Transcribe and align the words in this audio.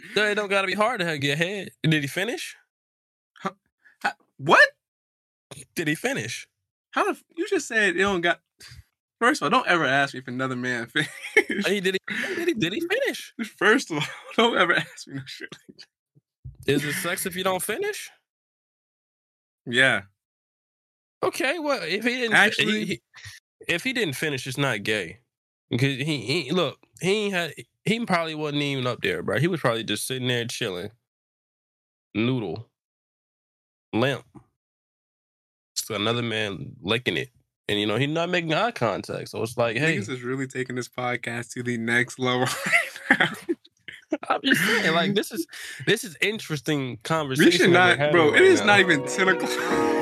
It 0.00 0.34
don't 0.34 0.48
gotta 0.48 0.66
be 0.66 0.74
hard 0.74 1.00
to 1.00 1.18
get 1.18 1.34
ahead. 1.40 1.70
Did 1.82 2.02
he 2.02 2.06
finish? 2.08 2.56
What? 4.38 4.68
Did 5.74 5.88
he 5.88 5.94
finish? 5.96 6.46
How 6.92 7.04
the, 7.04 7.10
f- 7.10 7.24
you 7.36 7.48
just 7.48 7.66
said 7.66 7.96
it 7.96 7.98
don't 8.00 8.20
got? 8.20 8.40
First 9.20 9.42
of 9.42 9.46
all, 9.46 9.50
don't 9.50 9.66
ever 9.68 9.84
ask 9.84 10.14
me 10.14 10.20
if 10.20 10.28
another 10.28 10.54
man 10.54 10.86
finished. 11.36 11.66
Oh, 11.66 11.70
he 11.70 11.80
did 11.80 11.94
he 11.94 12.00
oh, 12.10 12.34
did 12.36 12.48
he 12.48 12.54
did 12.54 12.72
he 12.72 12.80
finish? 12.80 13.34
First 13.56 13.90
of 13.90 13.96
all, 13.98 14.04
don't 14.36 14.56
ever 14.56 14.74
ask 14.74 15.08
me 15.08 15.14
no 15.16 15.22
shit. 15.26 15.48
like 15.68 15.76
that. 16.66 16.72
Is 16.72 16.84
it 16.84 16.92
sex 16.94 17.26
if 17.26 17.34
you 17.34 17.42
don't 17.42 17.62
finish? 17.62 18.10
Yeah, 19.66 20.02
Okay, 21.22 21.58
well 21.58 21.80
if 21.82 22.04
he 22.04 22.10
didn't 22.16 22.34
Actually- 22.34 22.84
he- 22.84 23.02
if 23.66 23.82
he 23.84 23.92
didn't 23.92 24.14
finish, 24.14 24.46
it's 24.46 24.56
not 24.56 24.82
gay. 24.84 25.18
Because 25.68 25.98
he, 25.98 26.18
he 26.44 26.50
look, 26.52 26.78
he 27.02 27.10
ain't 27.26 27.34
had 27.34 27.54
he 27.88 28.04
probably 28.04 28.34
wasn't 28.34 28.62
even 28.62 28.86
up 28.86 29.00
there, 29.02 29.22
bro. 29.22 29.38
He 29.38 29.48
was 29.48 29.60
probably 29.60 29.84
just 29.84 30.06
sitting 30.06 30.28
there 30.28 30.44
chilling. 30.44 30.90
Noodle. 32.14 32.68
Limp. 33.92 34.24
So 35.74 35.94
another 35.94 36.22
man 36.22 36.76
licking 36.82 37.16
it. 37.16 37.30
And 37.68 37.78
you 37.78 37.86
know, 37.86 37.96
he's 37.96 38.08
not 38.08 38.30
making 38.30 38.54
eye 38.54 38.70
contact. 38.70 39.28
So 39.28 39.42
it's 39.42 39.56
like, 39.56 39.76
hey, 39.76 39.98
this 39.98 40.08
is 40.08 40.22
really 40.22 40.46
taking 40.46 40.76
this 40.76 40.88
podcast 40.88 41.52
to 41.52 41.62
the 41.62 41.76
next 41.76 42.18
level 42.18 42.46
right 43.10 43.18
now. 43.18 43.30
I'm 44.28 44.40
just 44.42 44.64
saying, 44.64 44.94
like 44.94 45.14
this 45.14 45.32
is 45.32 45.46
this 45.86 46.02
is 46.02 46.16
interesting 46.22 46.98
conversation. 47.04 47.52
should 47.52 47.72
that 47.74 47.98
we're 47.98 48.04
not, 48.04 48.12
bro. 48.12 48.34
It 48.34 48.42
is 48.42 48.60
now. 48.60 48.66
not 48.66 48.80
even 48.80 49.06
ten 49.06 49.28
o'clock. 49.28 49.97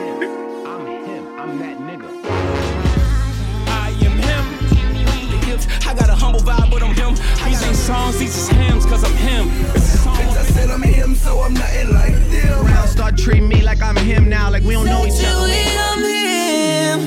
Vibe, 6.56 6.70
but 6.70 6.82
I'm 6.82 6.94
him. 6.94 7.14
These 7.44 7.62
ain't 7.62 7.76
songs, 7.76 8.18
these 8.18 8.36
is 8.36 8.48
hymns, 8.48 8.86
cause 8.86 9.04
I'm 9.04 9.16
him. 9.16 9.48
It's 9.74 9.94
a 9.94 9.98
song 9.98 10.16
I 10.16 10.42
said 10.42 10.70
I'm 10.70 10.82
him, 10.82 11.14
so 11.14 11.40
I'm 11.40 11.54
nothing 11.54 11.92
like 11.92 12.14
them. 12.30 12.66
Round 12.66 12.88
start 12.88 13.16
treating 13.16 13.48
me 13.48 13.62
like 13.62 13.80
I'm 13.82 13.96
him 13.96 14.28
now, 14.28 14.50
like 14.50 14.62
we 14.62 14.74
don't 14.74 14.86
know 14.86 15.04
each 15.04 15.22
other. 15.24 15.46
I'm 15.78 16.02
him. 16.02 16.98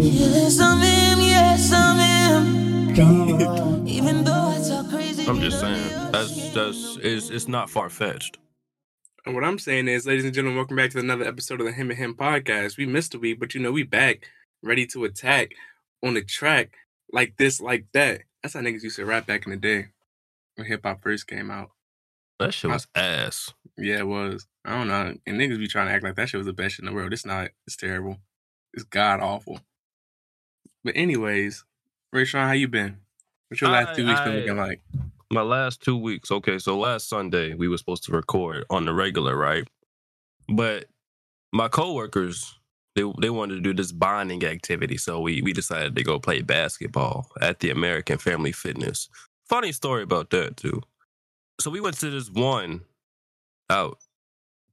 Yes, 0.00 0.58
I'm 0.60 0.78
him. 0.80 1.20
Yes, 1.20 1.72
I'm 1.72 1.98
him. 1.98 3.86
Even 3.86 4.24
though 4.24 4.32
I 4.32 4.58
talk 4.66 4.88
crazy. 4.90 5.26
I'm 5.28 5.40
just 5.40 5.60
saying. 5.60 6.12
That's 6.12 6.50
that's 6.50 6.98
it's 7.02 7.30
it's 7.30 7.48
not 7.48 7.70
far 7.70 7.88
fetched. 7.88 8.38
And 9.26 9.34
what 9.34 9.44
I'm 9.44 9.58
saying 9.58 9.88
is, 9.88 10.06
ladies 10.06 10.24
and 10.24 10.32
gentlemen, 10.32 10.56
welcome 10.56 10.76
back 10.76 10.90
to 10.92 10.98
another 10.98 11.24
episode 11.24 11.60
of 11.60 11.66
the 11.66 11.72
Him 11.72 11.90
and 11.90 11.98
Him 11.98 12.14
podcast. 12.14 12.78
We 12.78 12.86
missed 12.86 13.14
a 13.14 13.18
week, 13.18 13.38
but 13.38 13.54
you 13.54 13.60
know 13.60 13.72
we 13.72 13.82
back, 13.82 14.26
ready 14.62 14.86
to 14.86 15.04
attack 15.04 15.52
on 16.02 16.14
the 16.14 16.22
track 16.22 16.70
like 17.12 17.36
this, 17.36 17.60
like 17.60 17.86
that. 17.92 18.22
That's 18.42 18.54
how 18.54 18.60
niggas 18.60 18.82
used 18.82 18.96
to 18.96 19.04
rap 19.06 19.26
back 19.26 19.46
in 19.46 19.50
the 19.50 19.56
day 19.56 19.86
when 20.56 20.66
hip 20.66 20.82
hop 20.84 21.02
first 21.02 21.26
came 21.26 21.50
out. 21.50 21.70
That 22.38 22.54
shit 22.54 22.70
was 22.70 22.86
ass. 22.94 23.52
Yeah, 23.76 23.98
it 23.98 24.06
was. 24.06 24.46
I 24.64 24.76
don't 24.76 24.88
know. 24.88 25.14
And 25.26 25.40
niggas 25.40 25.58
be 25.58 25.66
trying 25.66 25.88
to 25.88 25.92
act 25.92 26.04
like 26.04 26.14
that 26.16 26.28
shit 26.28 26.38
was 26.38 26.46
the 26.46 26.52
best 26.52 26.76
shit 26.76 26.84
in 26.84 26.86
the 26.86 26.92
world. 26.94 27.12
It's 27.12 27.26
not. 27.26 27.48
It's 27.66 27.76
terrible. 27.76 28.18
It's 28.74 28.84
god 28.84 29.20
awful. 29.20 29.60
But 30.84 30.96
anyways, 30.96 31.64
Ray 32.12 32.24
Sean, 32.24 32.46
how 32.46 32.52
you 32.52 32.68
been? 32.68 32.98
What's 33.48 33.60
your 33.60 33.70
last 33.70 33.88
I- 33.88 33.94
two 33.94 34.06
weeks 34.06 34.20
been 34.20 34.36
looking 34.36 34.56
like? 34.56 34.80
My 35.30 35.42
last 35.42 35.82
two 35.82 35.96
weeks. 35.96 36.30
Okay, 36.30 36.58
so 36.58 36.78
last 36.78 37.08
Sunday 37.08 37.52
we 37.54 37.68
were 37.68 37.76
supposed 37.76 38.04
to 38.04 38.12
record 38.12 38.64
on 38.70 38.86
the 38.86 38.94
regular, 38.94 39.36
right? 39.36 39.68
But 40.48 40.86
my 41.52 41.68
coworkers 41.68 42.57
they 42.98 43.12
they 43.20 43.30
wanted 43.30 43.54
to 43.54 43.60
do 43.60 43.72
this 43.72 43.92
bonding 43.92 44.44
activity, 44.44 44.96
so 44.96 45.20
we 45.20 45.40
we 45.40 45.52
decided 45.52 45.94
to 45.94 46.02
go 46.02 46.18
play 46.18 46.42
basketball 46.42 47.30
at 47.40 47.60
the 47.60 47.70
American 47.70 48.18
Family 48.18 48.50
Fitness. 48.50 49.08
Funny 49.48 49.70
story 49.70 50.02
about 50.02 50.30
that 50.30 50.56
too. 50.56 50.82
So 51.60 51.70
we 51.70 51.80
went 51.80 51.96
to 51.98 52.10
this 52.10 52.28
one 52.28 52.82
out 53.70 53.98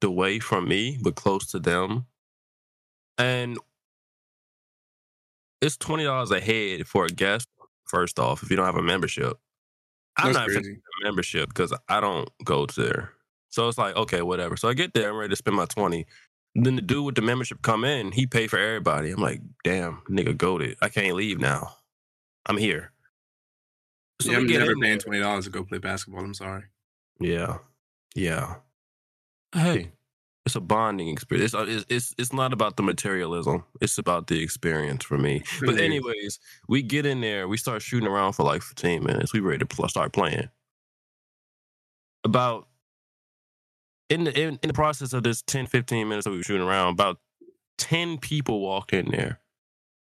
the 0.01 0.09
way 0.09 0.39
from 0.39 0.67
me, 0.67 0.97
but 1.01 1.13
close 1.15 1.45
to 1.51 1.59
them, 1.59 2.07
and 3.19 3.59
it's 5.61 5.77
twenty 5.77 6.03
dollars 6.03 6.31
a 6.31 6.39
head 6.39 6.87
for 6.87 7.05
a 7.05 7.09
guest. 7.09 7.47
First 7.85 8.17
off, 8.17 8.41
if 8.41 8.49
you 8.49 8.55
don't 8.55 8.65
have 8.65 8.75
a 8.75 8.81
membership, 8.81 9.37
I'm 10.17 10.33
That's 10.33 10.37
not 10.39 10.47
crazy. 10.47 10.79
a 11.01 11.03
membership 11.05 11.49
because 11.49 11.73
I 11.87 11.99
don't 11.99 12.27
go 12.43 12.65
to 12.65 12.81
there. 12.81 13.11
So 13.49 13.67
it's 13.67 13.77
like 13.77 13.95
okay, 13.95 14.23
whatever. 14.23 14.57
So 14.57 14.67
I 14.67 14.73
get 14.73 14.95
there, 14.95 15.11
I'm 15.11 15.15
ready 15.15 15.29
to 15.29 15.35
spend 15.35 15.55
my 15.55 15.65
twenty. 15.65 16.07
Then 16.55 16.77
the 16.77 16.81
dude 16.81 17.05
with 17.05 17.15
the 17.15 17.21
membership 17.21 17.61
come 17.61 17.83
in, 17.83 18.13
he 18.13 18.25
paid 18.25 18.49
for 18.49 18.57
everybody. 18.57 19.11
I'm 19.11 19.21
like, 19.21 19.41
damn, 19.63 20.01
nigga, 20.09 20.37
goaded. 20.37 20.77
I 20.81 20.87
can't 20.87 21.15
leave 21.15 21.39
now. 21.39 21.75
I'm 22.45 22.57
here. 22.57 22.91
So 24.21 24.31
yeah, 24.31 24.37
I'm 24.37 24.47
get 24.47 24.59
never 24.59 24.75
paying 24.75 24.99
twenty 24.99 25.19
dollars 25.19 25.45
to 25.45 25.51
go 25.51 25.63
play 25.63 25.79
basketball. 25.79 26.23
I'm 26.23 26.33
sorry. 26.33 26.63
Yeah, 27.19 27.57
yeah. 28.15 28.55
Hey, 29.53 29.91
it's 30.45 30.55
a 30.55 30.61
bonding 30.61 31.09
experience. 31.09 31.53
It's, 31.53 31.55
uh, 31.55 31.65
it's 31.67 31.85
it's 31.89 32.15
it's 32.17 32.33
not 32.33 32.53
about 32.53 32.77
the 32.77 32.83
materialism. 32.83 33.65
It's 33.81 33.97
about 33.97 34.27
the 34.27 34.41
experience 34.41 35.03
for 35.03 35.17
me. 35.17 35.43
But 35.65 35.79
anyways, 35.79 36.39
we 36.69 36.83
get 36.83 37.05
in 37.05 37.19
there. 37.19 37.47
We 37.49 37.57
start 37.57 37.81
shooting 37.81 38.07
around 38.07 38.33
for 38.33 38.43
like 38.43 38.61
15 38.61 39.03
minutes. 39.03 39.33
We 39.33 39.41
ready 39.41 39.59
to 39.59 39.65
pl- 39.65 39.89
start 39.89 40.13
playing. 40.13 40.49
About 42.23 42.67
in 44.09 44.25
the 44.25 44.39
in, 44.39 44.59
in 44.61 44.67
the 44.67 44.73
process 44.73 45.13
of 45.13 45.23
this 45.23 45.41
10, 45.41 45.67
15 45.67 46.07
minutes 46.07 46.25
that 46.25 46.31
we 46.31 46.37
were 46.37 46.43
shooting 46.43 46.67
around, 46.67 46.93
about 46.93 47.19
10 47.77 48.17
people 48.17 48.61
walked 48.61 48.93
in 48.93 49.09
there. 49.11 49.39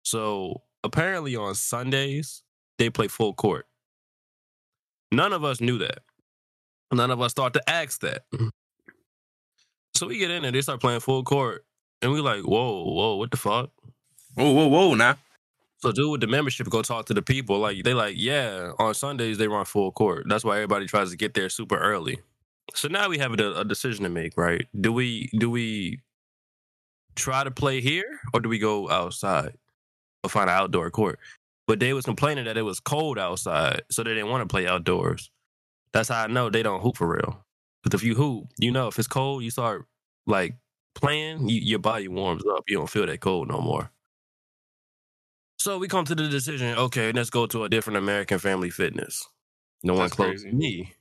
So 0.02 0.62
apparently 0.84 1.36
on 1.36 1.54
Sundays 1.54 2.42
they 2.78 2.90
play 2.90 3.08
full 3.08 3.34
court. 3.34 3.66
None 5.12 5.32
of 5.32 5.44
us 5.44 5.60
knew 5.60 5.78
that. 5.78 6.00
None 6.92 7.10
of 7.10 7.20
us 7.20 7.32
thought 7.32 7.54
to 7.54 7.70
ask 7.70 8.00
that. 8.00 8.24
Mm-hmm. 8.34 8.48
So 9.94 10.08
we 10.08 10.18
get 10.18 10.30
in 10.30 10.42
there, 10.42 10.52
they 10.52 10.60
start 10.60 10.80
playing 10.80 11.00
full 11.00 11.24
court, 11.24 11.64
and 12.02 12.12
we 12.12 12.20
like, 12.20 12.42
whoa, 12.42 12.84
whoa, 12.84 13.16
what 13.16 13.30
the 13.30 13.36
fuck? 13.36 13.70
Whoa, 14.34 14.52
whoa, 14.52 14.66
whoa! 14.66 14.94
Now 14.94 15.16
So 15.78 15.92
dude 15.92 16.10
with 16.10 16.20
the 16.20 16.26
membership 16.26 16.68
go 16.68 16.82
talk 16.82 17.06
to 17.06 17.14
the 17.14 17.22
people. 17.22 17.58
Like 17.58 17.82
they 17.82 17.94
like, 17.94 18.14
yeah, 18.18 18.72
on 18.78 18.94
Sundays 18.94 19.38
they 19.38 19.48
run 19.48 19.64
full 19.64 19.92
court. 19.92 20.26
That's 20.28 20.44
why 20.44 20.56
everybody 20.56 20.86
tries 20.86 21.10
to 21.10 21.16
get 21.16 21.32
there 21.32 21.48
super 21.48 21.78
early. 21.78 22.18
So 22.74 22.88
now 22.88 23.08
we 23.08 23.18
have 23.18 23.32
a, 23.38 23.60
a 23.60 23.64
decision 23.64 24.04
to 24.04 24.10
make, 24.10 24.36
right? 24.36 24.66
Do 24.78 24.92
we 24.92 25.30
do 25.38 25.50
we 25.50 26.00
try 27.14 27.44
to 27.44 27.50
play 27.50 27.80
here 27.80 28.20
or 28.34 28.40
do 28.40 28.48
we 28.48 28.58
go 28.58 28.90
outside 28.90 29.54
or 30.22 30.30
find 30.30 30.50
an 30.50 30.56
outdoor 30.56 30.90
court? 30.90 31.18
But 31.66 31.80
they 31.80 31.92
was 31.92 32.04
complaining 32.04 32.44
that 32.44 32.56
it 32.56 32.62
was 32.62 32.78
cold 32.78 33.18
outside, 33.18 33.82
so 33.90 34.02
they 34.02 34.14
didn't 34.14 34.30
want 34.30 34.42
to 34.42 34.52
play 34.52 34.66
outdoors. 34.66 35.30
That's 35.92 36.08
how 36.08 36.24
I 36.24 36.26
know 36.26 36.50
they 36.50 36.62
don't 36.62 36.82
hoop 36.82 36.96
for 36.96 37.08
real. 37.08 37.44
Because 37.82 38.00
if 38.00 38.06
you 38.06 38.14
hoop, 38.14 38.48
you 38.58 38.70
know 38.70 38.88
if 38.88 38.98
it's 38.98 39.08
cold, 39.08 39.42
you 39.42 39.50
start 39.50 39.86
like 40.26 40.56
playing, 40.94 41.48
you, 41.48 41.60
your 41.60 41.78
body 41.78 42.08
warms 42.08 42.44
up. 42.46 42.64
You 42.68 42.78
don't 42.78 42.90
feel 42.90 43.06
that 43.06 43.20
cold 43.20 43.48
no 43.48 43.60
more. 43.60 43.90
So 45.58 45.78
we 45.78 45.88
come 45.88 46.04
to 46.04 46.14
the 46.14 46.28
decision, 46.28 46.76
okay, 46.76 47.12
let's 47.12 47.30
go 47.30 47.46
to 47.46 47.64
a 47.64 47.68
different 47.68 47.96
American 47.96 48.38
Family 48.38 48.70
Fitness. 48.70 49.26
No 49.82 49.94
one 49.94 50.10
close 50.10 50.42
to 50.42 50.52
me. 50.52 50.92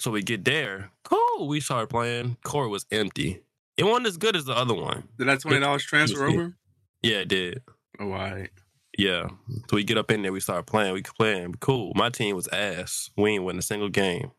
So 0.00 0.10
we 0.10 0.22
get 0.22 0.44
there. 0.44 0.90
Cool. 1.04 1.46
We 1.46 1.60
start 1.60 1.90
playing. 1.90 2.36
Court 2.42 2.70
was 2.70 2.86
empty. 2.90 3.42
It 3.76 3.84
wasn't 3.84 4.06
as 4.06 4.16
good 4.16 4.34
as 4.34 4.46
the 4.46 4.54
other 4.54 4.74
one. 4.74 5.04
did 5.18 5.28
that 5.28 5.40
twenty 5.40 5.60
dollars 5.60 5.84
transfer 5.84 6.26
Yeah. 6.26 6.34
over? 6.34 6.56
Yeah, 7.02 7.16
it 7.18 7.28
did. 7.28 7.62
Oh, 7.98 8.04
all 8.06 8.10
right. 8.12 8.50
Yeah. 8.98 9.28
So 9.68 9.76
we 9.76 9.84
get 9.84 9.98
up 9.98 10.10
in 10.10 10.22
there, 10.22 10.32
we 10.32 10.40
start 10.40 10.66
playing. 10.66 10.92
We 10.94 11.02
playing. 11.02 11.54
Cool. 11.60 11.92
My 11.94 12.08
team 12.10 12.34
was 12.34 12.48
ass. 12.48 13.10
We 13.16 13.32
ain't 13.32 13.44
win 13.44 13.58
a 13.58 13.62
single 13.62 13.88
game. 13.90 14.30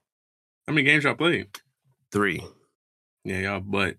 How 0.68 0.74
many 0.74 0.84
games 0.84 1.04
y'all 1.04 1.16
played? 1.16 1.48
Three. 2.12 2.44
Yeah, 3.24 3.38
y'all 3.40 3.60
butt 3.60 3.98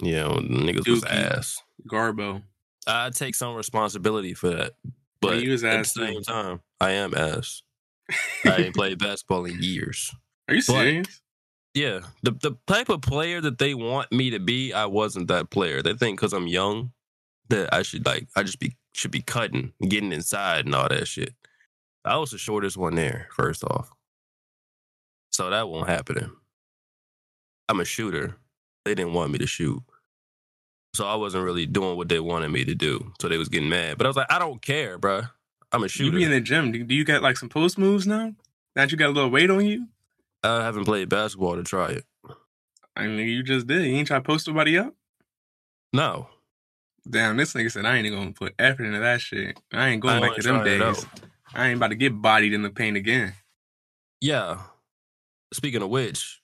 Yeah, 0.00 0.24
niggas 0.24 0.88
was 0.88 1.04
ass. 1.04 1.62
Garbo. 1.86 2.42
I 2.86 3.10
take 3.10 3.34
some 3.34 3.54
responsibility 3.54 4.34
for 4.34 4.48
that. 4.50 4.72
But 5.20 5.42
was 5.46 5.64
at 5.64 5.70
the 5.72 5.78
ass 5.78 5.92
too. 5.94 6.06
same 6.06 6.22
time, 6.22 6.60
I 6.80 6.92
am 6.92 7.14
ass. 7.14 7.62
I 8.44 8.56
ain't 8.56 8.74
played 8.74 8.98
basketball 8.98 9.44
in 9.46 9.62
years. 9.62 10.14
Are 10.48 10.54
you 10.54 10.60
But- 10.66 10.72
serious? 10.74 11.20
Yeah, 11.74 12.00
the 12.22 12.30
the 12.30 12.56
type 12.68 12.88
of 12.88 13.02
player 13.02 13.40
that 13.40 13.58
they 13.58 13.74
want 13.74 14.12
me 14.12 14.30
to 14.30 14.38
be, 14.38 14.72
I 14.72 14.86
wasn't 14.86 15.26
that 15.26 15.50
player. 15.50 15.82
They 15.82 15.94
think 15.94 16.18
because 16.20 16.32
I'm 16.32 16.46
young 16.46 16.92
that 17.48 17.74
I 17.74 17.82
should 17.82 18.06
like 18.06 18.28
I 18.36 18.44
just 18.44 18.60
be 18.60 18.76
should 18.92 19.10
be 19.10 19.22
cutting, 19.22 19.72
getting 19.88 20.12
inside, 20.12 20.66
and 20.66 20.74
all 20.74 20.88
that 20.88 21.08
shit. 21.08 21.34
I 22.04 22.16
was 22.18 22.30
the 22.30 22.38
shortest 22.38 22.76
one 22.76 22.94
there. 22.94 23.26
First 23.32 23.64
off, 23.64 23.90
so 25.32 25.50
that 25.50 25.68
won't 25.68 25.88
happen. 25.88 26.36
I'm 27.68 27.80
a 27.80 27.84
shooter. 27.84 28.36
They 28.84 28.94
didn't 28.94 29.14
want 29.14 29.32
me 29.32 29.38
to 29.38 29.46
shoot, 29.46 29.82
so 30.94 31.06
I 31.08 31.16
wasn't 31.16 31.42
really 31.44 31.66
doing 31.66 31.96
what 31.96 32.08
they 32.08 32.20
wanted 32.20 32.50
me 32.50 32.64
to 32.66 32.74
do. 32.76 33.12
So 33.20 33.28
they 33.28 33.38
was 33.38 33.48
getting 33.48 33.68
mad. 33.68 33.98
But 33.98 34.06
I 34.06 34.10
was 34.10 34.16
like, 34.16 34.30
I 34.30 34.38
don't 34.38 34.62
care, 34.62 34.96
bruh. 34.96 35.28
I'm 35.72 35.82
a 35.82 35.88
shooter. 35.88 36.12
You 36.12 36.18
be 36.18 36.24
in 36.24 36.30
the 36.30 36.40
gym. 36.40 36.70
Do, 36.70 36.84
do 36.84 36.94
you 36.94 37.04
got 37.04 37.20
like 37.20 37.36
some 37.36 37.48
post 37.48 37.78
moves 37.78 38.06
now? 38.06 38.26
Now 38.76 38.82
that 38.82 38.92
you 38.92 38.96
got 38.98 39.08
a 39.08 39.12
little 39.12 39.30
weight 39.30 39.50
on 39.50 39.66
you? 39.66 39.88
I 40.44 40.62
haven't 40.64 40.84
played 40.84 41.08
basketball 41.08 41.56
to 41.56 41.64
try 41.64 41.90
it. 41.90 42.04
I 42.96 43.06
mean, 43.06 43.26
you 43.26 43.42
just 43.42 43.66
did. 43.66 43.86
You 43.86 43.96
ain't 43.96 44.06
try 44.06 44.18
to 44.18 44.22
post 44.22 44.46
nobody 44.46 44.78
up? 44.78 44.94
No, 45.92 46.28
Damn, 47.08 47.36
this 47.36 47.52
nigga 47.52 47.70
said 47.70 47.84
I 47.84 47.96
ain't 47.96 48.14
gonna 48.14 48.32
put 48.32 48.54
effort 48.58 48.84
into 48.84 49.00
that 49.00 49.20
shit. 49.20 49.58
I 49.72 49.88
ain't 49.88 50.00
going 50.00 50.16
I 50.16 50.20
back 50.20 50.30
wanna 50.30 50.42
them 50.42 50.64
days. 50.64 51.06
I 51.54 51.68
ain't 51.68 51.76
about 51.76 51.88
to 51.88 51.96
get 51.96 52.20
bodied 52.20 52.54
in 52.54 52.62
the 52.62 52.70
paint 52.70 52.96
again. 52.96 53.34
Yeah. 54.20 54.60
speaking 55.52 55.82
of 55.82 55.90
which, 55.90 56.40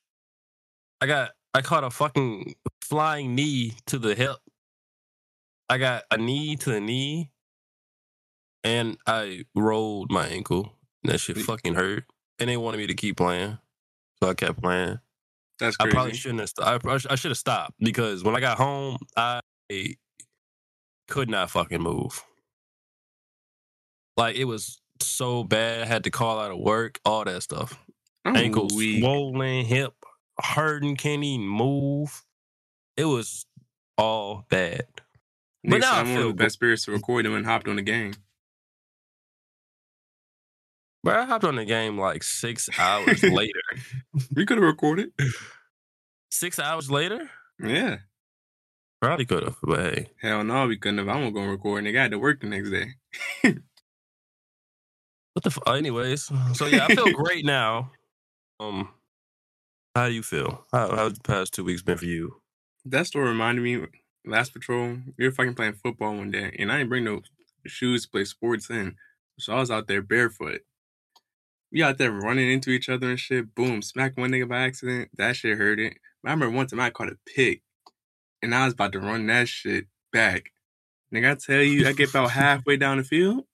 I 1.01 1.07
got 1.07 1.31
I 1.55 1.63
caught 1.63 1.85
a 1.85 1.91
fucking 1.91 2.55
flying 2.83 3.35
knee 3.35 3.73
to 3.87 3.99
the 3.99 4.15
hip. 4.15 4.37
I 5.69 5.79
got 5.79 6.05
a 6.11 6.19
knee 6.19 6.57
to 6.57 6.71
the 6.71 6.81
knee, 6.81 7.31
and 8.63 8.99
I 9.07 9.45
rolled 9.55 10.13
my 10.13 10.27
ankle. 10.27 10.75
That 11.05 11.21
shit 11.21 11.39
fucking 11.39 11.75
hurt. 11.75 12.05
And 12.39 12.51
they 12.51 12.57
wanted 12.57 12.79
me 12.79 12.87
to 12.87 12.95
keep 12.95 13.17
playing, 13.17 13.59
so 14.23 14.31
I 14.31 14.35
kept 14.35 14.63
playing. 14.63 14.99
That's 15.59 15.77
I 15.79 15.91
probably 15.91 16.15
shouldn't 16.15 16.41
have. 16.41 16.49
St- 16.49 16.67
I, 16.67 17.13
I 17.13 17.15
should 17.17 17.31
have 17.31 17.39
stopped 17.39 17.75
because 17.81 18.25
when 18.25 18.35
I 18.35 18.41
got 18.41 18.57
home, 18.57 18.99
I 19.17 19.41
could 21.09 21.29
not 21.29 21.51
fucking 21.51 21.83
move. 21.83 22.25
Like 24.17 24.37
it 24.37 24.45
was 24.45 24.81
so 25.01 25.45
bad. 25.45 25.83
I 25.83 25.87
had 25.87 26.05
to 26.05 26.11
call 26.11 26.39
out 26.39 26.51
of 26.51 26.59
work. 26.59 27.01
All 27.05 27.25
that 27.25 27.43
stuff. 27.43 27.79
I'm 28.25 28.37
Ankle 28.37 28.69
weak. 28.75 29.03
swollen, 29.03 29.65
hip 29.65 29.95
hurting, 30.43 30.97
can't 30.97 31.23
even 31.23 31.47
move. 31.47 32.23
It 32.97 33.05
was 33.05 33.47
all 33.97 34.47
bad. 34.49 34.87
But 35.65 35.81
now 35.81 35.93
said 35.93 35.95
I 35.95 36.01
I'm 36.01 36.13
one 36.15 36.23
of 36.23 36.29
the 36.29 36.35
best 36.35 36.55
spirits 36.55 36.85
to 36.87 36.93
record 36.93 37.25
them 37.25 37.35
and 37.35 37.45
hopped 37.45 37.69
on 37.69 37.77
the 37.77 37.83
game. 37.83 38.15
But 41.03 41.17
I 41.17 41.25
hopped 41.25 41.45
on 41.45 41.57
the 41.57 41.65
game 41.65 41.99
like 41.99 42.23
six 42.23 42.69
hours 42.79 43.23
later. 43.41 43.61
We 44.35 44.45
could 44.45 44.59
have 44.59 44.65
recorded. 44.67 45.13
Six 46.31 46.59
hours 46.59 46.91
later, 46.91 47.29
Yeah. 47.59 47.99
probably 49.01 49.25
could 49.27 49.43
have. 49.45 49.57
But 49.63 49.81
hey, 49.95 50.07
Hell 50.21 50.45
no, 50.45 50.67
we 50.67 50.77
couldn't 50.77 50.99
have. 50.99 51.09
I 51.09 51.17
won't 51.17 51.35
go 51.35 51.41
and 51.41 51.51
record. 51.51 51.85
and 51.85 51.97
I 51.97 52.03
had 52.03 52.11
to 52.11 52.19
work 52.19 52.41
the 52.41 52.47
next 52.49 52.71
day. 52.71 52.95
what 55.35 55.43
the? 55.45 55.49
F- 55.51 55.75
anyways, 55.75 56.31
so 56.55 56.67
yeah, 56.67 56.87
I 56.89 56.95
feel 56.95 57.11
great 57.25 57.45
now. 57.45 57.91
Um, 58.59 58.89
how 59.95 60.07
do 60.09 60.13
you 60.15 60.23
feel? 60.23 60.67
How 60.73 60.95
how's 60.95 61.15
the 61.15 61.21
past 61.23 61.55
two 61.55 61.65
weeks 61.65 61.83
been 61.83 61.97
for 61.99 62.05
you? 62.05 62.41
That 62.85 63.07
story 63.07 63.29
reminded 63.29 63.63
me. 63.63 63.87
Last 64.27 64.53
patrol, 64.53 64.99
we 65.19 65.25
were 65.25 65.33
fucking 65.33 65.55
playing 65.55 65.73
football 65.83 66.15
one 66.15 66.31
day, 66.31 66.55
and 66.59 66.71
I 66.71 66.77
didn't 66.77 66.91
bring 66.91 67.05
no 67.05 67.23
shoes 67.67 68.03
to 68.05 68.11
play 68.11 68.25
sports 68.25 68.69
in, 68.69 68.97
so 69.39 69.55
I 69.55 69.61
was 69.61 69.71
out 69.71 69.89
there 69.89 70.03
barefoot. 70.03 70.61
We 71.73 71.83
out 71.83 71.99
there 71.99 72.11
running 72.11 72.51
into 72.51 72.71
each 72.71 72.89
other 72.89 73.11
and 73.11 73.19
shit. 73.19 73.55
Boom, 73.55 73.83
smack 73.83 74.17
one 74.17 74.31
nigga 74.31 74.49
by 74.49 74.63
accident. 74.63 75.11
That 75.17 75.37
shit 75.37 75.57
hurt 75.57 75.79
it. 75.79 75.95
I 76.25 76.31
remember 76.31 76.57
one 76.57 76.67
time 76.67 76.81
I 76.81 76.91
caught 76.91 77.09
a 77.09 77.17
pick, 77.27 77.63
and 78.43 78.55
I 78.55 78.65
was 78.65 78.75
about 78.75 78.93
to 78.93 79.01
run 79.01 79.27
that 79.27 79.49
shit 79.49 79.87
back. 80.13 80.51
Nigga, 81.15 81.33
I 81.33 81.35
tell 81.35 81.63
you, 81.63 81.87
I 81.87 81.93
get 81.93 82.11
about 82.11 82.33
halfway 82.33 82.77
down 82.77 82.99
the 82.99 83.05
field. 83.05 83.45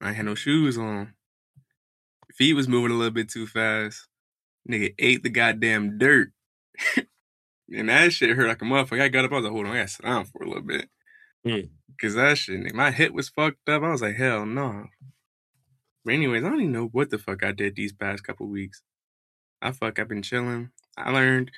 I 0.00 0.12
had 0.12 0.24
no 0.24 0.34
shoes 0.34 0.78
on. 0.78 1.14
Feet 2.32 2.54
was 2.54 2.68
moving 2.68 2.92
a 2.92 2.94
little 2.94 3.12
bit 3.12 3.28
too 3.28 3.46
fast. 3.46 4.06
Nigga 4.68 4.94
ate 4.98 5.22
the 5.22 5.30
goddamn 5.30 5.98
dirt. 5.98 6.32
And 7.72 7.88
that 7.88 8.12
shit 8.12 8.36
hurt 8.36 8.48
like 8.48 8.62
a 8.62 8.64
motherfucker. 8.64 9.00
I 9.00 9.08
got 9.08 9.24
up, 9.24 9.32
I 9.32 9.36
was 9.36 9.44
like, 9.44 9.52
hold 9.52 9.66
on, 9.66 9.72
I 9.72 9.76
gotta 9.76 9.88
sit 9.88 10.04
down 10.04 10.24
for 10.24 10.42
a 10.42 10.48
little 10.48 10.62
bit. 10.62 10.88
Mm. 11.46 11.70
Cause 12.00 12.14
that 12.14 12.38
shit, 12.38 12.74
my 12.74 12.90
hip 12.90 13.12
was 13.12 13.28
fucked 13.28 13.68
up. 13.68 13.82
I 13.82 13.90
was 13.90 14.02
like, 14.02 14.16
hell 14.16 14.46
no. 14.46 14.86
But 16.04 16.14
anyways, 16.14 16.42
I 16.44 16.48
don't 16.48 16.60
even 16.60 16.72
know 16.72 16.86
what 16.86 17.10
the 17.10 17.18
fuck 17.18 17.44
I 17.44 17.52
did 17.52 17.76
these 17.76 17.92
past 17.92 18.24
couple 18.24 18.46
weeks. 18.48 18.82
I 19.60 19.72
fuck, 19.72 19.98
I've 19.98 20.08
been 20.08 20.22
chilling. 20.22 20.70
I 20.96 21.10
learned, 21.10 21.50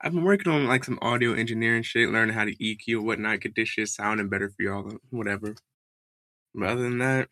I've 0.00 0.12
been 0.12 0.24
working 0.24 0.52
on 0.52 0.66
like 0.66 0.84
some 0.84 0.98
audio 1.02 1.34
engineering 1.34 1.82
shit, 1.82 2.08
learning 2.08 2.34
how 2.34 2.44
to 2.44 2.56
EQ 2.56 2.98
and 2.98 3.06
whatnot, 3.06 3.40
get 3.40 3.54
this 3.54 3.68
shit 3.68 3.88
sounding 3.88 4.28
better 4.28 4.48
for 4.48 4.62
y'all, 4.62 4.94
whatever. 5.10 5.54
But 6.54 6.68
other 6.68 6.82
than 6.82 6.98
that, 6.98 7.28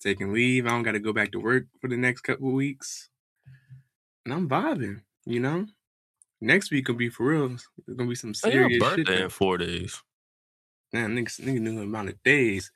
taking 0.00 0.32
leave. 0.32 0.66
I 0.66 0.70
don't 0.70 0.82
got 0.82 0.92
to 0.92 0.98
go 1.00 1.12
back 1.12 1.32
to 1.32 1.40
work 1.40 1.66
for 1.80 1.88
the 1.88 1.96
next 1.96 2.22
couple 2.22 2.50
weeks. 2.50 3.08
And 4.24 4.34
I'm 4.34 4.48
vibing, 4.48 5.02
you 5.24 5.40
know? 5.40 5.66
Next 6.40 6.70
week 6.70 6.88
will 6.88 6.96
be 6.96 7.08
for 7.08 7.26
real. 7.26 7.48
There's 7.48 7.96
gonna 7.96 8.08
be 8.08 8.16
some 8.16 8.30
Oh, 8.30 8.50
serious 8.50 8.72
shit. 8.72 9.06
birthday 9.06 9.22
in 9.22 9.28
four 9.30 9.58
days. 9.58 10.02
Man, 10.92 11.14
niggas, 11.14 11.40
niggas 11.40 11.60
knew 11.60 11.76
the 11.76 11.82
amount 11.82 12.08
of 12.08 12.22
days. 12.24 12.72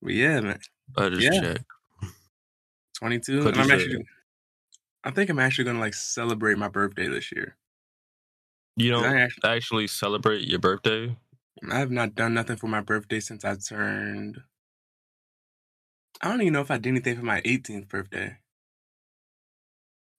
But 0.00 0.14
yeah, 0.14 0.40
man, 0.40 0.60
I 0.96 1.08
just 1.10 1.32
Yeah. 1.32 1.32
checked. 1.32 1.64
22. 2.98 3.52
I'm 3.54 3.70
actually, 3.70 4.06
I 5.04 5.10
think 5.10 5.30
I'm 5.30 5.38
actually 5.38 5.64
gonna 5.64 5.80
like 5.80 5.94
celebrate 5.94 6.58
my 6.58 6.68
birthday 6.68 7.08
this 7.08 7.32
year. 7.32 7.56
You 8.76 8.90
don't 8.90 9.16
actually, 9.16 9.42
actually 9.44 9.86
celebrate 9.86 10.46
your 10.48 10.58
birthday. 10.58 11.16
I 11.70 11.78
have 11.78 11.90
not 11.90 12.14
done 12.14 12.34
nothing 12.34 12.56
for 12.56 12.68
my 12.68 12.80
birthday 12.80 13.20
since 13.20 13.44
I 13.44 13.56
turned. 13.56 14.42
I 16.22 16.28
don't 16.28 16.42
even 16.42 16.54
know 16.54 16.60
if 16.62 16.70
I 16.70 16.78
did 16.78 16.88
anything 16.90 17.16
for 17.16 17.24
my 17.24 17.40
18th 17.44 17.88
birthday. 17.88 18.38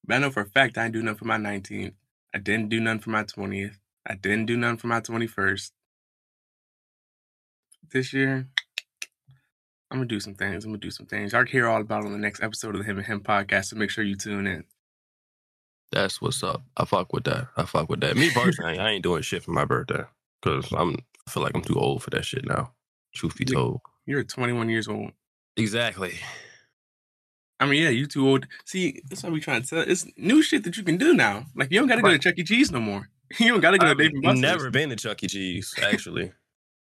But 0.06 0.16
I 0.16 0.20
know 0.20 0.32
for 0.32 0.42
a 0.42 0.46
fact 0.50 0.78
I 0.78 0.84
didn't 0.84 0.94
do 0.94 1.04
nothing 1.04 1.20
for 1.20 1.26
my 1.26 1.38
19th. 1.38 1.96
I 2.34 2.40
didn't 2.40 2.70
do 2.70 2.80
nothing 2.80 3.02
for 3.02 3.10
my 3.12 3.24
20th. 3.24 3.80
I 4.06 4.16
didn't 4.16 4.48
do 4.48 4.58
nothing 4.58 4.78
for 4.78 4.88
my 4.88 5.02
21st. 5.02 5.72
This 7.92 8.14
year, 8.14 8.50
I'm 9.92 9.98
gonna 9.98 10.06
do 10.08 10.20
some 10.22 10.36
things. 10.36 10.64
I'm 10.64 10.72
gonna 10.72 10.80
do 10.80 10.90
some 10.92 11.06
things. 11.06 11.34
Y'all 11.34 11.46
hear 11.46 11.68
all 11.68 11.82
about 11.82 12.04
it 12.04 12.08
on 12.08 12.14
the 12.14 12.18
next 12.18 12.42
episode 12.42 12.76
of 12.76 12.80
the 12.80 12.86
Him 12.90 12.98
and 12.98 13.06
Him 13.06 13.20
podcast. 13.20 13.66
So 13.66 13.76
make 13.76 13.90
sure 13.90 14.04
you 14.04 14.16
tune 14.16 14.48
in. 14.48 14.64
That's 15.92 16.22
what's 16.22 16.42
up. 16.44 16.64
I 16.78 16.86
fuck 16.86 17.12
with 17.12 17.26
that. 17.26 17.48
I 17.58 17.66
fuck 17.66 17.90
with 17.90 18.00
that. 18.00 18.16
Me 18.16 18.32
personally, 18.34 18.80
I 18.80 18.92
ain't 18.92 19.04
doing 19.04 19.22
shit 19.22 19.44
for 19.44 19.52
my 19.52 19.66
birthday 19.66 20.04
because 20.42 20.72
I'm. 20.72 20.96
I 21.28 21.32
feel 21.32 21.44
like 21.44 21.52
I'm 21.54 21.62
too 21.62 21.78
old 21.80 22.02
for 22.02 22.10
that 22.12 22.26
shit 22.26 22.46
now. 22.48 22.72
Truth 23.14 23.38
be 23.38 23.46
told. 23.46 23.82
You're 24.06 24.24
21 24.24 24.70
years 24.70 24.88
old. 24.88 25.12
Exactly. 25.58 26.14
I 27.60 27.66
mean, 27.68 27.84
yeah, 27.84 27.90
you 27.90 28.08
too 28.08 28.28
old. 28.28 28.48
See, 28.66 29.02
that's 29.08 29.22
what 29.22 29.32
we 29.34 29.40
trying 29.40 29.62
to 29.62 29.68
tell. 29.68 29.80
It's 29.82 30.08
new 30.18 30.42
shit 30.42 30.64
that 30.64 30.78
you 30.78 30.84
can 30.84 30.98
do 30.98 31.14
now. 31.14 31.46
Like 31.56 31.70
you 31.72 31.80
don't 31.80 31.88
got 31.88 31.98
to 31.98 32.02
go 32.02 32.10
to 32.10 32.18
Chuck 32.18 32.36
E. 32.38 32.44
Cheese 32.44 32.72
no 32.72 32.80
more. 32.80 33.10
You 33.40 33.48
don't 33.50 33.62
got 33.62 33.72
to 33.72 33.78
go 33.78 33.86
to 33.86 33.92
I've 33.92 33.98
Dave 33.98 34.12
and 34.14 34.24
Buster's. 34.24 34.42
never 34.42 34.70
been 34.72 34.90
to 34.90 34.96
Chuck 34.98 35.24
E. 35.24 35.28
Cheese. 35.28 35.74
Actually, 35.82 36.32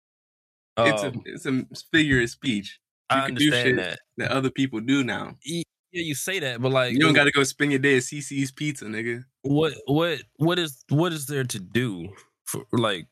It's 0.79 1.03
a 1.03 1.07
Um, 1.09 1.23
it's 1.25 1.47
a 1.47 1.65
figure 1.93 2.21
of 2.21 2.29
speech 2.29 2.79
you 3.11 3.17
I 3.17 3.27
can 3.27 3.35
do 3.35 3.45
shit 3.45 3.55
understand 3.55 3.79
that. 3.79 3.99
that 4.19 4.31
other 4.33 4.51
people 4.51 4.81
do 4.81 5.05
now. 5.05 5.37
Yeah, 5.45 5.63
you 5.93 6.15
say 6.15 6.39
that, 6.41 6.61
but 6.61 6.73
like, 6.73 6.93
You 6.93 6.99
don't 7.01 7.15
got 7.15 7.25
to 7.25 7.31
go 7.31 7.43
spend 7.45 7.73
your 7.73 7.79
day 7.79 7.97
at 7.97 8.03
CiCi's 8.03 8.51
Pizza, 8.53 8.85
nigga. 8.87 9.25
what 9.43 9.75
what 9.87 10.23
what 10.37 10.59
is 10.59 10.85
what 10.89 11.13
is 11.13 11.27
there 11.27 11.45
to 11.45 11.59
do 11.59 12.09
for 12.45 12.65
like 12.73 13.07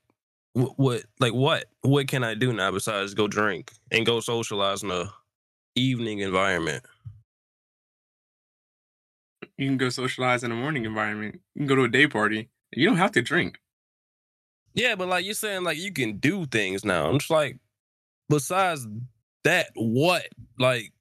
what, 0.52 0.73
what 0.79 1.02
like 1.20 1.32
what 1.32 1.67
what 1.82 2.08
can 2.08 2.25
I 2.25 2.35
do 2.35 2.52
now 2.52 2.70
besides 2.70 3.14
go 3.14 3.26
drink 3.29 3.73
and 3.91 4.05
go 4.05 4.20
socialize 4.20 4.82
in 4.82 4.91
a 4.91 5.12
evening 5.76 6.19
environment? 6.20 6.85
You 9.56 9.69
can 9.69 9.76
go 9.76 9.88
socialize 9.88 10.43
in 10.43 10.50
a 10.50 10.56
morning 10.56 10.85
environment. 10.85 11.41
You 11.55 11.60
can 11.60 11.67
go 11.69 11.77
to 11.77 11.84
a 11.84 11.89
day 11.89 12.06
party. 12.08 12.48
You 12.72 12.89
don't 12.89 12.96
have 12.96 13.13
to 13.13 13.22
drink. 13.22 13.58
Yeah, 14.74 14.96
but 14.96 15.08
like 15.08 15.24
you're 15.24 15.34
saying, 15.34 15.63
like 15.63 15.79
you 15.79 15.93
can 15.93 16.19
do 16.19 16.46
things 16.46 16.84
now. 16.84 17.06
I'm 17.08 17.19
just 17.19 17.31
like, 17.31 17.58
besides 18.29 18.86
that, 19.44 19.69
what? 19.74 20.27
Like 20.58 20.93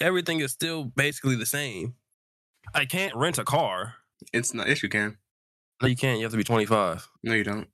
everything 0.00 0.40
is 0.40 0.52
still 0.52 0.84
basically 0.84 1.36
the 1.36 1.46
same. 1.46 1.94
I 2.74 2.84
can't 2.84 3.14
rent 3.14 3.38
a 3.38 3.44
car. 3.44 3.94
It's 4.32 4.54
not. 4.54 4.68
Yes, 4.68 4.82
you 4.82 4.88
can. 4.88 5.16
No, 5.80 5.88
you 5.88 5.96
can't. 5.96 6.18
You 6.18 6.24
have 6.24 6.32
to 6.32 6.38
be 6.38 6.44
25. 6.44 7.08
No, 7.24 7.34
you 7.34 7.44
don't. 7.44 7.68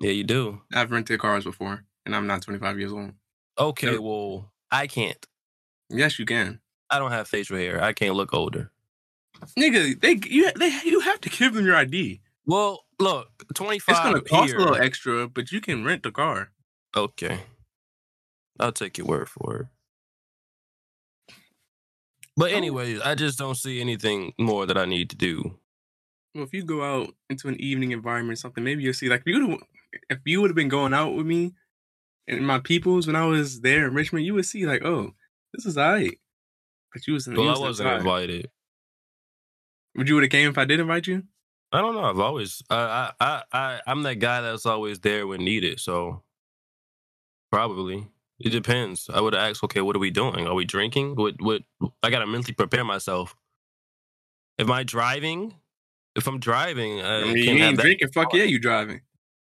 Yeah, 0.00 0.10
you 0.10 0.24
do. 0.24 0.60
I've 0.74 0.90
rented 0.90 1.18
cars 1.20 1.44
before, 1.44 1.84
and 2.04 2.14
I'm 2.14 2.26
not 2.26 2.42
25 2.42 2.78
years 2.78 2.92
old. 2.92 3.12
Okay, 3.58 3.92
No. 3.94 4.00
well, 4.02 4.52
I 4.70 4.86
can't. 4.86 5.24
Yes, 5.88 6.18
you 6.18 6.26
can. 6.26 6.60
I 6.90 6.98
don't 6.98 7.12
have 7.12 7.26
facial 7.28 7.56
hair. 7.56 7.82
I 7.82 7.92
can't 7.92 8.14
look 8.14 8.34
older. 8.34 8.70
Nigga, 9.58 10.00
they 10.00 10.18
you 10.28 10.50
they 10.52 10.78
you 10.84 11.00
have 11.00 11.20
to 11.22 11.28
give 11.30 11.54
them 11.54 11.64
your 11.64 11.76
ID. 11.76 12.20
Well, 12.46 12.84
look, 13.00 13.28
25 13.54 13.92
It's 13.92 14.00
gonna 14.04 14.20
cost 14.20 14.50
here. 14.50 14.56
a 14.56 14.58
little 14.60 14.76
extra, 14.76 15.28
but 15.28 15.50
you 15.52 15.60
can 15.60 15.84
rent 15.84 16.02
the 16.02 16.10
car. 16.12 16.50
Okay. 16.96 17.40
I'll 18.60 18.72
take 18.72 18.98
your 18.98 19.06
word 19.06 19.28
for 19.28 19.56
it. 19.56 19.66
But 22.36 22.52
Oh. 22.52 22.56
anyways, 22.56 23.00
I 23.00 23.14
just 23.14 23.38
don't 23.38 23.54
see 23.54 23.80
anything 23.80 24.32
more 24.38 24.66
that 24.66 24.76
I 24.76 24.86
need 24.86 25.10
to 25.10 25.16
do. 25.16 25.58
Well, 26.34 26.44
if 26.44 26.52
you 26.52 26.64
go 26.64 26.82
out 26.82 27.14
into 27.30 27.48
an 27.48 27.60
evening 27.60 27.92
environment, 27.92 28.38
or 28.38 28.40
something, 28.40 28.64
maybe 28.64 28.82
you'll 28.82 28.92
see. 28.94 29.08
Like, 29.08 29.20
if 29.20 29.26
you 29.26 29.46
would, 29.46 29.60
if 30.10 30.18
you 30.24 30.40
would 30.40 30.50
have 30.50 30.56
been 30.56 30.68
going 30.68 30.92
out 30.92 31.14
with 31.14 31.26
me 31.26 31.54
and 32.26 32.44
my 32.46 32.58
peoples 32.58 33.06
when 33.06 33.14
I 33.14 33.24
was 33.26 33.60
there 33.60 33.86
in 33.86 33.94
Richmond, 33.94 34.26
you 34.26 34.34
would 34.34 34.46
see 34.46 34.66
like, 34.66 34.84
oh, 34.84 35.14
this 35.52 35.64
is 35.64 35.78
alright. 35.78 36.18
But 36.92 37.06
you 37.06 37.14
was 37.14 37.26
you 37.28 37.34
Well, 37.34 37.48
I 37.48 37.52
was 37.52 37.60
wasn't 37.60 37.90
invited. 37.98 38.50
Would 39.96 40.08
you 40.08 40.14
would 40.16 40.24
have 40.24 40.30
came 40.30 40.50
if 40.50 40.58
I 40.58 40.64
did 40.64 40.80
invite 40.80 41.06
you? 41.06 41.22
I 41.70 41.80
don't 41.80 41.94
know. 41.94 42.04
I've 42.04 42.18
always 42.18 42.62
I 42.68 43.12
I, 43.20 43.42
I 43.52 43.80
I'm 43.86 44.02
that 44.02 44.16
guy 44.18 44.40
that's 44.40 44.66
always 44.66 45.00
there 45.00 45.26
when 45.26 45.44
needed. 45.44 45.78
So 45.80 46.22
probably 47.52 48.08
it 48.40 48.50
depends. 48.50 49.08
I 49.12 49.20
would 49.20 49.34
ask, 49.34 49.62
okay, 49.64 49.80
what 49.80 49.96
are 49.96 50.00
we 50.00 50.10
doing? 50.10 50.46
Are 50.46 50.54
we 50.54 50.64
drinking? 50.64 51.16
What 51.16 51.34
what? 51.40 51.62
I 52.02 52.10
gotta 52.10 52.26
mentally 52.26 52.54
prepare 52.54 52.84
myself. 52.84 53.36
Am 54.58 54.70
I 54.70 54.82
driving? 54.82 55.54
If 56.16 56.28
I'm 56.28 56.38
driving, 56.38 57.00
I, 57.00 57.22
I 57.22 57.24
mean, 57.24 57.36
you 57.36 57.58
have 57.58 57.70
ain't 57.70 57.80
drinking. 57.80 58.12
Fuck 58.12 58.34
yeah, 58.34 58.44
you 58.44 58.58
driving. 58.58 59.00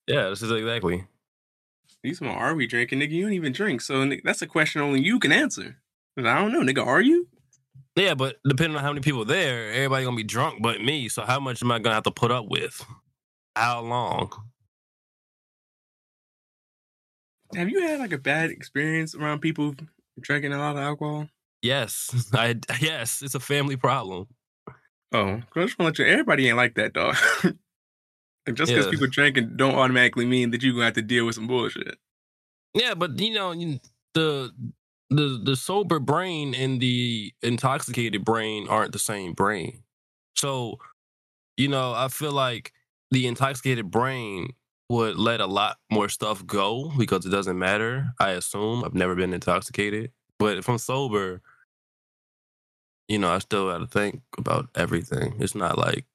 Yeah, 0.07 0.29
this 0.29 0.43
is 0.43 0.51
exactly. 0.51 1.07
These 2.03 2.19
some 2.19 2.29
are 2.29 2.55
we 2.55 2.67
drinking, 2.67 3.01
nigga? 3.01 3.11
You 3.11 3.25
don't 3.25 3.33
even 3.33 3.53
drink, 3.53 3.81
so 3.81 4.05
ni- 4.05 4.21
that's 4.23 4.43
a 4.43 4.47
question 4.47 4.81
only 4.81 5.01
you 5.01 5.19
can 5.19 5.33
answer. 5.33 5.77
I 6.17 6.23
don't 6.23 6.53
know, 6.53 6.61
nigga. 6.61 6.85
Are 6.85 7.01
you? 7.01 7.29
Yeah, 7.97 8.15
but 8.15 8.37
depending 8.47 8.77
on 8.77 8.83
how 8.83 8.91
many 8.91 9.01
people 9.01 9.25
there, 9.25 9.73
everybody 9.73 10.05
gonna 10.05 10.17
be 10.17 10.23
drunk 10.23 10.63
but 10.63 10.81
me. 10.81 11.09
So 11.09 11.23
how 11.23 11.41
much 11.41 11.63
am 11.63 11.73
I 11.73 11.79
gonna 11.79 11.95
have 11.95 12.05
to 12.05 12.11
put 12.11 12.31
up 12.31 12.47
with? 12.49 12.85
How 13.57 13.81
long? 13.81 14.31
Have 17.55 17.69
you 17.71 17.81
had 17.83 17.99
like 17.99 18.13
a 18.13 18.19
bad 18.19 18.51
experience 18.51 19.15
around 19.15 19.41
people 19.41 19.75
drinking 20.21 20.53
a 20.53 20.59
lot 20.59 20.77
of 20.77 20.83
alcohol? 20.83 21.29
Yes, 21.63 22.29
I 22.35 22.57
yes, 22.81 23.23
it's 23.23 23.35
a 23.35 23.41
family 23.41 23.77
problem. 23.77 24.29
Oh, 25.13 25.41
I 25.57 25.61
just 25.63 25.79
want 25.79 25.97
to 25.97 26.03
let 26.03 26.07
you. 26.09 26.13
Everybody 26.13 26.49
ain't 26.49 26.57
like 26.57 26.75
that, 26.75 26.93
dog. 26.93 27.17
and 27.45 28.57
just 28.57 28.73
because 28.73 28.87
Yeah. 28.87 28.91
people 28.91 29.07
drinking 29.07 29.57
don't 29.57 29.75
automatically 29.75 30.27
mean 30.27 30.51
that 30.51 30.63
you're 30.63 30.75
gonna 30.75 30.85
have 30.87 30.95
to 30.95 31.03
deal 31.03 31.27
with 31.27 31.35
some 31.35 31.47
bullshit. 31.47 31.99
Yeah, 32.75 32.95
but 32.95 33.19
you 33.19 33.33
know 33.33 33.55
the 34.15 34.53
the 35.11 35.41
the 35.43 35.57
sober 35.57 35.99
brain 35.99 36.55
and 36.55 36.81
the 36.81 37.33
intoxicated 37.43 38.25
brain 38.25 38.69
aren't 38.69 38.93
the 38.93 38.99
same 38.99 39.33
brain. 39.33 39.83
So, 40.37 40.79
you 41.57 41.69
know, 41.69 41.93
I 41.95 42.09
feel 42.09 42.33
like 42.33 42.73
the 43.11 43.27
intoxicated 43.27 43.91
brain 43.91 44.51
would 44.89 45.19
let 45.19 45.41
a 45.41 45.47
lot 45.47 45.79
more 45.91 46.09
stuff 46.09 46.47
go 46.47 46.93
because 46.97 47.27
it 47.27 47.31
doesn't 47.31 47.59
matter. 47.59 48.15
I 48.19 48.31
assume 48.31 48.85
I've 48.85 48.95
never 48.95 49.15
been 49.15 49.35
intoxicated, 49.35 50.13
but 50.39 50.57
if 50.57 50.69
I'm 50.69 50.79
sober, 50.79 51.43
you 53.07 53.19
know, 53.19 53.31
I 53.31 53.39
still 53.39 53.71
got 53.71 53.79
to 53.79 53.87
think 53.87 54.23
about 54.37 54.69
everything. 54.75 55.37
It's 55.41 55.55
not 55.55 55.79
like 55.79 56.07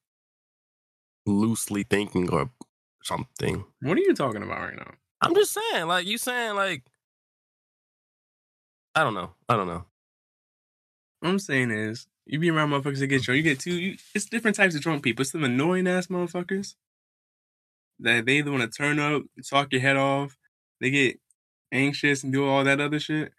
loosely 1.26 1.84
thinking 1.84 2.30
or 2.30 2.50
something. 3.04 3.64
What 3.82 3.98
are 3.98 4.02
you 4.02 4.14
talking 4.14 4.44
about 4.44 4.60
right 4.60 4.76
now? 4.76 4.92
I'm 5.22 5.36
just 5.36 5.54
saying, 5.54 5.88
like 5.88 6.06
you 6.06 6.18
saying, 6.18 6.56
like 6.56 6.84
I 8.96 9.04
don't 9.04 9.14
know, 9.14 9.32
I 9.48 9.56
don't 9.56 9.68
know. 9.68 9.86
What 11.20 11.30
I'm 11.30 11.40
saying 11.40 11.72
is, 11.72 12.08
you 12.26 12.40
be 12.40 12.50
around 12.50 12.72
motherfuckers 12.72 13.00
that 13.00 13.08
get 13.08 13.22
drunk. 13.22 13.38
You 13.38 13.44
get 13.44 13.60
two. 13.60 13.80
You, 13.80 13.98
it's 14.14 14.26
different 14.26 14.58
types 14.58 14.76
of 14.76 14.82
drunk 14.82 15.04
people. 15.04 15.22
It's 15.22 15.32
some 15.32 15.44
annoying 15.44 15.88
ass 15.88 16.08
motherfuckers 16.08 16.76
that 18.04 18.26
they 18.26 18.38
either 18.38 18.52
want 18.52 18.64
to 18.64 18.78
turn 18.78 19.00
up, 19.00 19.24
talk 19.50 19.72
your 19.72 19.82
head 19.82 19.98
off. 19.98 20.38
They 20.80 20.92
get 20.92 21.20
anxious 21.72 22.24
and 22.24 22.32
do 22.32 22.46
all 22.46 22.64
that 22.64 22.80
other 22.80 23.00
shit. 23.00 23.32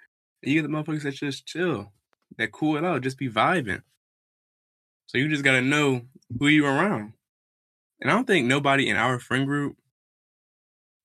And 0.43 0.53
you 0.53 0.61
get 0.61 0.69
the 0.69 0.75
motherfuckers 0.75 1.03
that 1.03 1.15
just 1.15 1.47
chill, 1.47 1.93
that 2.39 2.53
cool 2.53 2.77
it 2.77 2.85
out, 2.85 3.03
just 3.03 3.19
be 3.19 3.31
vibing. 3.31 3.83
So 5.07 5.19
you 5.19 5.29
just 5.29 5.45
gotta 5.45 5.61
know 5.61 6.03
who 6.39 6.49
you 6.49 6.67
around. 6.67 7.13
And 8.01 8.11
I 8.11 8.15
don't 8.15 8.27
think 8.27 8.47
nobody 8.47 8.89
in 8.89 8.97
our 8.97 9.19
friend 9.19 9.47
group 9.47 9.77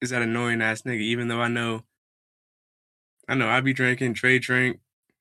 is 0.02 0.10
that 0.10 0.22
annoying 0.22 0.62
ass 0.62 0.82
nigga. 0.84 1.02
Even 1.02 1.28
though 1.28 1.42
I 1.42 1.50
know, 1.50 1.84
I 3.28 3.36
know 3.36 3.48
I 3.48 3.62
be 3.62 3.74
drinking, 3.74 4.16
Trey 4.16 4.40
drink, 4.40 4.80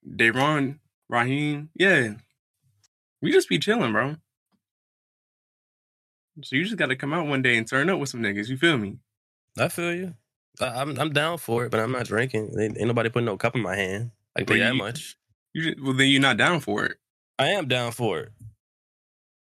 Dayron, 0.08 0.78
Raheem, 1.08 1.70
yeah. 1.74 2.14
We 3.20 3.32
just 3.32 3.48
be 3.48 3.58
chilling, 3.58 3.92
bro. 3.92 4.16
So 6.42 6.56
you 6.56 6.64
just 6.64 6.76
got 6.76 6.86
to 6.86 6.96
come 6.96 7.12
out 7.12 7.26
one 7.26 7.42
day 7.42 7.56
and 7.56 7.66
turn 7.66 7.90
up 7.90 7.98
with 7.98 8.08
some 8.08 8.20
niggas. 8.20 8.48
You 8.48 8.56
feel 8.56 8.78
me? 8.78 8.98
I 9.58 9.68
feel 9.68 9.94
you. 9.94 10.14
I, 10.60 10.80
I'm 10.80 10.98
I'm 10.98 11.12
down 11.12 11.38
for 11.38 11.64
it, 11.64 11.70
but 11.70 11.80
I'm 11.80 11.92
not 11.92 12.06
drinking. 12.06 12.54
Ain't, 12.58 12.78
ain't 12.78 12.86
nobody 12.86 13.08
putting 13.08 13.26
no 13.26 13.36
cup 13.36 13.54
in 13.54 13.62
my 13.62 13.76
hand. 13.76 14.10
I 14.36 14.40
you 14.40 14.60
that 14.60 14.76
much. 14.76 15.16
You 15.52 15.62
just, 15.62 15.82
well, 15.82 15.94
then 15.94 16.08
you're 16.08 16.20
not 16.20 16.36
down 16.36 16.60
for 16.60 16.84
it. 16.84 16.98
I 17.38 17.48
am 17.48 17.68
down 17.68 17.92
for 17.92 18.20
it. 18.20 18.32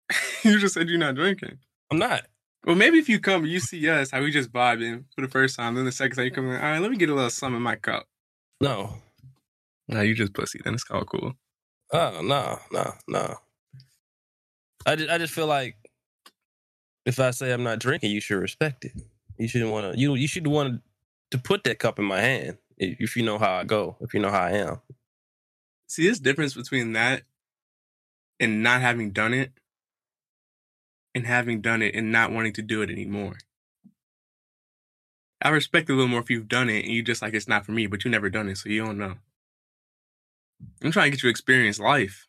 you 0.44 0.60
just 0.60 0.74
said 0.74 0.90
you're 0.90 1.00
not 1.00 1.16
drinking. 1.16 1.58
I'm 1.92 1.98
not. 1.98 2.24
Well, 2.66 2.76
maybe 2.76 2.98
if 2.98 3.10
you 3.10 3.20
come, 3.20 3.46
you 3.46 3.60
see 3.60 3.90
us 3.90 4.12
how 4.12 4.22
we 4.22 4.32
just 4.32 4.52
vibing 4.52 5.06
for 5.16 5.22
the 5.22 5.28
first 5.28 5.58
time. 5.58 5.76
Then 5.76 5.86
the 5.86 5.92
second 5.92 6.16
time 6.16 6.26
you 6.26 6.32
come 6.32 6.50
in, 6.50 6.56
all 6.56 6.62
right, 6.62 6.80
let 6.80 6.92
me 6.92 6.98
get 6.98 7.10
a 7.10 7.14
little 7.14 7.30
something 7.30 7.58
in 7.58 7.62
my 7.62 7.76
cup. 7.76 8.08
No. 8.62 8.96
Nah, 9.88 10.02
you 10.02 10.16
just 10.16 10.34
pussy. 10.34 10.62
Then 10.64 10.76
it's 10.76 10.86
all 10.90 11.04
cool. 11.04 11.34
Oh 11.92 12.22
no, 12.24 12.60
no, 12.72 12.94
no. 13.08 13.36
I 14.86 14.96
just 14.96 15.10
I 15.10 15.18
just 15.18 15.34
feel 15.34 15.48
like 15.48 15.76
if 17.06 17.20
I 17.20 17.32
say 17.32 17.52
I'm 17.52 17.64
not 17.64 17.80
drinking, 17.80 18.12
you 18.12 18.22
should 18.22 18.40
respect 18.40 18.86
it. 18.86 18.94
You 19.38 19.48
shouldn't 19.48 19.72
want 19.72 19.94
to. 19.94 20.00
You 20.00 20.16
you 20.16 20.28
should 20.28 20.48
want 20.48 20.82
to 21.32 21.38
put 21.38 21.64
that 21.64 21.80
cup 21.80 22.00
in 22.00 22.06
my 22.06 22.22
hand 22.22 22.58
if 22.78 23.00
if 23.00 23.16
you 23.16 23.24
know 23.24 23.38
how 23.38 23.54
I 23.54 23.64
go. 23.64 23.98
If 24.02 24.14
you 24.14 24.20
know 24.20 24.32
how 24.32 24.42
I 24.42 24.52
am. 24.52 24.82
See, 25.88 26.08
this 26.08 26.20
difference 26.20 26.54
between 26.54 26.94
that 26.94 27.24
and 28.40 28.64
not 28.64 28.82
having 28.82 29.12
done 29.12 29.34
it 29.34 29.52
and 31.16 31.26
having 31.26 31.62
done 31.62 31.82
it 31.82 31.96
and 31.96 32.12
not 32.12 32.32
wanting 32.32 32.54
to 32.54 32.62
do 32.62 32.82
it 32.82 32.90
anymore. 32.90 33.38
I 35.42 35.50
respect 35.50 35.90
it 35.90 35.94
a 35.94 35.96
little 35.96 36.10
more 36.10 36.22
if 36.22 36.30
you've 36.30 36.48
done 36.48 36.70
it 36.70 36.86
and 36.86 36.94
you 36.94 37.04
just 37.04 37.22
like 37.22 37.34
it's 37.34 37.48
not 37.48 37.66
for 37.66 37.74
me, 37.74 37.86
but 37.86 38.06
you 38.06 38.12
never 38.12 38.30
done 38.30 38.48
it, 38.50 38.58
so 38.58 38.70
you 38.70 38.84
don't 38.84 38.98
know. 38.98 39.16
I'm 40.84 40.92
trying 40.92 41.08
to 41.08 41.18
get 41.18 41.24
you 41.24 41.30
experience 41.30 41.80
life. 41.80 42.28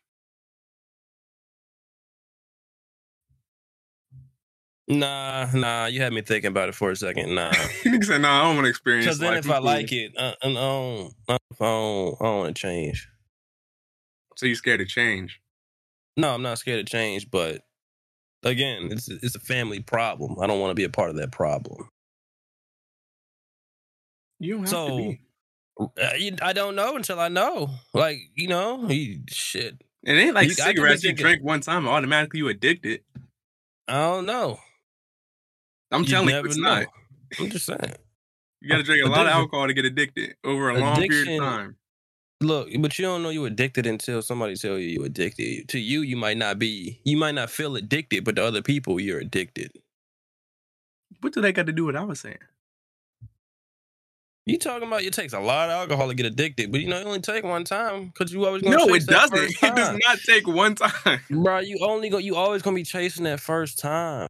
Nah, 4.87 5.47
nah. 5.53 5.85
You 5.87 6.01
had 6.01 6.13
me 6.13 6.21
thinking 6.21 6.49
about 6.49 6.69
it 6.69 6.75
for 6.75 6.91
a 6.91 6.95
second. 6.95 7.33
Nah. 7.33 7.51
you 7.85 8.01
said, 8.03 8.21
"Nah, 8.21 8.41
I 8.41 8.43
don't 8.43 8.55
want 8.55 8.65
to 8.65 8.69
experience." 8.69 9.05
Because 9.05 9.19
then 9.19 9.33
if 9.33 9.49
I 9.49 9.57
like 9.57 9.91
it, 9.91 10.13
uh, 10.17 10.33
and 10.43 10.57
I 10.57 10.61
don't, 10.61 11.13
I 11.27 11.37
don't, 11.59 12.15
I 12.21 12.23
don't 12.25 12.37
want 12.37 12.55
to 12.55 12.61
change. 12.61 13.09
so 14.35 14.45
you 14.45 14.55
scared 14.55 14.79
to 14.79 14.85
change. 14.85 15.41
No, 16.17 16.33
I'm 16.33 16.41
not 16.43 16.59
scared 16.59 16.79
of 16.79 16.85
change, 16.85 17.29
but 17.31 17.61
again, 18.43 18.89
it's 18.91 19.09
it's 19.09 19.35
a 19.35 19.39
family 19.39 19.79
problem. 19.81 20.37
I 20.39 20.45
don't 20.47 20.59
want 20.59 20.71
to 20.71 20.75
be 20.75 20.83
a 20.83 20.89
part 20.89 21.09
of 21.09 21.15
that 21.17 21.31
problem. 21.31 21.89
You 24.39 24.53
don't 24.57 24.61
have 24.61 24.69
to 24.69 24.75
So- 24.75 24.97
be. 24.97 25.21
Uh, 25.77 26.35
I 26.41 26.53
don't 26.53 26.75
know 26.75 26.95
until 26.95 27.19
I 27.19 27.27
know. 27.27 27.69
Like 27.93 28.17
you 28.35 28.47
know, 28.47 28.87
you, 28.87 29.23
shit. 29.29 29.81
It 30.03 30.11
ain't 30.13 30.35
like 30.35 30.47
You- 30.47 30.53
I 30.53 30.67
could 30.67 30.75
be 30.75 30.77
cigarettes. 30.77 31.03
You 31.03 31.13
drink 31.13 31.43
one 31.43 31.59
time, 31.61 31.87
automatically 31.87 32.37
you 32.39 32.47
addicted. 32.47 33.01
I 33.87 33.93
don't 34.03 34.25
know. 34.25 34.59
I'm 35.95 36.03
You 36.03 36.09
telling 36.09 36.29
you, 36.29 36.43
it's 36.43 36.57
know. 36.57 36.75
not. 36.75 36.87
I'm 37.39 37.49
just 37.49 37.65
saying. 37.65 37.93
You 38.61 38.69
got 38.69 38.77
to 38.77 38.83
drink 38.83 39.05
a 39.05 39.09
lot 39.09 39.25
of 39.27 39.31
alcohol 39.31 39.67
to 39.67 39.73
get 39.73 39.85
addicted 39.85 40.35
over 40.43 40.69
a 40.69 40.79
long 40.79 41.01
period 41.07 41.39
of 41.39 41.39
time. 41.39 41.75
Look, 42.41 42.69
but 42.79 42.99
you 42.99 43.05
don't 43.05 43.23
know 43.23 43.29
you're 43.29 43.47
addicted 43.47 43.85
until 43.85 44.21
somebody 44.21 44.55
tell 44.55 44.77
you 44.77 44.89
you're 44.89 45.05
addicted. 45.05 45.69
To 45.69 45.79
you, 45.79 46.01
you 46.01 46.17
might 46.17 46.37
not 46.37 46.59
be. 46.59 46.99
You 47.05 47.15
might 47.15 47.35
not 47.35 47.49
feel 47.49 47.75
addicted, 47.77 48.25
but 48.25 48.35
to 48.35 48.43
other 48.43 48.61
people, 48.61 48.99
you're 48.99 49.19
addicted. 49.19 49.71
What 51.21 51.33
do 51.33 51.39
they 51.41 51.53
got 51.53 51.65
to 51.67 51.71
do 51.71 51.85
with 51.85 51.95
what 51.95 52.01
I 52.01 52.05
was 52.05 52.19
saying? 52.19 52.39
You 54.45 54.59
talking 54.59 54.87
about 54.87 55.01
it 55.01 55.13
takes 55.13 55.33
a 55.33 55.39
lot 55.39 55.69
of 55.69 55.75
alcohol 55.75 56.09
to 56.09 56.13
get 56.13 56.25
addicted, 56.25 56.71
but 56.71 56.81
you 56.81 56.87
know, 56.87 56.99
you 56.99 57.05
only 57.05 57.21
take 57.21 57.43
one 57.43 57.63
time 57.63 58.07
because 58.07 58.31
you 58.31 58.45
always 58.45 58.61
gonna 58.61 58.75
No, 58.75 58.85
chase 58.85 59.03
it 59.03 59.09
doesn't. 59.09 59.37
It 59.63 59.75
does 59.75 59.99
not 60.05 60.17
take 60.19 60.45
one 60.47 60.75
time. 60.75 61.19
Bro, 61.31 61.59
you 61.59 61.79
only 61.81 62.09
go. 62.09 62.17
You 62.19 62.35
always 62.35 62.61
gonna 62.61 62.75
be 62.75 62.83
chasing 62.83 63.23
that 63.23 63.39
first 63.39 63.79
time. 63.79 64.27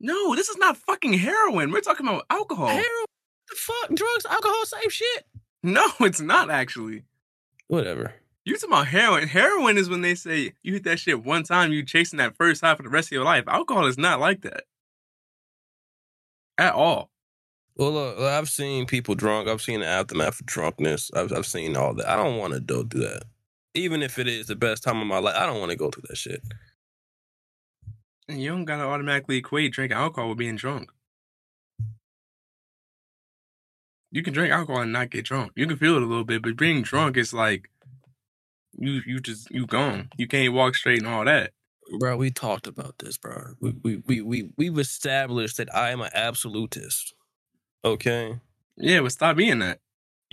No, 0.00 0.34
this 0.34 0.48
is 0.48 0.56
not 0.56 0.78
fucking 0.78 1.12
heroin. 1.14 1.70
We're 1.70 1.80
talking 1.80 2.06
about 2.06 2.24
alcohol. 2.30 2.68
Heroin, 2.68 3.06
the 3.48 3.56
fuck, 3.56 3.94
drugs, 3.94 4.26
alcohol, 4.28 4.64
same 4.64 4.90
shit. 4.90 5.26
No, 5.62 5.86
it's 6.00 6.20
not 6.20 6.50
actually. 6.50 7.04
Whatever. 7.68 8.14
You 8.44 8.54
talking 8.56 8.70
about 8.70 8.86
heroin? 8.88 9.28
Heroin 9.28 9.76
is 9.76 9.90
when 9.90 10.00
they 10.00 10.14
say 10.14 10.54
you 10.62 10.72
hit 10.72 10.84
that 10.84 10.98
shit 10.98 11.24
one 11.24 11.42
time, 11.42 11.72
you 11.72 11.84
chasing 11.84 12.16
that 12.16 12.36
first 12.36 12.62
high 12.62 12.74
for 12.74 12.82
the 12.82 12.88
rest 12.88 13.08
of 13.08 13.12
your 13.12 13.24
life. 13.24 13.44
Alcohol 13.46 13.86
is 13.86 13.98
not 13.98 14.18
like 14.18 14.40
that 14.42 14.64
at 16.60 16.74
all. 16.74 17.10
Well, 17.76 17.92
look, 17.92 18.18
I've 18.18 18.48
seen 18.48 18.86
people 18.86 19.14
drunk. 19.14 19.48
I've 19.48 19.62
seen 19.62 19.80
the 19.80 19.86
aftermath 19.86 20.40
of 20.40 20.46
drunkenness. 20.46 21.10
I've, 21.14 21.32
I've 21.32 21.46
seen 21.46 21.76
all 21.76 21.94
that. 21.94 22.08
I 22.08 22.16
don't 22.16 22.36
want 22.36 22.52
to 22.54 22.60
go 22.60 22.82
through 22.82 23.02
that. 23.02 23.22
Even 23.74 24.02
if 24.02 24.18
it 24.18 24.28
is 24.28 24.46
the 24.46 24.56
best 24.56 24.82
time 24.82 25.00
of 25.00 25.06
my 25.06 25.18
life, 25.18 25.36
I 25.36 25.46
don't 25.46 25.60
want 25.60 25.70
to 25.70 25.78
go 25.78 25.90
through 25.90 26.04
that 26.08 26.16
shit. 26.16 26.42
And 28.30 28.40
you 28.40 28.50
don't 28.50 28.64
gotta 28.64 28.84
automatically 28.84 29.38
equate 29.38 29.72
drinking 29.72 29.98
alcohol 29.98 30.28
with 30.28 30.38
being 30.38 30.54
drunk. 30.54 30.92
You 34.12 34.22
can 34.22 34.32
drink 34.32 34.52
alcohol 34.52 34.82
and 34.82 34.92
not 34.92 35.10
get 35.10 35.24
drunk. 35.24 35.52
You 35.56 35.66
can 35.66 35.76
feel 35.76 35.96
it 35.96 36.02
a 36.02 36.06
little 36.06 36.24
bit, 36.24 36.42
but 36.42 36.56
being 36.56 36.82
drunk 36.82 37.16
is 37.16 37.34
like 37.34 37.68
you 38.78 39.02
you 39.04 39.18
just 39.18 39.50
you 39.50 39.66
gone. 39.66 40.10
You 40.16 40.28
can't 40.28 40.52
walk 40.54 40.76
straight 40.76 41.00
and 41.00 41.08
all 41.08 41.24
that. 41.24 41.50
Bro, 41.98 42.18
we 42.18 42.30
talked 42.30 42.68
about 42.68 42.98
this, 43.00 43.18
bro. 43.18 43.54
We 43.60 43.72
we 43.82 43.96
we 44.06 44.20
we 44.20 44.50
we've 44.56 44.78
established 44.78 45.56
that 45.56 45.74
I 45.74 45.90
am 45.90 46.00
an 46.00 46.10
absolutist. 46.14 47.14
Okay. 47.84 48.38
Yeah, 48.76 49.00
but 49.00 49.10
stop 49.10 49.36
being 49.36 49.58
that. 49.58 49.80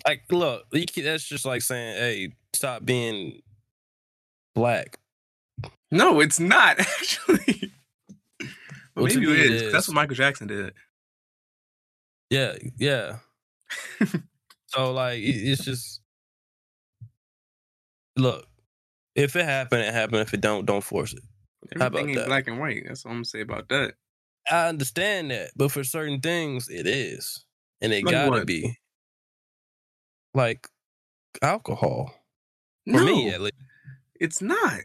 Like, 0.06 0.22
look, 0.30 0.70
that's 0.72 1.24
just 1.24 1.46
like 1.46 1.64
saying, 1.64 1.98
"Hey, 1.98 2.34
stop 2.54 2.86
being 2.86 3.42
black." 4.54 5.00
No, 5.92 6.20
it's 6.20 6.40
not 6.40 6.80
actually. 6.80 7.72
Well, 8.98 9.06
Well, 9.06 9.14
maybe 9.20 9.32
it 9.32 9.46
it 9.46 9.52
is. 9.52 9.72
That's 9.72 9.88
what 9.88 9.94
Michael 9.96 10.16
Jackson 10.16 10.48
did. 10.48 10.74
Yeah, 12.32 12.56
yeah. 12.78 13.20
so 14.68 14.92
like, 14.92 15.20
it- 15.20 15.24
it's 15.50 15.64
just 15.64 16.02
look. 18.16 18.48
If 19.16 19.36
it 19.36 19.46
happened, 19.46 19.82
it 19.82 19.94
happened. 19.94 20.22
If 20.22 20.34
it 20.34 20.42
don't, 20.42 20.66
don't 20.66 20.84
force 20.84 21.14
it. 21.14 21.24
How 21.80 21.88
about 21.88 22.00
Everything 22.00 22.10
ain't 22.10 22.20
that? 22.20 22.28
black 22.28 22.48
and 22.48 22.60
white. 22.60 22.84
That's 22.88 23.06
all 23.06 23.12
I'm 23.12 23.18
gonna 23.18 23.26
say 23.26 23.42
about 23.42 23.70
that. 23.70 23.94
I 24.50 24.68
understand 24.68 25.32
that, 25.32 25.52
but 25.56 25.72
for 25.72 25.84
certain 25.84 26.20
things, 26.22 26.70
it 26.70 26.88
is, 26.88 27.46
and 27.82 27.94
it 27.94 28.04
Like 28.04 28.14
gotta 28.14 28.32
what? 28.32 28.48
be 28.48 28.78
like 30.34 30.68
alcohol 31.42 32.14
for 32.86 32.92
no, 32.98 33.06
me 33.06 33.30
at 33.30 33.42
least. 33.42 33.54
It's 34.20 34.42
not. 34.42 34.82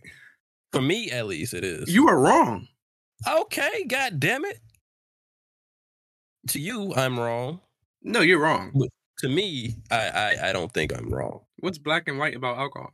For 0.73 0.81
me, 0.83 1.11
at 1.11 1.27
least, 1.27 1.55
it 1.55 1.65
is. 1.65 1.89
You 1.93 2.09
are 2.09 2.19
wrong. 2.19 2.69
Okay? 3.29 3.85
God 3.85 4.21
damn 4.21 4.45
it. 4.45 4.61
To 6.49 6.59
you, 6.61 6.93
I'm 6.95 7.19
wrong. 7.19 7.61
No, 8.03 8.21
you're 8.21 8.41
wrong. 8.41 8.73
To 9.19 9.29
me, 9.29 9.77
I, 9.91 10.09
I 10.09 10.49
I 10.49 10.53
don't 10.53 10.73
think 10.73 10.97
I'm 10.97 11.09
wrong. 11.09 11.45
What's 11.61 11.79
black 11.79 12.09
and 12.09 12.19
white 12.19 12.35
about 12.35 12.59
alcohol? 12.59 12.91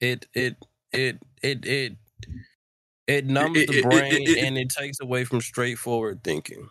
It 0.00 0.26
it 0.34 0.56
it 0.92 1.22
it 1.42 1.64
it 1.64 1.96
it 3.06 3.26
numbs 3.26 3.58
it- 3.58 3.66
the 3.66 3.74
it- 3.74 3.82
brain 3.82 4.22
it- 4.26 4.38
and 4.44 4.58
it 4.58 4.70
takes 4.70 4.98
away 5.00 5.24
from 5.24 5.40
straightforward 5.40 6.24
thinking. 6.24 6.68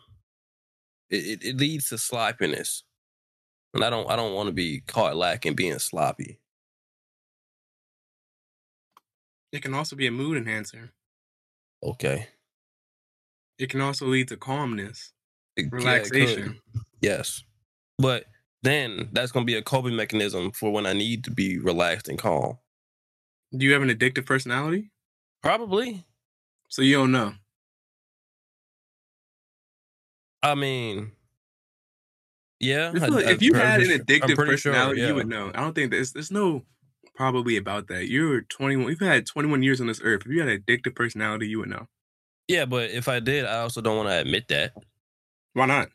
It, 1.09 1.25
it 1.25 1.43
it 1.45 1.57
leads 1.57 1.89
to 1.89 1.97
sloppiness, 1.97 2.83
and 3.73 3.83
I 3.83 3.89
don't 3.89 4.09
I 4.09 4.15
don't 4.15 4.33
want 4.33 4.47
to 4.47 4.53
be 4.53 4.81
caught 4.81 5.15
lacking 5.15 5.55
being 5.55 5.79
sloppy. 5.79 6.39
It 9.53 9.61
can 9.61 9.73
also 9.73 9.95
be 9.95 10.07
a 10.07 10.11
mood 10.11 10.35
enhancer. 10.37 10.91
Okay, 11.81 12.27
It 13.59 13.69
can 13.69 13.81
also 13.81 14.05
lead 14.07 14.27
to 14.29 14.37
calmness, 14.37 15.13
It- 15.55 15.63
yeah, 15.65 15.69
relaxation. 15.71 16.59
yes, 17.01 17.43
but 17.97 18.25
then 18.63 19.09
that's 19.11 19.31
gonna 19.31 19.45
be 19.45 19.55
a 19.55 19.61
coping 19.61 19.95
mechanism 19.95 20.51
for 20.51 20.71
when 20.71 20.85
I 20.85 20.93
need 20.93 21.23
to 21.25 21.31
be 21.31 21.59
relaxed 21.59 22.07
and 22.07 22.17
calm. 22.17 22.57
Do 23.55 23.65
you 23.65 23.73
have 23.73 23.81
an 23.83 23.89
addictive 23.89 24.25
personality? 24.25 24.91
Probably. 25.41 26.05
So 26.69 26.81
you 26.81 26.93
don't 26.95 27.11
know. 27.11 27.35
I 30.41 30.55
mean, 30.55 31.11
yeah. 32.59 32.91
I 32.95 33.07
like 33.07 33.25
I- 33.27 33.31
if 33.31 33.41
you 33.41 33.53
I'm 33.53 33.59
had 33.61 33.81
an 33.81 33.87
pretty 33.87 33.87
sure- 33.87 33.95
I'm 33.95 34.05
addictive 34.05 34.35
pretty 34.35 34.35
sure, 34.57 34.71
personality, 34.73 35.01
yeah. 35.01 35.07
you 35.07 35.15
would 35.15 35.27
know. 35.27 35.51
I 35.53 35.61
don't 35.61 35.73
think 35.73 35.91
there's 35.91 36.11
there's 36.13 36.31
no 36.31 36.65
probably 37.15 37.57
about 37.57 37.87
that. 37.87 38.07
You're 38.09 38.41
21. 38.41 38.89
You've 38.89 38.99
had 38.99 39.25
21 39.27 39.61
years 39.63 39.79
on 39.79 39.87
this 39.87 40.01
earth. 40.03 40.23
If 40.25 40.31
you 40.31 40.39
had 40.39 40.49
an 40.49 40.61
addictive 40.63 40.95
personality, 40.95 41.47
you 41.47 41.59
would 41.59 41.69
know. 41.69 41.87
Yeah, 42.47 42.65
but 42.65 42.91
if 42.91 43.07
I 43.07 43.19
did, 43.19 43.45
I 43.45 43.59
also 43.59 43.81
don't 43.81 43.97
want 43.97 44.09
to 44.09 44.19
admit 44.19 44.47
that 44.49 44.73
Why 45.53 45.65
not? 45.65 45.89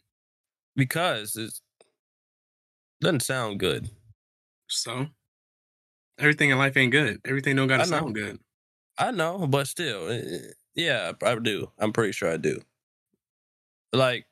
because 0.75 1.37
it 1.37 1.53
doesn't 3.01 3.21
sound 3.21 3.59
good. 3.61 3.91
So 4.69 5.09
everything 6.19 6.51
in 6.51 6.59
life 6.59 6.77
ain't 6.77 6.93
good. 6.93 7.21
Everything 7.25 7.57
don't 7.57 7.69
gotta 7.69 7.83
I 7.83 7.87
know. 7.87 7.99
sound 8.01 8.15
good. 8.15 8.39
I 8.99 9.11
know, 9.13 9.47
but 9.47 9.69
still, 9.69 10.09
eh, 10.11 10.23
eh, 10.27 10.39
yeah, 10.75 11.13
I 11.23 11.37
do. 11.37 11.71
I'm 11.79 11.93
pretty 11.93 12.13
sure 12.13 12.31
I 12.31 12.37
do. 12.37 12.61
Like, 13.93 14.27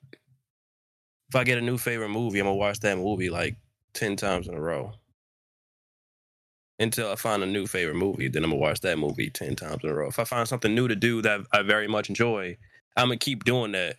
if 1.28 1.34
I 1.34 1.44
get 1.44 1.58
a 1.58 1.62
new 1.62 1.78
favorite 1.78 2.08
movie, 2.10 2.38
I'm 2.38 2.46
gonna 2.46 2.56
watch 2.56 2.80
that 2.80 2.98
movie 2.98 3.30
like 3.30 3.56
ten 3.92 4.16
times 4.16 4.48
in 4.48 4.54
a 4.54 4.60
row 4.60 4.92
until 6.78 7.10
I 7.10 7.16
find 7.16 7.42
a 7.42 7.46
new 7.46 7.66
favorite 7.66 7.96
movie. 7.96 8.28
Then 8.28 8.44
I'm 8.44 8.50
gonna 8.50 8.60
watch 8.60 8.80
that 8.80 8.98
movie 8.98 9.30
ten 9.30 9.56
times 9.56 9.82
in 9.82 9.90
a 9.90 9.94
row. 9.94 10.08
If 10.08 10.18
I 10.18 10.24
find 10.24 10.46
something 10.46 10.74
new 10.74 10.88
to 10.88 10.96
do 10.96 11.22
that 11.22 11.40
I 11.52 11.62
very 11.62 11.88
much 11.88 12.08
enjoy, 12.08 12.56
I'm 12.96 13.08
gonna 13.08 13.18
keep 13.18 13.44
doing 13.44 13.72
that 13.72 13.96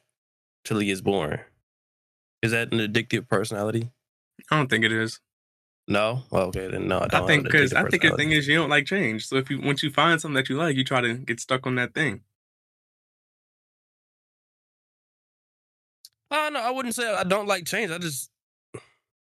till 0.63 0.79
it 0.79 0.85
gets 0.85 1.01
boring. 1.01 1.39
Is 2.41 2.51
that 2.51 2.71
an 2.71 2.79
addictive 2.79 3.27
personality? 3.27 3.89
I 4.51 4.57
don't 4.57 4.69
think 4.69 4.85
it 4.85 4.91
is. 4.91 5.19
No. 5.87 6.23
Well, 6.31 6.47
okay, 6.47 6.67
then 6.67 6.87
no. 6.87 6.99
I, 6.99 7.07
don't 7.07 7.23
I 7.23 7.27
think 7.27 7.43
because 7.45 7.73
I 7.73 7.83
think 7.89 8.03
the 8.03 8.15
thing 8.15 8.31
is 8.31 8.47
you 8.47 8.55
don't 8.55 8.69
like 8.69 8.85
change. 8.85 9.27
So 9.27 9.37
if 9.37 9.49
you 9.49 9.61
once 9.61 9.81
you 9.81 9.89
find 9.89 10.19
something 10.19 10.35
that 10.35 10.49
you 10.49 10.57
like, 10.57 10.75
you 10.75 10.83
try 10.83 11.01
to 11.01 11.15
get 11.15 11.39
stuck 11.39 11.65
on 11.65 11.75
that 11.75 11.93
thing. 11.93 12.21
Oh 16.29 16.49
no, 16.51 16.59
I 16.59 16.71
wouldn't 16.71 16.93
say 16.93 17.11
I 17.11 17.23
don't 17.23 17.47
like 17.47 17.65
change. 17.65 17.89
I 17.89 17.97
just 17.97 18.29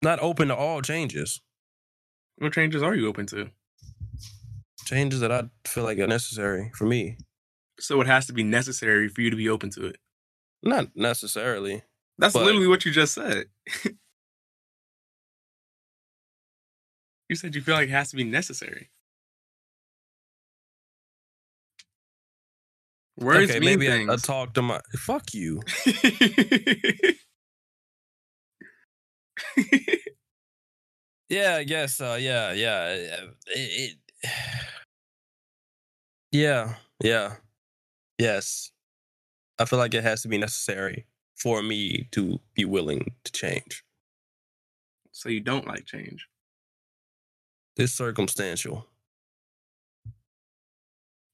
not 0.03 0.19
open 0.21 0.49
to 0.49 0.57
all 0.57 0.83
changes. 0.83 1.41
What 2.41 2.55
changes 2.55 2.83
are 2.83 2.95
you 2.95 3.07
open 3.07 3.27
to? 3.27 3.51
Changes 4.87 5.21
that 5.21 5.31
I 5.31 5.45
feel 5.67 5.85
like 5.85 5.99
are 5.99 6.07
necessary 6.07 6.71
for 6.75 6.87
me. 6.87 7.19
So 7.79 8.01
it 8.01 8.07
has 8.07 8.27
to 8.29 8.33
be 8.33 8.43
necessary 8.43 9.09
for 9.09 9.21
you 9.21 9.29
to 9.29 9.37
be 9.37 9.51
open 9.51 9.69
to 9.73 9.85
it. 9.87 9.97
Not 10.63 10.97
necessarily. 10.97 11.83
That's 12.19 12.33
But- 12.33 12.45
literally 12.47 12.67
what 12.67 12.87
you 12.87 12.93
just 12.93 13.13
said. 13.13 13.45
you 17.29 17.37
said 17.37 17.55
you 17.55 17.61
feel 17.61 17.75
like 17.75 17.89
it 17.89 17.93
has 17.93 18.09
to 18.11 18.17
be 18.17 18.25
necessary. 18.25 18.89
Words 23.19 23.51
okay, 23.51 23.61
mean 23.61 23.69
maybe 23.79 23.89
I, 23.89 23.91
things. 23.99 24.11
I 24.11 24.17
talk 24.17 24.55
to 24.55 24.63
my 24.63 24.81
fuck 24.97 25.35
you. 25.35 25.61
Yeah, 31.31 31.57
I 31.57 31.65
guess. 31.65 32.01
Uh, 32.01 32.19
yeah, 32.21 32.53
yeah. 32.53 33.17
uh, 33.23 33.27
It, 33.49 33.97
it, 34.23 34.31
yeah, 36.33 36.77
yeah, 37.03 37.37
yes. 38.19 38.73
I 39.59 39.67
feel 39.67 39.79
like 39.79 39.95
it 39.95 40.05
has 40.05 40.23
to 40.23 40.29
be 40.29 40.39
necessary 40.39 41.07
for 41.37 41.63
me 41.63 42.09
to 42.13 42.41
be 42.55 42.65
willing 42.67 43.15
to 43.25 43.33
change. 43.33 43.85
so 45.13 45.29
you 45.29 45.41
don't 45.41 45.67
like 45.67 45.87
change. 45.87 46.29
It's 47.77 47.93
circumstantial. 47.93 48.87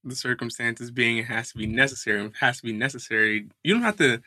The 0.03 0.15
circumstances 0.15 0.91
being 0.91 1.17
it 1.19 1.25
has 1.25 1.51
to 1.51 1.57
be 1.57 1.67
necessary. 1.67 2.25
It 2.25 2.33
has 2.39 2.57
to 2.57 2.63
be 2.63 2.73
necessary. 2.73 3.49
You 3.63 3.75
don't 3.75 3.83
have 3.83 3.97
to. 3.97 4.21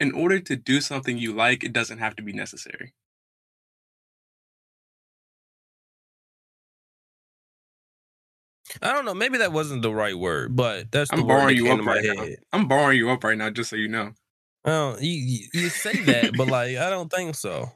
In 0.00 0.12
order 0.12 0.40
to 0.40 0.56
do 0.56 0.80
something 0.80 1.18
you 1.18 1.34
like, 1.34 1.64
it 1.64 1.72
doesn't 1.72 1.98
have 1.98 2.16
to 2.16 2.22
be 2.22 2.32
necessary. 2.32 2.94
I 8.82 8.92
don't 8.92 9.04
know. 9.04 9.14
Maybe 9.14 9.38
that 9.38 9.52
wasn't 9.52 9.82
the 9.82 9.92
right 9.94 10.16
word, 10.16 10.54
but 10.56 10.90
that's 10.92 11.10
the 11.10 11.16
I'm 11.16 11.26
word 11.26 11.48
that 11.48 11.54
you 11.54 11.64
came 11.64 11.72
up 11.72 11.78
to 11.78 11.82
my 11.84 11.94
right 11.94 12.04
now. 12.04 12.26
I'm 12.52 12.68
borrowing 12.68 12.98
you 12.98 13.10
up 13.10 13.24
right 13.24 13.36
now, 13.38 13.50
just 13.50 13.70
so 13.70 13.76
you 13.76 13.88
know. 13.88 14.12
Well, 14.64 14.96
you, 15.00 15.10
you 15.12 15.46
you 15.54 15.68
say 15.68 16.02
that, 16.04 16.36
but 16.36 16.48
like 16.48 16.76
I 16.76 16.90
don't 16.90 17.10
think 17.10 17.34
so. 17.34 17.70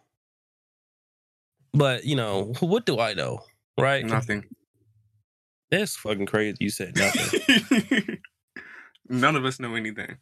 But 1.72 2.04
you 2.04 2.16
know, 2.16 2.52
what 2.60 2.84
do 2.86 2.98
I 2.98 3.14
know, 3.14 3.40
right? 3.78 4.04
Nothing. 4.04 4.44
That's 5.70 5.96
fucking 5.96 6.26
crazy. 6.26 6.56
You 6.60 6.70
said 6.70 6.96
nothing. 6.96 8.18
None 9.08 9.36
of 9.36 9.44
us 9.44 9.60
know 9.60 9.74
anything. 9.76 10.16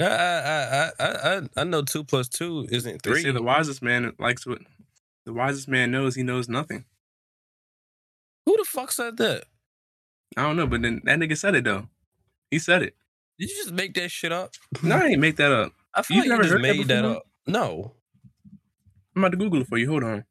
I, 0.00 0.04
I 0.04 0.90
I 0.98 1.36
I 1.36 1.40
I 1.56 1.64
know 1.64 1.82
two 1.82 2.02
plus 2.02 2.28
two 2.28 2.66
isn't 2.70 3.02
They 3.04 3.10
three. 3.10 3.22
say 3.22 3.30
the 3.30 3.42
wisest 3.42 3.82
man 3.82 4.12
likes 4.18 4.44
what 4.44 4.58
the 5.24 5.32
wisest 5.32 5.68
man 5.68 5.92
knows. 5.92 6.16
He 6.16 6.24
knows 6.24 6.48
nothing. 6.48 6.84
Who 8.46 8.56
the 8.56 8.64
fuck 8.64 8.90
said 8.90 9.16
that? 9.18 9.44
I 10.36 10.42
don't 10.42 10.56
know, 10.56 10.66
but 10.66 10.82
then 10.82 11.00
that 11.04 11.18
nigga 11.18 11.36
said 11.36 11.54
it 11.54 11.64
though. 11.64 11.88
He 12.50 12.58
said 12.58 12.82
it. 12.82 12.94
Did 13.38 13.50
you 13.50 13.56
just 13.56 13.72
make 13.72 13.94
that 13.94 14.10
shit 14.10 14.32
up? 14.32 14.52
No, 14.82 14.96
I 14.96 15.06
ain't 15.08 15.20
make 15.20 15.36
that 15.36 15.52
up. 15.52 15.72
I 15.94 16.02
feel 16.02 16.16
You've 16.18 16.26
like 16.26 16.26
you 16.26 16.30
never 16.30 16.42
just 16.42 16.52
heard 16.52 16.64
that 16.64 16.76
made 16.76 16.88
that, 16.88 17.02
before? 17.02 17.16
up. 17.16 17.26
No, 17.46 17.94
I'm 19.14 19.22
about 19.22 19.30
to 19.32 19.36
Google 19.36 19.60
it 19.62 19.68
for 19.68 19.78
you. 19.78 19.88
Hold 19.90 20.04
on. 20.04 20.24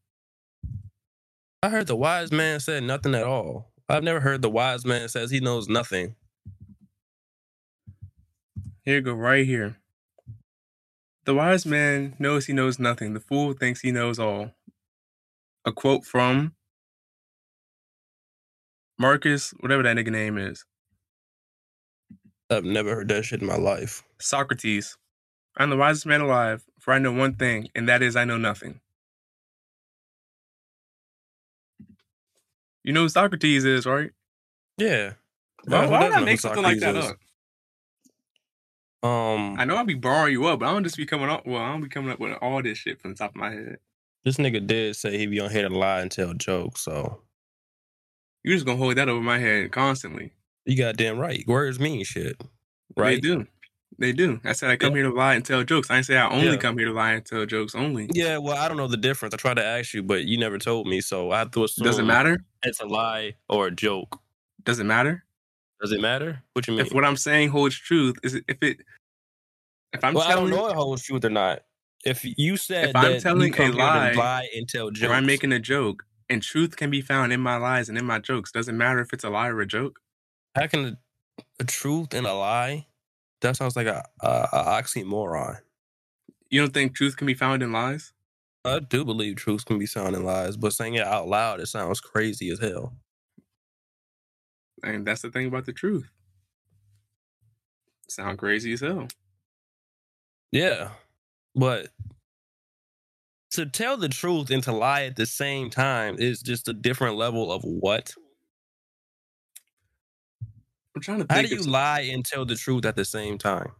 I 1.62 1.70
heard 1.70 1.88
the 1.88 1.96
wise 1.96 2.32
man 2.32 2.60
said 2.60 2.84
nothing 2.84 3.16
at 3.16 3.24
all. 3.24 3.72
I've 3.88 4.04
never 4.04 4.20
heard 4.20 4.42
the 4.42 4.50
wise 4.50 4.86
man 4.86 5.08
says 5.10 5.32
he 5.32 5.40
knows 5.40 5.68
nothing. 5.70 6.16
Here 8.84 8.96
you 8.96 9.02
go, 9.02 9.14
right 9.14 9.46
here. 9.46 9.78
The 11.26 11.34
wise 11.34 11.66
man 11.66 12.16
knows 12.20 12.48
he 12.48 12.54
knows 12.54 12.80
nothing. 12.80 13.14
The 13.14 13.22
fool 13.22 13.54
thinks 13.54 13.80
he 13.80 13.92
knows 13.92 14.20
all. 14.20 14.52
A 15.64 15.72
quote 15.72 16.04
from 16.06 16.54
Marcus, 19.04 19.54
whatever 19.60 19.84
that 19.84 19.98
nigga 19.98 20.14
name 20.14 20.38
is. 20.38 20.64
I've 22.50 22.64
never 22.64 22.96
heard 22.96 23.10
that 23.10 23.26
shit 23.26 23.42
in 23.42 23.48
my 23.48 23.58
life. 23.58 24.02
Socrates. 24.22 24.98
I'm 25.58 25.70
the 25.70 25.76
wisest 25.76 26.06
man 26.06 26.22
alive, 26.22 26.64
for 26.80 26.94
I 26.94 27.00
know 27.00 27.12
one 27.12 27.36
thing, 27.36 27.68
and 27.76 27.90
that 27.90 28.02
is 28.02 28.16
I 28.16 28.24
know 28.24 28.38
nothing. 28.38 28.80
You 32.86 32.94
know 32.94 33.02
who 33.02 33.10
Socrates 33.10 33.66
is, 33.66 33.86
right? 33.86 34.12
Yeah. 34.78 35.16
Why, 35.66 35.86
why 35.86 36.04
would 36.06 36.14
I 36.14 36.22
make 36.22 36.40
something 36.40 36.64
like 36.64 36.80
that 36.80 36.96
up? 36.96 37.18
Um, 39.04 39.60
I 39.60 39.66
know 39.66 39.76
I'll 39.76 39.84
be 39.84 39.96
borrowing 39.96 40.32
you 40.32 40.46
up, 40.48 40.60
but 40.60 40.70
I 40.70 40.72
don't 40.72 40.86
just 40.86 40.96
be 40.96 41.06
coming 41.06 41.30
up. 41.30 41.46
Well, 41.46 41.62
I 41.62 41.74
don't 41.74 41.82
be 41.82 41.90
coming 41.90 42.10
up 42.10 42.22
with 42.22 42.38
all 42.42 42.64
this 42.64 42.78
shit 42.78 43.02
from 43.02 43.12
the 43.12 43.18
top 43.18 43.32
of 43.32 43.36
my 43.36 43.52
head. 43.52 43.80
this 44.24 44.38
nigga 44.38 44.66
did 44.66 44.96
say 44.96 45.18
he 45.18 45.28
be 45.28 45.42
on 45.42 45.52
here 45.52 45.68
to 45.68 45.78
lie 45.78 46.00
and 46.00 46.10
tell 46.10 46.34
jokes, 46.34 46.80
so 46.80 47.22
You're 48.44 48.56
just 48.56 48.66
gonna 48.66 48.78
hold 48.78 48.96
that 48.98 49.10
over 49.10 49.22
my 49.22 49.40
head 49.40 49.72
constantly. 49.72 50.34
you 50.66 50.78
goddamn 50.78 51.18
right. 51.20 51.44
Words 51.48 51.80
mean 51.80 52.04
shit, 52.04 52.42
right? 52.98 53.16
They 53.16 53.20
do. 53.22 53.48
They 54.00 54.12
do. 54.12 54.40
I 54.44 54.54
said 54.54 54.70
I 54.72 54.76
come 54.76 54.96
here 54.96 55.04
to 55.04 55.12
lie 55.14 55.36
and 55.36 55.46
tell 55.46 55.64
jokes. 55.64 55.90
I 55.92 55.96
didn't 55.96 56.08
say 56.08 56.18
I 56.18 56.28
only 56.30 56.48
Yeah. 56.48 56.56
come 56.58 56.78
here 56.78 56.88
to 56.88 56.94
lie 56.94 57.12
and 57.14 57.24
tell 57.26 57.46
jokes 57.46 57.76
only. 57.76 58.10
Yeah, 58.14 58.38
well, 58.40 58.58
I 58.58 58.68
don't 58.68 58.78
know 58.78 58.88
the 58.88 58.98
difference. 58.98 59.34
I 59.34 59.38
tried 59.38 59.56
to 59.58 59.64
ask 59.66 59.94
you, 59.94 60.02
but 60.02 60.26
you 60.26 60.38
never 60.38 60.58
told 60.58 60.88
me, 60.88 61.00
so 61.00 61.32
I 61.32 61.40
have 61.40 61.52
to 61.52 61.64
assume 61.64 61.84
Does 61.86 62.00
it 62.00 62.04
matter? 62.04 62.44
it's 62.64 62.80
a 62.80 62.86
lie 62.88 63.36
or 63.50 63.68
a 63.68 63.72
joke. 63.72 64.20
Does 64.64 64.80
it 64.80 64.86
matter? 64.86 65.24
Does 65.82 65.92
it 65.92 66.02
matter? 66.02 66.42
What 66.54 66.68
you 66.68 66.74
mean? 66.74 66.86
If 66.86 66.94
what 66.94 67.06
I'm 67.06 67.18
saying 67.18 67.50
holds 67.50 67.76
truth, 67.78 68.16
is 68.24 68.36
it 68.36 68.46
if 68.48 68.58
it 68.64 68.78
if 69.94 70.04
I'm 70.04 70.14
well, 70.16 70.28
I 70.28 70.34
don't 70.34 70.50
know 70.50 70.66
if 70.68 70.72
it 70.72 70.76
holds 70.76 71.04
truth 71.04 71.24
or 71.26 71.30
not. 71.30 71.60
If 72.04 72.26
you 72.38 72.58
said 72.58 72.90
If 72.90 72.96
I'm 72.96 73.20
telling 73.20 73.54
a 73.58 73.72
lie, 73.72 74.14
lie 74.14 74.48
and 74.56 74.68
tell 74.68 74.90
jokes, 74.92 75.10
or 75.10 75.14
I'm 75.14 75.26
making 75.26 75.52
a 75.54 75.60
joke, 75.60 76.04
and 76.30 76.42
truth 76.42 76.76
can 76.76 76.90
be 76.90 77.02
found 77.02 77.34
in 77.34 77.42
my 77.42 77.58
lies 77.58 77.90
and 77.90 77.98
in 77.98 78.06
my 78.06 78.20
jokes. 78.20 78.52
Doesn't 78.52 78.78
matter 78.78 79.00
if 79.00 79.14
it's 79.14 79.24
a 79.24 79.30
lie 79.30 79.50
or 79.50 79.62
a 79.62 79.68
joke. 79.68 80.00
How 80.56 80.68
can 80.68 80.86
a, 80.86 80.98
a 81.60 81.64
truth 81.64 82.14
and 82.14 82.26
a 82.26 82.34
lie? 82.34 82.88
That 83.42 83.58
sounds 83.58 83.76
like 83.76 83.88
a, 83.88 84.06
a, 84.22 84.48
a 84.52 84.64
oxymoron. 84.82 85.60
You 86.50 86.62
don't 86.62 86.74
think 86.74 86.96
truth 86.96 87.18
can 87.18 87.28
be 87.28 87.34
found 87.34 87.64
in 87.64 87.72
lies? 87.72 88.14
I 88.66 88.80
do 88.80 89.04
believe 89.04 89.36
truth 89.36 89.66
can 89.66 89.78
be 89.78 89.86
found 89.86 90.16
in 90.16 90.24
lies, 90.24 90.56
but 90.56 90.72
saying 90.72 90.94
it 90.94 91.06
out 91.06 91.28
loud, 91.28 91.60
it 91.60 91.68
sounds 91.68 92.00
crazy 92.00 92.50
as 92.50 92.60
hell. 92.60 92.94
And 94.84 95.06
that's 95.06 95.22
the 95.22 95.32
thing 95.32 95.48
about 95.48 95.66
the 95.66 95.74
truth. 95.74 96.10
Sound 98.08 98.38
crazy 98.38 98.74
as 98.74 98.82
hell. 98.82 99.08
Yeah, 100.52 100.92
but 101.56 101.88
to 103.54 103.68
tell 103.68 103.98
the 103.98 104.10
truth 104.10 104.50
and 104.50 104.64
to 104.64 104.72
lie 104.72 105.04
at 105.04 105.16
the 105.16 105.26
same 105.26 105.70
time 105.70 106.16
is 106.18 106.42
just 106.42 106.68
a 106.68 106.74
different 106.74 107.18
level 107.18 107.52
of 107.52 107.64
what. 107.64 108.14
I'm 110.96 111.02
trying 111.02 111.20
to 111.20 111.26
think. 111.26 111.32
How 111.32 111.42
do 111.42 111.56
you 111.56 111.62
lie 111.64 112.02
and 112.02 112.26
tell 112.26 112.46
the 112.46 112.56
truth 112.56 112.86
at 112.86 112.96
the 112.96 113.06
same 113.06 113.38
time? 113.38 113.72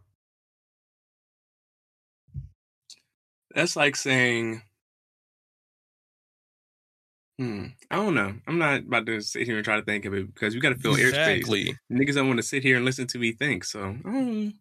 That's 3.54 3.76
like 3.76 3.94
saying, 3.94 4.62
hmm, 7.38 7.66
I 7.90 7.96
don't 7.96 8.14
know. 8.14 8.34
I'm 8.48 8.58
not 8.58 8.80
about 8.80 9.06
to 9.06 9.20
sit 9.20 9.46
here 9.46 9.56
and 9.56 9.64
try 9.64 9.76
to 9.76 9.84
think 9.84 10.04
of 10.04 10.14
it 10.14 10.32
because 10.34 10.54
we 10.54 10.60
got 10.60 10.70
to 10.70 10.78
fill 10.78 10.94
airspace. 10.94 11.08
exactly. 11.08 11.76
Niggas 11.90 12.14
don't 12.14 12.26
want 12.28 12.38
to 12.38 12.46
sit 12.46 12.62
here 12.62 12.76
and 12.76 12.84
listen 12.84 13.06
to 13.08 13.18
me 13.18 13.32
think. 13.32 13.64
So 13.64 13.80
I 13.80 14.10
don't. 14.10 14.54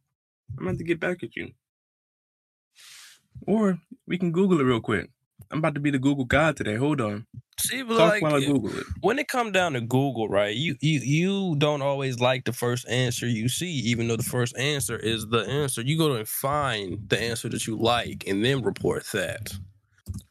I'm 0.57 0.67
about 0.67 0.77
to 0.77 0.83
get 0.83 0.99
back 0.99 1.23
at 1.23 1.35
you. 1.35 1.51
Or 3.47 3.79
we 4.07 4.17
can 4.17 4.31
Google 4.31 4.59
it 4.59 4.63
real 4.63 4.81
quick. 4.81 5.09
I'm 5.51 5.59
about 5.59 5.75
to 5.75 5.79
be 5.81 5.91
the 5.91 5.99
Google 5.99 6.25
God 6.25 6.57
today. 6.57 6.75
Hold 6.75 6.99
on. 7.01 7.27
See, 7.59 7.83
Talk 7.83 7.89
like, 7.99 8.21
while 8.23 8.35
I 8.35 8.39
Google 8.39 8.75
it. 8.77 8.85
when 9.01 9.19
it 9.19 9.27
come 9.27 9.51
down 9.51 9.73
to 9.73 9.81
Google, 9.81 10.27
right? 10.27 10.55
You 10.55 10.75
you 10.81 10.99
you 11.01 11.55
don't 11.57 11.83
always 11.83 12.19
like 12.19 12.45
the 12.45 12.53
first 12.53 12.87
answer 12.89 13.27
you 13.27 13.47
see, 13.47 13.69
even 13.71 14.07
though 14.07 14.15
the 14.15 14.23
first 14.23 14.57
answer 14.57 14.97
is 14.97 15.27
the 15.27 15.41
answer. 15.47 15.81
You 15.81 15.97
go 15.97 16.13
and 16.15 16.27
find 16.27 17.07
the 17.07 17.21
answer 17.21 17.49
that 17.49 17.67
you 17.67 17.77
like, 17.77 18.23
and 18.27 18.43
then 18.43 18.63
report 18.63 19.05
that. 19.13 19.53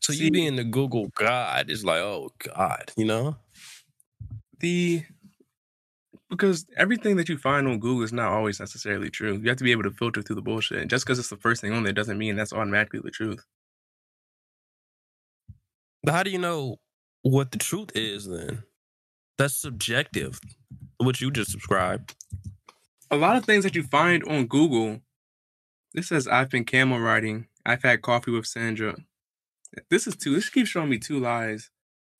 So 0.01 0.13
See- 0.13 0.25
you 0.25 0.31
being 0.33 0.57
the 0.57 0.65
Google 0.65 1.13
God 1.15 1.71
is 1.71 1.85
like, 1.85 2.01
oh 2.01 2.31
God, 2.57 2.91
you 2.97 3.05
know? 3.05 3.37
The 4.59 5.03
because 6.33 6.67
everything 6.77 7.17
that 7.17 7.29
you 7.29 7.39
find 7.39 7.69
on 7.69 7.79
Google 7.79 8.03
is 8.03 8.13
not 8.13 8.33
always 8.33 8.59
necessarily 8.59 9.11
true. 9.11 9.35
You 9.41 9.49
have 9.51 9.59
to 9.59 9.65
be 9.65 9.73
able 9.73 9.85
to 9.85 9.93
filter 9.93 10.23
through 10.23 10.37
the 10.37 10.43
bullshit. 10.43 10.79
And 10.81 10.91
just 10.91 11.05
because 11.07 11.19
it's 11.21 11.29
the 11.31 11.37
first 11.37 11.61
thing 11.61 11.73
on 11.73 11.85
there 11.85 11.93
doesn't 11.93 12.19
mean 12.19 12.37
that's 12.37 12.53
automatically 12.53 13.01
the 13.05 13.11
truth. 13.13 13.45
But 16.03 16.15
how 16.15 16.23
do 16.23 16.31
you 16.31 16.39
know 16.39 16.77
what 17.23 17.53
the 17.53 17.59
truth 17.59 17.91
is 17.95 18.27
then? 18.29 18.65
That's 19.39 19.55
subjective. 19.55 20.41
What 20.99 21.21
you 21.21 21.31
just 21.31 21.51
subscribed. 21.53 22.15
a 23.11 23.17
lot 23.17 23.37
of 23.37 23.45
things 23.45 23.65
that 23.65 23.75
you 23.77 23.83
find 23.85 24.25
on 24.25 24.47
Google. 24.47 25.01
This 25.95 26.09
says 26.09 26.27
I've 26.27 26.49
been 26.51 26.65
camel 26.65 26.99
riding. 26.99 27.47
I've 27.67 27.83
had 27.83 28.03
coffee 28.03 28.31
with 28.31 28.47
Sandra. 28.47 28.97
This 29.91 30.07
is 30.07 30.17
two. 30.17 30.35
This 30.35 30.49
keeps 30.49 30.71
showing 30.71 30.89
me 30.91 30.99
two 30.99 31.19
lies, 31.21 31.71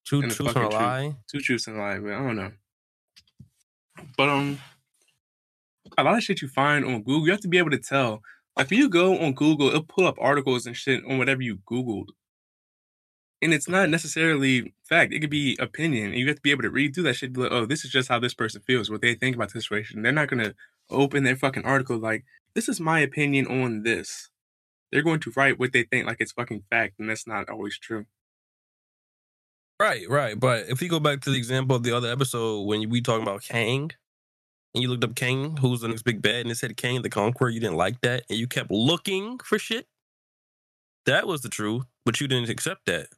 Two 0.07 0.19
the 0.19 0.25
and 0.25 0.33
a 0.33 0.37
truth. 0.37 0.73
lie. 0.73 1.17
two 1.31 1.41
truths 1.41 1.67
and 1.67 1.77
a 1.77 1.81
lie. 1.81 1.99
But 1.99 2.13
I 2.13 2.19
don't 2.19 2.37
know. 2.37 2.53
But 4.17 4.29
um, 4.29 4.59
a 5.99 6.05
lot 6.05 6.17
of 6.17 6.23
shit 6.23 6.43
you 6.43 6.49
find 6.49 6.85
on 6.85 7.03
Google, 7.03 7.27
you 7.27 7.33
have 7.33 7.41
to 7.41 7.49
be 7.49 7.59
able 7.59 7.71
to 7.71 7.79
tell. 7.79 8.23
Like 8.57 8.71
when 8.71 8.79
you 8.79 8.89
go 8.89 9.19
on 9.19 9.33
Google, 9.33 9.69
it'll 9.69 9.83
pull 9.83 10.07
up 10.07 10.17
articles 10.21 10.67
and 10.67 10.77
shit 10.77 11.05
on 11.09 11.19
whatever 11.19 11.43
you 11.43 11.59
Googled. 11.71 12.09
And 13.41 13.53
it's 13.53 13.69
not 13.69 13.89
necessarily 13.89 14.73
fact. 14.85 15.13
It 15.13 15.21
could 15.21 15.31
be 15.31 15.57
opinion. 15.59 16.11
And 16.11 16.17
you 16.17 16.29
have 16.29 16.37
to 16.37 16.43
be 16.43 16.53
able 16.53 16.63
to 16.63 16.71
read 16.71 16.95
through 16.95 17.05
that 17.05 17.15
shit. 17.15 17.33
Be 17.33 17.41
like, 17.41 17.53
oh, 17.53 17.67
this 17.67 17.85
is 17.85 17.91
just 17.91 18.09
how 18.09 18.21
this 18.21 18.35
person 18.35 18.63
feels, 18.67 18.91
what 18.91 19.01
they 19.01 19.15
think 19.15 19.35
about 19.35 19.53
the 19.53 19.61
situation. 19.61 20.03
They're 20.03 20.13
not 20.13 20.29
gonna 20.29 20.55
open 20.91 21.25
their 21.25 21.37
fucking 21.37 21.65
article 21.65 21.99
like, 21.99 22.25
this 22.55 22.69
is 22.69 22.81
my 22.81 23.01
opinion 23.01 23.47
on 23.47 23.83
this. 23.83 24.29
They're 24.91 25.03
going 25.03 25.21
to 25.21 25.33
write 25.35 25.59
what 25.59 25.73
they 25.73 25.85
think 25.85 26.07
like 26.07 26.19
it's 26.21 26.33
fucking 26.33 26.65
fact, 26.69 26.99
and 26.99 27.09
that's 27.09 27.27
not 27.27 27.49
always 27.49 27.79
true. 27.79 28.05
Right, 29.83 30.09
right. 30.09 30.39
But 30.39 30.67
if 30.69 30.81
you 30.81 30.89
go 30.89 31.01
back 31.01 31.23
to 31.23 31.31
the 31.31 31.37
example 31.37 31.75
of 31.75 31.83
the 31.83 31.91
other 31.91 32.09
episode 32.09 32.63
when 32.69 32.89
we 32.89 33.01
talking 33.01 33.25
about 33.25 33.43
Kang, 33.43 33.91
and 34.75 34.81
you 34.83 34.89
looked 34.89 35.03
up 35.03 35.17
Kang, 35.17 35.57
who's 35.57 35.81
the 35.81 35.89
next 35.89 36.03
big 36.03 36.23
bad, 36.23 36.43
and 36.43 36.53
it 36.53 36.55
said 36.57 36.77
Kang 36.77 37.03
the 37.03 37.11
Conqueror, 37.11 37.49
you 37.49 37.59
didn't 37.59 37.75
like 37.77 38.01
that, 38.03 38.23
and 38.31 38.39
you 38.39 38.47
kept 38.47 38.71
looking 38.71 39.41
for 39.41 39.59
shit. 39.59 39.89
That 41.05 41.27
was 41.27 41.41
the 41.41 41.49
truth, 41.49 41.87
but 42.07 42.21
you 42.21 42.29
didn't 42.29 42.49
accept 42.49 42.87
that. 42.87 43.09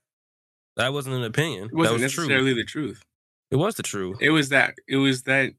That 0.76 0.94
wasn't 0.94 1.16
an 1.16 1.24
opinion. 1.24 1.66
It 1.66 1.74
wasn't 1.74 1.98
that 1.98 2.04
was 2.04 2.12
true. 2.14 2.24
necessarily 2.24 2.54
the 2.54 2.64
truth. 2.64 3.02
It 3.50 3.56
was 3.56 3.74
the 3.74 3.82
truth. 3.82 4.16
It 4.22 4.30
was 4.30 4.48
that. 4.48 4.74
It 4.88 4.96
was 4.96 5.24
that. 5.24 5.52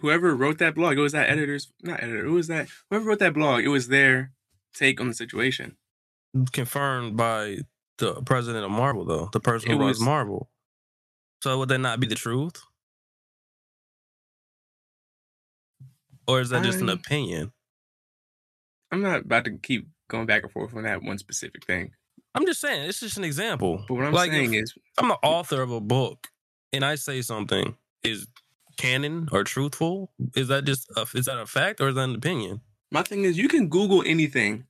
Whoever 0.00 0.36
wrote 0.36 0.58
that 0.58 0.74
blog, 0.74 0.98
it 0.98 1.00
was 1.00 1.12
that 1.12 1.30
editor's 1.30 1.72
not 1.82 2.02
editor. 2.02 2.26
It 2.26 2.32
was 2.32 2.48
that 2.48 2.68
whoever 2.90 3.06
wrote 3.06 3.18
that 3.20 3.32
blog. 3.32 3.64
It 3.64 3.68
was 3.68 3.88
their 3.88 4.32
take 4.74 5.00
on 5.00 5.08
the 5.08 5.14
situation. 5.14 5.78
Confirmed 6.52 7.16
by 7.16 7.60
the 7.96 8.20
president 8.22 8.66
of 8.66 8.70
Marvel, 8.70 9.06
though 9.06 9.30
the 9.32 9.40
person 9.40 9.70
who 9.70 9.76
It 9.76 9.80
runs 9.80 9.98
was- 9.98 10.04
Marvel. 10.04 10.49
So 11.42 11.58
would 11.58 11.68
that 11.70 11.78
not 11.78 12.00
be 12.00 12.06
the 12.06 12.14
truth, 12.14 12.62
or 16.26 16.40
is 16.40 16.50
that 16.50 16.62
just 16.62 16.80
an 16.80 16.88
um, 16.88 16.98
opinion? 16.98 17.52
I'm 18.90 19.02
not 19.02 19.20
about 19.22 19.44
to 19.44 19.58
keep 19.58 19.88
going 20.08 20.26
back 20.26 20.42
and 20.42 20.52
forth 20.52 20.74
on 20.74 20.82
that 20.82 21.02
one 21.02 21.18
specific 21.18 21.64
thing. 21.64 21.92
I'm 22.34 22.46
just 22.46 22.60
saying 22.60 22.88
it's 22.88 23.00
just 23.00 23.16
an 23.16 23.24
example. 23.24 23.84
But 23.88 23.94
what 23.94 24.04
I'm 24.04 24.12
Like, 24.12 24.30
saying 24.30 24.54
is, 24.54 24.74
I'm 24.98 25.08
the 25.08 25.18
author 25.22 25.62
of 25.62 25.70
a 25.70 25.80
book 25.80 26.28
and 26.72 26.84
I 26.84 26.94
say 26.94 27.22
something 27.22 27.76
is 28.02 28.26
canon 28.76 29.28
or 29.32 29.44
truthful, 29.44 30.12
is 30.36 30.48
that 30.48 30.64
just 30.64 30.88
a, 30.96 31.06
is 31.14 31.26
that 31.26 31.38
a 31.38 31.46
fact 31.46 31.80
or 31.80 31.88
is 31.88 31.94
that 31.96 32.04
an 32.08 32.14
opinion? 32.14 32.60
my 32.90 33.02
thing 33.02 33.24
is, 33.24 33.38
you 33.38 33.48
can 33.48 33.68
Google 33.68 34.02
anything. 34.06 34.66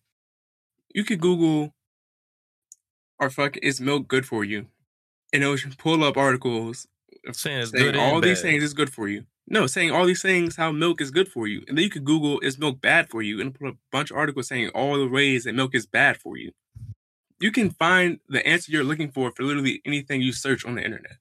You 0.94 1.04
could 1.04 1.20
Google, 1.20 1.74
"Are 3.20 3.30
fuck 3.30 3.56
is 3.58 3.80
milk 3.80 4.08
good 4.08 4.26
for 4.26 4.44
you?" 4.44 4.66
And 5.32 5.42
it'll 5.42 5.56
pull 5.78 6.02
up 6.02 6.16
articles 6.16 6.86
Saying 7.32 7.60
it's 7.60 7.70
saying 7.70 7.96
all 7.96 8.20
these 8.20 8.42
things 8.42 8.62
is 8.62 8.74
good 8.74 8.92
for 8.92 9.08
you. 9.08 9.24
No, 9.46 9.66
saying 9.66 9.90
all 9.90 10.06
these 10.06 10.22
things 10.22 10.56
how 10.56 10.72
milk 10.72 11.00
is 11.00 11.10
good 11.10 11.28
for 11.28 11.46
you, 11.46 11.64
and 11.68 11.76
then 11.76 11.82
you 11.82 11.90
could 11.90 12.04
Google 12.04 12.40
is 12.40 12.58
milk 12.58 12.80
bad 12.80 13.10
for 13.10 13.20
you, 13.20 13.40
and 13.40 13.54
put 13.54 13.68
a 13.68 13.76
bunch 13.90 14.10
of 14.10 14.16
articles 14.16 14.48
saying 14.48 14.70
all 14.70 14.96
the 14.96 15.08
ways 15.08 15.44
that 15.44 15.54
milk 15.54 15.74
is 15.74 15.86
bad 15.86 16.16
for 16.16 16.36
you. 16.36 16.52
You 17.40 17.50
can 17.50 17.70
find 17.70 18.20
the 18.28 18.46
answer 18.46 18.70
you're 18.70 18.84
looking 18.84 19.10
for 19.10 19.32
for 19.32 19.42
literally 19.42 19.82
anything 19.84 20.22
you 20.22 20.32
search 20.32 20.64
on 20.64 20.76
the 20.76 20.84
internet. 20.84 21.16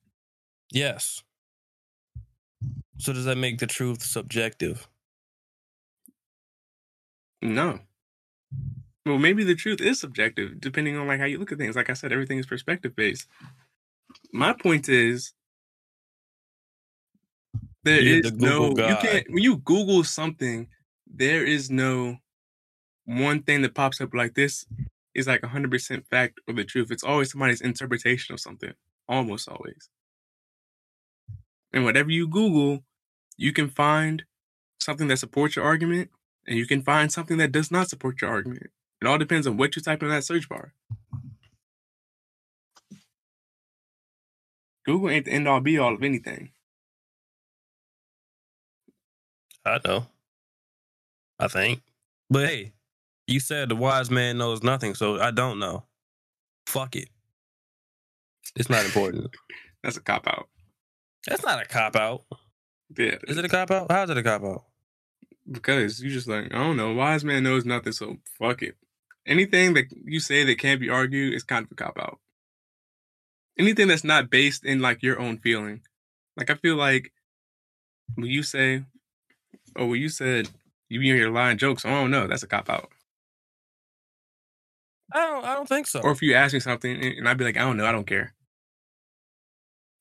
Yes. 0.72 1.24
So 2.98 3.14
does 3.14 3.26
that 3.26 3.38
make 3.38 3.60
the 3.60 3.68
truth 3.68 4.04
subjective? 4.04 4.88
No. 7.42 7.80
Well, 9.06 9.18
maybe 9.18 9.44
the 9.44 9.56
truth 9.56 9.82
is 9.82 10.00
subjective, 10.00 10.60
depending 10.60 10.98
on 10.98 11.08
like 11.08 11.20
how 11.20 11.26
you 11.26 11.40
look 11.40 11.52
at 11.52 11.58
things. 11.58 11.76
Like 11.76 11.90
I 11.90 11.94
said, 11.94 12.12
everything 12.12 12.38
is 12.38 12.46
perspective 12.46 12.96
based. 12.96 13.28
My 14.34 14.54
point 14.54 14.90
is 14.90 15.34
there 17.84 18.02
You're 18.02 18.20
is 18.20 18.32
the 18.32 18.38
no 18.38 18.70
you 18.70 18.96
can't 19.02 19.26
when 19.30 19.44
you 19.44 19.58
Google 19.58 20.04
something, 20.04 20.68
there 21.08 21.46
is 21.46 21.70
no 21.70 22.18
one 23.06 23.42
thing 23.44 23.62
that 23.64 23.76
pops 23.76 24.02
up 24.02 24.14
like 24.14 24.36
this 24.36 24.66
is 25.16 25.28
like 25.28 25.44
hundred 25.44 25.72
percent 25.72 26.06
fact 26.10 26.40
or 26.48 26.54
the 26.54 26.64
truth. 26.64 26.92
It's 26.92 27.04
always 27.04 27.32
somebody's 27.32 27.62
interpretation 27.62 28.34
of 28.34 28.40
something. 28.40 28.74
Almost 29.08 29.50
always. 29.50 29.90
And 31.74 31.84
whatever 31.84 32.12
you 32.12 32.28
Google, 32.28 32.84
you 33.38 33.54
can 33.54 33.70
find 33.70 34.24
something 34.80 35.08
that 35.08 35.18
supports 35.18 35.56
your 35.56 35.66
argument 35.66 36.10
and 36.48 36.58
you 36.58 36.66
can 36.66 36.82
find 36.82 37.12
something 37.12 37.38
that 37.38 37.52
does 37.52 37.72
not 37.72 37.90
support 37.90 38.22
your 38.22 38.30
argument. 38.30 38.68
It 39.02 39.08
all 39.08 39.18
depends 39.18 39.48
on 39.48 39.58
what 39.58 39.76
you 39.76 39.82
type 39.82 40.04
in 40.04 40.10
that 40.10 40.24
search 40.24 40.50
bar. 40.50 40.74
Google 44.90 45.12
ain't 45.12 45.26
the 45.26 45.32
end 45.34 45.48
all 45.48 45.60
be 45.60 45.78
all 45.78 45.94
of 45.94 46.02
anything. 46.02 46.50
I 49.64 49.80
know. 49.86 50.08
I 51.38 51.48
think. 51.48 51.84
But 52.28 52.50
hey, 52.50 52.72
you 53.28 53.40
said 53.40 53.70
the 53.70 53.76
wise 53.76 54.10
man 54.10 54.40
knows 54.40 54.64
nothing, 54.64 54.96
so 54.96 55.20
I 55.20 55.30
don't 55.30 55.60
know. 55.60 55.84
Fuck 56.66 56.96
it. 56.96 57.10
It's 58.56 58.68
not 58.70 58.84
important. 58.84 59.30
That's 59.84 59.98
a 59.98 60.02
cop 60.02 60.28
out. 60.28 60.50
That's 61.28 61.46
not 61.46 61.62
a 61.62 61.66
cop 61.66 61.96
out. 61.96 62.24
Yeah, 62.98 63.18
Is 63.28 63.38
it 63.38 63.46
a 63.46 63.50
cop 63.50 63.70
out? 63.70 63.92
How's 63.92 64.10
it 64.10 64.18
a 64.18 64.24
cop 64.24 64.44
out? 64.44 64.64
because 65.52 66.02
you 66.02 66.10
just 66.10 66.28
like 66.28 66.46
I 66.52 66.58
don't 66.58 66.78
know. 66.78 66.94
Wise 66.94 67.24
man 67.24 67.44
knows 67.44 67.64
nothing, 67.64 67.94
so 67.94 68.18
fuck 68.40 68.64
it. 68.64 68.76
Anything 69.28 69.76
that 69.76 69.86
you 70.04 70.20
say 70.20 70.44
that 70.46 70.58
can't 70.58 70.82
be 70.82 70.90
argued 70.90 71.36
is 71.36 71.44
kind 71.44 71.64
of 71.64 71.72
a 71.72 71.76
cop 71.76 72.00
out. 72.00 72.20
Anything 73.60 73.90
that's 73.90 74.04
not 74.06 74.32
based 74.32 74.66
in 74.66 74.82
like 74.82 75.04
your 75.04 75.20
own 75.20 75.38
feeling, 75.38 75.82
like 76.38 76.50
I 76.50 76.56
feel 76.56 76.78
like 76.78 77.12
when 78.16 78.28
you 78.28 78.44
say, 78.44 78.84
"Oh, 79.76 79.88
when 79.88 80.02
you 80.02 80.10
said 80.10 80.50
you 80.90 81.00
in 81.02 81.18
your 81.18 81.32
lying 81.32 81.58
jokes," 81.58 81.86
I 81.86 81.92
don't 81.92 82.12
know. 82.12 82.28
That's 82.28 82.44
a 82.44 82.48
cop 82.48 82.70
out. 82.70 82.92
I 85.14 85.20
don't 85.26 85.46
I 85.46 85.56
don't 85.56 85.68
think 85.70 85.88
so. 85.88 86.02
Or 86.02 86.12
if 86.12 86.22
you 86.22 86.34
ask 86.36 86.54
me 86.54 86.60
something 86.60 86.92
and 86.92 87.04
and 87.20 87.28
I'd 87.30 87.38
be 87.38 87.46
like, 87.46 87.58
"I 87.58 87.62
don't 87.62 87.78
know. 87.78 87.86
I 87.86 87.92
don't 87.92 88.08
care." 88.08 88.34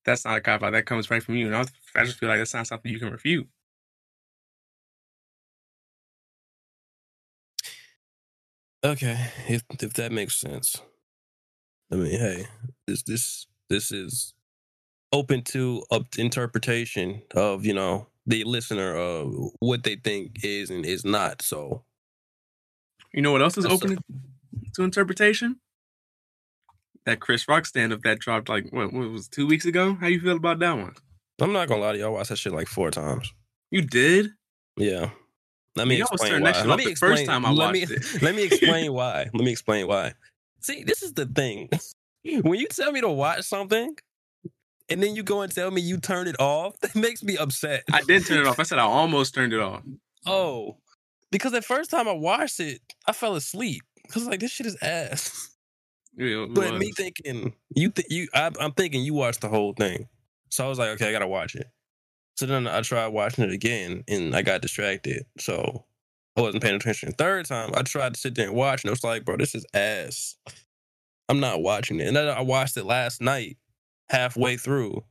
That's 0.05 0.25
not 0.25 0.39
a 0.39 0.41
cop 0.41 0.63
out. 0.63 0.73
That 0.73 0.87
comes 0.87 1.11
right 1.11 1.23
from 1.23 1.37
you. 1.37 1.47
And 1.47 1.55
I, 1.57 1.61
was- 1.61 1.73
I 1.95 2.05
just 2.05 2.19
feel 2.19 2.29
like 2.29 2.39
that's 2.39 2.55
not 2.55 2.67
something 2.67 2.91
you 2.91 2.99
can 2.99 3.11
refute. 3.13 3.49
Okay, 8.85 9.31
if 9.49 9.63
if 9.81 9.93
that 9.95 10.13
makes 10.13 10.37
sense. 10.37 10.81
I 11.91 11.97
mean, 11.97 12.19
hey, 12.19 12.47
this 12.87 13.03
this 13.03 13.47
this 13.69 13.93
is 13.93 14.35
open 15.13 15.43
to 15.43 15.85
up 15.91 16.11
to 16.11 16.21
interpretation 16.21 17.23
of 17.35 17.65
you 17.65 17.73
know 17.73 18.07
the 18.27 18.45
listener 18.45 18.95
of 18.95 19.33
what 19.61 19.85
they 19.85 19.97
think 19.97 20.45
is 20.45 20.71
and 20.71 20.85
is 20.85 21.05
not. 21.05 21.43
So 21.43 21.85
You 23.13 23.23
know 23.23 23.33
what 23.33 23.43
else 23.43 23.57
is 23.57 23.65
That's 23.65 23.75
open 23.75 23.99
to 24.75 24.83
interpretation? 24.83 25.61
That 27.07 27.21
Chris 27.21 27.49
Rock 27.49 27.65
stand 27.65 27.93
up 27.93 28.03
that 28.03 28.19
dropped 28.19 28.51
like 28.51 28.71
what, 28.71 28.93
what 28.93 29.11
was 29.11 29.27
it, 29.27 29.33
two 29.33 29.47
weeks 29.47 29.65
ago? 29.65 29.95
How 29.95 30.09
you 30.09 30.21
feel 30.21 30.37
about 30.37 30.59
that 30.59 30.77
one? 30.77 30.95
I'm 31.41 31.53
not 31.53 31.69
gonna 31.69 31.81
lie 31.81 31.93
to 31.93 31.99
you. 31.99 32.05
I 32.05 32.09
watched 32.09 32.29
that 32.31 32.37
shit 32.37 32.53
like 32.53 32.69
four 32.69 32.91
times. 32.91 33.33
You 33.71 33.83
did? 33.83 34.31
Yeah. 34.77 35.11
Let 35.77 35.87
me 35.87 35.97
Y'all 35.97 36.09
explain 36.13 36.43
why. 36.43 36.63
Let 36.65 36.79
me 36.79 36.91
explain. 36.91 37.27
time 37.27 37.47
I 37.47 37.51
let 37.51 37.73
me 37.73 37.87
let 38.23 38.35
me 38.35 38.43
explain 38.43 38.93
why. 39.01 39.31
Let 39.33 39.45
me 39.45 39.53
explain 39.53 39.87
why. 39.87 40.13
See, 40.61 40.85
this 40.85 41.03
is 41.03 41.13
the 41.15 41.27
thing. 41.27 41.71
When 42.43 42.59
you 42.59 42.67
tell 42.67 42.93
me 42.93 43.01
to 43.01 43.09
watch 43.09 43.45
something, 43.45 43.97
and 44.91 45.03
then 45.03 45.15
you 45.15 45.23
go 45.23 45.41
and 45.41 45.55
tell 45.55 45.71
me 45.71 45.81
you 45.81 45.99
turn 45.99 46.27
it 46.27 46.39
off, 46.39 46.79
that 46.81 46.95
makes 46.95 47.23
me 47.23 47.37
upset. 47.37 47.85
I 47.91 48.03
did 48.03 48.27
turn 48.27 48.39
it 48.39 48.47
off. 48.47 48.59
I 48.59 48.65
said 48.65 48.79
I 48.79 48.83
almost 48.83 49.35
turned 49.35 49.53
it 49.53 49.61
off. 49.61 49.83
Oh, 50.27 50.77
because 51.31 51.53
the 51.53 51.63
first 51.63 51.91
time 51.91 52.09
I 52.09 52.13
watched 52.13 52.61
it, 52.61 52.81
I 53.07 53.13
fell 53.13 53.35
asleep. 53.37 53.83
Cause 54.11 54.27
like 54.27 54.41
this 54.41 54.51
shit 54.51 54.67
is 54.67 54.77
ass. 54.83 55.51
Yeah, 56.17 56.47
But 56.51 56.79
me 56.79 56.91
thinking 56.93 57.55
you, 57.75 57.91
th- 57.91 58.09
you, 58.11 58.29
I, 58.35 58.51
I'm 58.59 58.73
thinking 58.73 59.03
you 59.03 59.15
watched 59.15 59.41
the 59.41 59.49
whole 59.49 59.73
thing. 59.75 60.09
So 60.51 60.65
I 60.65 60.69
was 60.69 60.79
like, 60.79 60.89
okay, 60.91 61.09
I 61.09 61.13
gotta 61.13 61.29
watch 61.29 61.55
it. 61.55 61.69
So 62.37 62.47
then 62.47 62.67
I 62.67 62.81
tried 62.83 63.09
watching 63.09 63.45
it 63.45 63.53
again, 63.53 64.03
and 64.09 64.35
I 64.35 64.43
got 64.43 64.63
distracted. 64.63 65.25
So 65.39 65.85
I 66.37 66.41
wasn't 66.41 66.63
paying 66.63 66.77
attention. 66.77 67.13
Third 67.13 67.47
time, 67.47 67.71
I 67.75 67.83
tried 67.83 68.15
to 68.15 68.21
sit 68.21 68.35
there 68.35 68.47
and 68.47 68.57
watch, 68.57 68.85
and 68.85 68.91
I 68.91 68.93
was 68.93 69.05
like, 69.05 69.25
bro, 69.25 69.37
this 69.37 69.55
is 69.55 69.67
ass. 69.75 70.37
I'm 71.29 71.41
not 71.41 71.63
watching 71.63 72.01
it. 72.01 72.07
And 72.07 72.17
then 72.17 72.29
I 72.29 72.41
watched 72.41 72.77
it 72.77 72.85
last 72.85 73.21
night, 73.21 73.59
halfway 74.09 74.57
through. 74.57 75.05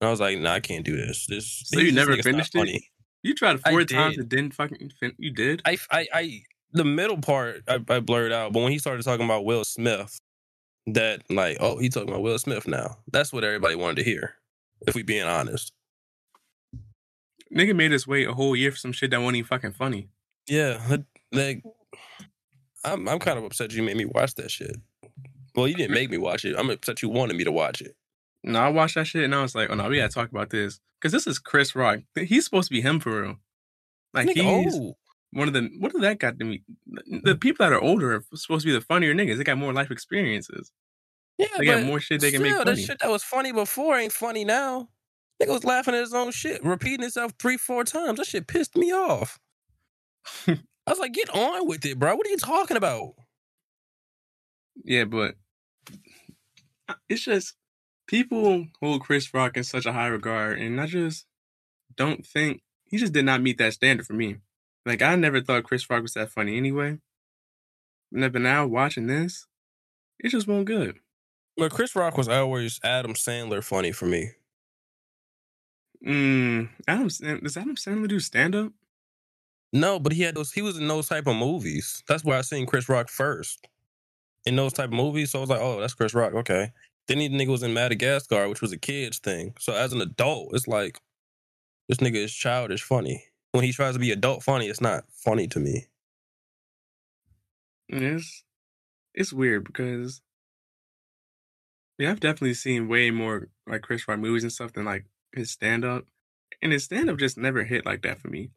And 0.00 0.08
I 0.08 0.10
was 0.10 0.20
like, 0.20 0.38
nah, 0.38 0.54
I 0.54 0.60
can't 0.60 0.84
do 0.84 0.96
this. 0.96 1.26
This. 1.26 1.64
So 1.66 1.80
you 1.80 1.86
this 1.86 1.94
never 1.94 2.16
finished 2.22 2.54
it? 2.54 2.58
funny. 2.58 2.88
you 3.22 3.34
tried 3.34 3.60
I 3.64 3.70
four 3.70 3.84
times 3.84 4.14
did. 4.14 4.20
and 4.20 4.28
didn't 4.28 4.54
fucking 4.54 4.92
fin- 5.00 5.16
you 5.18 5.32
did? 5.32 5.60
I, 5.64 5.76
I, 5.90 6.06
I, 6.14 6.42
the 6.72 6.84
middle 6.84 7.18
part 7.18 7.62
I, 7.68 7.80
I 7.88 8.00
blurred 8.00 8.32
out, 8.32 8.52
but 8.52 8.60
when 8.60 8.72
he 8.72 8.78
started 8.78 9.02
talking 9.02 9.24
about 9.24 9.44
Will 9.44 9.64
Smith, 9.64 10.18
that 10.86 11.22
like, 11.30 11.58
oh, 11.60 11.78
he 11.78 11.88
talking 11.88 12.08
about 12.08 12.22
Will 12.22 12.38
Smith 12.38 12.66
now. 12.66 12.98
That's 13.10 13.32
what 13.32 13.44
everybody 13.44 13.74
wanted 13.74 13.96
to 13.96 14.04
hear. 14.04 14.36
If 14.86 14.94
we 14.94 15.02
being 15.02 15.26
honest, 15.26 15.72
Nigga 17.54 17.74
made 17.74 17.92
us 17.92 18.06
wait 18.06 18.28
a 18.28 18.34
whole 18.34 18.54
year 18.54 18.70
for 18.70 18.76
some 18.76 18.92
shit 18.92 19.10
that 19.10 19.20
wasn't 19.20 19.36
even 19.36 19.48
fucking 19.48 19.72
funny. 19.72 20.08
Yeah, 20.48 20.96
like, 21.32 21.62
I'm, 22.84 23.08
I'm 23.08 23.18
kind 23.18 23.38
of 23.38 23.44
upset 23.44 23.72
you 23.72 23.82
made 23.82 23.96
me 23.96 24.04
watch 24.04 24.34
that 24.36 24.50
shit. 24.50 24.76
Well, 25.54 25.66
you 25.68 25.74
didn't 25.74 25.94
make 25.94 26.10
me 26.10 26.18
watch 26.18 26.44
it. 26.44 26.56
I'm 26.56 26.70
upset 26.70 27.02
you 27.02 27.08
wanted 27.08 27.36
me 27.36 27.44
to 27.44 27.52
watch 27.52 27.80
it. 27.80 27.96
No, 28.44 28.60
I 28.60 28.68
watched 28.68 28.94
that 28.94 29.06
shit 29.06 29.24
and 29.24 29.34
I 29.34 29.42
was 29.42 29.54
like, 29.54 29.70
oh 29.70 29.74
no, 29.74 29.88
we 29.88 29.96
gotta 29.96 30.12
talk 30.12 30.30
about 30.30 30.50
this. 30.50 30.80
Cause 31.00 31.12
this 31.12 31.26
is 31.26 31.38
Chris 31.38 31.74
Rock. 31.76 32.00
He's 32.14 32.44
supposed 32.44 32.68
to 32.68 32.74
be 32.74 32.80
him 32.80 33.00
for 33.00 33.22
real. 33.22 33.36
Like 34.14 34.28
Nigga, 34.28 34.62
he's 34.64 34.74
oh, 34.76 34.96
one 35.32 35.48
of 35.48 35.54
the 35.54 35.70
what 35.78 35.92
did 35.92 36.02
that 36.02 36.18
got 36.18 36.38
to 36.38 36.44
me? 36.44 36.62
The 37.24 37.36
people 37.36 37.64
that 37.64 37.72
are 37.72 37.80
older 37.80 38.14
are 38.16 38.24
supposed 38.34 38.64
to 38.64 38.72
be 38.72 38.72
the 38.72 38.80
funnier 38.80 39.14
niggas. 39.14 39.36
They 39.36 39.44
got 39.44 39.58
more 39.58 39.72
life 39.72 39.90
experiences. 39.90 40.72
yeah, 41.36 41.46
They 41.58 41.66
got 41.66 41.84
more 41.84 42.00
shit 42.00 42.20
they 42.20 42.30
can 42.30 42.42
make 42.42 42.52
still, 42.52 42.64
that 42.64 42.72
funny. 42.72 42.84
shit 42.84 42.98
that 43.00 43.10
was 43.10 43.22
funny 43.22 43.52
before 43.52 43.98
ain't 43.98 44.12
funny 44.12 44.44
now. 44.44 44.88
Nigga 45.42 45.50
was 45.50 45.64
laughing 45.64 45.94
at 45.94 46.00
his 46.00 46.14
own 46.14 46.32
shit, 46.32 46.64
repeating 46.64 47.04
itself 47.06 47.32
three, 47.38 47.56
four 47.56 47.84
times. 47.84 48.18
That 48.18 48.26
shit 48.26 48.46
pissed 48.46 48.76
me 48.76 48.92
off. 48.92 49.38
I 50.46 50.90
was 50.90 50.98
like, 50.98 51.12
get 51.12 51.30
on 51.30 51.66
with 51.66 51.84
it, 51.84 51.98
bro. 51.98 52.16
What 52.16 52.26
are 52.26 52.30
you 52.30 52.38
talking 52.38 52.76
about? 52.76 53.14
Yeah, 54.84 55.04
but 55.04 55.34
it's 57.08 57.24
just 57.24 57.54
people 58.06 58.66
hold 58.80 59.02
Chris 59.02 59.32
Rock 59.34 59.56
in 59.56 59.64
such 59.64 59.86
a 59.86 59.92
high 59.92 60.06
regard, 60.06 60.58
and 60.58 60.80
I 60.80 60.86
just 60.86 61.26
don't 61.96 62.24
think 62.24 62.62
he 62.86 62.96
just 62.96 63.12
did 63.12 63.24
not 63.24 63.42
meet 63.42 63.58
that 63.58 63.74
standard 63.74 64.06
for 64.06 64.14
me. 64.14 64.36
Like 64.86 65.02
I 65.02 65.14
never 65.16 65.40
thought 65.42 65.64
Chris 65.64 65.88
Rock 65.90 66.02
was 66.02 66.14
that 66.14 66.30
funny 66.30 66.56
anyway. 66.56 66.98
But 68.10 68.34
now 68.34 68.66
watching 68.66 69.06
this, 69.06 69.46
it 70.18 70.30
just 70.30 70.48
won't 70.48 70.64
good. 70.64 70.98
But 71.56 71.72
Chris 71.72 71.94
Rock 71.94 72.16
was 72.16 72.28
always 72.28 72.80
Adam 72.82 73.12
Sandler 73.12 73.62
funny 73.62 73.92
for 73.92 74.06
me. 74.06 74.30
Mm, 76.06 76.70
Adam 76.86 77.08
does 77.08 77.56
Adam 77.56 77.76
Sandler 77.76 78.08
do 78.08 78.20
stand 78.20 78.54
up? 78.54 78.72
No, 79.72 79.98
but 79.98 80.12
he 80.12 80.22
had 80.22 80.34
those. 80.34 80.52
He 80.52 80.62
was 80.62 80.78
in 80.78 80.88
those 80.88 81.08
type 81.08 81.26
of 81.26 81.36
movies. 81.36 82.02
That's 82.08 82.24
where 82.24 82.38
I 82.38 82.42
seen 82.42 82.66
Chris 82.66 82.88
Rock 82.88 83.08
first. 83.08 83.66
In 84.46 84.56
those 84.56 84.72
type 84.72 84.86
of 84.86 84.94
movies, 84.94 85.32
so 85.32 85.38
I 85.38 85.40
was 85.42 85.50
like, 85.50 85.60
oh, 85.60 85.80
that's 85.80 85.94
Chris 85.94 86.14
Rock. 86.14 86.32
Okay. 86.32 86.72
Then 87.06 87.18
he 87.18 87.28
the 87.28 87.36
nigga 87.36 87.48
was 87.48 87.62
in 87.62 87.74
Madagascar, 87.74 88.48
which 88.48 88.62
was 88.62 88.72
a 88.72 88.78
kids 88.78 89.18
thing. 89.18 89.54
So 89.58 89.74
as 89.74 89.92
an 89.92 90.00
adult, 90.00 90.54
it's 90.54 90.68
like 90.68 91.00
this 91.88 91.98
nigga 91.98 92.16
is 92.16 92.32
childish 92.32 92.82
funny. 92.82 93.24
When 93.52 93.64
he 93.64 93.72
tries 93.72 93.94
to 93.94 94.00
be 94.00 94.12
adult 94.12 94.42
funny, 94.42 94.68
it's 94.68 94.80
not 94.80 95.04
funny 95.10 95.48
to 95.48 95.60
me. 95.60 95.86
It's 97.88 98.44
it's 99.14 99.32
weird 99.32 99.64
because 99.64 100.22
yeah, 101.98 102.10
I've 102.10 102.20
definitely 102.20 102.54
seen 102.54 102.88
way 102.88 103.10
more 103.10 103.48
like 103.66 103.82
Chris 103.82 104.06
Rock 104.06 104.20
movies 104.20 104.44
and 104.44 104.52
stuff 104.52 104.72
than 104.72 104.84
like 104.84 105.06
his 105.32 105.50
stand 105.50 105.84
up. 105.84 106.04
And 106.62 106.72
his 106.72 106.84
stand 106.84 107.10
up 107.10 107.18
just 107.18 107.36
never 107.38 107.64
hit 107.64 107.86
like 107.86 108.02
that 108.02 108.20
for 108.20 108.28
me. 108.28 108.50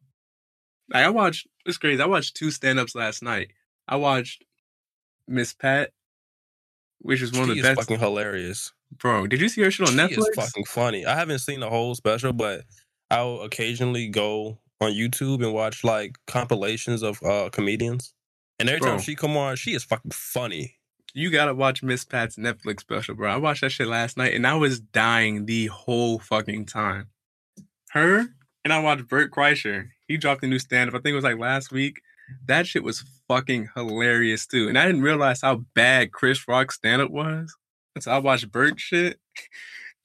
Like 0.92 1.06
I 1.06 1.10
watched 1.10 1.48
it's 1.66 1.78
crazy. 1.78 2.02
I 2.02 2.06
watched 2.06 2.36
two 2.36 2.52
stand 2.52 2.80
ups 2.80 2.96
last 2.96 3.24
night. 3.24 3.50
I 3.88 3.96
watched 3.96 4.44
Miss 5.28 5.54
Pat, 5.54 5.92
which 7.00 7.22
is 7.22 7.32
one 7.32 7.46
She 7.46 7.52
of 7.52 7.56
the 7.58 7.62
is 7.62 7.68
best. 7.76 7.80
fucking 7.82 8.00
hilarious. 8.00 8.74
Bro, 8.98 9.28
did 9.28 9.40
you 9.42 9.48
see 9.50 9.62
her 9.62 9.72
shit 9.72 9.88
on 9.88 9.94
She 9.94 10.16
Netflix? 10.16 10.30
is 10.30 10.36
fucking 10.36 10.66
funny. 10.66 11.06
I 11.06 11.16
haven't 11.16 11.40
seen 11.40 11.62
the 11.62 11.70
whole 11.70 11.96
special, 11.96 12.34
but 12.34 12.64
I'll 13.10 13.42
occasionally 13.42 14.08
go 14.10 14.60
on 14.82 14.92
YouTube 14.92 15.44
and 15.44 15.54
watch 15.54 15.84
like 15.84 16.18
compilations 16.28 17.04
of 17.04 17.22
uh 17.24 17.50
comedians. 17.52 18.14
And 18.60 18.70
every 18.70 18.82
time 18.82 19.00
she 19.00 19.16
come 19.16 19.38
on, 19.38 19.56
she 19.56 19.74
is 19.74 19.84
fucking 19.84 20.12
funny. 20.12 20.76
You 21.14 21.30
gotta 21.30 21.54
watch 21.54 21.84
Miss 21.84 22.04
Pat's 22.06 22.36
Netflix 22.38 22.82
special, 22.82 23.16
bro. 23.16 23.32
I 23.32 23.38
watched 23.38 23.62
that 23.62 23.72
shit 23.72 23.88
last 23.88 24.18
night 24.18 24.34
and 24.34 24.46
I 24.48 24.56
was 24.56 24.80
dying 24.80 25.46
the 25.46 25.68
whole 25.68 26.20
fucking 26.20 26.66
time. 26.66 27.08
Her 27.92 28.28
and 28.64 28.72
I 28.74 28.80
watched 28.80 29.08
Bert 29.08 29.32
Kreischer. 29.32 29.90
He 30.12 30.17
dropped 30.17 30.43
a 30.43 30.47
new 30.47 30.60
stand 30.60 30.89
up. 30.89 30.93
I 30.93 30.97
think 30.97 31.13
it 31.13 31.15
was 31.15 31.24
like 31.24 31.39
last 31.39 31.71
week. 31.71 32.02
That 32.45 32.67
shit 32.67 32.84
was 32.84 33.06
fucking 33.30 33.69
hilarious 33.76 34.45
too. 34.45 34.67
And 34.67 34.78
I 34.78 34.86
didn't 34.86 35.04
realize 35.04 35.41
how 35.41 35.63
bad 35.74 36.12
Chris 36.12 36.50
Rock's 36.50 36.76
stand 36.76 37.02
up 37.02 37.10
was. 37.10 37.56
So 37.97 38.12
I 38.12 38.17
watched 38.17 38.52
Bert 38.52 38.78
shit. 38.78 39.21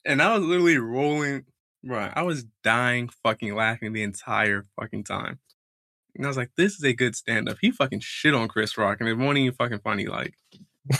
And 0.05 0.21
I 0.21 0.37
was 0.37 0.45
literally 0.45 0.77
rolling, 0.77 1.43
bro. 1.83 2.09
I 2.13 2.21
was 2.21 2.45
dying 2.63 3.09
fucking 3.21 3.53
laughing 3.53 3.91
the 3.91 4.03
entire 4.03 4.65
fucking 4.79 5.03
time. 5.03 5.39
And 6.15 6.25
I 6.25 6.29
was 6.29 6.37
like, 6.37 6.51
this 6.55 6.75
is 6.75 6.85
a 6.85 6.93
good 6.93 7.13
stand 7.13 7.49
up. 7.49 7.57
He 7.59 7.71
fucking 7.71 7.99
shit 7.99 8.33
on 8.33 8.47
Chris 8.47 8.77
Rock 8.77 9.01
and 9.01 9.09
it 9.09 9.17
wasn't 9.17 9.39
even 9.39 9.55
fucking 9.55 9.79
funny. 9.79 10.07
Like, 10.07 10.35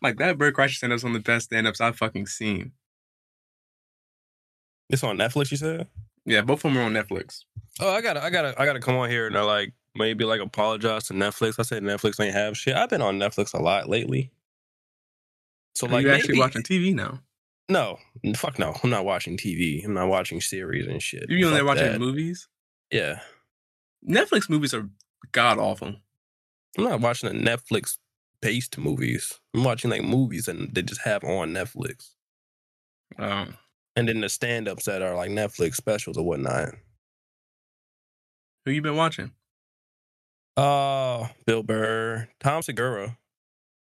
like 0.00 0.18
that 0.18 0.38
Bert 0.38 0.54
Kreischer 0.54 0.76
stand 0.76 0.92
up's 0.92 1.02
one 1.02 1.16
of 1.16 1.24
the 1.24 1.28
best 1.28 1.46
stand 1.46 1.66
ups 1.66 1.80
I've 1.80 1.96
fucking 1.96 2.28
seen. 2.28 2.74
it's 4.88 5.02
on 5.02 5.18
Netflix, 5.18 5.50
you 5.50 5.56
said? 5.56 5.88
Yeah, 6.24 6.42
both 6.42 6.64
of 6.64 6.72
them 6.72 6.78
are 6.78 6.84
on 6.84 6.92
Netflix. 6.92 7.40
Oh, 7.80 7.90
I 7.90 8.00
gotta, 8.00 8.22
I 8.22 8.30
gotta, 8.30 8.54
I 8.60 8.64
gotta 8.64 8.80
come 8.80 8.96
on 8.96 9.10
here 9.10 9.26
and 9.26 9.36
I 9.36 9.42
like 9.42 9.72
maybe 9.94 10.24
like 10.24 10.40
apologize 10.40 11.04
to 11.08 11.14
Netflix. 11.14 11.58
I 11.58 11.62
said 11.62 11.82
Netflix 11.82 12.22
ain't 12.24 12.34
have 12.34 12.56
shit. 12.56 12.76
I've 12.76 12.88
been 12.90 13.02
on 13.02 13.18
Netflix 13.18 13.54
a 13.54 13.62
lot 13.62 13.88
lately. 13.88 14.30
So 15.74 15.86
Are 15.86 15.90
like, 15.90 16.04
you 16.04 16.10
actually 16.12 16.32
maybe- 16.34 16.40
watching 16.40 16.62
TV 16.62 16.94
now? 16.94 17.20
No, 17.68 17.98
fuck 18.36 18.58
no. 18.58 18.74
I'm 18.82 18.90
not 18.90 19.04
watching 19.04 19.36
TV. 19.38 19.84
I'm 19.84 19.94
not 19.94 20.08
watching 20.08 20.40
series 20.40 20.86
and 20.86 21.00
shit. 21.02 21.26
You 21.30 21.46
only 21.48 21.62
watching 21.62 21.84
that. 21.92 22.00
movies? 22.00 22.48
Yeah, 22.90 23.20
Netflix 24.06 24.50
movies 24.50 24.74
are 24.74 24.88
god 25.32 25.58
awful. 25.58 25.94
I'm 26.76 26.84
not 26.84 27.00
watching 27.00 27.32
the 27.32 27.38
Netflix 27.50 27.98
based 28.42 28.76
movies. 28.78 29.40
I'm 29.54 29.64
watching 29.64 29.90
like 29.90 30.02
movies 30.02 30.48
and 30.48 30.74
they 30.74 30.82
just 30.82 31.00
have 31.02 31.24
on 31.24 31.52
Netflix. 31.54 32.10
Um, 33.18 33.56
And 33.96 34.08
then 34.08 34.20
the 34.20 34.28
stand 34.28 34.68
ups 34.68 34.86
that 34.86 35.02
are 35.02 35.14
like 35.14 35.30
Netflix 35.30 35.74
specials 35.76 36.16
or 36.16 36.24
whatnot. 36.24 36.70
who 38.64 38.70
you 38.72 38.80
been 38.82 38.96
watching? 38.96 39.32
Uh 40.56 41.28
Bill 41.46 41.62
Burr, 41.62 42.28
Tom 42.40 42.62
Segura. 42.62 43.16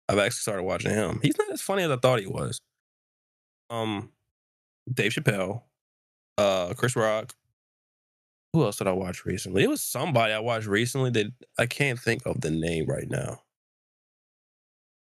I've 0.09 0.19
actually 0.19 0.41
started 0.41 0.63
watching 0.63 0.91
him. 0.91 1.21
He's 1.23 1.37
not 1.39 1.51
as 1.51 1.61
funny 1.61 1.83
as 1.83 1.91
I 1.91 1.97
thought 1.97 2.21
he 2.21 2.27
was. 2.27 2.59
Um 3.71 4.11
Dave 4.93 5.13
Chappelle, 5.13 5.63
uh 6.39 6.75
Chris 6.75 6.97
Rock. 6.97 7.35
Who 8.55 8.65
else 8.65 8.77
did 8.77 8.87
I 8.87 8.93
watch 8.93 9.27
recently? 9.27 9.63
It 9.65 9.69
was 9.69 9.83
somebody 9.83 10.33
I 10.33 10.39
watched 10.39 10.67
recently 10.67 11.11
that 11.11 11.27
I 11.59 11.67
can't 11.67 11.99
think 11.99 12.25
of 12.25 12.41
the 12.41 12.51
name 12.51 12.87
right 12.87 13.09
now. 13.09 13.43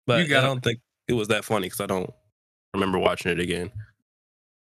But 0.07 0.21
I 0.21 0.41
don't 0.41 0.63
think 0.63 0.81
it 1.09 1.15
was 1.15 1.29
that 1.29 1.45
funny 1.45 1.67
because 1.67 1.81
I 1.81 1.87
don't 1.87 2.11
remember 2.75 2.99
watching 2.99 3.33
it 3.33 3.41
again. 3.41 3.71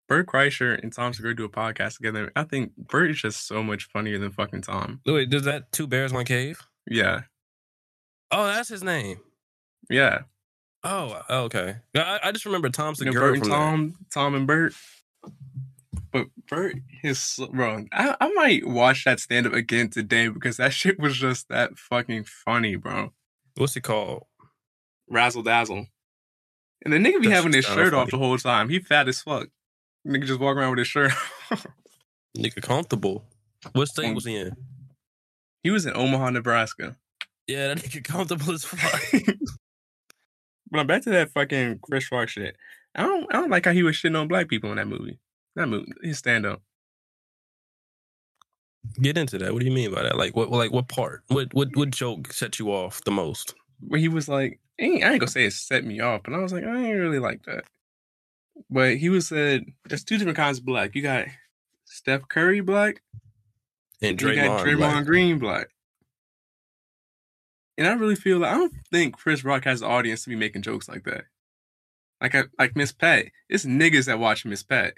Bert 0.07 0.27
Kreischer 0.27 0.79
and 0.81 0.93
Tom 0.93 1.13
Segura 1.13 1.35
do 1.35 1.45
a 1.45 1.49
podcast 1.49 1.97
together. 1.97 2.31
I 2.35 2.43
think 2.43 2.73
Bert 2.77 3.09
is 3.11 3.21
just 3.21 3.47
so 3.47 3.63
much 3.63 3.85
funnier 3.85 4.17
than 4.19 4.31
fucking 4.31 4.61
Tom. 4.61 5.01
Wait, 5.05 5.29
does 5.29 5.43
that 5.43 5.71
two 5.71 5.87
bears 5.87 6.13
one 6.13 6.25
cave? 6.25 6.61
Yeah, 6.89 7.21
Oh, 8.31 8.45
that's 8.47 8.69
his 8.69 8.83
name. 8.83 9.19
yeah. 9.89 10.19
Oh, 10.83 11.21
oh 11.29 11.43
okay. 11.45 11.77
I, 11.95 12.19
I 12.23 12.31
just 12.31 12.45
remember 12.45 12.69
Tom 12.69 12.93
You 12.99 13.05
know, 13.05 13.11
Segura 13.11 13.27
Bert 13.31 13.33
and 13.35 13.43
from 13.43 13.49
that. 13.49 13.55
Tom, 13.57 13.95
Tom 14.13 14.35
and 14.35 14.45
Bert. 14.47 14.73
But 16.11 16.27
Bert, 16.49 16.75
his 17.01 17.39
bro, 17.51 17.85
I, 17.91 18.15
I 18.21 18.31
might 18.33 18.67
watch 18.67 19.03
that 19.05 19.19
stand 19.19 19.47
up 19.47 19.53
again 19.53 19.89
today 19.89 20.27
because 20.27 20.57
that 20.57 20.73
shit 20.73 20.99
was 20.99 21.17
just 21.17 21.49
that 21.49 21.77
fucking 21.77 22.25
funny, 22.25 22.75
bro. 22.75 23.13
What's 23.57 23.75
it 23.75 23.81
called? 23.81 24.23
Razzle 25.09 25.43
dazzle. 25.43 25.87
And 26.83 26.93
the 26.93 26.97
nigga 26.97 27.19
be 27.21 27.27
That 27.29 27.35
having 27.35 27.53
his 27.53 27.65
shirt 27.65 27.93
off 27.93 28.09
funny. 28.09 28.11
the 28.11 28.17
whole 28.17 28.37
time. 28.37 28.69
He 28.69 28.79
fat 28.79 29.07
as 29.07 29.21
fuck. 29.21 29.47
Nigga 30.05 30.25
just 30.25 30.39
walk 30.39 30.55
around 30.57 30.71
with 30.71 30.79
his 30.79 30.87
shirt. 30.87 31.11
Nigga 32.37 32.61
comfortable. 32.61 33.23
What 33.73 33.87
state 33.87 34.07
Um, 34.09 34.15
was 34.15 34.25
he 34.25 34.35
in? 34.35 34.55
he 35.63 35.71
was 35.71 35.85
in 35.85 35.95
Omaha, 35.95 36.29
Nebraska. 36.31 36.95
Yeah, 37.47 37.69
that 37.69 37.77
nigga 37.79 38.03
comfortable 38.03 38.53
as 38.53 38.63
fuck. 38.65 39.21
But 40.71 40.79
I'm 40.79 40.87
back 40.87 41.03
to 41.03 41.11
that 41.11 41.31
fucking 41.31 41.79
Chris 41.83 42.11
Rock 42.11 42.27
shit. 42.27 42.57
I 42.95 43.03
don't 43.03 43.25
I 43.33 43.37
don't 43.39 43.51
like 43.51 43.65
how 43.65 43.71
he 43.71 43.83
was 43.83 43.95
shitting 43.95 44.19
on 44.19 44.27
black 44.27 44.47
people 44.49 44.71
in 44.71 44.77
that 44.77 44.87
movie. 44.87 45.19
That 45.55 45.67
movie, 45.67 45.91
his 46.01 46.17
stand 46.17 46.45
up. 46.45 46.61
Get 49.01 49.17
into 49.17 49.37
that. 49.37 49.53
What 49.53 49.59
do 49.59 49.65
you 49.65 49.71
mean 49.71 49.93
by 49.93 50.01
that? 50.03 50.17
Like 50.17 50.35
what? 50.35 50.49
Like 50.49 50.71
what 50.71 50.87
part? 50.87 51.21
What 51.27 51.53
what 51.53 51.69
what 51.75 51.91
joke 51.91 52.33
set 52.33 52.57
you 52.59 52.69
off 52.69 53.03
the 53.03 53.11
most? 53.11 53.53
Where 53.79 53.99
he 53.99 54.07
was 54.07 54.27
like, 54.27 54.59
ain't, 54.79 55.03
I 55.03 55.11
ain't 55.11 55.19
gonna 55.19 55.29
say 55.31 55.45
it 55.45 55.53
set 55.53 55.85
me 55.85 55.99
off, 55.99 56.21
but 56.23 56.33
I 56.33 56.39
was 56.39 56.51
like, 56.51 56.63
I 56.63 56.75
ain't 56.75 56.97
really 56.99 57.19
like 57.19 57.43
that. 57.43 57.65
But 58.69 58.97
he 58.97 59.09
was 59.09 59.27
said 59.27 59.65
there's 59.85 60.03
two 60.03 60.17
different 60.17 60.37
kinds 60.37 60.59
of 60.59 60.65
black. 60.65 60.95
You 60.95 61.01
got 61.01 61.25
Steph 61.85 62.27
Curry 62.27 62.61
black, 62.61 63.01
And 64.01 64.11
and 64.11 64.21
you 64.21 64.35
got 64.35 64.65
Draymond, 64.65 64.77
Draymond 64.77 64.95
like, 64.95 65.05
Green 65.05 65.39
black. 65.39 65.67
And 67.77 67.87
I 67.87 67.93
really 67.93 68.15
feel 68.15 68.39
like 68.39 68.53
I 68.53 68.57
don't 68.57 68.73
think 68.91 69.17
Chris 69.17 69.43
Rock 69.43 69.65
has 69.65 69.81
the 69.81 69.87
audience 69.87 70.23
to 70.23 70.29
be 70.29 70.35
making 70.35 70.61
jokes 70.61 70.87
like 70.87 71.03
that. 71.03 71.25
Like 72.21 72.33
I, 72.33 72.43
like 72.57 72.75
Miss 72.75 72.91
Pat. 72.93 73.25
It's 73.49 73.65
niggas 73.65 74.05
that 74.05 74.19
watch 74.19 74.45
Miss 74.45 74.63
Pat. 74.63 74.93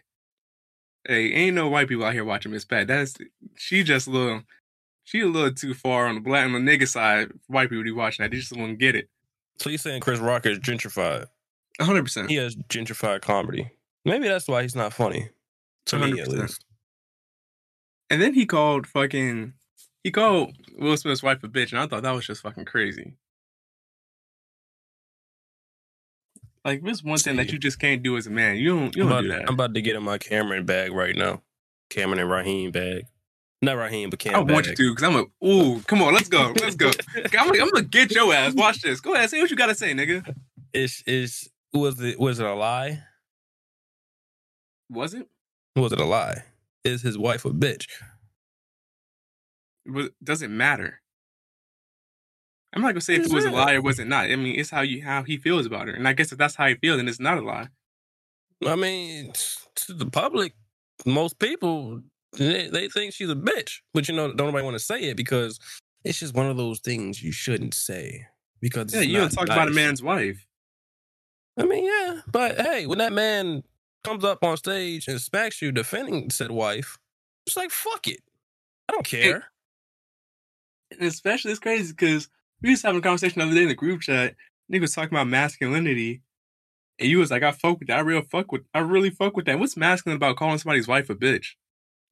Hey, 1.08 1.32
ain't 1.34 1.56
no 1.56 1.68
white 1.70 1.88
people 1.88 2.06
out 2.06 2.14
here 2.14 2.26
watching 2.26 2.52
Miss 2.52 2.66
Pat. 2.66 2.88
That's 2.88 3.16
she 3.56 3.84
just 3.84 4.08
a 4.08 4.12
little 4.12 4.42
she 5.04 5.22
a 5.22 5.26
little 5.26 5.54
too 5.54 5.74
far 5.74 6.08
on 6.08 6.16
the 6.16 6.22
black 6.22 6.46
on 6.46 6.54
the 6.54 6.60
nigga 6.60 6.88
side. 6.88 7.30
White 7.48 7.70
people 7.70 7.84
be 7.84 7.92
watching 7.92 8.24
that. 8.24 8.32
They 8.32 8.38
just 8.38 8.56
won't 8.56 8.78
get 8.78 8.96
it. 8.96 9.10
so 9.58 9.70
you 9.70 9.78
saying 9.78 10.02
Chris 10.02 10.20
Rock 10.20 10.46
is 10.46 10.60
gentrified? 10.60 11.26
Hundred 11.86 12.04
percent. 12.04 12.30
He 12.30 12.36
has 12.38 12.56
gentrified 12.56 13.22
comedy. 13.22 13.70
Maybe 14.06 14.28
that's 14.28 14.48
why 14.48 14.62
he's 14.64 14.76
not 14.76 14.94
funny. 14.94 15.30
To 15.88 16.00
me, 16.00 16.20
at 16.20 16.28
least. 16.28 16.64
And 18.10 18.22
then 18.22 18.34
he 18.34 18.46
called 18.46 18.88
fucking 18.88 19.54
he 20.04 20.12
called 20.12 20.56
Will 20.78 20.98
Smith's 20.98 21.24
wife 21.24 21.44
a 21.44 21.48
bitch, 21.48 21.72
and 21.72 21.80
I 21.80 21.88
thought 21.88 22.04
that 22.04 22.12
was 22.12 22.26
just 22.26 22.42
fucking 22.42 22.66
crazy. 22.66 23.14
Like 26.66 26.84
this 26.84 27.04
one 27.04 27.18
thing 27.18 27.38
that 27.38 27.52
you 27.52 27.60
just 27.60 27.80
can't 27.80 28.04
do 28.04 28.18
as 28.18 28.28
a 28.28 28.30
man. 28.30 28.58
You 28.58 28.70
don't 28.78 28.96
you 28.96 29.04
I'm 29.04 29.10
don't 29.10 29.12
about, 29.12 29.22
do 29.22 29.28
that. 29.30 29.42
I'm 29.48 29.54
about 29.54 29.74
to 29.74 29.82
get 29.82 29.96
in 29.96 30.04
my 30.04 30.18
Cameron 30.18 30.66
bag 30.66 30.92
right 30.92 31.16
now. 31.16 31.42
Cameron 31.90 32.20
and 32.20 32.30
Raheem 32.30 32.72
bag. 32.72 33.06
Not 33.62 33.78
Raheem, 33.78 34.10
but 34.10 34.20
Cam 34.20 34.36
I 34.36 34.40
want 34.40 34.68
you 34.68 34.76
to 34.76 34.92
because 34.92 35.04
I'm 35.04 35.16
a 35.16 35.46
ooh, 35.46 35.80
come 35.88 36.02
on, 36.04 36.14
let's 36.14 36.28
go. 36.28 36.54
Let's 36.62 36.76
go. 36.76 36.92
I'm, 37.16 37.24
gonna- 37.48 37.62
I'm 37.64 37.70
gonna 37.70 37.84
get 37.86 38.12
your 38.12 38.34
ass. 38.34 38.54
Watch 38.54 38.82
this. 38.82 39.00
Go 39.00 39.14
ahead, 39.16 39.30
say 39.30 39.40
what 39.40 39.50
you 39.50 39.56
gotta 39.56 39.76
say, 39.76 39.94
nigga. 39.94 40.36
Is 40.74 41.04
is 41.08 41.50
was 41.74 42.02
it 42.02 42.20
was 42.20 42.40
it 42.40 42.46
a 42.46 42.54
lie? 42.54 43.04
Was 44.90 45.14
it? 45.14 45.28
Was 45.76 45.92
it 45.92 46.00
a 46.00 46.06
lie? 46.06 46.44
Is 46.84 47.02
his 47.02 47.18
wife 47.18 47.46
a 47.46 47.50
bitch? 47.50 47.88
it 50.42 50.50
matter? 50.50 51.02
I'm 52.74 52.82
not 52.82 52.90
gonna 52.90 53.02
say 53.02 53.16
if 53.16 53.26
it 53.26 53.32
was 53.32 53.46
a 53.46 53.52
lie 53.52 53.74
or 53.74 53.82
was 53.82 54.00
it 54.00 54.08
not. 54.08 54.26
I 54.26 54.36
mean, 54.36 54.60
it's 54.60 54.70
how 54.70 54.82
you 54.82 55.04
how 55.04 55.24
he 55.24 55.38
feels 55.38 55.66
about 55.66 55.88
her, 55.88 55.94
and 55.94 56.08
I 56.08 56.14
guess 56.14 56.32
if 56.32 56.38
that's 56.38 56.56
how 56.56 56.68
he 56.68 56.76
feels, 56.76 56.98
then 56.98 57.08
it's 57.08 57.20
not 57.20 57.38
a 57.38 57.42
lie. 57.42 57.70
I 58.66 58.76
mean, 58.76 59.34
to 59.76 59.94
the 59.94 60.08
public, 60.08 60.54
most 61.06 61.40
people 61.40 62.02
they, 62.38 62.70
they 62.70 62.90
think 62.90 63.14
she's 63.14 63.30
a 63.30 63.36
bitch, 63.36 63.80
but 63.94 64.08
you 64.08 64.16
know, 64.16 64.28
don't 64.28 64.48
nobody 64.48 64.64
want 64.64 64.76
to 64.76 64.84
say 64.84 65.02
it 65.04 65.18
because 65.18 65.60
it's 66.04 66.20
just 66.20 66.36
one 66.36 66.48
of 66.48 66.58
those 66.58 66.80
things 66.80 67.22
you 67.24 67.32
shouldn't 67.32 67.74
say 67.74 68.28
because 68.62 68.94
Yeah, 68.94 69.02
you 69.02 69.18
don't 69.18 69.32
talk 69.32 69.46
about 69.46 69.68
a 69.68 69.72
man's 69.72 70.04
wife. 70.04 70.46
I 71.58 71.66
mean, 71.66 71.86
yeah, 71.86 72.22
but 72.28 72.60
hey, 72.60 72.86
when 72.86 73.00
that 73.00 73.14
man 73.14 73.64
comes 74.04 74.24
up 74.24 74.44
on 74.44 74.58
stage 74.58 75.08
and 75.08 75.20
smacks 75.20 75.62
you 75.62 75.72
defending 75.72 76.30
said 76.30 76.52
wife, 76.52 76.98
it's 77.46 77.58
like 77.58 77.72
fuck 77.72 78.08
it, 78.08 78.22
I 78.88 78.94
don't 78.94 79.06
care. 79.06 79.46
And 80.92 81.02
especially 81.02 81.52
it's 81.52 81.60
crazy 81.60 81.92
because 81.92 82.30
we 82.62 82.70
was 82.70 82.82
having 82.82 83.00
a 83.00 83.02
conversation 83.02 83.40
the 83.40 83.46
other 83.46 83.56
day 83.56 83.64
in 83.64 83.68
the 83.68 83.76
group 83.76 84.02
chat. 84.02 84.36
Nigga 84.72 84.82
was 84.82 84.94
talking 84.94 85.16
about 85.16 85.28
masculinity. 85.28 86.22
And 87.00 87.10
you 87.10 87.20
was 87.20 87.30
like, 87.30 87.44
I 87.44 87.52
fuck 87.52 87.80
with 87.80 87.90
that. 87.90 88.00
I 88.00 88.02
real 88.02 88.22
fuck 88.22 88.52
with 88.52 88.64
I 88.74 88.80
really 88.80 89.10
fuck 89.10 89.36
with 89.36 89.46
that. 89.46 89.60
What's 89.60 89.78
masculine 89.78 90.18
about 90.18 90.38
calling 90.38 90.58
somebody's 90.58 90.88
wife 90.88 91.10
a 91.10 91.16
bitch? 91.16 91.50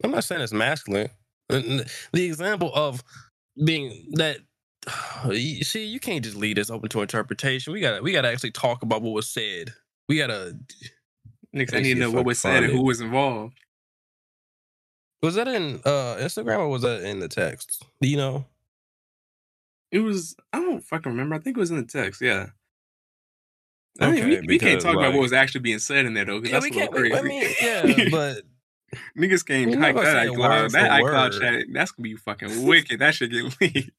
I'm 0.04 0.12
not 0.12 0.24
saying 0.24 0.42
it's 0.42 0.54
masculine. 0.54 1.10
The 1.50 1.86
example 2.14 2.72
of 2.74 3.04
being 3.64 4.12
that 4.14 4.40
you 5.32 5.64
see, 5.64 5.86
you 5.86 6.00
can't 6.00 6.24
just 6.24 6.36
leave 6.38 6.56
this 6.56 6.70
open 6.70 6.90
to 6.90 7.02
interpretation. 7.02 7.74
We 7.74 7.80
gotta 7.82 8.02
we 8.02 8.12
gotta 8.12 8.30
actually 8.30 8.52
talk 8.52 8.84
about 8.84 9.02
what 9.02 9.14
was 9.14 9.28
said. 9.28 9.74
We 10.08 10.18
gotta 10.18 10.58
Niggas, 11.56 11.74
I 11.76 11.80
need 11.80 11.94
to 11.96 12.00
know 12.02 12.12
what 12.12 12.26
was 12.26 12.40
said 12.40 12.64
and 12.64 12.72
who 12.74 12.84
was 12.84 13.02
involved. 13.02 13.58
was 15.22 15.36
that 15.36 15.48
in 15.48 15.76
uh 15.86 16.16
Instagram 16.20 16.60
or 16.60 16.70
was 16.70 16.82
that 16.84 17.04
in 17.04 17.20
the 17.20 17.28
text? 17.30 17.84
Do 18.02 18.08
you 18.10 18.18
know? 18.18 18.46
It 19.92 20.00
was 20.00 20.36
I 20.52 20.60
don't 20.60 20.82
fucking 20.82 21.12
remember. 21.12 21.36
I 21.36 21.40
think 21.40 21.58
it 21.58 21.60
was 21.60 21.72
in 21.72 21.78
the 21.78 21.84
text, 21.84 22.22
yeah. 22.22 22.48
I 24.02 24.12
mean, 24.12 24.20
Okay, 24.24 24.42
we, 24.42 24.48
we 24.48 24.60
can't 24.60 24.80
because, 24.80 24.84
talk 24.84 24.96
about 24.96 25.14
what 25.14 25.22
was 25.22 25.32
actually 25.32 25.62
being 25.62 25.80
said 25.80 26.06
in 26.06 26.14
there 26.14 26.26
though, 26.26 26.42
because 26.42 26.52
Yeah, 26.52 26.60
that's 26.60 26.66
we 26.66 26.72
can't. 26.72 26.92
crazy. 26.92 27.16
I 27.16 27.22
mean, 27.22 27.50
yeah, 27.62 28.10
but 28.12 28.42
Niggas 29.18 29.46
can't 29.46 29.74
hype 29.76 29.96
that 29.96 30.28
iCloud. 30.28 30.72
That 30.72 30.92
iCloud 30.92 31.32
word. 31.32 31.42
chat, 31.42 31.66
that's 31.72 31.92
gonna 31.92 32.04
be 32.04 32.16
fucking 32.16 32.66
wicked. 32.68 33.00
That 33.00 33.16
should 33.16 33.32
get 33.32 33.56
leaked. 33.62 33.92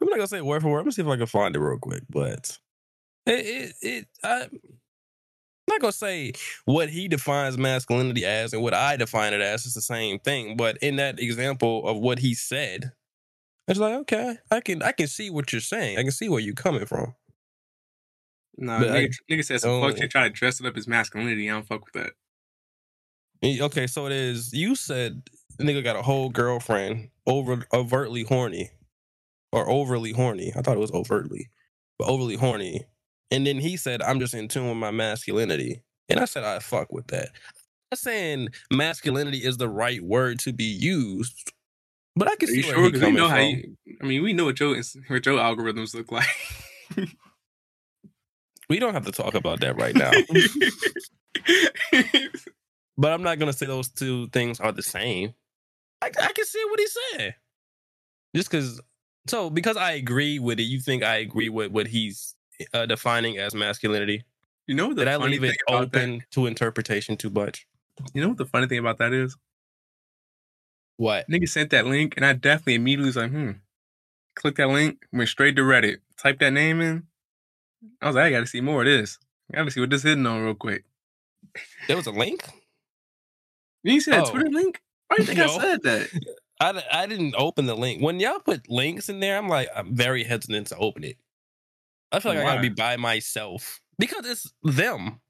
I'm 0.00 0.08
not 0.08 0.16
gonna 0.16 0.26
say 0.26 0.40
word 0.40 0.62
for 0.62 0.68
word. 0.68 0.78
I'm 0.78 0.84
gonna 0.84 0.92
see 0.92 1.02
if 1.02 1.08
I 1.08 1.16
can 1.16 1.26
find 1.26 1.54
it 1.54 1.60
real 1.60 1.78
quick. 1.78 2.02
But 2.10 2.58
it, 3.26 3.32
it, 3.32 3.74
it 3.82 4.06
I'm 4.22 4.50
not 5.68 5.80
gonna 5.80 5.92
say 5.92 6.32
what 6.64 6.90
he 6.90 7.08
defines 7.08 7.56
masculinity 7.56 8.24
as 8.24 8.52
and 8.52 8.62
what 8.62 8.74
I 8.74 8.96
define 8.96 9.32
it 9.32 9.40
as. 9.40 9.64
It's 9.64 9.74
the 9.74 9.80
same 9.80 10.18
thing. 10.18 10.56
But 10.56 10.76
in 10.78 10.96
that 10.96 11.18
example 11.20 11.86
of 11.86 11.98
what 11.98 12.18
he 12.18 12.34
said, 12.34 12.92
it's 13.68 13.78
like 13.78 13.94
okay, 14.00 14.36
I 14.50 14.60
can 14.60 14.82
I 14.82 14.92
can 14.92 15.06
see 15.06 15.30
what 15.30 15.52
you're 15.52 15.60
saying. 15.60 15.98
I 15.98 16.02
can 16.02 16.12
see 16.12 16.28
where 16.28 16.40
you're 16.40 16.54
coming 16.54 16.86
from. 16.86 17.14
Nah, 18.56 18.80
But 18.80 18.90
I 18.90 18.92
nigga, 19.06 19.14
nigga 19.30 19.44
said 19.44 19.60
some 19.60 19.80
fuck 19.80 19.96
shit, 19.96 20.10
try 20.10 20.24
to 20.24 20.30
dress 20.30 20.60
it 20.60 20.66
up 20.66 20.76
as 20.76 20.86
masculinity. 20.86 21.48
I 21.48 21.54
don't 21.54 21.66
fuck 21.66 21.84
with 21.84 21.94
that. 21.94 22.12
Okay, 23.62 23.86
so 23.86 24.06
it 24.06 24.12
is. 24.12 24.52
You 24.52 24.74
said 24.74 25.22
nigga 25.60 25.82
got 25.82 25.96
a 25.96 26.02
whole 26.02 26.28
girlfriend, 26.28 27.10
over 27.26 27.66
overtly 27.72 28.24
horny, 28.24 28.70
or 29.54 29.70
overly 29.70 30.12
horny. 30.12 30.52
I 30.56 30.62
thought 30.62 30.76
it 30.76 30.80
was 30.80 30.92
overtly, 30.92 31.48
but 31.98 32.08
overly 32.08 32.36
horny. 32.36 32.84
And 33.30 33.46
then 33.46 33.58
he 33.58 33.76
said, 33.76 34.02
"I'm 34.02 34.20
just 34.20 34.34
in 34.34 34.48
tune 34.48 34.68
with 34.68 34.76
my 34.76 34.90
masculinity," 34.90 35.82
and 36.08 36.20
I 36.20 36.24
said, 36.24 36.44
"I 36.44 36.58
fuck 36.58 36.92
with 36.92 37.06
that." 37.08 37.28
I'm 37.28 37.92
not 37.92 37.98
saying 37.98 38.48
masculinity 38.70 39.38
is 39.38 39.56
the 39.56 39.68
right 39.68 40.02
word 40.02 40.38
to 40.40 40.52
be 40.52 40.64
used, 40.64 41.52
but 42.16 42.28
I 42.28 42.36
can 42.36 42.48
Are 42.48 42.52
see 42.52 42.58
you 42.58 42.62
sure? 42.64 42.90
Because 42.90 43.02
we 43.02 43.12
know 43.12 43.28
how 43.28 43.38
you. 43.38 43.76
I 44.02 44.06
mean, 44.06 44.22
we 44.22 44.32
know 44.32 44.44
what 44.44 44.58
your 44.58 44.76
what 45.08 45.24
your 45.24 45.38
algorithms 45.38 45.94
look 45.94 46.10
like. 46.10 46.28
we 48.68 48.78
don't 48.78 48.94
have 48.94 49.06
to 49.06 49.12
talk 49.12 49.34
about 49.34 49.60
that 49.60 49.76
right 49.76 49.94
now. 49.94 50.10
but 52.98 53.12
I'm 53.12 53.22
not 53.22 53.38
gonna 53.38 53.52
say 53.52 53.66
those 53.66 53.88
two 53.88 54.26
things 54.28 54.58
are 54.58 54.72
the 54.72 54.82
same. 54.82 55.34
I, 56.02 56.06
I 56.06 56.32
can 56.32 56.44
see 56.44 56.62
what 56.68 56.80
he's 56.80 56.96
saying. 57.12 57.34
Just 58.34 58.50
because, 58.50 58.80
so 59.26 59.50
because 59.50 59.76
I 59.76 59.92
agree 59.92 60.38
with 60.38 60.58
it, 60.60 60.64
you 60.64 60.80
think 60.80 61.02
I 61.02 61.16
agree 61.16 61.48
with 61.48 61.70
what 61.72 61.86
he's 61.88 62.34
uh, 62.72 62.86
defining 62.86 63.38
as 63.38 63.54
masculinity? 63.54 64.24
you 64.66 64.74
know 64.74 64.88
what 64.88 64.96
the 64.96 65.04
Did 65.04 65.08
I 65.08 65.16
leave 65.16 65.44
it 65.44 65.56
about 65.68 65.92
that? 65.92 66.02
open 66.02 66.24
to 66.32 66.46
interpretation 66.46 67.16
too 67.16 67.30
much? 67.30 67.66
You 68.14 68.22
know 68.22 68.28
what 68.30 68.38
the 68.38 68.46
funny 68.46 68.66
thing 68.66 68.78
about 68.78 68.98
that 68.98 69.12
is? 69.12 69.36
What? 70.96 71.28
Nigga 71.28 71.48
sent 71.48 71.70
that 71.70 71.86
link, 71.86 72.14
and 72.16 72.24
I 72.24 72.32
definitely 72.34 72.74
immediately 72.76 73.06
was 73.08 73.16
like, 73.16 73.30
hmm. 73.30 73.50
Click 74.36 74.56
that 74.56 74.68
link, 74.68 75.04
went 75.12 75.28
straight 75.28 75.56
to 75.56 75.62
Reddit, 75.62 75.98
type 76.18 76.38
that 76.40 76.52
name 76.52 76.80
in. 76.80 77.04
I 78.02 78.06
was 78.08 78.16
like, 78.16 78.24
I 78.26 78.30
gotta 78.30 78.46
see 78.46 78.60
more 78.60 78.82
of 78.82 78.86
this. 78.86 79.18
I 79.52 79.58
gotta 79.58 79.70
see 79.70 79.80
what 79.80 79.90
this 79.90 80.02
hitting 80.02 80.26
on 80.26 80.42
real 80.42 80.54
quick. 80.54 80.84
There 81.86 81.96
was 81.96 82.06
a 82.06 82.10
link. 82.12 82.44
You 83.82 83.92
didn't 83.92 84.02
see 84.04 84.10
that 84.12 84.24
Oh. 84.26 84.30
Twitter 84.30 84.50
link? 84.50 84.80
Why 85.08 85.16
do 85.18 85.22
you 85.22 85.26
think 85.26 85.38
I 85.40 85.46
said 85.60 85.82
that? 85.82 86.08
I, 86.60 86.82
I 86.92 87.06
didn't 87.06 87.34
open 87.36 87.66
the 87.66 87.74
link. 87.74 88.02
When 88.02 88.20
y'all 88.20 88.38
put 88.38 88.70
links 88.70 89.08
in 89.08 89.20
there, 89.20 89.36
I'm 89.38 89.48
like, 89.48 89.68
I'm 89.74 89.94
very 89.94 90.24
hesitant 90.24 90.68
to 90.68 90.76
open 90.78 91.04
it. 91.04 91.16
I 92.12 92.20
feel 92.20 92.32
like 92.32 92.42
I 92.42 92.44
gotta 92.44 92.60
be 92.60 92.68
by 92.68 92.96
myself 92.96 93.80
because 93.98 94.24
it's 94.26 94.52
them. 94.62 95.20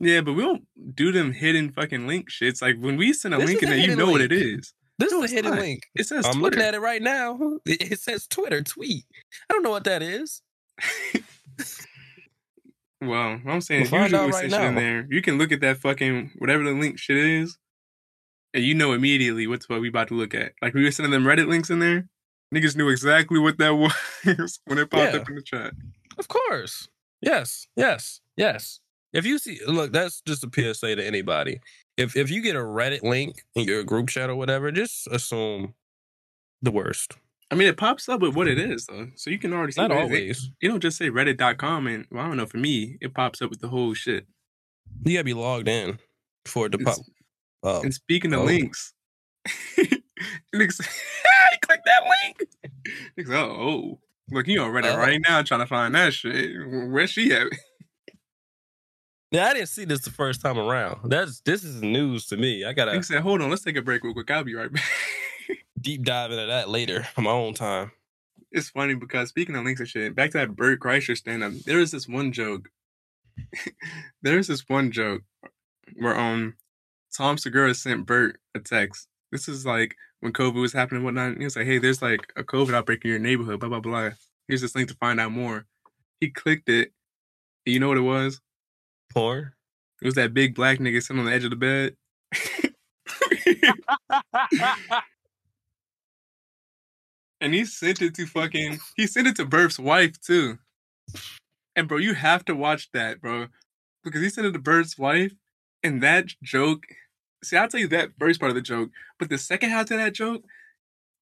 Yeah, 0.00 0.20
but 0.22 0.32
we 0.32 0.42
don't 0.42 0.64
do 0.94 1.12
them 1.12 1.32
hidden 1.32 1.70
fucking 1.72 2.06
link 2.06 2.28
shits. 2.30 2.60
Like 2.60 2.76
when 2.78 2.96
we 2.96 3.12
send 3.12 3.34
a 3.34 3.38
This 3.38 3.46
link 3.50 3.62
in 3.62 3.68
there, 3.70 3.78
you 3.78 3.94
know 3.94 4.10
what 4.10 4.20
it 4.20 4.32
is. 4.32 4.72
This 4.98 5.12
No, 5.12 5.22
is 5.22 5.32
a 5.32 5.34
hidden 5.36 5.50
not. 5.52 5.60
link. 5.60 5.82
It 5.94 6.06
says 6.06 6.26
I'm 6.26 6.32
Twitter. 6.32 6.42
looking 6.42 6.62
at 6.62 6.74
it 6.74 6.80
right 6.80 7.02
now. 7.02 7.38
It, 7.66 8.00
says 8.00 8.26
Twitter 8.26 8.62
tweet. 8.62 9.04
I 9.48 9.54
don't 9.54 9.62
know 9.62 9.70
what 9.70 9.84
that 9.84 10.02
is. 10.02 10.42
Well, 13.00 13.40
I'm 13.48 13.60
saying 13.60 13.80
We'll 13.82 13.90
find 13.90 14.12
usually 14.12 14.30
right 14.30 14.50
shit 14.50 14.60
in 14.60 14.74
there. 14.76 15.06
You 15.10 15.22
can 15.22 15.36
look 15.36 15.50
at 15.50 15.60
that 15.62 15.78
fucking 15.78 16.32
whatever 16.38 16.62
the 16.62 16.70
link 16.70 17.00
shit 17.00 17.16
is, 17.16 17.58
and 18.54 18.64
you 18.64 18.74
know 18.74 18.92
immediately 18.92 19.46
what's 19.46 19.68
what 19.68 19.80
we 19.80 19.88
about 19.88 20.08
to 20.08 20.14
look 20.14 20.34
at. 20.34 20.52
Like 20.62 20.74
we 20.74 20.84
were 20.84 20.90
sending 20.90 21.10
them 21.12 21.24
Reddit 21.24 21.48
links 21.48 21.70
in 21.70 21.78
there. 21.78 22.08
Niggas 22.54 22.76
knew 22.76 22.88
exactly 22.88 23.38
what 23.38 23.58
that 23.58 23.70
was 24.38 24.60
when 24.66 24.78
it 24.78 24.90
popped 24.90 25.14
Yeah. 25.14 25.20
up 25.20 25.28
in 25.28 25.36
the 25.36 25.42
chat. 25.42 25.72
Of 26.18 26.28
course. 26.28 26.88
Yes. 27.22 27.66
Yes. 27.76 28.20
Yes. 28.36 28.80
If 29.12 29.24
you 29.26 29.38
see, 29.38 29.58
look, 29.66 29.92
that's 29.92 30.20
just 30.22 30.44
a 30.44 30.50
PSA 30.52 30.96
to 30.96 31.06
anybody. 31.06 31.60
If 31.96 32.16
if 32.16 32.30
you 32.30 32.42
get 32.42 32.56
a 32.56 32.60
Reddit 32.60 33.02
link 33.02 33.42
in 33.54 33.64
your 33.64 33.84
group 33.84 34.08
chat 34.08 34.28
or 34.30 34.34
whatever, 34.36 34.70
just 34.72 35.06
assume 35.08 35.74
the 36.62 36.70
worst. 36.70 37.14
I 37.50 37.54
mean, 37.54 37.68
it 37.68 37.76
pops 37.76 38.08
up 38.08 38.20
with 38.22 38.34
what 38.34 38.48
it 38.48 38.58
is 38.58 38.86
though, 38.86 39.08
so 39.14 39.28
you 39.28 39.38
can 39.38 39.52
already 39.52 39.72
see. 39.72 39.80
Not 39.82 39.90
what 39.90 39.98
it 39.98 40.12
is. 40.12 40.38
always. 40.38 40.50
You 40.62 40.68
don't 40.70 40.80
just 40.80 40.96
say 40.96 41.10
Reddit.com 41.10 41.86
and 41.86 42.06
well, 42.10 42.24
I 42.24 42.28
don't 42.28 42.38
know. 42.38 42.46
For 42.46 42.56
me, 42.58 42.96
it 43.02 43.12
pops 43.14 43.42
up 43.42 43.50
with 43.50 43.60
the 43.60 43.68
whole 43.68 43.92
shit. 43.92 44.26
You 45.04 45.14
gotta 45.18 45.24
be 45.24 45.34
logged 45.34 45.68
in 45.68 45.98
for 46.46 46.66
it 46.66 46.70
to 46.70 46.78
pop. 46.78 46.96
It's- 47.64 47.84
And 47.84 47.94
speaking 47.94 48.32
of 48.32 48.40
Oh. 48.40 48.44
links, 48.44 48.94
niggas, 50.54 50.78
click 51.62 51.80
that 51.84 52.02
link. 52.24 52.42
Niggas, 53.18 53.34
oh, 53.34 53.50
oh, 53.50 54.00
look, 54.30 54.46
you 54.48 54.60
on 54.60 54.70
Reddit 54.72 54.94
Oh. 54.94 54.98
right 54.98 55.20
now 55.28 55.42
trying 55.42 55.60
to 55.60 55.66
find 55.66 55.94
that 55.94 56.12
shit. 56.14 56.52
Where's 56.66 57.10
she 57.10 57.32
at? 57.32 57.48
Yeah, 59.30 59.46
I 59.46 59.54
didn't 59.54 59.68
see 59.68 59.86
this 59.86 60.02
the 60.02 60.10
first 60.10 60.42
time 60.42 60.58
around. 60.58 61.10
That's 61.10 61.40
this 61.40 61.64
is 61.64 61.80
news 61.82 62.26
to 62.26 62.36
me. 62.36 62.64
I 62.66 62.74
gotta 62.74 63.02
said, 63.02 63.22
hold 63.22 63.40
on, 63.40 63.48
let's 63.48 63.62
take 63.62 63.76
a 63.76 63.82
break 63.82 64.04
real 64.04 64.12
quick. 64.12 64.30
I'll 64.30 64.44
be 64.44 64.54
right 64.54 64.70
back. 64.70 64.84
deep 65.80 66.02
dive 66.04 66.30
into 66.30 66.46
that 66.46 66.68
later 66.68 67.06
on 67.16 67.24
my 67.24 67.30
own 67.30 67.54
time. 67.54 67.90
it's 68.52 68.68
funny 68.68 68.94
because 68.94 69.30
speaking 69.30 69.56
of 69.56 69.64
links 69.64 69.80
and 69.80 69.88
shit, 69.88 70.14
back 70.14 70.30
to 70.32 70.38
that 70.38 70.54
Bert 70.54 70.80
Kreischer 70.80 71.16
stand 71.16 71.42
up, 71.42 71.52
There 71.64 71.80
is 71.80 71.90
this 71.92 72.06
one 72.06 72.30
joke. 72.32 72.68
There's 74.20 74.48
this 74.48 74.68
one 74.68 74.90
joke 74.90 75.22
where 75.96 76.16
um 76.18 76.54
Tom 77.16 77.38
Segura 77.38 77.74
sent 77.74 78.06
Bert 78.06 78.38
a 78.54 78.60
text. 78.60 79.08
This 79.30 79.48
is 79.48 79.66
like 79.66 79.96
when 80.20 80.32
COVID 80.32 80.60
was 80.60 80.72
happening 80.72 80.98
and 80.98 81.04
whatnot. 81.04 81.38
He 81.38 81.44
was 81.44 81.56
like, 81.56 81.66
Hey, 81.66 81.78
there's 81.78 82.02
like 82.02 82.32
a 82.36 82.44
COVID 82.44 82.74
outbreak 82.74 83.04
in 83.04 83.10
your 83.10 83.18
neighborhood, 83.18 83.60
blah 83.60 83.68
blah 83.68 83.80
blah. 83.80 84.10
Here's 84.48 84.60
this 84.60 84.74
link 84.74 84.88
to 84.88 84.94
find 84.94 85.20
out 85.20 85.32
more. 85.32 85.66
He 86.20 86.30
clicked 86.30 86.68
it. 86.68 86.92
And 87.66 87.74
you 87.74 87.80
know 87.80 87.88
what 87.88 87.98
it 87.98 88.02
was? 88.02 88.40
Porn. 89.12 89.52
It 90.00 90.06
was 90.06 90.14
that 90.16 90.34
big 90.34 90.54
black 90.54 90.78
nigga 90.78 91.02
sitting 91.02 91.20
on 91.20 91.26
the 91.26 91.32
edge 91.32 91.44
of 91.44 91.50
the 91.50 91.56
bed. 91.56 91.96
and 97.40 97.54
he 97.54 97.64
sent 97.64 98.02
it 98.02 98.14
to 98.14 98.26
fucking 98.26 98.78
he 98.96 99.06
sent 99.06 99.26
it 99.26 99.36
to 99.36 99.44
Bert's 99.44 99.78
wife 99.78 100.20
too. 100.20 100.58
And 101.76 101.88
bro, 101.88 101.98
you 101.98 102.14
have 102.14 102.44
to 102.46 102.54
watch 102.54 102.90
that, 102.92 103.20
bro. 103.20 103.46
Because 104.04 104.22
he 104.22 104.30
sent 104.30 104.46
it 104.46 104.52
to 104.52 104.58
Bert's 104.58 104.98
wife, 104.98 105.32
and 105.82 106.02
that 106.02 106.28
joke. 106.42 106.84
See, 107.44 107.56
I'll 107.56 107.68
tell 107.68 107.80
you 107.80 107.88
that 107.88 108.10
first 108.18 108.40
part 108.40 108.50
of 108.50 108.56
the 108.56 108.62
joke, 108.62 108.90
but 109.18 109.28
the 109.28 109.38
second 109.38 109.70
half 109.70 109.90
of 109.90 109.98
that 109.98 110.14
joke 110.14 110.44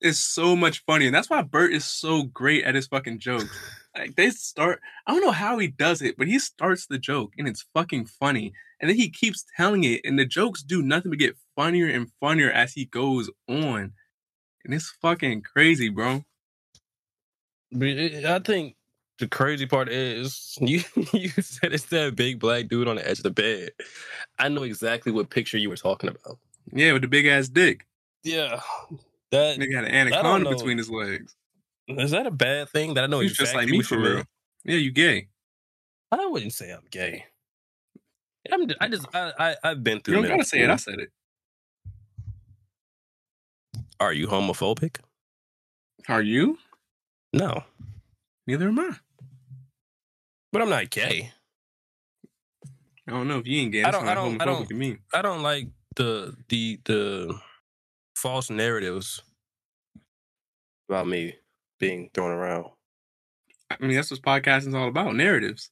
is 0.01 0.19
so 0.19 0.57
much 0.57 0.85
funny. 0.85 1.07
And 1.07 1.15
that's 1.15 1.31
why 1.31 1.43
Bert 1.43 1.73
is 1.73 1.85
so 1.85 2.25
great 2.25 2.65
at 2.65 2.75
his 2.75 2.87
fucking 2.87 3.19
jokes. 3.19 3.57
Like 3.99 4.15
they 4.15 4.31
start, 4.31 4.81
I 5.05 5.11
don't 5.11 5.25
know 5.25 5.33
how 5.33 5.59
he 5.59 5.67
does 5.67 6.01
it, 6.01 6.17
but 6.17 6.29
he 6.29 6.39
starts 6.39 6.87
the 6.87 6.97
joke 6.97 7.33
and 7.37 7.49
it's 7.49 7.67
fucking 7.75 8.07
funny. 8.07 8.53
And 8.81 8.89
then 8.89 8.97
he 8.97 9.11
keeps 9.11 9.45
telling 9.57 9.83
it, 9.83 10.03
and 10.05 10.17
the 10.17 10.25
jokes 10.25 10.63
do 10.63 10.81
nothing 10.81 11.11
but 11.11 11.19
get 11.19 11.37
funnier 11.57 11.89
and 11.89 12.09
funnier 12.21 12.53
as 12.53 12.73
he 12.73 12.85
goes 12.85 13.29
on. 13.49 13.93
And 14.65 14.73
it's 14.73 14.95
fucking 15.03 15.43
crazy, 15.43 15.89
bro. 15.89 16.25
But 17.73 17.89
eh, 17.89 18.23
I 18.33 18.39
think 18.39 18.77
the 19.21 19.29
crazy 19.29 19.67
part 19.67 19.89
is 19.89 20.57
you 20.61 20.83
you 21.13 21.29
said 21.29 21.73
it's 21.73 21.85
that 21.87 22.17
big 22.17 22.41
black 22.41 22.67
dude 22.69 22.89
on 22.89 22.97
the 22.97 23.09
edge 23.09 23.19
of 23.19 23.23
the 23.23 23.31
bed. 23.31 23.71
I 24.39 24.49
know 24.49 24.65
exactly 24.65 25.13
what 25.13 25.31
picture 25.31 25.59
you 25.59 25.69
were 25.69 25.77
talking 25.77 26.11
about. 26.11 26.39
Yeah, 26.73 26.93
with 26.93 27.03
the 27.03 27.09
big 27.09 27.27
ass 27.27 27.49
dick. 27.49 27.87
Yeah, 28.25 28.61
that 29.31 29.59
Nigga 29.59 29.75
had 29.75 29.85
an 29.85 29.93
don't 29.93 30.13
anaconda 30.13 30.51
between 30.51 30.79
his 30.79 30.91
legs. 30.91 31.35
is 31.89 32.11
that 32.11 32.27
a 32.27 32.31
bad 32.31 32.69
thing 32.71 32.95
that 32.95 33.05
I 33.05 33.07
know 33.07 33.21
He's 33.21 33.33
exactly 33.33 33.45
just 33.45 33.55
like 33.55 33.69
me 33.69 33.83
for 33.83 33.99
real. 33.99 34.17
mean? 34.17 34.25
Yeah, 34.65 34.77
you 34.77 34.91
gay. 34.91 35.29
I 36.13 36.27
wouldn't 36.27 36.53
say 36.53 36.71
I'm 36.73 36.83
gay. 36.91 37.25
I'm 38.53 38.69
I 38.81 38.89
just 38.89 39.07
I, 39.15 39.33
I 39.39 39.57
I've 39.63 39.85
been 39.85 39.99
You 39.99 40.03
through. 40.03 40.15
don't 40.15 40.23
middle 40.23 40.37
gotta 40.39 40.49
say 40.49 40.61
it. 40.63 40.71
I 40.71 40.77
said 40.77 40.99
it. 40.99 41.11
Are 44.01 44.13
you 44.13 44.27
homophobic? 44.27 44.97
Are 46.09 46.23
you? 46.23 46.59
No, 47.33 47.63
Neither 48.47 48.69
am 48.69 48.79
I. 48.81 48.97
but 50.53 50.63
I'm 50.63 50.69
not 50.71 50.91
gay. 50.91 51.33
I 53.09 53.13
don't 53.13 53.29
know 53.29 53.39
if 53.39 53.47
you 53.47 53.61
ain't 53.61 53.73
gay. 53.73 53.83
I 53.85 53.91
don't- 53.91 54.07
I 54.07 54.15
don't- 54.15 54.41
I 54.41 54.45
don't- 54.45 54.69
to 54.69 54.75
me. 54.75 54.99
I 55.13 55.23
don't 55.23 55.43
like 55.43 55.69
the 55.97 56.37
the 56.49 56.79
the 56.85 57.41
false 58.15 58.51
narratives 58.51 59.23
about 60.89 61.09
me 61.09 61.35
being 61.79 62.11
thrown 62.15 62.31
around. 62.31 62.67
I 63.71 63.77
mean, 63.85 63.95
that's 63.97 64.11
what 64.11 64.21
podcasting's 64.23 64.75
all 64.75 64.89
about. 64.89 65.15
Narratives. 65.15 65.71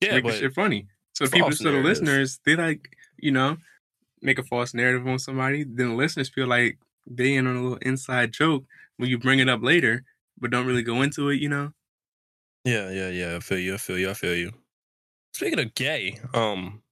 Yeah, 0.00 0.14
making 0.14 0.32
shit 0.32 0.54
funny. 0.54 0.88
So 1.14 1.28
people, 1.28 1.52
so 1.52 1.64
the 1.64 1.70
narratives. 1.72 2.00
listeners, 2.00 2.40
they 2.44 2.56
like, 2.56 2.96
you 3.18 3.30
know, 3.30 3.56
make 4.22 4.38
a 4.38 4.42
false 4.44 4.72
narrative 4.74 5.06
on 5.06 5.18
somebody. 5.18 5.64
Then 5.64 5.90
the 5.90 5.94
listeners 5.94 6.28
feel 6.28 6.46
like 6.46 6.78
they 7.06 7.34
in 7.34 7.46
on 7.46 7.56
a 7.56 7.62
little 7.62 7.78
inside 7.78 8.32
joke 8.32 8.64
when 8.96 9.10
you 9.10 9.18
bring 9.18 9.38
it 9.40 9.48
up 9.48 9.62
later, 9.62 10.04
but 10.38 10.50
don't 10.50 10.66
really 10.66 10.82
go 10.82 11.02
into 11.02 11.28
it. 11.28 11.40
You 11.40 11.48
know, 11.48 11.72
yeah, 12.64 12.90
yeah, 12.90 13.08
yeah. 13.08 13.36
I 13.36 13.40
feel 13.40 13.58
you. 13.58 13.74
I 13.74 13.78
feel 13.78 13.98
you. 13.98 14.10
I 14.10 14.14
feel 14.14 14.34
you. 14.34 14.52
Speaking 15.34 15.58
of 15.60 15.74
gay, 15.74 16.18
um, 16.34 16.82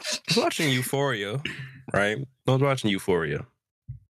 I 0.00 0.18
was 0.28 0.36
watching 0.36 0.70
Euphoria, 0.70 1.42
right? 1.92 2.18
I 2.46 2.50
was 2.52 2.62
watching 2.62 2.90
Euphoria 2.90 3.46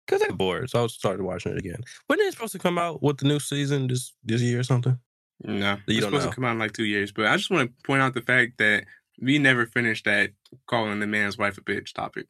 because 0.06 0.22
I'm 0.22 0.36
bored, 0.36 0.70
so 0.70 0.84
I 0.84 0.86
started 0.86 1.22
watching 1.22 1.52
it 1.52 1.58
again. 1.58 1.80
When 2.06 2.20
is 2.20 2.28
it 2.28 2.32
supposed 2.32 2.52
to 2.52 2.58
come 2.58 2.78
out 2.78 3.02
with 3.02 3.18
the 3.18 3.26
new 3.26 3.40
season 3.40 3.88
this 3.88 4.12
this 4.24 4.40
year 4.42 4.60
or 4.60 4.64
something? 4.64 4.98
no, 5.44 5.76
You 5.86 5.96
it's 5.98 6.04
supposed 6.06 6.24
know. 6.24 6.30
to 6.30 6.34
come 6.34 6.44
out 6.44 6.52
in 6.52 6.58
like 6.58 6.72
two 6.72 6.84
years. 6.84 7.12
But 7.12 7.26
I 7.26 7.36
just 7.36 7.50
want 7.50 7.68
to 7.70 7.82
point 7.84 8.02
out 8.02 8.14
the 8.14 8.22
fact 8.22 8.58
that 8.58 8.84
we 9.20 9.38
never 9.38 9.66
finished 9.66 10.04
that 10.04 10.30
calling 10.66 11.00
the 11.00 11.06
man's 11.06 11.36
wife 11.38 11.58
a 11.58 11.60
bitch 11.60 11.92
topic. 11.92 12.26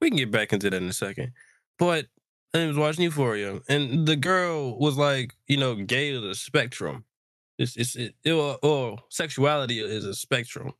We 0.00 0.08
can 0.08 0.16
get 0.16 0.30
back 0.30 0.52
into 0.52 0.70
that 0.70 0.82
in 0.82 0.88
a 0.88 0.92
second. 0.94 1.32
But 1.78 2.06
I 2.54 2.66
was 2.66 2.76
watching 2.76 3.04
Euphoria, 3.04 3.60
and 3.68 4.06
the 4.08 4.16
girl 4.16 4.78
was 4.78 4.96
like, 4.96 5.34
you 5.46 5.56
know, 5.58 5.74
gay 5.74 6.10
is 6.10 6.22
a 6.24 6.34
spectrum. 6.34 7.04
It's 7.60 7.76
it's 7.76 7.94
it, 7.94 8.14
it 8.24 8.32
or, 8.32 8.58
or 8.62 8.98
sexuality 9.10 9.80
is 9.80 10.06
a 10.06 10.14
spectrum. 10.14 10.72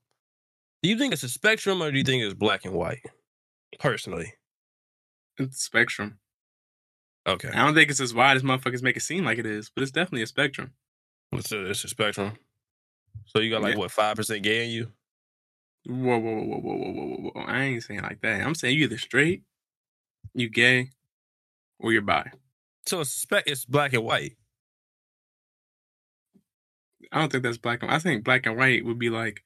Do 0.83 0.89
you 0.89 0.97
think 0.97 1.13
it's 1.13 1.23
a 1.23 1.29
spectrum 1.29 1.83
or 1.83 1.93
do 1.93 1.99
you 1.99 2.05
think 2.05 2.25
it's 2.25 2.33
black 2.33 2.65
and 2.65 2.73
white? 2.73 3.05
Personally, 3.79 4.33
it's 5.37 5.63
spectrum. 5.63 6.19
Okay. 7.29 7.51
I 7.51 7.67
don't 7.67 7.75
think 7.75 7.91
it's 7.91 8.01
as 8.01 8.15
wide 8.15 8.39
as 8.39 8.43
motherfuckers 8.43 8.83
make 8.83 8.97
it 8.97 9.03
seem 9.03 9.27
like 9.27 9.37
it 9.37 9.45
is, 9.45 9.69
but 9.69 9.83
it's 9.83 9.93
definitely 9.93 10.23
a 10.23 10.27
spectrum. 10.27 10.73
It's 11.33 11.53
a, 11.53 11.67
it's 11.67 11.85
a 11.85 11.89
spectrum. 11.89 12.33
So 13.27 13.41
you 13.41 13.51
got 13.51 13.61
like 13.61 13.75
yeah. 13.75 13.81
what 13.81 13.91
five 13.91 14.17
percent 14.17 14.43
gay 14.43 14.65
in 14.65 14.71
you? 14.71 14.93
Whoa, 15.85 16.19
whoa, 16.19 16.43
whoa, 16.43 16.61
whoa, 16.61 16.77
whoa, 16.77 16.93
whoa, 16.93 17.07
whoa, 17.09 17.31
whoa! 17.35 17.43
I 17.43 17.63
ain't 17.65 17.83
saying 17.83 18.01
like 18.01 18.23
that. 18.23 18.41
I'm 18.41 18.55
saying 18.55 18.79
you 18.79 18.85
either 18.85 18.97
straight, 18.97 19.43
you 20.33 20.49
gay, 20.49 20.93
or 21.79 21.93
you're 21.93 22.01
bi. 22.01 22.31
So 22.87 23.01
it's 23.01 23.11
spe- 23.11 23.47
it's 23.47 23.67
black 23.67 23.93
and 23.93 24.03
white. 24.03 24.37
I 27.13 27.21
don't 27.21 27.31
think 27.31 27.43
that's 27.43 27.59
black 27.59 27.83
and 27.83 27.91
I 27.91 27.99
think 27.99 28.25
black 28.25 28.47
and 28.47 28.57
white 28.57 28.85
would 28.85 28.99
be 28.99 29.11
like 29.11 29.43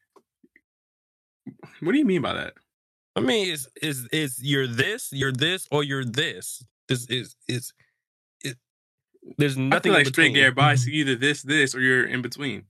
what 1.81 1.93
do 1.93 1.99
you 1.99 2.05
mean 2.05 2.23
by 2.23 2.35
that? 2.35 2.55
I 3.17 3.21
mean, 3.21 3.53
it's 3.53 3.69
is 3.81 4.09
is 4.13 4.43
you're 4.43 4.67
this, 4.67 5.11
you're 5.13 5.33
this, 5.33 5.69
or 5.71 5.85
you're 5.85 6.05
this. 6.05 6.65
This 6.89 7.07
is 7.07 7.37
is 7.49 7.73
it. 8.43 8.57
There's 9.39 9.57
nothing 9.57 9.93
like 9.93 10.07
in 10.07 10.13
straight 10.13 10.35
gay 10.35 10.51
bi, 10.51 10.75
so 10.75 10.91
either 10.91 11.15
this, 11.15 11.43
this, 11.43 11.75
or 11.75 11.81
you're 11.81 12.07
in 12.07 12.23
between. 12.23 12.65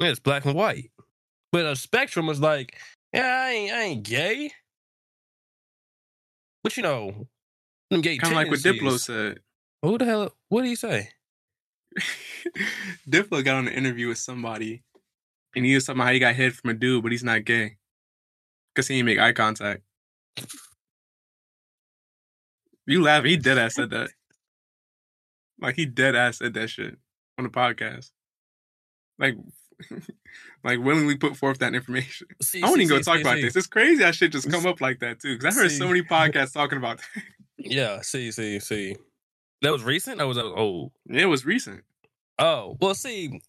Yeah, 0.00 0.08
it's 0.08 0.20
black 0.20 0.44
and 0.44 0.54
white. 0.54 0.90
But 1.52 1.66
a 1.66 1.76
spectrum 1.76 2.28
is 2.28 2.40
like, 2.40 2.76
yeah, 3.12 3.44
I 3.46 3.50
ain't, 3.50 3.72
I 3.72 3.82
ain't 3.82 4.02
gay. 4.02 4.50
But 6.64 6.76
you 6.76 6.82
know, 6.82 7.28
them 7.90 8.00
gay 8.00 8.18
Kind 8.18 8.32
of 8.32 8.36
like 8.36 8.50
what 8.50 8.58
Diplo 8.58 8.98
said. 8.98 9.38
Who 9.82 9.98
the 9.98 10.04
hell? 10.04 10.34
What 10.48 10.62
did 10.62 10.68
he 10.68 10.74
say? 10.74 11.10
Diplo 13.08 13.44
got 13.44 13.56
on 13.56 13.68
an 13.68 13.74
interview 13.74 14.08
with 14.08 14.18
somebody, 14.18 14.82
and 15.54 15.64
he 15.64 15.74
was 15.74 15.84
talking 15.84 16.00
about 16.00 16.08
how 16.08 16.12
he 16.12 16.18
got 16.18 16.34
hit 16.34 16.54
from 16.54 16.70
a 16.70 16.74
dude, 16.74 17.02
but 17.02 17.12
he's 17.12 17.24
not 17.24 17.44
gay 17.44 17.76
because 18.74 18.88
he 18.88 18.96
didn't 18.96 19.06
make 19.06 19.18
eye 19.18 19.32
contact. 19.32 19.82
You 22.86 23.02
laugh? 23.02 23.24
He 23.24 23.36
dead 23.36 23.58
ass 23.58 23.76
said 23.76 23.90
that. 23.90 24.10
Like 25.60 25.76
he 25.76 25.86
dead 25.86 26.14
ass 26.14 26.38
said 26.38 26.54
that 26.54 26.68
shit 26.68 26.96
on 27.38 27.44
the 27.44 27.50
podcast. 27.50 28.10
Like 29.18 29.36
like 30.64 30.80
willingly 30.80 31.16
put 31.16 31.36
forth 31.36 31.58
that 31.58 31.74
information. 31.74 32.26
See, 32.42 32.62
I 32.62 32.66
won't 32.66 32.76
see, 32.76 32.82
even 32.82 32.96
go 32.96 33.02
see, 33.02 33.10
talk 33.10 33.20
about 33.20 33.36
this. 33.36 33.56
It's 33.56 33.66
crazy 33.66 34.02
how 34.02 34.10
shit 34.10 34.32
just 34.32 34.50
come 34.50 34.66
up 34.66 34.80
like 34.80 35.00
that 35.00 35.20
too. 35.20 35.36
Because 35.38 35.56
I 35.56 35.62
heard 35.62 35.70
so 35.70 35.88
many 35.88 36.02
podcasts 36.02 36.52
talking 36.52 36.78
about 36.78 36.98
that. 36.98 37.22
Yeah, 37.56 38.00
see, 38.02 38.30
see, 38.32 38.58
see. 38.60 38.96
That 39.64 39.72
was 39.72 39.82
recent. 39.82 40.20
Or 40.20 40.26
was 40.26 40.36
that 40.36 40.44
old? 40.44 40.92
It 41.08 41.24
was 41.24 41.46
recent. 41.46 41.84
Oh, 42.38 42.76
well, 42.80 42.94
see. 42.94 43.40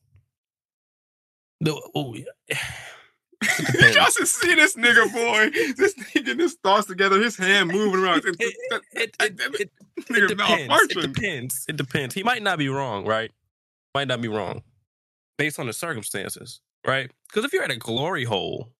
The 1.59 1.81
oh 1.93 2.15
yeah. 2.15 2.57
Y'all 3.93 4.05
should 4.05 4.27
see 4.27 4.55
this 4.55 4.75
nigga, 4.77 5.11
boy. 5.11 5.49
This 5.75 5.93
nigga 5.95 6.13
getting 6.25 6.39
his 6.39 6.55
thoughts 6.63 6.87
together, 6.87 7.21
his 7.21 7.35
hand 7.35 7.69
moving 7.69 8.01
around. 8.01 8.23
It, 8.25 8.35
it, 8.39 8.81
it, 8.93 9.15
it, 9.19 9.71
it, 10.09 10.27
depends. 10.29 10.95
It 10.95 11.13
depends. 11.13 11.65
It 11.67 11.75
depends. 11.75 12.15
He 12.15 12.23
might 12.23 12.43
not 12.43 12.59
be 12.59 12.69
wrong, 12.69 13.05
right? 13.05 13.31
Might 13.93 14.07
not 14.07 14.21
be 14.21 14.29
wrong, 14.29 14.61
based 15.37 15.59
on 15.59 15.67
the 15.67 15.73
circumstances, 15.73 16.61
right? 16.87 17.11
Because 17.27 17.43
if 17.43 17.51
you're 17.51 17.63
at 17.63 17.71
a 17.71 17.77
glory 17.77 18.23
hole, 18.23 18.71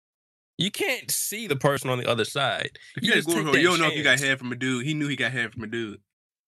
you 0.58 0.72
can't 0.72 1.12
see 1.12 1.48
the 1.48 1.56
person 1.56 1.90
on 1.90 1.98
the 1.98 2.10
other 2.10 2.26
side. 2.26 2.72
You 3.02 3.10
you, 3.10 3.14
just 3.14 3.28
had 3.28 3.36
take 3.36 3.44
glory 3.44 3.46
hole, 3.46 3.58
you 3.58 3.68
don't 3.68 3.80
know 3.80 3.88
if 3.88 3.98
you 3.98 4.04
got 4.04 4.12
chance. 4.12 4.22
head 4.22 4.40
from 4.40 4.52
a 4.52 4.56
dude. 4.56 4.86
He 4.86 4.94
knew 4.94 5.08
he 5.08 5.16
got 5.18 5.32
head 5.32 5.54
from 5.54 5.64
a 5.64 5.68
dude. 5.68 6.00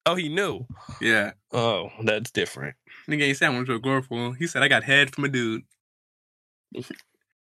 Oh, 0.08 0.14
he 0.14 0.28
knew. 0.28 0.66
Yeah. 1.00 1.32
Oh, 1.52 1.90
that's 2.02 2.30
different. 2.30 2.76
Nigga 3.08 3.22
ain't 3.22 3.36
said 3.36 3.50
I 3.50 3.54
went 3.54 3.66
to 3.66 3.74
a 3.74 3.78
glory 3.78 4.02
hole. 4.02 4.32
He 4.32 4.46
said 4.46 4.62
I 4.62 4.68
got 4.68 4.82
head 4.84 5.14
from 5.14 5.24
a 5.24 5.28
dude. 5.28 5.62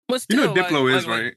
But 0.07 0.25
You 0.29 0.35
know 0.37 0.51
what 0.51 0.57
Diplo 0.69 0.89
like- 0.91 0.97
is, 0.99 1.07
like- 1.07 1.21
right? 1.23 1.33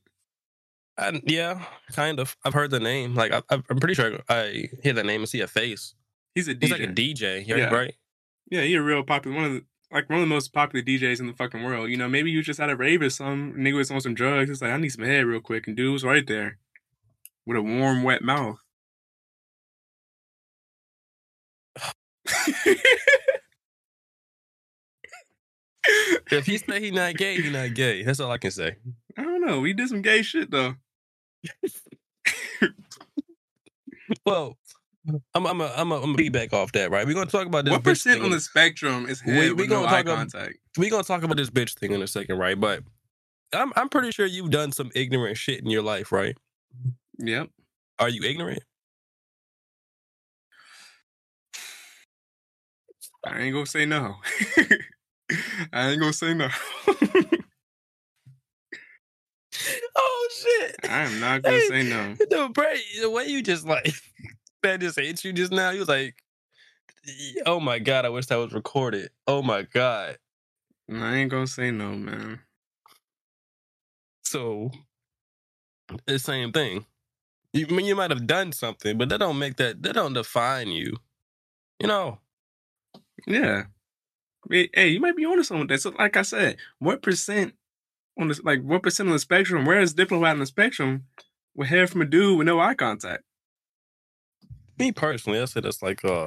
I, 0.98 1.20
yeah, 1.26 1.62
kind 1.92 2.18
of. 2.18 2.36
I've 2.42 2.54
heard 2.54 2.70
the 2.70 2.80
name. 2.80 3.14
Like 3.14 3.30
I, 3.30 3.42
I'm 3.50 3.62
pretty 3.78 3.92
sure 3.94 4.18
I 4.30 4.70
hear 4.82 4.94
the 4.94 5.04
name 5.04 5.20
and 5.20 5.28
see 5.28 5.42
a 5.42 5.46
face. 5.46 5.94
He's 6.34 6.48
a 6.48 6.54
DJ. 6.54 6.62
He's 6.62 6.70
like 6.70 6.80
a 6.80 6.86
DJ, 6.86 7.46
yeah, 7.46 7.56
Yeah. 7.56 7.74
right? 7.74 7.94
Yeah, 8.50 8.62
he 8.62 8.74
a 8.76 8.82
real 8.82 9.02
popular 9.02 9.36
one 9.36 9.44
of 9.44 9.52
the 9.52 9.64
like 9.92 10.08
one 10.08 10.20
of 10.20 10.22
the 10.22 10.34
most 10.34 10.54
popular 10.54 10.82
DJs 10.82 11.20
in 11.20 11.26
the 11.26 11.34
fucking 11.34 11.62
world. 11.62 11.90
You 11.90 11.98
know, 11.98 12.08
maybe 12.08 12.30
you 12.30 12.42
just 12.42 12.58
had 12.58 12.70
a 12.70 12.76
rave 12.76 13.02
or 13.02 13.10
some 13.10 13.52
nigga 13.58 13.74
was 13.76 13.90
on 13.90 14.00
some 14.00 14.14
drugs. 14.14 14.48
It's 14.48 14.62
like 14.62 14.70
I 14.70 14.76
need 14.78 14.88
some 14.88 15.04
head 15.04 15.26
real 15.26 15.40
quick, 15.40 15.66
and 15.66 15.76
dude 15.76 15.92
was 15.92 16.02
right 16.04 16.26
there 16.26 16.56
with 17.44 17.58
a 17.58 17.62
warm, 17.62 18.02
wet 18.02 18.22
mouth. 18.22 18.58
If 26.30 26.46
he 26.46 26.58
say 26.58 26.80
he 26.80 26.90
not 26.90 27.14
gay, 27.14 27.40
he 27.40 27.50
not 27.50 27.74
gay. 27.74 28.02
That's 28.02 28.18
all 28.20 28.30
I 28.30 28.38
can 28.38 28.50
say. 28.50 28.76
I 29.16 29.22
don't 29.22 29.44
know. 29.44 29.60
We 29.60 29.72
did 29.72 29.88
some 29.88 30.02
gay 30.02 30.22
shit 30.22 30.50
though. 30.50 30.74
Well, 34.24 34.56
I'm 35.34 35.46
I'm 35.46 35.60
a, 35.60 35.72
I'm 35.76 35.90
a, 35.92 36.00
I'm 36.00 36.18
a 36.18 36.28
back 36.28 36.52
off 36.52 36.72
that, 36.72 36.90
right? 36.92 37.06
We're 37.06 37.14
gonna 37.14 37.26
talk 37.26 37.46
about 37.46 37.64
this. 37.64 37.72
What 37.72 37.82
percent 37.82 38.22
on 38.22 38.30
the 38.30 38.40
spectrum 38.40 39.06
is 39.08 39.22
We- 39.24 39.32
head 39.32 39.52
we 39.52 39.66
no 39.66 39.76
gonna 39.82 39.86
eye 39.88 40.02
talk 40.02 40.08
ab- 40.08 40.16
contact? 40.16 40.54
We're 40.78 40.90
gonna 40.90 41.02
talk 41.02 41.22
about 41.24 41.36
this 41.36 41.50
bitch 41.50 41.74
thing 41.78 41.90
in 41.92 42.02
a 42.02 42.06
second, 42.06 42.38
right? 42.38 42.58
But 42.58 42.82
I'm 43.52 43.72
I'm 43.76 43.88
pretty 43.88 44.12
sure 44.12 44.26
you've 44.26 44.50
done 44.50 44.70
some 44.72 44.90
ignorant 44.94 45.36
shit 45.36 45.60
in 45.60 45.70
your 45.70 45.82
life, 45.82 46.12
right? 46.12 46.36
Yep. 47.18 47.50
Are 47.98 48.08
you 48.08 48.22
ignorant? 48.22 48.62
I 53.26 53.40
ain't 53.40 53.52
gonna 53.52 53.66
say 53.66 53.86
no. 53.86 54.16
I 55.72 55.90
ain't 55.90 56.00
gonna 56.00 56.12
say 56.12 56.34
no. 56.34 56.48
Oh 59.94 60.28
shit! 60.32 60.76
I 60.90 61.02
am 61.02 61.20
not 61.20 61.42
gonna 61.42 61.56
Hey, 61.56 61.68
say 61.68 61.82
no. 61.82 62.14
The, 62.14 62.50
bra- 62.52 62.66
the 63.00 63.10
way 63.10 63.26
you 63.26 63.42
just 63.42 63.66
like 63.66 63.94
that 64.62 64.80
just 64.80 64.98
hit 64.98 65.24
you 65.24 65.32
just 65.32 65.52
now. 65.52 65.70
You 65.70 65.80
was 65.80 65.88
like, 65.88 66.14
oh 67.46 67.60
my 67.60 67.78
god! 67.78 68.04
I 68.04 68.10
wish 68.10 68.26
that 68.26 68.36
was 68.36 68.52
recorded. 68.52 69.10
Oh 69.26 69.42
my 69.42 69.62
god! 69.62 70.18
I 70.92 71.16
ain't 71.16 71.30
gonna 71.30 71.46
say 71.46 71.70
no, 71.70 71.92
man. 71.92 72.40
So 74.24 74.70
the 76.06 76.18
same 76.18 76.52
thing. 76.52 76.84
You 77.52 77.66
I 77.68 77.72
mean 77.72 77.86
you 77.86 77.96
might 77.96 78.10
have 78.10 78.26
done 78.26 78.52
something, 78.52 78.98
but 78.98 79.08
that 79.08 79.18
don't 79.20 79.38
make 79.38 79.56
that 79.56 79.82
that 79.82 79.94
don't 79.94 80.12
define 80.14 80.68
you. 80.68 80.96
You 81.80 81.86
know. 81.88 82.18
Yeah. 83.26 83.64
Hey, 84.50 84.88
you 84.88 85.00
might 85.00 85.16
be 85.16 85.24
onto 85.26 85.42
something 85.42 85.62
with 85.62 85.68
that. 85.70 85.80
So, 85.80 85.90
like 85.98 86.16
I 86.16 86.22
said, 86.22 86.56
what 86.78 87.02
percent 87.02 87.54
on 88.18 88.28
this, 88.28 88.40
like, 88.44 88.62
what 88.62 88.82
percent 88.82 89.08
on 89.08 89.12
the 89.12 89.18
spectrum? 89.18 89.64
Where 89.64 89.80
is 89.80 89.94
Diplo 89.94 90.26
at 90.26 90.32
on 90.32 90.38
the 90.38 90.46
spectrum 90.46 91.04
with 91.54 91.68
hair 91.68 91.86
from 91.86 92.02
a 92.02 92.04
dude 92.04 92.38
with 92.38 92.46
no 92.46 92.60
eye 92.60 92.74
contact? 92.74 93.24
Me 94.78 94.92
personally, 94.92 95.40
I 95.40 95.46
say 95.46 95.60
that's 95.60 95.82
like 95.82 96.04
uh 96.04 96.26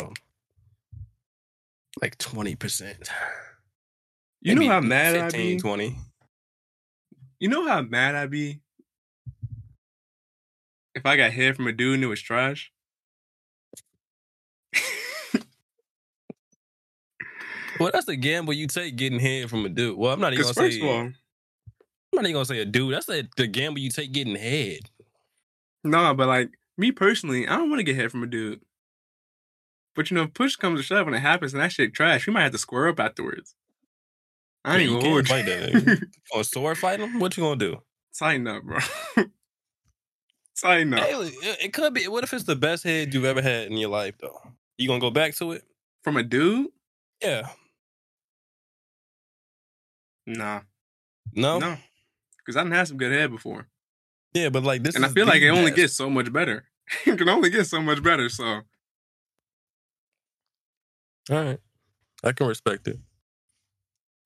like 2.02 2.18
twenty 2.18 2.56
percent. 2.56 3.10
You 4.42 4.56
know 4.56 4.68
how 4.68 4.82
mad 4.82 5.16
I'd 5.16 5.34
be? 5.34 5.58
20. 5.58 5.96
You 7.40 7.50
know 7.50 7.68
how 7.68 7.82
mad 7.82 8.16
I'd 8.16 8.32
be 8.32 8.62
if 10.96 11.06
I 11.06 11.16
got 11.16 11.32
hair 11.32 11.54
from 11.54 11.68
a 11.68 11.72
dude 11.72 11.96
and 11.96 12.04
it 12.04 12.08
was 12.08 12.22
trash? 12.22 12.72
Well, 17.80 17.92
that's 17.94 18.06
the 18.06 18.16
gamble 18.16 18.54
you 18.54 18.68
take 18.68 18.96
getting 18.96 19.20
head 19.20 19.50
from 19.50 19.66
a 19.66 19.70
dude. 19.70 19.98
Well, 19.98 20.12
I'm 20.14 20.20
not 20.20 20.34
even 20.34 20.44
gonna 20.44 20.54
first 20.54 20.78
say 20.78 20.82
of 20.82 20.88
all, 20.88 21.00
I'm 21.02 21.16
not 22.14 22.24
even 22.26 22.34
gonna 22.34 22.46
say 22.46 22.60
a 22.60 22.66
dude. 22.66 22.94
That's 22.94 23.06
the, 23.06 23.28
the 23.38 23.48
gamble 23.48 23.80
you 23.80 23.90
take 23.90 24.12
getting 24.12 24.36
head. 24.36 24.90
no, 25.84 26.14
but 26.14 26.28
like 26.28 26.52
me 26.78 26.92
personally, 26.92 27.48
I 27.48 27.56
don't 27.58 27.70
want 27.70 27.80
to 27.80 27.84
get 27.84 27.96
head 27.96 28.12
from 28.12 28.24
a 28.24 28.28
dude. 28.28 28.62
But 29.96 30.10
you 30.12 30.16
know, 30.16 30.24
if 30.24 30.34
push 30.34 30.56
comes 30.56 30.80
to 30.80 30.84
shove 30.84 31.06
when 31.06 31.14
it 31.14 31.20
happens 31.20 31.54
and 31.54 31.62
that 31.62 31.72
shit 31.72 31.94
trash, 31.94 32.26
we 32.28 32.34
might 32.34 32.44
have 32.44 32.52
to 32.54 32.58
square 32.58 32.88
up 32.88 33.00
afterwards. 33.00 33.56
I 34.66 34.78
ain't 34.78 34.92
Yeah, 34.92 34.98
gonna 35.00 35.10
hold 35.10 35.26
can't 35.28 35.46
you. 35.46 35.46
fight 35.46 35.46
that 35.46 35.70
nigga. 35.74 36.04
Or 36.32 36.44
sword 36.44 36.78
fight 36.78 37.00
him? 37.00 37.20
What 37.20 37.36
you 37.38 37.44
gonna 37.44 37.56
do? 37.58 37.82
Tighten 38.18 38.48
up, 38.48 38.64
bro. 38.64 38.78
Tighten 40.62 40.94
up. 40.94 41.00
Hey, 41.08 41.14
it 41.16 41.58
it 41.66 41.74
could 41.74 41.94
be. 41.94 42.08
What 42.08 42.24
if 42.24 42.34
it's 42.34 42.44
the 42.44 42.56
best 42.56 42.84
head 42.84 43.14
you've 43.14 43.26
ever 43.26 43.42
had 43.42 43.68
in 43.68 43.78
your 43.78 43.90
life, 43.90 44.16
though? 44.20 44.40
You 44.78 44.88
gonna 44.88 45.00
go 45.00 45.12
back 45.12 45.36
to 45.36 45.54
it? 45.54 45.64
From 46.04 46.18
a 46.18 46.24
dude? 46.24 46.68
Yeah. 47.22 47.50
Nah. 50.30 50.62
No. 51.34 51.60
No. 51.60 51.78
Because 52.38 52.56
I 52.56 52.64
done 52.64 52.72
had 52.72 52.88
some 52.88 52.98
good 52.98 53.12
head 53.12 53.32
before. 53.32 53.68
Yeah, 54.34 54.50
but 54.50 54.64
like 54.64 54.84
this, 54.84 54.96
and 54.96 55.06
I 55.06 55.10
feel 55.10 55.26
like 55.26 55.42
it 55.42 55.50
only 55.50 55.72
best. 55.72 55.76
gets 55.76 55.94
so 55.96 56.10
much 56.10 56.32
better. 56.32 56.66
it 57.06 57.18
can 57.18 57.30
only 57.30 57.50
get 57.50 57.66
so 57.66 57.82
much 57.82 58.02
better. 58.04 58.30
So 58.30 58.44
All 58.44 58.64
right, 61.30 61.60
I 62.24 62.32
can 62.32 62.48
respect 62.48 62.88
it. 62.88 63.00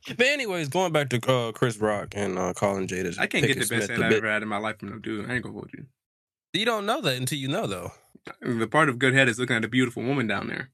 But 0.07 0.27
anyways, 0.27 0.67
going 0.67 0.91
back 0.91 1.07
to 1.09 1.31
uh, 1.31 1.53
Chris 1.53 1.77
Rock 1.77 2.09
and 2.15 2.37
uh, 2.37 2.53
Colin 2.53 2.87
Jada. 2.87 3.17
I 3.17 3.27
can't 3.27 3.47
get 3.47 3.53
the 3.57 3.65
best 3.65 3.89
head 3.89 4.01
I've 4.01 4.11
ever 4.11 4.29
had 4.29 4.41
in 4.41 4.49
my 4.49 4.57
life 4.57 4.79
from 4.79 4.89
no 4.89 4.99
dude. 4.99 5.29
I 5.29 5.35
ain't 5.35 5.43
gonna 5.43 5.53
hold 5.53 5.69
you. 5.73 5.85
You 6.51 6.65
don't 6.65 6.85
know 6.85 6.99
that 7.01 7.15
until 7.15 7.37
you 7.37 7.47
know, 7.47 7.65
though. 7.65 7.91
The 8.41 8.67
part 8.67 8.89
of 8.89 8.99
good 8.99 9.13
head 9.13 9.29
is 9.29 9.39
looking 9.39 9.55
at 9.55 9.63
a 9.63 9.69
beautiful 9.69 10.03
woman 10.03 10.27
down 10.27 10.47
there. 10.47 10.69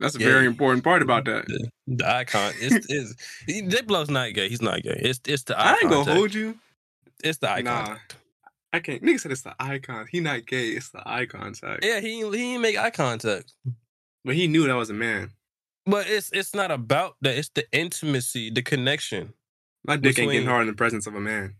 That's 0.00 0.14
a 0.14 0.18
Yeah, 0.18 0.26
very 0.26 0.46
important 0.46 0.84
part 0.84 1.02
about 1.02 1.24
that. 1.24 1.46
The, 1.46 1.68
the 1.88 2.08
icon. 2.16 2.52
It's, 2.60 2.86
it's 2.88 3.14
Diplo's 3.48 4.10
not 4.10 4.32
gay. 4.34 4.48
He's 4.48 4.62
not 4.62 4.82
gay. 4.82 5.00
It's 5.02 5.20
it's 5.26 5.42
the 5.44 5.58
eye 5.58 5.72
I 5.72 5.78
ain't 5.82 5.90
gonna 5.90 6.04
hold 6.04 6.34
you. 6.34 6.56
It's 7.24 7.38
the 7.38 7.50
eye 7.50 7.62
Nah. 7.62 7.84
contact. 7.86 8.16
I 8.72 8.80
can't. 8.80 9.02
Nigga 9.02 9.18
said 9.20 9.32
it's 9.32 9.42
the 9.42 9.54
icon. 9.58 10.06
He 10.10 10.20
not 10.20 10.46
gay. 10.46 10.68
It's 10.70 10.90
the 10.90 11.02
eye 11.04 11.26
contact. 11.26 11.84
Yeah, 11.84 12.00
he 12.00 12.18
he 12.22 12.30
didn't 12.30 12.60
make 12.62 12.76
eye 12.76 12.90
contact. 12.90 13.52
But 14.24 14.34
he 14.34 14.46
knew 14.46 14.66
that 14.66 14.74
was 14.74 14.90
a 14.90 14.94
man. 14.94 15.30
But 15.86 16.06
it's 16.06 16.30
it's 16.32 16.54
not 16.54 16.70
about 16.70 17.16
that. 17.22 17.36
It's 17.36 17.48
the 17.48 17.64
intimacy, 17.72 18.50
the 18.50 18.62
connection. 18.62 19.32
My 19.84 19.96
dick 19.96 20.18
ain't 20.18 20.30
getting 20.32 20.48
hard 20.48 20.62
in 20.62 20.66
the 20.68 20.74
presence 20.74 21.06
of 21.06 21.14
a 21.14 21.20
man. 21.20 21.54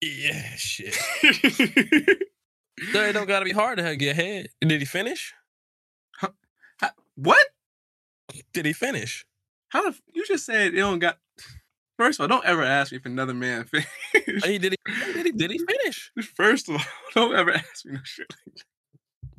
Yeah, 0.00 0.42
shit. 0.56 0.96
So 2.92 3.04
it 3.04 3.12
don't 3.12 3.28
gotta 3.28 3.44
be 3.44 3.52
hard 3.52 3.76
to 3.78 3.94
get 3.94 4.16
head. 4.16 4.48
Did 4.62 4.80
he 4.80 4.86
finish? 4.86 5.34
What? 7.22 7.44
Did 8.52 8.66
he 8.66 8.72
finish? 8.72 9.24
How 9.70 9.82
the? 9.82 9.88
f- 9.88 10.00
You 10.12 10.24
just 10.26 10.44
said 10.46 10.74
it 10.74 10.76
don't 10.76 10.98
got. 10.98 11.18
First 11.98 12.18
of 12.18 12.24
all, 12.24 12.28
don't 12.28 12.46
ever 12.46 12.62
ask 12.62 12.92
me 12.92 12.98
if 12.98 13.06
another 13.06 13.34
man 13.34 13.64
finished. 14.14 14.46
He 14.46 14.58
did 14.58 14.74
he 14.86 15.12
did 15.12 15.26
he 15.26 15.32
did 15.32 15.50
he 15.50 15.58
finish? 15.58 16.12
First 16.34 16.68
of 16.68 16.76
all, 16.76 16.82
don't 17.14 17.34
ever 17.34 17.52
ask 17.52 17.84
me 17.84 17.92
no 17.92 18.00
shit. 18.04 18.26
like 18.46 18.56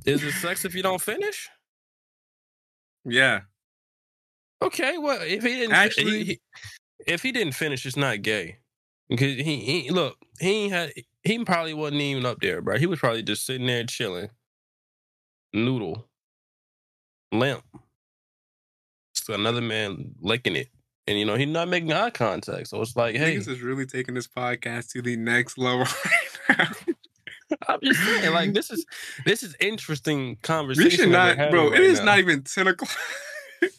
that. 0.06 0.12
Is 0.12 0.24
it 0.24 0.34
sex 0.34 0.66
if 0.66 0.74
you 0.76 0.84
don't 0.84 1.02
finish? 1.02 1.50
Yeah. 3.06 3.42
Okay, 4.62 4.98
well 4.98 5.20
if 5.22 5.42
he 5.44 5.50
didn't 5.56 5.74
Actually- 5.74 6.12
he, 6.20 6.24
he- 6.26 6.42
if 7.08 7.24
he 7.24 7.32
didn't 7.32 7.54
finish, 7.56 7.84
it's 7.88 7.98
not 7.98 8.22
gay. 8.22 8.58
Because 9.10 9.36
he, 9.38 9.58
he 9.58 9.90
look, 9.90 10.18
he 10.40 10.70
had 10.70 10.94
he 11.24 11.44
probably 11.44 11.74
wasn't 11.74 12.02
even 12.02 12.26
up 12.28 12.40
there, 12.42 12.62
bro. 12.62 12.78
He 12.78 12.86
was 12.86 13.00
probably 13.00 13.24
just 13.24 13.46
sitting 13.46 13.66
there 13.68 13.84
chilling. 13.86 14.30
Noodle. 15.52 16.08
Limp. 17.32 17.64
So 19.14 19.34
another 19.34 19.62
man 19.62 20.16
licking 20.22 20.56
it. 20.56 20.70
And 21.08 21.18
you 21.20 21.26
know, 21.26 21.36
he's 21.36 21.48
not 21.48 21.68
making 21.68 21.92
eye 21.94 22.10
contact. 22.12 22.68
So 22.68 22.82
it's 22.82 22.96
like, 22.96 23.16
hey, 23.16 23.36
Niggas 23.36 23.48
is 23.48 23.62
really 23.62 23.86
taking 23.86 24.14
this 24.14 24.28
podcast 24.28 24.92
to 24.92 25.02
the 25.02 25.16
next 25.18 25.58
level 25.58 25.86
right 26.50 26.58
now. 26.58 26.68
I'm 27.68 27.80
just 27.84 28.00
saying, 28.04 28.34
like 28.34 28.54
this 28.54 28.72
is 28.72 28.86
this 29.26 29.44
is 29.44 29.56
interesting 29.60 30.38
conversation. 30.42 30.86
We 30.90 30.96
should 30.96 31.10
not, 31.10 31.50
bro. 31.52 31.70
right 31.70 31.80
it 31.80 31.84
is 31.86 32.00
now. 32.00 32.06
not 32.06 32.20
even 32.20 32.44
10 32.44 32.68
o'clock. 32.68 32.92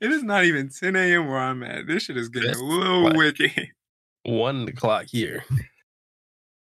It 0.00 0.12
is 0.12 0.22
not 0.22 0.44
even 0.44 0.68
10 0.68 0.94
a.m. 0.94 1.26
where 1.26 1.38
I'm 1.38 1.62
at. 1.62 1.86
This 1.86 2.02
shit 2.02 2.18
is 2.18 2.28
getting 2.28 2.48
That's 2.48 2.60
a 2.60 2.64
little 2.64 3.04
like- 3.04 3.16
wicked. 3.16 3.68
One 4.24 4.68
o'clock 4.68 5.06
here. 5.06 5.44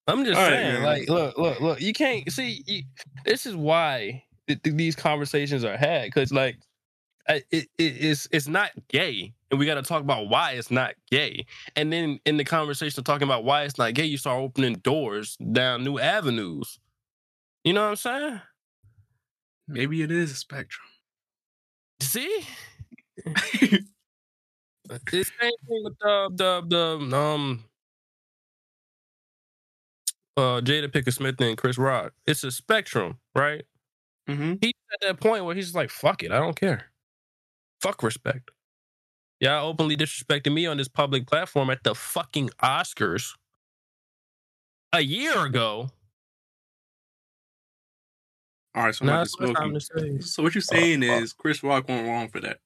I'm 0.07 0.23
just 0.25 0.37
All 0.37 0.43
right, 0.43 0.53
saying, 0.53 0.73
man. 0.75 0.83
like, 0.83 1.09
look, 1.09 1.37
look, 1.37 1.59
look. 1.59 1.81
You 1.81 1.93
can't 1.93 2.31
see. 2.31 2.63
You, 2.65 2.83
this 3.25 3.45
is 3.45 3.55
why 3.55 4.23
th- 4.47 4.61
th- 4.63 4.75
these 4.75 4.95
conversations 4.95 5.63
are 5.63 5.77
had 5.77 6.05
because, 6.05 6.31
like, 6.31 6.57
it, 7.29 7.45
it, 7.51 7.67
it's 7.77 8.27
it's 8.31 8.47
not 8.47 8.71
gay, 8.89 9.33
and 9.51 9.59
we 9.59 9.65
got 9.65 9.75
to 9.75 9.81
talk 9.83 10.01
about 10.01 10.29
why 10.29 10.53
it's 10.53 10.71
not 10.71 10.95
gay. 11.11 11.45
And 11.75 11.91
then 11.91 12.19
in 12.25 12.37
the 12.37 12.45
conversation 12.45 12.99
of 12.99 13.05
talking 13.05 13.27
about 13.27 13.43
why 13.43 13.63
it's 13.63 13.77
not 13.77 13.93
gay, 13.93 14.05
you 14.05 14.17
start 14.17 14.39
opening 14.41 14.75
doors 14.75 15.37
down 15.53 15.83
new 15.83 15.99
avenues. 15.99 16.79
You 17.63 17.73
know 17.73 17.83
what 17.83 17.89
I'm 17.91 17.95
saying? 17.97 18.41
Maybe 19.67 20.01
it 20.01 20.11
is 20.11 20.31
a 20.31 20.35
spectrum. 20.35 20.87
See, 21.99 22.41
it's 23.25 23.83
the 25.11 25.23
same 25.23 25.51
thing 25.67 25.83
with 25.83 25.97
the 25.99 26.29
the 26.35 26.97
the 27.09 27.17
um 27.17 27.63
uh 30.35 30.61
Jada 30.61 30.87
Pinkett 30.89 31.13
Smith 31.13 31.39
and 31.41 31.57
Chris 31.57 31.77
Rock. 31.77 32.13
It's 32.25 32.43
a 32.43 32.51
spectrum, 32.51 33.17
right? 33.35 33.65
Mm-hmm. 34.27 34.53
He's 34.61 34.73
at 34.93 35.01
that 35.01 35.19
point 35.19 35.45
where 35.45 35.55
he's 35.55 35.73
like, 35.75 35.89
fuck 35.89 36.23
it, 36.23 36.31
I 36.31 36.39
don't 36.39 36.55
care. 36.55 36.91
Fuck 37.81 38.03
respect. 38.03 38.51
Y'all 39.39 39.67
openly 39.69 39.95
disrespected 39.95 40.51
me 40.51 40.65
on 40.65 40.77
this 40.77 40.87
public 40.87 41.27
platform 41.27 41.69
at 41.69 41.83
the 41.83 41.93
fucking 41.93 42.49
Oscars 42.61 43.35
a 44.93 45.01
year 45.01 45.45
ago. 45.45 45.89
All 48.73 48.83
right, 48.83 48.95
so 48.95 49.05
Now 49.05 49.13
about 49.13 49.17
to 49.17 49.23
it's 49.23 49.39
my 49.39 49.45
smoke 49.45 49.57
time 49.57 49.67
you. 49.73 49.79
to 49.79 49.81
say. 49.81 50.19
So 50.19 50.43
what 50.43 50.55
you're 50.55 50.61
saying 50.61 51.01
fuck. 51.01 51.21
is 51.21 51.33
Chris 51.33 51.63
Rock 51.63 51.87
went 51.87 52.07
wrong 52.07 52.29
for 52.29 52.39
that. 52.41 52.59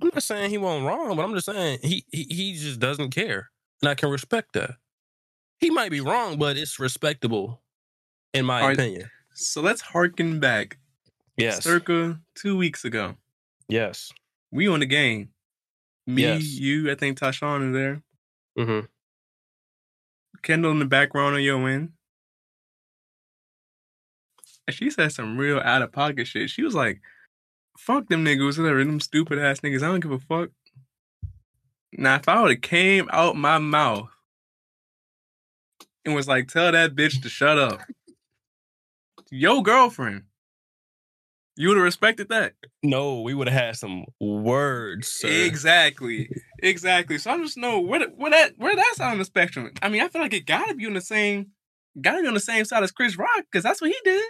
I'm 0.00 0.10
not 0.12 0.22
saying 0.22 0.50
he 0.50 0.58
went 0.58 0.84
wrong, 0.84 1.16
but 1.16 1.24
I'm 1.24 1.34
just 1.34 1.46
saying 1.46 1.78
he 1.82 2.04
he, 2.10 2.24
he 2.24 2.52
just 2.54 2.80
doesn't 2.80 3.10
care, 3.10 3.50
and 3.80 3.88
I 3.88 3.94
can 3.94 4.10
respect 4.10 4.52
that. 4.52 4.72
He 5.58 5.70
might 5.70 5.90
be 5.90 6.00
wrong, 6.00 6.38
but 6.38 6.58
it's 6.58 6.78
respectable, 6.78 7.62
in 8.34 8.44
my 8.44 8.60
All 8.60 8.68
right. 8.68 8.78
opinion. 8.78 9.10
So 9.38 9.60
let's 9.60 9.80
harken 9.82 10.40
back 10.40 10.78
Yes, 11.36 11.62
circa 11.62 12.18
two 12.34 12.56
weeks 12.56 12.84
ago. 12.84 13.16
yes. 13.68 14.10
We 14.50 14.68
on 14.68 14.80
the 14.80 14.86
game. 14.86 15.30
Me, 16.06 16.22
Yes. 16.22 16.42
you, 16.44 16.90
I 16.90 16.94
think 16.94 17.18
Tashawn 17.18 17.68
is 17.68 17.74
there. 17.74 18.02
Mm-hmm. 18.58 18.86
Kendall 20.42 20.70
in 20.70 20.78
the 20.78 20.84
background 20.86 21.34
on 21.34 21.42
your 21.42 21.68
end. 21.68 21.90
And 24.66 24.74
she 24.74 24.88
said 24.90 25.12
some 25.12 25.36
real 25.36 25.58
out 25.58 25.82
of 25.82 25.92
pocket 25.92 26.26
shit. 26.26 26.48
She 26.48 26.62
was 26.62 26.74
like, 26.74 27.00
fuck 27.78 28.08
them 28.08 28.24
niggas, 28.24 28.58
whatever, 28.58 28.82
them 28.84 29.00
stupid 29.00 29.38
ass 29.38 29.60
niggas. 29.60 29.82
I 29.82 29.88
don't 29.88 30.00
give 30.00 30.12
a 30.12 30.18
fuck. 30.20 30.50
Now, 31.92 32.14
if 32.16 32.28
I 32.28 32.40
would 32.40 32.50
have 32.52 32.60
came 32.62 33.08
out 33.12 33.36
my 33.36 33.58
mouth 33.58 34.08
and 36.04 36.14
was 36.14 36.28
like, 36.28 36.48
tell 36.48 36.72
that 36.72 36.94
bitch 36.94 37.20
to 37.22 37.28
shut 37.28 37.58
up. 37.58 37.80
Your 39.30 39.62
girlfriend. 39.62 40.22
You 41.58 41.68
would 41.68 41.78
have 41.78 41.84
respected 41.84 42.28
that. 42.28 42.52
No, 42.82 43.22
we 43.22 43.32
would 43.32 43.48
have 43.48 43.62
had 43.62 43.76
some 43.76 44.04
words, 44.20 45.08
sir. 45.08 45.28
Exactly. 45.28 46.28
Exactly. 46.62 47.16
So 47.16 47.30
I 47.30 47.38
just 47.38 47.56
know 47.56 47.80
where 47.80 48.06
where 48.08 48.30
that 48.30 48.52
where 48.58 48.76
that's 48.76 49.00
on 49.00 49.18
the 49.18 49.24
spectrum. 49.24 49.72
I 49.80 49.88
mean, 49.88 50.02
I 50.02 50.08
feel 50.08 50.20
like 50.20 50.34
it 50.34 50.44
gotta 50.44 50.74
be 50.74 50.86
on 50.86 50.92
the 50.92 51.00
same 51.00 51.52
gotta 52.00 52.20
be 52.20 52.28
on 52.28 52.34
the 52.34 52.40
same 52.40 52.66
side 52.66 52.82
as 52.82 52.92
Chris 52.92 53.16
Rock, 53.16 53.44
because 53.50 53.64
that's 53.64 53.80
what 53.80 53.90
he 53.90 53.96
did. 54.04 54.24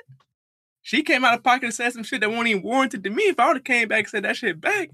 She 0.83 1.03
came 1.03 1.25
out 1.25 1.35
of 1.35 1.43
pocket 1.43 1.65
and 1.65 1.75
said 1.75 1.93
some 1.93 2.05
shit 2.05 2.21
that 2.21 2.31
wasn't 2.31 2.49
even 2.49 2.63
warranted 2.63 3.03
to 3.03 3.11
me. 3.11 3.25
If 3.25 3.41
I 3.41 3.49
would 3.49 3.57
have 3.57 3.65
came 3.65 3.89
back 3.89 4.05
and 4.05 4.09
said 4.09 4.25
that 4.25 4.37
shit 4.37 4.61
back, 4.61 4.91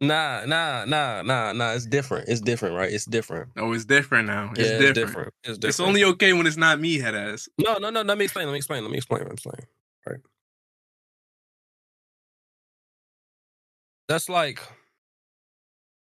Nah, 0.00 0.44
nah, 0.44 0.84
nah, 0.84 1.22
nah, 1.22 1.52
nah. 1.52 1.72
It's 1.72 1.86
different. 1.86 2.28
It's 2.28 2.42
different, 2.42 2.74
right? 2.74 2.92
It's 2.92 3.06
different. 3.06 3.50
Oh, 3.56 3.72
it's 3.72 3.86
different 3.86 4.26
now. 4.26 4.50
It's, 4.52 4.60
yeah, 4.60 4.78
different. 4.78 4.88
it's 4.88 4.98
different. 4.98 5.34
It's 5.44 5.58
different. 5.58 5.64
It's 5.64 5.80
only 5.80 6.04
okay 6.04 6.32
when 6.34 6.46
it's 6.46 6.58
not 6.58 6.78
me, 6.78 6.98
head 6.98 7.14
ass. 7.14 7.48
no, 7.58 7.78
no, 7.78 7.88
no. 7.88 8.02
Let 8.02 8.18
me 8.18 8.24
explain. 8.24 8.46
Let 8.46 8.52
me 8.52 8.58
explain. 8.58 8.82
Let 8.82 8.90
me 8.90 8.98
explain. 8.98 9.20
Let 9.20 9.28
me 9.28 9.32
explain. 9.34 9.66
Right. 10.06 10.20
That's 14.08 14.28
like 14.28 14.60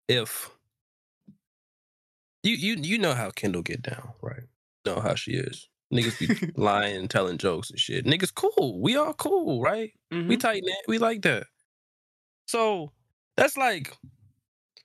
if 0.07 0.49
you 2.43 2.55
you 2.55 2.75
you 2.81 2.97
know 2.97 3.13
how 3.13 3.29
Kendall 3.29 3.61
get 3.61 3.81
down, 3.81 4.09
right? 4.21 4.43
You 4.85 4.93
know 4.93 5.01
how 5.01 5.15
she 5.15 5.33
is. 5.33 5.69
Niggas 5.93 6.19
be 6.19 6.51
lying 6.61 6.97
and 6.97 7.09
telling 7.09 7.37
jokes 7.37 7.69
and 7.69 7.79
shit. 7.79 8.05
Niggas 8.05 8.33
cool. 8.33 8.81
We 8.81 8.97
all 8.97 9.13
cool, 9.13 9.61
right? 9.61 9.93
Mm-hmm. 10.11 10.27
We 10.27 10.37
tight 10.37 10.63
knit. 10.65 10.75
We 10.87 10.97
like 10.97 11.21
that. 11.21 11.45
So 12.47 12.91
that's 13.37 13.57
like 13.57 13.95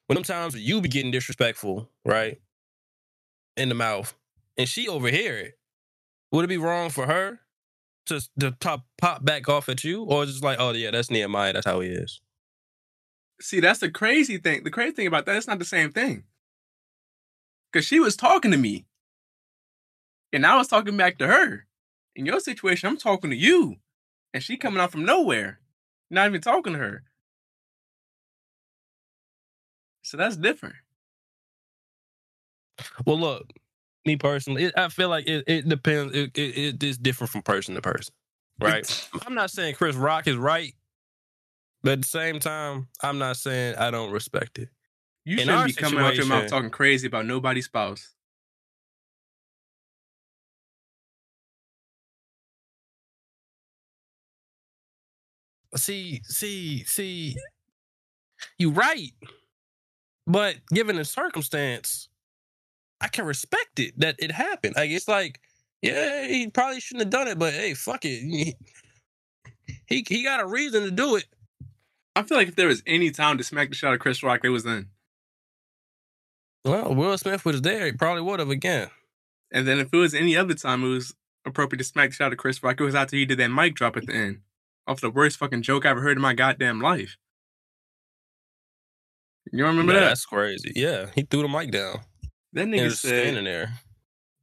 when 0.07 0.15
them 0.15 0.25
times 0.25 0.55
you 0.55 0.81
be 0.81 0.89
getting 0.89 1.11
disrespectful, 1.11 1.91
right? 2.05 2.41
In 3.57 3.69
the 3.69 3.75
mouth, 3.75 4.15
and 4.57 4.69
she 4.69 4.89
overhear 4.89 5.37
it. 5.37 5.59
Would 6.33 6.45
it 6.45 6.49
be 6.49 6.59
wrong 6.59 6.91
for 6.91 7.07
her 7.07 7.41
to 8.07 8.21
to 8.41 8.53
pop 8.61 9.25
back 9.25 9.49
off 9.49 9.69
at 9.69 9.85
you, 9.85 10.05
or 10.05 10.27
just 10.27 10.43
like, 10.45 10.59
oh 10.61 10.73
yeah, 10.73 10.91
that's 10.91 11.11
Nehemiah. 11.11 11.53
That's 11.53 11.67
how 11.67 11.81
he 11.81 11.89
is. 11.89 12.21
See, 13.41 13.61
that's 13.61 13.81
the 13.81 13.91
crazy 13.91 14.39
thing. 14.39 14.65
The 14.65 14.71
crazy 14.71 14.93
thing 14.93 15.07
about 15.07 15.27
that, 15.27 15.37
it's 15.37 15.47
not 15.47 15.59
the 15.59 15.65
same 15.65 15.93
thing. 15.93 16.25
Cause 17.73 17.85
she 17.85 18.01
was 18.01 18.17
talking 18.17 18.51
to 18.51 18.57
me. 18.57 18.87
And 20.33 20.47
I 20.47 20.57
was 20.57 20.69
talking 20.69 20.97
back 20.97 21.19
to 21.19 21.27
her. 21.27 21.67
In 22.17 22.27
your 22.27 22.41
situation, 22.41 22.89
I'm 22.89 22.97
talking 22.97 23.31
to 23.31 23.37
you. 23.37 23.77
And 24.35 24.43
she 24.43 24.57
coming 24.57 24.81
out 24.81 24.93
from 24.93 25.05
nowhere. 25.05 25.61
Not 26.11 26.27
even 26.29 26.41
talking 26.41 26.73
to 26.73 26.79
her. 26.79 27.03
So 30.09 30.17
that's 30.17 30.39
different. 30.39 30.75
Well, 33.05 33.21
look, 33.21 33.53
me 34.07 34.17
personally, 34.17 34.65
it, 34.65 34.75
I 34.75 34.89
feel 34.89 35.11
like 35.11 35.29
it, 35.29 35.45
it 35.47 35.69
depends. 35.69 36.17
It, 36.17 36.31
it, 36.39 36.83
is 36.83 36.97
different 36.97 37.31
from 37.31 37.43
person 37.43 37.75
to 37.75 37.83
person, 37.83 38.15
right? 38.59 38.91
I'm 39.27 39.35
not 39.35 39.51
saying 39.51 39.75
Chris 39.75 39.97
Rock 39.97 40.27
is 40.27 40.37
right, 40.37 40.73
but 41.83 41.93
at 41.93 42.01
the 42.01 42.09
same 42.09 42.41
time, 42.41 42.89
I'm 43.03 43.19
not 43.19 43.37
saying 43.37 43.75
I 43.77 43.91
don't 43.91 44.11
respect 44.11 44.59
it. 44.59 44.71
You 45.27 45.37
In 45.37 45.45
shouldn't 45.45 45.67
be 45.67 45.73
coming 45.75 45.99
out 45.99 46.17
your 46.17 46.25
mouth 46.25 46.49
talking 46.49 46.71
crazy 46.71 47.07
about 47.07 47.27
nobody's 47.27 47.67
spouse. 47.67 48.15
See, 55.77 56.23
see, 56.25 56.83
see, 56.85 57.37
you 58.57 58.71
right. 58.71 59.13
But 60.29 60.57
given 60.69 60.97
the 60.97 61.07
circumstance, 61.07 62.11
I 63.01 63.09
can 63.09 63.25
respect 63.25 63.81
it 63.81 63.99
that 63.99 64.17
it 64.19 64.31
happened. 64.31 64.75
Like 64.77 64.91
it's 64.91 65.09
like, 65.09 65.41
yeah, 65.81 66.27
he 66.27 66.49
probably 66.49 66.81
shouldn't 66.81 67.05
have 67.05 67.11
done 67.11 67.29
it, 67.29 67.39
but 67.39 67.55
hey, 67.55 67.73
fuck 67.73 68.05
it. 68.05 68.21
He 68.21 68.55
he, 69.87 70.05
he 70.07 70.23
got 70.23 70.41
a 70.41 70.47
reason 70.47 70.85
to 70.85 70.91
do 70.91 71.17
it. 71.17 71.27
I 72.15 72.23
feel 72.23 72.37
like 72.37 72.49
if 72.49 72.57
there 72.57 72.69
was 72.69 72.83
any 72.87 73.11
time 73.11 73.39
to 73.39 73.45
smack 73.45 73.71
the 73.71 73.75
shot 73.75 73.95
of 73.95 74.01
Chris 74.01 74.23
Rock, 74.23 74.41
it 74.45 74.51
was 74.51 74.65
then. 74.65 74.89
Well, 76.65 76.95
Will 76.95 77.17
Smith 77.17 77.47
was 77.47 77.63
there. 77.63 77.87
He 77.87 77.93
probably 77.93 78.23
would 78.23 78.41
have 78.41 78.51
again. 78.51 78.89
And 79.51 79.67
then 79.67 79.79
if 79.79 79.89
it 79.95 79.97
was 79.97 80.13
any 80.13 80.37
other 80.37 80.55
time 80.55 80.85
it 80.85 80.89
was 80.89 81.15
appropriate 81.47 81.79
to 81.79 81.85
smack 81.85 82.11
the 82.11 82.17
shot 82.17 82.33
of 82.33 82.39
Chris 82.39 82.63
Rock, 82.63 82.79
it 82.79 82.85
was 82.85 82.95
after 82.95 83.17
he 83.17 83.25
did 83.25 83.39
that 83.39 83.49
mic 83.49 83.75
drop 83.75 83.97
at 83.97 84.07
the 84.07 84.15
end. 84.15 84.41
Off 84.87 85.01
the 85.01 85.11
worst 85.11 85.39
fucking 85.39 85.63
joke 85.63 85.87
I 85.87 85.91
ever 85.91 86.03
heard 86.03 86.19
in 86.19 86.23
my 86.23 86.35
goddamn 86.35 86.83
life. 86.83 87.17
You 89.53 89.65
remember 89.65 89.93
Yeah, 89.93 90.01
that? 90.01 90.09
That's 90.09 90.27
crazy. 90.27 90.73
Yeah, 90.75 91.07
he 91.15 91.23
threw 91.23 91.43
the 91.43 91.49
mic 91.49 91.71
down. 91.71 92.01
That 92.53 92.67
nigga 92.69 92.85
was 92.85 92.99
standing 93.01 93.35
said 93.37 93.47
there. 93.47 93.73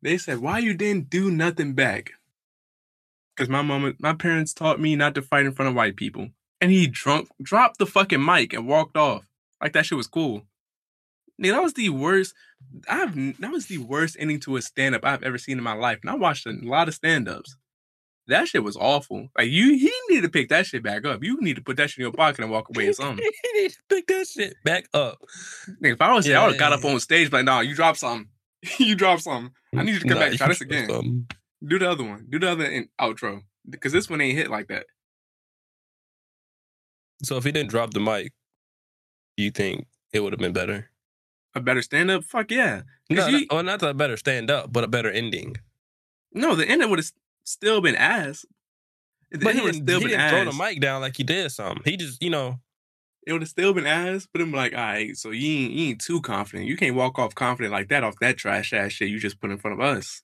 they 0.02 0.18
said, 0.18 0.40
Why 0.40 0.60
you 0.60 0.74
didn't 0.74 1.10
do 1.10 1.32
nothing 1.32 1.74
back? 1.74 2.12
Cause 3.38 3.50
my 3.50 3.62
mama 3.62 3.94
my 4.00 4.14
parents 4.14 4.54
taught 4.54 4.80
me 4.80 4.96
not 4.96 5.14
to 5.16 5.22
fight 5.22 5.46
in 5.46 5.52
front 5.52 5.70
of 5.70 5.76
white 5.76 5.96
people. 5.98 6.30
And 6.62 6.72
he 6.72 6.88
drunk 6.88 7.28
dropped 7.42 7.80
the 7.80 7.86
fucking 7.86 8.24
mic 8.24 8.54
and 8.54 8.68
walked 8.68 8.96
off. 8.96 9.26
Like 9.62 9.74
that 9.74 9.86
shit 9.86 9.98
was 9.98 10.08
cool. 10.08 10.44
Nigga, 11.42 11.52
that 11.52 11.64
was 11.64 11.74
the 11.74 11.90
worst. 11.90 12.34
I've 12.88 13.14
that 13.42 13.52
was 13.52 13.66
the 13.66 13.80
worst 13.80 14.16
ending 14.20 14.40
to 14.42 14.56
a 14.56 14.62
stand 14.62 14.96
up 14.96 15.04
I've 15.04 15.24
ever 15.24 15.38
seen 15.38 15.58
in 15.58 15.64
my 15.66 15.74
life. 15.74 16.00
And 16.02 16.10
I 16.10 16.16
watched 16.16 16.46
a 16.46 16.52
lot 16.62 16.88
of 16.88 16.94
stand 16.94 17.28
ups. 17.28 17.58
That 18.28 18.48
shit 18.48 18.64
was 18.64 18.76
awful. 18.76 19.30
Like 19.38 19.50
you, 19.50 19.78
he 19.78 19.92
need 20.10 20.22
to 20.22 20.30
pick 20.30 20.50
that 20.50 20.66
shit 20.66 20.82
back 20.82 21.06
up. 21.06 21.24
You 21.24 21.38
need 21.42 21.58
to 21.58 21.62
put 21.62 21.78
that 21.78 21.90
shit 21.92 22.00
in 22.00 22.04
your 22.06 22.12
pocket 22.12 22.40
and 22.42 22.52
walk 22.52 22.70
away 22.70 22.88
or 22.88 22.94
something. 23.02 23.24
he 23.24 23.62
need 23.62 23.70
to 23.72 23.78
pick 23.90 24.08
that 24.08 24.28
shit 24.28 24.56
back 24.64 24.88
up. 24.94 25.20
Nigga, 25.82 25.94
if 25.94 26.02
I 26.02 26.14
was 26.14 26.26
there, 26.26 26.40
I 26.40 26.44
would 26.46 26.54
have 26.54 26.60
got 26.60 26.74
up 26.74 26.84
on 26.84 27.00
stage 27.00 27.32
like, 27.32 27.46
nah, 27.46 27.60
you 27.60 27.76
drop 27.76 27.98
something. 27.98 28.30
you 28.80 28.96
drop 28.96 29.20
something. 29.20 29.52
I 29.74 29.78
mm, 29.78 29.86
need 29.86 29.94
you 29.94 30.00
to 30.00 30.08
come 30.08 30.16
Nah, 30.18 30.22
back 30.22 30.30
and 30.30 30.38
try 30.40 30.48
this 30.48 30.62
again. 30.62 30.90
something. 30.90 31.28
Do 31.64 31.78
the 31.80 31.90
other 31.90 32.04
one. 32.04 32.26
Do 32.30 32.40
the 32.40 32.50
other 32.52 32.66
in 32.66 32.90
outro. 33.00 33.42
Because 33.70 33.92
this 33.94 34.10
one 34.10 34.22
ain't 34.22 34.38
hit 34.38 34.50
like 34.50 34.68
that. 34.70 34.86
So 37.24 37.38
if 37.38 37.44
he 37.44 37.52
didn't 37.52 37.70
drop 37.70 37.94
the 37.94 38.00
mic, 38.00 38.34
do 39.38 39.44
you 39.44 39.52
think 39.52 39.88
it 40.14 40.20
would 40.22 40.34
have 40.34 40.40
been 40.40 40.54
better? 40.54 40.90
A 41.56 41.62
better 41.62 41.82
stand 41.82 42.12
up? 42.12 42.24
Fuck 42.24 42.52
yeah. 42.52 42.82
No, 43.10 43.28
you- 43.28 43.40
not, 43.40 43.54
well, 43.54 43.64
not 43.64 43.84
a 43.84 43.94
better 43.94 44.18
stand 44.18 44.50
up, 44.52 44.72
but 44.74 44.84
a 44.84 44.88
better 44.88 45.10
ending. 45.10 45.56
No, 46.34 46.56
the 46.56 46.68
ending 46.68 46.90
would 46.90 47.00
have 47.00 47.12
still 47.46 47.82
been 47.82 47.96
asked. 47.96 48.46
But 49.32 49.56
he 49.56 49.62
didn't, 49.62 49.84
still 49.84 50.00
he 50.00 50.08
been 50.08 50.20
didn't 50.20 50.30
throw 50.30 50.52
the 50.52 50.58
mic 50.58 50.82
down 50.82 51.02
like 51.02 51.18
he 51.18 51.24
did 51.24 51.52
something. 51.52 51.82
He 51.84 51.98
just, 51.98 52.22
you 52.22 52.30
know, 52.30 52.60
it 53.26 53.32
would 53.32 53.42
have 53.42 53.50
still 53.50 53.74
been 53.74 53.88
asked, 53.88 54.30
But 54.32 54.42
I'm 54.42 54.52
like, 54.52 54.74
all 54.74 54.80
right, 54.80 55.18
so 55.18 55.32
you 55.32 55.64
ain't, 55.64 55.74
you 55.74 55.88
ain't 55.90 56.02
too 56.02 56.22
confident. 56.22 56.68
You 56.68 56.78
can't 56.78 56.96
walk 56.96 57.18
off 57.18 57.34
confident 57.34 57.72
like 57.72 57.90
that 57.90 58.04
off 58.04 58.20
that 58.22 58.38
trash 58.38 58.72
ass 58.72 58.92
shit 58.92 59.10
you 59.10 59.20
just 59.20 59.40
put 59.40 59.52
in 59.52 59.58
front 59.58 59.80
of 59.80 59.86
us. 59.86 60.22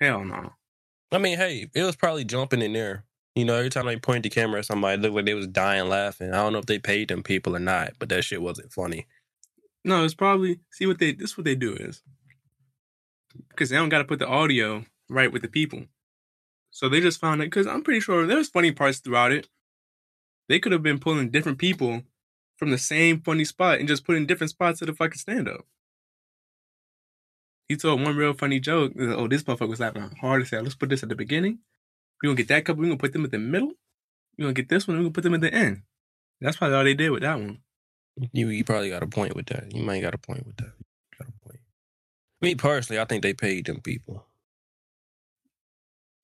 Hell 0.00 0.24
no. 0.24 0.52
I 1.12 1.18
mean, 1.18 1.36
hey, 1.36 1.68
it 1.74 1.82
was 1.82 1.96
probably 1.96 2.24
jumping 2.24 2.62
in 2.62 2.72
there. 2.72 3.04
You 3.34 3.44
know, 3.44 3.54
every 3.54 3.70
time 3.70 3.86
they 3.86 3.96
point 3.96 4.22
the 4.22 4.30
camera 4.30 4.60
at 4.60 4.64
somebody, 4.64 4.94
it 4.94 5.02
looked 5.02 5.14
like 5.14 5.26
they 5.26 5.34
was 5.34 5.48
dying 5.48 5.88
laughing. 5.88 6.32
I 6.32 6.36
don't 6.36 6.52
know 6.52 6.60
if 6.60 6.66
they 6.66 6.78
paid 6.78 7.08
them 7.08 7.22
people 7.22 7.54
or 7.54 7.60
not, 7.60 7.92
but 7.98 8.08
that 8.08 8.24
shit 8.24 8.40
wasn't 8.40 8.72
funny. 8.72 9.06
No, 9.84 10.04
it's 10.04 10.14
probably 10.14 10.60
see 10.72 10.86
what 10.86 10.98
they 10.98 11.12
this 11.12 11.36
what 11.36 11.44
they 11.44 11.54
do 11.54 11.74
is 11.74 12.02
because 13.50 13.70
they 13.70 13.76
don't 13.76 13.88
got 13.88 13.98
to 13.98 14.04
put 14.04 14.18
the 14.18 14.26
audio 14.26 14.84
right 15.10 15.30
with 15.30 15.42
the 15.42 15.48
people. 15.48 15.84
So 16.74 16.88
they 16.88 17.00
just 17.00 17.20
found 17.20 17.40
it 17.40 17.46
because 17.46 17.68
I'm 17.68 17.84
pretty 17.84 18.00
sure 18.00 18.26
there's 18.26 18.48
funny 18.48 18.72
parts 18.72 18.98
throughout 18.98 19.30
it. 19.30 19.48
They 20.48 20.58
could 20.58 20.72
have 20.72 20.82
been 20.82 20.98
pulling 20.98 21.30
different 21.30 21.58
people 21.58 22.02
from 22.56 22.72
the 22.72 22.78
same 22.78 23.20
funny 23.20 23.44
spot 23.44 23.78
and 23.78 23.86
just 23.86 24.04
putting 24.04 24.26
different 24.26 24.50
spots 24.50 24.82
of 24.82 24.88
the 24.88 24.92
fucking 24.92 25.18
stand 25.18 25.48
up. 25.48 25.64
He 27.68 27.76
told 27.76 28.02
one 28.02 28.16
real 28.16 28.34
funny 28.34 28.58
joke. 28.58 28.92
Like, 28.96 29.16
Oh, 29.16 29.28
this 29.28 29.44
motherfucker 29.44 29.68
was 29.68 29.78
laughing 29.78 30.02
hard 30.20 30.42
as 30.42 30.50
hell. 30.50 30.64
Let's 30.64 30.74
put 30.74 30.88
this 30.88 31.04
at 31.04 31.08
the 31.08 31.14
beginning. 31.14 31.60
We're 32.20 32.30
gonna 32.30 32.38
get 32.38 32.48
that 32.48 32.64
couple, 32.64 32.82
we're 32.82 32.88
gonna 32.88 32.98
put 32.98 33.12
them 33.12 33.24
at 33.24 33.30
the 33.30 33.38
middle. 33.38 33.74
We're 34.36 34.46
gonna 34.46 34.54
get 34.54 34.68
this 34.68 34.88
one, 34.88 34.96
we're 34.96 35.04
gonna 35.04 35.12
put 35.12 35.22
them 35.22 35.34
at 35.34 35.42
the 35.42 35.54
end. 35.54 35.82
That's 36.40 36.56
probably 36.56 36.76
all 36.76 36.84
they 36.84 36.94
did 36.94 37.10
with 37.10 37.22
that 37.22 37.38
one. 37.38 37.60
You 38.32 38.48
you 38.48 38.64
probably 38.64 38.90
got 38.90 39.04
a 39.04 39.06
point 39.06 39.36
with 39.36 39.46
that. 39.46 39.72
You 39.72 39.84
might 39.84 40.00
got 40.00 40.14
a 40.14 40.18
point 40.18 40.44
with 40.44 40.56
that. 40.56 40.72
Got 41.20 41.28
a 41.28 41.48
point. 41.48 41.60
Me 42.40 42.56
personally, 42.56 43.00
I 43.00 43.04
think 43.04 43.22
they 43.22 43.32
paid 43.32 43.66
them 43.66 43.80
people. 43.80 44.26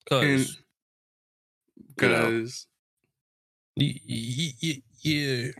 Cause 0.09 0.61
You 2.01 2.09
know. 2.09 2.25
Because 2.25 2.67
you, 3.75 3.93
you, 4.59 4.73
you, 5.01 5.53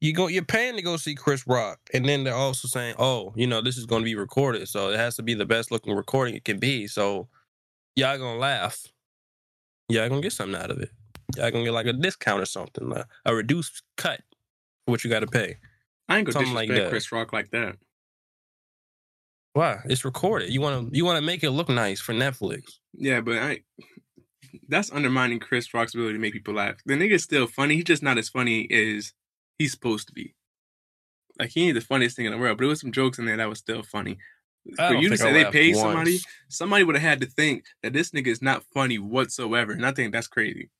you, 0.00 0.12
go, 0.12 0.28
you're 0.28 0.44
paying 0.44 0.76
to 0.76 0.82
go 0.82 0.96
see 0.96 1.14
Chris 1.14 1.46
Rock, 1.46 1.78
and 1.92 2.04
then 2.04 2.24
they're 2.24 2.34
also 2.34 2.66
saying, 2.68 2.94
"Oh, 2.98 3.32
you 3.36 3.46
know, 3.46 3.60
this 3.60 3.76
is 3.76 3.86
going 3.86 4.02
to 4.02 4.06
be 4.06 4.14
recorded, 4.14 4.68
so 4.68 4.90
it 4.90 4.96
has 4.96 5.16
to 5.16 5.22
be 5.22 5.34
the 5.34 5.46
best 5.46 5.70
looking 5.70 5.94
recording 5.94 6.34
it 6.34 6.44
can 6.44 6.58
be." 6.58 6.86
So 6.86 7.28
y'all 7.96 8.18
gonna 8.18 8.38
laugh. 8.38 8.86
Y'all 9.88 10.08
gonna 10.08 10.22
get 10.22 10.32
something 10.32 10.60
out 10.60 10.70
of 10.70 10.78
it. 10.78 10.90
Y'all 11.36 11.50
gonna 11.50 11.64
get 11.64 11.72
like 11.72 11.86
a 11.86 11.92
discount 11.92 12.40
or 12.40 12.46
something, 12.46 12.92
a, 12.92 13.06
a 13.24 13.34
reduced 13.34 13.82
cut 13.96 14.20
for 14.86 14.92
what 14.92 15.04
you 15.04 15.10
got 15.10 15.20
to 15.20 15.26
pay. 15.26 15.56
I 16.08 16.18
ain't 16.18 16.26
gonna 16.26 16.32
Something 16.32 16.54
disrespect 16.54 16.84
that. 16.84 16.90
Chris 16.90 17.12
Rock 17.12 17.32
like 17.32 17.50
that. 17.50 17.76
Why? 19.58 19.80
It's 19.86 20.04
recorded. 20.04 20.52
You 20.52 20.60
want 20.60 20.92
to 20.92 20.96
you 20.96 21.04
want 21.04 21.16
to 21.16 21.26
make 21.26 21.42
it 21.42 21.50
look 21.50 21.68
nice 21.68 22.00
for 22.00 22.12
Netflix. 22.12 22.74
Yeah, 22.94 23.20
but 23.20 23.38
I 23.38 23.62
that's 24.68 24.92
undermining 24.92 25.40
Chris 25.40 25.74
Rock's 25.74 25.94
ability 25.94 26.12
to 26.12 26.20
make 26.20 26.32
people 26.32 26.54
laugh. 26.54 26.76
The 26.86 26.94
nigga's 26.94 27.24
still 27.24 27.48
funny. 27.48 27.74
He's 27.74 27.82
just 27.82 28.00
not 28.00 28.18
as 28.18 28.28
funny 28.28 28.70
as 28.70 29.12
he's 29.58 29.72
supposed 29.72 30.06
to 30.06 30.14
be. 30.14 30.36
Like 31.40 31.50
he 31.50 31.66
ain't 31.66 31.74
the 31.74 31.80
funniest 31.80 32.14
thing 32.14 32.26
in 32.26 32.30
the 32.30 32.38
world, 32.38 32.56
but 32.56 32.62
there 32.62 32.68
was 32.68 32.80
some 32.80 32.92
jokes 32.92 33.18
in 33.18 33.26
there 33.26 33.36
that 33.36 33.48
was 33.48 33.58
still 33.58 33.82
funny. 33.82 34.18
For 34.76 34.94
you 34.94 35.08
to 35.08 35.16
say 35.16 35.32
they 35.32 35.50
paid 35.50 35.74
somebody, 35.74 36.20
somebody 36.48 36.84
would 36.84 36.94
have 36.94 37.02
had 37.02 37.20
to 37.22 37.26
think 37.26 37.64
that 37.82 37.92
this 37.92 38.12
nigga 38.12 38.28
is 38.28 38.40
not 38.40 38.62
funny 38.72 39.00
whatsoever, 39.00 39.72
and 39.72 39.84
I 39.84 39.90
think 39.90 40.12
that's 40.12 40.28
crazy. 40.28 40.70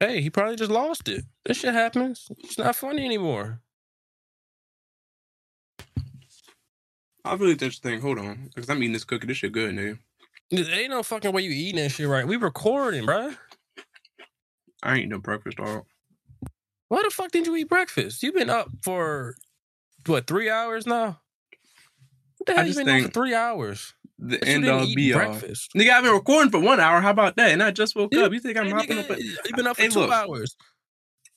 Hey, 0.00 0.20
he 0.20 0.30
probably 0.30 0.56
just 0.56 0.72
lost 0.72 1.08
it. 1.08 1.24
This 1.44 1.58
shit 1.58 1.74
happens. 1.74 2.26
It's 2.38 2.58
not 2.58 2.74
funny 2.74 3.04
anymore. 3.04 3.60
I 7.24 7.34
really 7.34 7.56
just 7.56 7.82
think, 7.82 8.02
hold 8.02 8.18
on, 8.18 8.50
because 8.54 8.70
I'm 8.70 8.82
eating 8.82 8.92
this 8.92 9.04
cookie. 9.04 9.26
This 9.26 9.38
shit 9.38 9.52
good, 9.52 9.74
nigga. 9.74 9.98
There 10.50 10.80
ain't 10.80 10.90
no 10.90 11.02
fucking 11.02 11.32
way 11.32 11.42
you 11.42 11.50
eating 11.50 11.82
that 11.82 11.90
shit 11.90 12.08
right. 12.08 12.26
We 12.26 12.36
recording, 12.36 13.06
bro. 13.06 13.32
I 14.82 14.96
ain't 14.96 15.10
no 15.10 15.18
breakfast, 15.18 15.58
dog. 15.58 15.84
Why 16.88 17.02
the 17.04 17.10
fuck 17.10 17.30
didn't 17.30 17.46
you 17.46 17.56
eat 17.56 17.68
breakfast? 17.68 18.22
You've 18.22 18.34
been 18.34 18.50
up 18.50 18.68
for 18.82 19.34
what 20.06 20.26
three 20.26 20.50
hours 20.50 20.86
now? 20.86 21.20
What 22.38 22.46
the 22.46 22.52
I 22.52 22.56
hell 22.56 22.66
you 22.66 22.74
been 22.74 22.88
up 22.88 23.02
for 23.02 23.08
three 23.12 23.34
hours? 23.34 23.94
The 24.18 24.38
But 24.38 24.48
end 24.48 24.68
all 24.68 24.86
be 24.94 25.12
all. 25.14 25.18
breakfast. 25.18 25.70
Nigga, 25.76 25.90
I've 25.90 26.04
been 26.04 26.12
recording 26.12 26.50
for 26.50 26.60
one 26.60 26.80
hour. 26.80 27.00
How 27.00 27.10
about 27.10 27.36
that? 27.36 27.50
And 27.50 27.62
I 27.62 27.70
just 27.70 27.94
woke 27.94 28.12
Yeah, 28.14 28.24
up. 28.24 28.32
You 28.32 28.40
think 28.40 28.56
I'm 28.58 28.66
Hey, 28.66 28.72
hopping 28.72 28.98
nigga, 28.98 29.10
up? 29.10 29.18
A- 29.18 29.22
you 29.22 29.54
been 29.54 29.66
up 29.66 29.76
for 29.76 29.82
Hey, 29.82 29.88
two 29.88 30.00
look. 30.00 30.10
hours. 30.10 30.56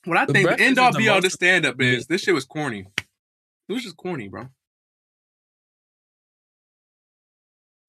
What 0.04 0.16
I 0.18 0.26
The 0.26 0.32
think 0.32 0.48
the 0.48 0.60
end 0.60 0.78
all 0.78 0.92
be 0.92 1.08
all 1.08 1.20
the 1.20 1.30
stand 1.30 1.66
up 1.66 1.80
is 1.80 2.06
this 2.06 2.22
shit 2.22 2.34
was 2.34 2.44
corny. 2.44 2.86
It 3.68 3.72
was 3.72 3.82
just 3.82 3.96
corny, 3.96 4.28
bro. 4.28 4.48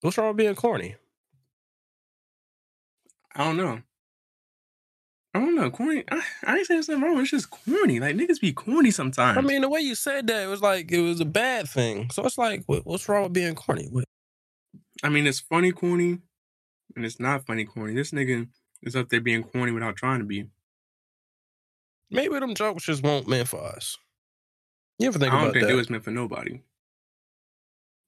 What's 0.00 0.18
wrong 0.18 0.28
with 0.28 0.36
being 0.36 0.54
corny? 0.54 0.96
I 3.34 3.44
don't 3.44 3.56
know. 3.56 3.80
I 5.34 5.40
don't 5.40 5.54
know. 5.54 5.70
Corny. 5.70 6.02
I, 6.10 6.22
I 6.44 6.56
ain't 6.56 6.66
saying 6.66 6.82
something 6.82 7.02
wrong. 7.04 7.20
It's 7.20 7.30
just 7.30 7.50
corny. 7.50 8.00
Like 8.00 8.16
niggas 8.16 8.40
be 8.40 8.52
corny 8.54 8.90
sometimes. 8.90 9.36
I 9.36 9.42
mean, 9.42 9.60
the 9.60 9.68
way 9.68 9.80
you 9.80 9.94
said 9.94 10.26
that, 10.28 10.44
it 10.44 10.46
was 10.46 10.62
like 10.62 10.90
it 10.90 11.00
was 11.02 11.20
a 11.20 11.26
bad 11.26 11.68
thing. 11.68 12.08
So 12.10 12.24
it's 12.24 12.38
like, 12.38 12.62
what, 12.66 12.86
what's 12.86 13.06
wrong 13.08 13.24
with 13.24 13.32
being 13.34 13.54
corny? 13.54 13.88
What- 13.90 14.04
I 15.02 15.10
mean, 15.10 15.26
it's 15.26 15.40
funny 15.40 15.72
corny, 15.72 16.20
and 16.96 17.04
it's 17.04 17.20
not 17.20 17.44
funny 17.46 17.66
corny. 17.66 17.92
This 17.92 18.12
nigga 18.12 18.48
is 18.82 18.96
up 18.96 19.10
there 19.10 19.20
being 19.20 19.42
corny 19.42 19.72
without 19.72 19.96
trying 19.96 20.20
to 20.20 20.24
be. 20.24 20.46
Maybe 22.10 22.38
them 22.38 22.54
jokes 22.54 22.84
just 22.84 23.02
won't 23.02 23.28
meant 23.28 23.48
for 23.48 23.60
us. 23.62 23.98
You 24.98 25.08
ever 25.08 25.18
think? 25.18 25.32
I 25.34 25.36
don't 25.36 25.42
about 25.44 25.52
think 25.52 25.66
that? 25.66 25.72
it 25.72 25.76
was 25.76 25.90
meant 25.90 26.04
for 26.04 26.12
nobody. 26.12 26.62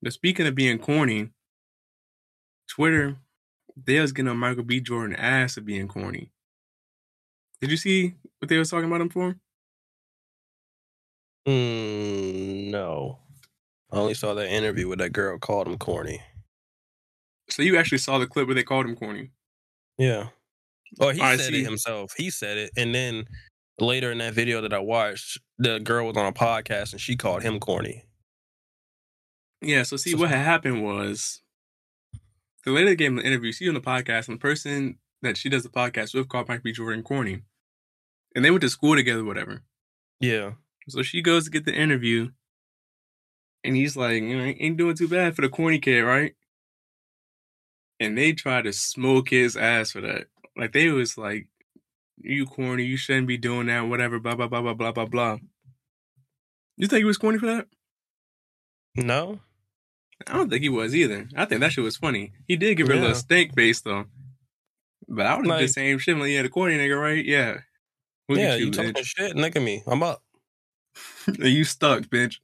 But 0.00 0.14
speaking 0.14 0.46
of 0.46 0.54
being 0.54 0.78
corny, 0.78 1.28
Twitter, 2.68 3.16
they 3.76 3.98
was 4.00 4.12
getting 4.12 4.28
on 4.28 4.36
Michael 4.38 4.64
B. 4.64 4.80
Jordan 4.80 5.16
ass 5.16 5.54
for 5.54 5.60
being 5.62 5.88
corny. 5.88 6.30
Did 7.60 7.70
you 7.70 7.76
see 7.76 8.14
what 8.38 8.48
they 8.48 8.58
was 8.58 8.70
talking 8.70 8.86
about 8.86 9.00
him 9.00 9.08
for? 9.08 9.36
Mm, 11.46 12.70
no. 12.70 13.18
I 13.92 13.96
only 13.96 14.14
saw 14.14 14.34
that 14.34 14.50
interview 14.50 14.86
where 14.88 14.96
that 14.98 15.12
girl 15.12 15.38
called 15.38 15.66
him 15.66 15.78
corny. 15.78 16.20
So 17.48 17.62
you 17.62 17.78
actually 17.78 17.98
saw 17.98 18.18
the 18.18 18.26
clip 18.26 18.46
where 18.46 18.54
they 18.54 18.62
called 18.62 18.86
him 18.86 18.96
corny. 18.96 19.30
Yeah. 19.96 20.28
Oh, 21.00 21.08
he 21.10 21.20
I 21.20 21.36
said 21.36 21.52
see. 21.52 21.60
it 21.62 21.64
himself. 21.64 22.12
He 22.16 22.30
said 22.30 22.58
it. 22.58 22.70
And 22.76 22.94
then 22.94 23.24
later 23.78 24.12
in 24.12 24.18
that 24.18 24.34
video 24.34 24.60
that 24.60 24.72
I 24.74 24.78
watched, 24.78 25.38
the 25.58 25.78
girl 25.80 26.06
was 26.06 26.16
on 26.16 26.26
a 26.26 26.32
podcast 26.32 26.92
and 26.92 27.00
she 27.00 27.16
called 27.16 27.42
him 27.42 27.58
corny. 27.58 28.04
Yeah, 29.62 29.82
so 29.84 29.96
see 29.96 30.10
So- 30.12 30.18
what 30.18 30.28
had 30.30 30.44
happened 30.44 30.84
was 30.84 31.40
the 32.64 32.72
lady 32.72 32.90
that 32.90 32.96
gave 32.96 33.08
him 33.08 33.16
the 33.16 33.26
interview, 33.26 33.52
she 33.52 33.68
on 33.68 33.74
the 33.74 33.80
podcast, 33.80 34.28
and 34.28 34.36
the 34.36 34.40
person 34.40 34.98
that 35.22 35.36
she 35.36 35.48
does 35.48 35.62
the 35.62 35.68
podcast 35.68 36.14
with 36.14 36.28
called 36.28 36.48
Mike 36.48 36.62
B. 36.62 36.72
Jordan 36.72 37.02
corny. 37.02 37.42
And 38.34 38.44
they 38.44 38.50
went 38.50 38.60
to 38.62 38.70
school 38.70 38.94
together, 38.94 39.24
whatever. 39.24 39.62
Yeah. 40.20 40.52
So 40.88 41.02
she 41.02 41.22
goes 41.22 41.44
to 41.44 41.50
get 41.50 41.64
the 41.64 41.74
interview, 41.74 42.30
and 43.64 43.76
he's 43.76 43.96
like, 43.96 44.22
you 44.22 44.36
know, 44.36 44.44
ain't 44.44 44.76
doing 44.76 44.96
too 44.96 45.08
bad 45.08 45.34
for 45.34 45.42
the 45.42 45.48
corny 45.48 45.78
kid, 45.78 46.00
right? 46.00 46.34
And 48.00 48.16
they 48.16 48.32
try 48.32 48.62
to 48.62 48.72
smoke 48.72 49.30
his 49.30 49.56
ass 49.56 49.90
for 49.92 50.00
that. 50.00 50.26
Like 50.56 50.72
they 50.72 50.88
was 50.88 51.18
like, 51.18 51.48
you 52.16 52.46
corny, 52.46 52.84
you 52.84 52.96
shouldn't 52.96 53.28
be 53.28 53.36
doing 53.36 53.66
that, 53.66 53.88
whatever, 53.88 54.18
blah 54.18 54.34
blah 54.34 54.48
blah 54.48 54.62
blah 54.62 54.74
blah 54.74 54.92
blah 54.92 55.06
blah. 55.06 55.38
You 56.76 56.86
think 56.86 56.98
he 56.98 57.04
was 57.04 57.18
corny 57.18 57.38
for 57.38 57.46
that? 57.46 57.66
No? 58.96 59.40
I 60.26 60.32
don't 60.32 60.50
think 60.50 60.62
he 60.62 60.68
was 60.68 60.94
either. 60.94 61.28
I 61.36 61.44
think 61.44 61.60
that 61.60 61.72
shit 61.72 61.84
was 61.84 61.96
funny. 61.96 62.32
He 62.46 62.56
did 62.56 62.76
give 62.76 62.88
her 62.88 62.94
a 62.94 63.00
little 63.00 63.14
stink 63.14 63.54
face 63.54 63.80
though. 63.80 64.06
But 65.08 65.26
I 65.26 65.36
would 65.36 65.46
have 65.46 65.56
Like- 65.56 65.66
the 65.66 65.72
same 65.72 65.98
shit. 65.98 66.16
Like, 66.16 66.30
yeah, 66.30 66.42
the 66.42 66.48
corny 66.48 66.76
nigga, 66.76 67.00
right? 67.00 67.24
Yeah. 67.24 67.58
Look 68.28 68.38
yeah, 68.38 68.56
you, 68.56 68.66
you, 68.66 68.70
talking 68.70 68.94
shit? 69.02 69.36
Look 69.36 69.56
at 69.56 69.62
me. 69.62 69.82
I'm 69.86 70.02
up. 70.02 70.22
you 71.38 71.64
stuck, 71.64 72.02
bitch. 72.02 72.36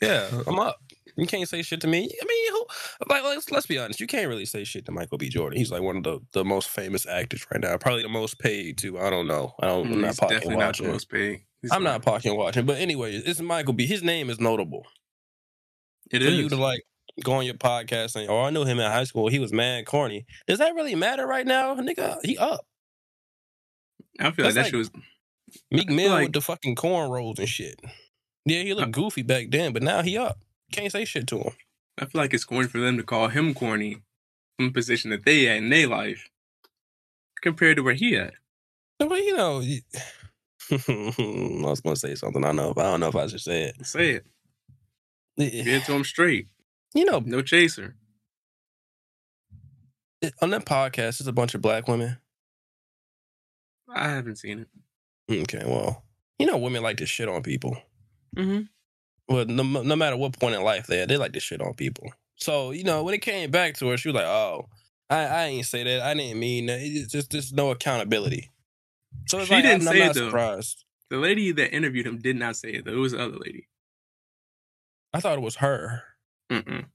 Yeah, 0.00 0.28
I'm 0.46 0.58
up. 0.58 0.78
You 1.16 1.26
can't 1.26 1.48
say 1.48 1.62
shit 1.62 1.80
to 1.82 1.88
me. 1.88 2.08
I 2.22 2.26
mean, 2.26 2.52
who, 2.52 2.66
like, 3.08 3.22
let's 3.22 3.50
let's 3.50 3.66
be 3.66 3.78
honest. 3.78 4.00
You 4.00 4.06
can't 4.06 4.28
really 4.28 4.46
say 4.46 4.64
shit 4.64 4.86
to 4.86 4.92
Michael 4.92 5.18
B. 5.18 5.28
Jordan. 5.28 5.58
He's 5.58 5.70
like 5.70 5.82
one 5.82 5.96
of 5.98 6.04
the, 6.04 6.20
the 6.32 6.44
most 6.44 6.70
famous 6.70 7.06
actors 7.06 7.46
right 7.52 7.60
now. 7.60 7.76
Probably 7.76 8.02
the 8.02 8.08
most 8.08 8.38
paid 8.38 8.78
too. 8.78 8.98
I 8.98 9.10
don't 9.10 9.26
know. 9.26 9.52
I 9.60 9.66
don't. 9.66 9.86
I'm 9.88 9.94
mm, 9.94 10.00
not 10.00 10.16
definitely 10.16 10.56
not 10.56 10.58
the 10.58 10.84
watching. 10.84 10.86
most 10.88 11.10
paid. 11.10 11.42
He's 11.60 11.70
I'm 11.70 11.82
not 11.82 12.02
pocket 12.02 12.34
watching. 12.34 12.64
But 12.64 12.78
anyway, 12.78 13.14
it's 13.14 13.40
Michael 13.40 13.74
B. 13.74 13.86
His 13.86 14.02
name 14.02 14.30
is 14.30 14.40
notable. 14.40 14.86
It 16.10 16.22
for 16.22 16.28
is. 16.28 16.38
you 16.38 16.48
to 16.48 16.56
like 16.56 16.82
go 17.22 17.32
on 17.32 17.44
your 17.44 17.54
podcast 17.54 18.16
and 18.16 18.28
oh, 18.30 18.42
I 18.42 18.50
knew 18.50 18.64
him 18.64 18.78
in 18.80 18.90
high 18.90 19.04
school. 19.04 19.28
He 19.28 19.38
was 19.38 19.52
mad 19.52 19.86
corny. 19.86 20.24
Does 20.46 20.58
that 20.58 20.74
really 20.74 20.94
matter 20.94 21.26
right 21.26 21.46
now, 21.46 21.74
nigga? 21.76 22.18
He 22.24 22.38
up. 22.38 22.66
I 24.20 24.30
feel 24.30 24.44
like 24.46 24.54
that 24.54 24.62
like- 24.62 24.70
shit 24.70 24.78
was. 24.78 24.90
Meek 25.70 25.90
Mill 25.90 26.10
like- 26.12 26.24
with 26.24 26.32
the 26.32 26.40
fucking 26.40 26.76
cornrows 26.76 27.38
and 27.38 27.48
shit. 27.48 27.78
Yeah, 28.46 28.62
he 28.62 28.74
looked 28.74 28.92
goofy 28.92 29.22
back 29.22 29.50
then, 29.50 29.72
but 29.72 29.82
now 29.82 30.02
he 30.02 30.16
up. 30.18 30.38
Can't 30.72 30.90
say 30.90 31.04
shit 31.04 31.26
to 31.28 31.38
him. 31.38 31.52
I 31.98 32.06
feel 32.06 32.20
like 32.20 32.32
it's 32.32 32.44
corny 32.44 32.66
for 32.68 32.78
them 32.78 32.96
to 32.96 33.02
call 33.02 33.28
him 33.28 33.52
corny 33.54 33.98
from 34.56 34.66
the 34.68 34.72
position 34.72 35.10
that 35.10 35.24
they 35.24 35.46
at 35.48 35.58
in 35.58 35.68
their 35.68 35.86
life 35.86 36.28
compared 37.42 37.76
to 37.76 37.82
where 37.82 37.94
he 37.94 38.16
at. 38.16 38.34
Well, 38.98 39.18
you 39.22 39.36
know, 39.36 39.60
you- 39.60 39.82
I 40.70 41.68
was 41.68 41.80
gonna 41.82 41.96
say 41.96 42.14
something. 42.14 42.42
I 42.42 42.48
don't 42.48 42.56
know. 42.56 42.70
If, 42.70 42.78
I 42.78 42.84
don't 42.84 43.00
know 43.00 43.08
if 43.08 43.16
I 43.16 43.26
should 43.26 43.40
say 43.40 43.64
it. 43.64 43.84
Say 43.86 44.10
it. 44.12 44.24
Get 45.36 45.66
it 45.66 45.84
to 45.84 45.92
him 45.92 46.04
straight. 46.04 46.46
You 46.94 47.04
know, 47.04 47.20
No 47.20 47.42
chaser. 47.42 47.96
on 50.40 50.50
that 50.50 50.64
podcast, 50.66 51.18
there's 51.18 51.26
a 51.26 51.32
bunch 51.32 51.54
of 51.54 51.62
black 51.62 51.88
women. 51.88 52.18
I 53.94 54.08
haven't 54.08 54.36
seen 54.36 54.60
it. 54.60 54.68
Okay, 55.42 55.62
well, 55.66 56.04
you 56.38 56.46
know, 56.46 56.56
women 56.58 56.82
like 56.82 56.98
to 56.98 57.06
shit 57.06 57.28
on 57.28 57.42
people. 57.42 57.76
Mm-hmm. 58.36 58.62
Well, 59.28 59.44
no, 59.46 59.62
no 59.82 59.96
matter 59.96 60.16
what 60.16 60.38
point 60.38 60.54
in 60.54 60.62
life 60.62 60.86
they 60.86 61.02
are, 61.02 61.06
they 61.06 61.16
like 61.16 61.32
to 61.32 61.40
shit 61.40 61.60
on 61.62 61.74
people. 61.74 62.12
So 62.36 62.70
you 62.72 62.84
know, 62.84 63.02
when 63.04 63.14
it 63.14 63.22
came 63.22 63.50
back 63.50 63.74
to 63.78 63.88
her, 63.88 63.96
she 63.96 64.08
was 64.08 64.14
like, 64.16 64.24
"Oh, 64.26 64.68
I, 65.10 65.24
I 65.26 65.44
ain't 65.46 65.66
say 65.66 65.84
that. 65.84 66.02
I 66.02 66.14
didn't 66.14 66.38
mean 66.40 66.66
that. 66.66 66.80
It's 66.80 67.12
just 67.12 67.30
there's 67.30 67.52
no 67.52 67.70
accountability." 67.70 68.50
So 69.28 69.44
She 69.44 69.54
like, 69.54 69.62
didn't 69.64 69.86
I'm, 69.88 69.94
say 69.94 70.02
I'm 70.02 70.02
it, 70.02 70.06
not 70.06 70.14
though. 70.14 70.26
surprised. 70.26 70.84
The 71.10 71.18
lady 71.18 71.52
that 71.52 71.74
interviewed 71.74 72.06
him 72.06 72.18
did 72.18 72.36
not 72.36 72.56
say 72.56 72.70
it 72.70 72.84
though. 72.84 72.92
It 72.92 72.96
was 72.96 73.12
the 73.12 73.22
other 73.22 73.36
lady. 73.38 73.68
I 75.12 75.20
thought 75.20 75.38
it 75.38 75.42
was 75.42 75.56
her. 75.56 76.02
Mm-mm. 76.50 76.86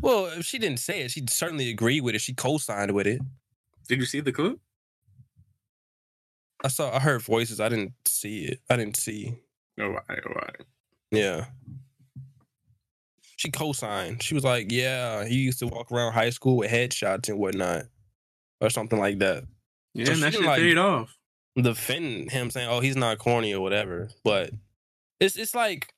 Well, 0.00 0.26
if 0.26 0.44
she 0.44 0.58
didn't 0.58 0.78
say 0.80 1.02
it, 1.02 1.10
she 1.10 1.22
certainly 1.28 1.70
agreed 1.70 2.00
with 2.00 2.14
it. 2.14 2.20
She 2.20 2.34
co-signed 2.34 2.92
with 2.92 3.06
it. 3.06 3.20
Did 3.88 3.98
you 4.00 4.06
see 4.06 4.20
the 4.20 4.32
clip? 4.32 4.58
I 6.64 6.68
saw. 6.68 6.94
I 6.94 7.00
heard 7.00 7.22
voices. 7.22 7.60
I 7.60 7.68
didn't 7.68 7.92
see 8.06 8.44
it. 8.44 8.60
I 8.70 8.76
didn't 8.76 8.96
see. 8.96 9.34
Oh, 9.80 9.88
right, 9.88 10.20
oh, 10.26 10.32
right. 10.34 10.56
Yeah. 11.10 11.46
She 13.36 13.50
co-signed. 13.50 14.22
She 14.22 14.34
was 14.34 14.44
like, 14.44 14.70
"Yeah, 14.70 15.24
he 15.24 15.36
used 15.36 15.58
to 15.58 15.66
walk 15.66 15.90
around 15.90 16.12
high 16.12 16.30
school 16.30 16.58
with 16.58 16.70
headshots 16.70 17.28
and 17.28 17.38
whatnot, 17.38 17.86
or 18.60 18.70
something 18.70 18.98
like 18.98 19.18
that." 19.18 19.44
Yeah, 19.94 20.06
So 20.06 20.12
and 20.12 20.22
that 20.22 20.32
shit 20.34 20.42
like- 20.44 20.60
paid 20.60 20.78
off. 20.78 21.16
defend 21.56 22.30
him 22.30 22.50
saying, 22.50 22.68
"Oh, 22.70 22.80
he's 22.80 22.96
not 22.96 23.18
corny 23.18 23.52
or 23.52 23.60
whatever." 23.60 24.10
But 24.22 24.50
it's 25.18 25.36
it's 25.36 25.54
like 25.56 25.92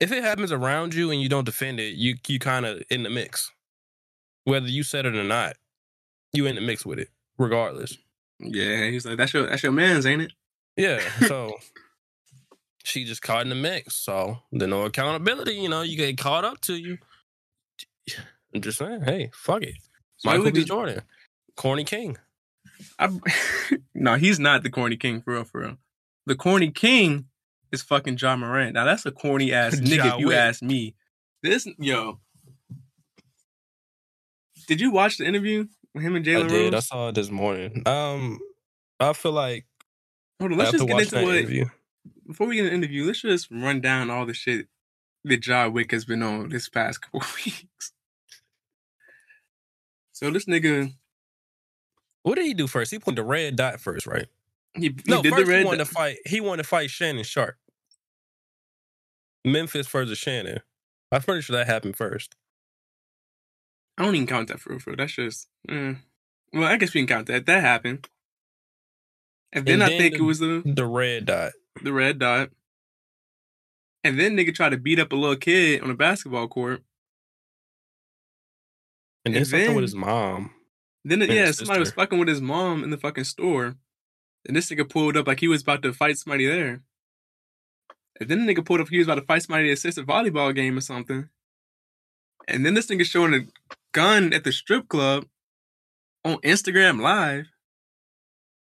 if 0.00 0.12
it 0.12 0.22
happens 0.22 0.52
around 0.52 0.94
you 0.94 1.10
and 1.10 1.20
you 1.20 1.28
don't 1.28 1.44
defend 1.44 1.80
it, 1.80 1.94
you 1.94 2.16
you 2.26 2.38
kind 2.38 2.66
of 2.66 2.82
in 2.90 3.02
the 3.02 3.10
mix, 3.10 3.52
whether 4.44 4.68
you 4.68 4.82
said 4.82 5.06
it 5.06 5.14
or 5.16 5.24
not. 5.24 5.56
You 6.32 6.46
in 6.46 6.56
the 6.56 6.60
mix 6.60 6.84
with 6.84 6.98
it, 6.98 7.08
regardless. 7.38 7.96
Yeah, 8.38 8.90
he's 8.90 9.06
like, 9.06 9.16
that's 9.16 9.32
your 9.32 9.46
that's 9.46 9.62
your 9.62 9.72
man's, 9.72 10.06
ain't 10.06 10.22
it? 10.22 10.32
Yeah. 10.76 11.00
So 11.26 11.54
she 12.84 13.04
just 13.04 13.22
caught 13.22 13.42
in 13.42 13.48
the 13.48 13.54
mix. 13.54 13.96
So 13.96 14.38
there's 14.52 14.70
no 14.70 14.84
accountability. 14.84 15.54
You 15.54 15.68
know, 15.68 15.82
you 15.82 15.96
get 15.96 16.18
caught 16.18 16.44
up 16.44 16.60
to 16.62 16.74
you. 16.74 16.98
I'm 18.54 18.60
just 18.60 18.78
saying, 18.78 19.02
hey, 19.02 19.30
fuck 19.34 19.62
it. 19.62 19.74
So 20.18 20.30
Michael 20.30 20.52
B. 20.52 20.64
Jordan, 20.64 21.02
corny 21.56 21.84
king. 21.84 22.16
I, 22.98 23.10
no, 23.94 24.14
he's 24.16 24.38
not 24.38 24.62
the 24.62 24.70
corny 24.70 24.96
king 24.96 25.20
for 25.22 25.34
real, 25.34 25.44
for 25.44 25.60
real. 25.62 25.76
The 26.26 26.36
corny 26.36 26.70
king 26.70 27.26
is 27.76 27.82
fucking 27.82 28.18
Ja 28.20 28.36
Morant. 28.36 28.74
Now 28.74 28.84
that's 28.84 29.06
a 29.06 29.12
corny 29.12 29.52
ass 29.60 29.76
nigga 29.76 30.14
if 30.14 30.20
you 30.20 30.28
Wick. 30.28 30.36
ask 30.36 30.62
me. 30.62 30.94
This 31.42 31.68
yo, 31.78 32.18
did 34.66 34.80
you 34.80 34.90
watch 34.90 35.18
the 35.18 35.24
interview 35.26 35.66
with 35.94 36.02
him 36.02 36.16
and 36.16 36.26
I 36.26 36.30
Jalen 36.30 36.48
did. 36.48 36.74
I 36.74 36.80
saw 36.80 37.08
it 37.08 37.14
this 37.14 37.30
morning. 37.30 37.82
Um, 37.86 38.38
I 38.98 39.12
feel 39.12 39.32
like 39.32 39.66
Hold 40.40 40.52
on, 40.52 40.58
let's 40.58 40.72
just 40.72 40.86
get 40.86 41.00
into 41.00 41.22
what 41.24 41.36
interview, 41.36 41.66
before 42.26 42.46
we 42.46 42.56
get 42.56 42.66
into 42.66 42.70
the 42.70 42.76
interview. 42.76 43.04
Let's 43.06 43.22
just 43.22 43.48
run 43.50 43.80
down 43.80 44.10
all 44.10 44.26
the 44.26 44.34
shit 44.34 44.66
that 45.24 45.40
John 45.40 45.72
Wick 45.72 45.92
has 45.92 46.04
been 46.04 46.22
on 46.22 46.48
this 46.48 46.68
past 46.68 47.00
couple 47.02 47.20
weeks. 47.44 47.92
So 50.12 50.30
this 50.30 50.46
nigga, 50.46 50.92
what 52.22 52.36
did 52.36 52.46
he 52.46 52.54
do 52.54 52.66
first? 52.66 52.90
He 52.90 52.98
put 52.98 53.16
the 53.16 53.22
red 53.24 53.56
dot 53.56 53.80
first, 53.80 54.06
right? 54.06 54.26
he, 54.74 54.88
he 54.88 54.94
No, 55.06 55.22
did 55.22 55.32
first 55.32 55.44
the 55.46 55.50
red. 55.50 55.58
he 55.60 55.64
wanted 55.64 55.78
to 55.78 55.84
fight. 55.86 56.16
He 56.26 56.40
wanted 56.40 56.62
to 56.62 56.68
fight 56.68 56.90
Shannon 56.90 57.22
Sharpe. 57.24 57.56
Memphis 59.46 59.86
versus 59.86 60.18
Shannon. 60.18 60.60
I'm 61.12 61.22
pretty 61.22 61.40
sure 61.42 61.56
that 61.56 61.66
happened 61.66 61.96
first. 61.96 62.34
I 63.96 64.04
don't 64.04 64.14
even 64.14 64.26
count 64.26 64.48
that 64.48 64.60
for 64.60 64.70
real, 64.70 64.78
for 64.80 64.90
real. 64.90 64.96
That's 64.98 65.12
just. 65.14 65.48
eh. 65.68 65.94
Well, 66.52 66.64
I 66.64 66.76
guess 66.76 66.92
we 66.92 67.00
can 67.00 67.06
count 67.16 67.26
that. 67.28 67.46
That 67.46 67.60
happened. 67.62 68.08
And 69.52 69.64
then 69.64 69.74
And 69.80 69.84
I 69.84 69.88
think 69.96 70.14
the- 70.14 70.20
it 70.20 70.22
was 70.24 70.38
the 70.38 70.62
The 70.64 70.84
red 70.86 71.24
dot. 71.26 71.52
the 71.82 71.92
red 71.92 72.18
dot. 72.18 72.50
And 74.04 74.18
then 74.20 74.36
nigga 74.36 74.54
tried 74.54 74.70
to 74.70 74.76
beat 74.76 74.98
up 74.98 75.12
a 75.12 75.16
little 75.16 75.36
kid 75.36 75.80
on 75.82 75.90
a 75.90 75.94
basketball 75.94 76.46
court. 76.48 76.82
And 79.24 79.34
then 79.34 79.42
And 79.42 79.48
something 79.48 79.74
with 79.74 79.82
his 79.82 79.94
mom. 79.94 80.52
Then 81.04 81.20
yeah, 81.22 81.50
somebody 81.52 81.80
was 81.80 81.92
fucking 81.92 82.18
with 82.18 82.28
his 82.28 82.40
mom 82.40 82.84
in 82.84 82.90
the 82.90 82.96
fucking 82.98 83.24
store. 83.24 83.76
And 84.46 84.56
this 84.56 84.70
nigga 84.70 84.88
pulled 84.88 85.16
up 85.16 85.26
like 85.26 85.40
he 85.40 85.48
was 85.48 85.62
about 85.62 85.82
to 85.82 85.92
fight 85.92 86.18
somebody 86.18 86.46
there. 86.46 86.82
And 88.20 88.28
then 88.28 88.46
the 88.46 88.54
nigga 88.54 88.64
pulled 88.64 88.80
up 88.80 88.88
he 88.88 88.98
was 88.98 89.06
about 89.06 89.16
to 89.16 89.22
fight 89.22 89.42
somebody 89.42 89.70
at 89.70 89.74
assist 89.74 89.98
a 89.98 90.02
volleyball 90.02 90.54
game 90.54 90.76
or 90.78 90.80
something. 90.80 91.28
And 92.48 92.64
then 92.64 92.74
this 92.74 92.86
nigga 92.86 93.04
showing 93.04 93.34
a 93.34 93.40
gun 93.92 94.32
at 94.32 94.44
the 94.44 94.52
strip 94.52 94.88
club 94.88 95.26
on 96.24 96.36
Instagram 96.38 97.00
Live. 97.00 97.46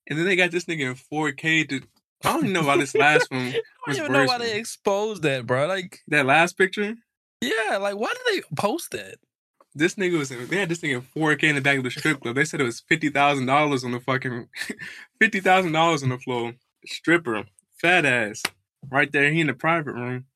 And 0.09 0.19
then 0.19 0.27
they 0.27 0.37
got 0.37 0.51
this 0.51 0.65
nigga 0.65 0.91
in 0.91 0.95
4K 0.95 1.69
to 1.69 1.81
I 2.25 2.33
don't 2.33 2.43
even 2.43 2.53
know 2.53 2.65
why 2.65 2.77
this 2.77 2.95
last 2.95 3.31
one 3.31 3.41
I 3.87 3.93
don't 3.93 3.97
even 3.97 4.13
know 4.13 4.25
why 4.25 4.39
they 4.39 4.49
man. 4.49 4.57
exposed 4.57 5.23
that, 5.23 5.47
bro. 5.47 5.67
Like, 5.67 6.01
That 6.09 6.27
last 6.27 6.59
picture, 6.59 6.95
yeah, 7.41 7.79
like 7.79 7.97
why 7.97 8.09
did 8.09 8.35
they 8.35 8.57
post 8.57 8.91
that? 8.91 9.17
this 9.75 9.95
nigga 9.95 10.19
was 10.19 10.31
they 10.31 10.57
had 10.59 10.69
this 10.69 10.81
nigga 10.81 10.97
in 10.97 11.03
4K 11.03 11.45
in 11.45 11.55
the 11.55 11.61
back 11.61 11.79
of 11.79 11.85
the 11.85 11.91
strip 11.91 12.21
club. 12.21 12.35
They 12.35 12.45
said 12.45 12.61
it 12.61 12.65
was 12.65 12.81
fifty 12.81 13.09
thousand 13.09 13.47
dollars 13.47 13.85
on 13.85 13.93
the 13.93 14.01
fucking 14.01 14.49
fifty 15.21 15.41
thousand 15.41 15.73
dollars 15.73 16.03
on 16.03 16.09
the 16.09 16.19
floor. 16.19 16.55
Stripper, 16.87 17.45
fat 17.81 18.05
ass, 18.05 18.43
right 18.89 19.11
there. 19.13 19.31
He 19.33 19.41
in 19.41 19.47
the 19.49 19.55
private 19.55 19.95
room, 19.95 20.27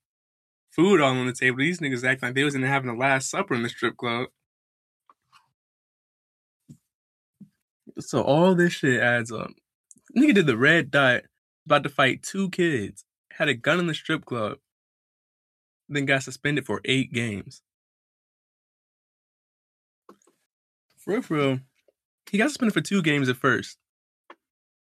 food 0.70 1.00
all 1.00 1.16
on 1.16 1.26
the 1.26 1.32
table. 1.32 1.58
These 1.58 1.80
niggas 1.80 2.04
acting 2.04 2.28
like 2.28 2.34
they 2.34 2.44
was 2.44 2.54
in 2.54 2.62
having 2.62 2.88
the 2.88 2.96
last 2.98 3.30
supper 3.30 3.54
in 3.54 3.62
the 3.62 3.68
strip 3.68 3.96
club. 3.96 4.28
So 8.00 8.22
all 8.22 8.54
this 8.54 8.72
shit 8.72 9.00
adds 9.00 9.30
up. 9.30 9.52
Nigga 10.16 10.34
did 10.34 10.46
the 10.46 10.56
red 10.56 10.90
dot, 10.90 11.22
about 11.66 11.82
to 11.84 11.88
fight 11.88 12.22
two 12.22 12.50
kids, 12.50 13.04
had 13.32 13.48
a 13.48 13.54
gun 13.54 13.78
in 13.78 13.86
the 13.86 13.94
strip 13.94 14.24
club, 14.24 14.58
then 15.88 16.06
got 16.06 16.22
suspended 16.22 16.66
for 16.66 16.80
eight 16.84 17.12
games. 17.12 17.62
For 20.98 21.12
real, 21.12 21.22
for 21.22 21.34
real, 21.34 21.60
he 22.30 22.38
got 22.38 22.48
suspended 22.48 22.74
for 22.74 22.80
two 22.80 23.02
games 23.02 23.28
at 23.28 23.36
first. 23.36 23.78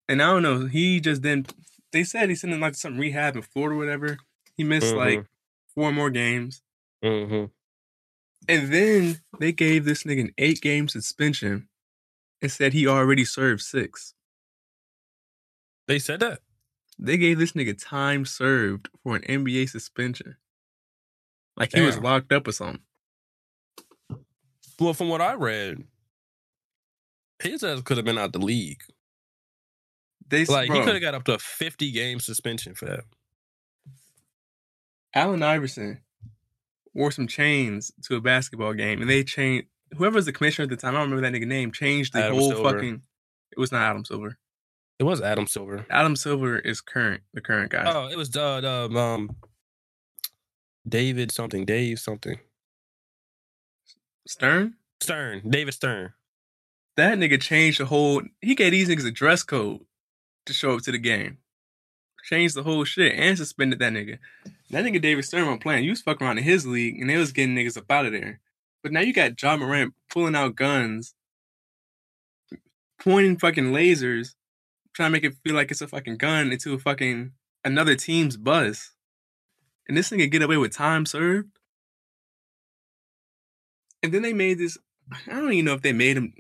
And 0.08 0.22
I 0.22 0.28
don't 0.28 0.44
know, 0.44 0.68
he 0.68 1.00
just 1.00 1.22
then, 1.24 1.46
they 1.96 2.04
said 2.04 2.30
he's 2.30 2.44
in 2.44 2.60
like 2.60 2.76
some 2.76 2.98
rehab 2.98 3.36
in 3.38 3.42
Florida 3.42 3.76
or 3.76 3.78
whatever. 3.80 4.18
He 4.58 4.64
missed 4.64 4.94
Mhm. 4.94 4.98
like 4.98 5.26
four 5.74 5.92
more 5.92 6.10
games. 6.10 6.62
Mm-hmm. 7.04 7.46
And 8.48 8.74
then 8.74 9.22
they 9.40 9.52
gave 9.52 9.86
this 9.86 10.04
nigga 10.04 10.22
an 10.22 10.34
eight 10.38 10.62
game 10.62 10.88
suspension 10.88 11.70
and 12.42 12.52
said 12.52 12.74
he 12.74 12.86
already 12.86 13.26
served 13.26 13.62
six. 13.62 14.14
They 15.88 16.00
said 16.00 16.20
that. 16.20 16.42
They 17.00 17.18
gave 17.18 17.40
this 17.40 17.54
nigga 17.54 17.78
time 17.82 18.26
served 18.26 18.90
for 19.04 19.16
an 19.16 19.24
NBA 19.24 19.70
suspension. 19.70 20.38
Like 21.58 21.74
he 21.74 21.82
was 21.82 21.98
locked 21.98 22.32
up 22.34 22.48
or 22.48 22.52
something. 22.52 22.82
Well, 24.80 24.94
from 24.94 25.08
what 25.10 25.22
I 25.22 25.34
read, 25.36 25.86
his 27.42 27.64
ass 27.64 27.82
could 27.82 27.98
have 27.98 28.06
been 28.06 28.18
out 28.18 28.34
the 28.34 28.40
league. 28.40 28.82
They 30.28 30.46
Like 30.46 30.72
he 30.72 30.80
could 30.82 30.94
have 30.94 31.02
got 31.02 31.14
up 31.14 31.24
to 31.26 31.34
a 31.36 31.40
50 31.40 31.92
game 31.92 32.20
suspension 32.20 32.74
for 32.74 32.86
that. 32.86 33.02
Allen 35.14 35.44
Iverson 35.44 36.02
wore 36.94 37.12
some 37.12 37.28
chains 37.28 37.92
to 38.04 38.16
a 38.16 38.22
basketball 38.22 38.74
game, 38.74 39.02
and 39.02 39.10
they 39.10 39.24
changed 39.24 39.68
whoever 39.96 40.16
was 40.16 40.26
the 40.26 40.34
commissioner 40.34 40.64
at 40.64 40.70
the 40.70 40.76
time. 40.78 40.96
I 40.96 41.00
don't 41.00 41.12
remember 41.12 41.30
that 41.30 41.38
nigga 41.38 41.48
name. 41.48 41.72
Changed 41.72 42.14
the 42.14 42.24
Adam 42.24 42.38
whole 42.38 42.52
Silver. 42.52 42.72
fucking. 42.72 43.02
It 43.52 43.60
was 43.60 43.72
not 43.72 43.84
Adam 43.84 44.04
Silver. 44.04 44.38
It 44.98 45.04
was 45.04 45.22
Adam 45.22 45.48
Silver. 45.48 45.86
Adam 45.90 46.16
Silver 46.16 46.58
is 46.58 46.82
current, 46.82 47.22
the 47.34 47.42
current 47.42 47.72
guy. 47.72 47.84
Oh, 47.86 48.08
it 48.08 48.18
was 48.18 48.36
uh, 48.36 48.62
the 48.62 48.98
um 48.98 49.36
David 50.88 51.32
something, 51.32 51.66
Dave 51.66 52.00
something. 52.00 52.40
Stern. 54.28 54.76
Stern, 55.02 55.50
David 55.50 55.74
Stern. 55.74 56.14
That 56.96 57.18
nigga 57.18 57.40
changed 57.42 57.80
the 57.80 57.86
whole. 57.86 58.22
He 58.42 58.56
gave 58.56 58.72
these 58.72 58.90
niggas 58.90 59.06
a 59.06 59.12
dress 59.12 59.44
code 59.44 59.82
to 60.46 60.54
show 60.54 60.76
up 60.76 60.82
to 60.84 60.92
the 60.92 60.98
game. 60.98 61.38
Changed 62.24 62.56
the 62.56 62.64
whole 62.64 62.84
shit 62.86 63.14
and 63.14 63.38
suspended 63.38 63.80
that 63.80 63.94
nigga. 63.94 64.18
That 64.72 64.84
nigga 64.84 65.02
David 65.02 65.26
Stern 65.26 65.46
wasn't 65.46 65.62
playing. 65.62 65.84
You 65.84 65.92
was 65.92 66.02
fucking 66.02 66.26
around 66.26 66.40
in 66.40 66.44
his 66.44 66.66
league 66.66 67.00
and 67.00 67.10
they 67.10 67.18
was 67.18 67.32
getting 67.32 67.56
niggas 67.56 67.78
up 67.78 67.90
out 67.92 68.08
of 68.08 68.14
there. 68.14 68.40
But 68.82 68.92
now 68.92 69.02
you 69.02 69.14
got 69.14 69.40
Ja 69.42 69.58
Morant 69.58 69.94
pulling 70.10 70.36
out 70.36 70.56
guns, 70.56 71.14
pointing 73.00 73.38
fucking 73.38 73.72
lasers, 73.72 74.36
trying 74.94 75.10
to 75.10 75.12
make 75.12 75.24
it 75.24 75.36
feel 75.44 75.56
like 75.56 75.72
it's 75.72 75.82
a 75.82 75.88
fucking 75.88 76.18
gun 76.18 76.52
into 76.52 76.74
a 76.74 76.80
fucking 76.80 77.32
another 77.64 77.96
team's 77.96 78.38
bus. 78.38 78.92
And 79.88 79.96
this 79.96 80.10
nigga 80.10 80.32
get 80.32 80.42
away 80.42 80.58
with 80.58 80.74
time 80.74 81.06
served. 81.06 81.50
And 84.02 84.14
then 84.14 84.22
they 84.22 84.34
made 84.34 84.58
this. 84.58 84.78
I 85.12 85.34
don't 85.34 85.54
even 85.54 85.66
know 85.66 85.74
if 85.74 85.82
they 85.82 85.94
made 85.94 86.18
him. 86.18 86.34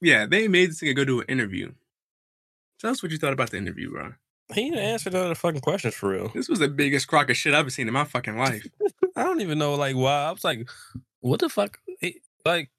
Yeah, 0.00 0.26
they 0.26 0.48
made 0.48 0.70
this 0.70 0.80
nigga 0.80 0.96
go 0.96 1.04
do 1.04 1.20
an 1.20 1.26
interview. 1.28 1.72
Tell 2.82 2.90
us 2.90 3.00
what 3.00 3.12
you 3.12 3.18
thought 3.18 3.32
about 3.32 3.50
the 3.50 3.58
interview, 3.58 3.90
bro. 3.92 4.14
He 4.52 4.68
didn't 4.68 4.84
answer 4.84 5.08
none 5.08 5.22
of 5.22 5.28
the 5.28 5.34
fucking 5.36 5.60
questions 5.60 5.94
for 5.94 6.10
real. 6.10 6.28
This 6.34 6.48
was 6.48 6.58
the 6.58 6.66
biggest 6.68 7.06
crock 7.06 7.30
of 7.30 7.36
shit 7.36 7.54
I've 7.54 7.60
ever 7.60 7.70
seen 7.70 7.86
in 7.86 7.94
my 7.94 8.04
fucking 8.04 8.36
life. 8.36 8.66
I 9.16 9.22
don't 9.22 9.40
even 9.40 9.58
know 9.58 9.74
like 9.74 9.94
why. 9.94 10.24
I 10.24 10.32
was 10.32 10.42
like, 10.42 10.68
what 11.20 11.38
the 11.38 11.48
fuck? 11.48 11.78
He- 12.00 12.20
like, 12.44 12.70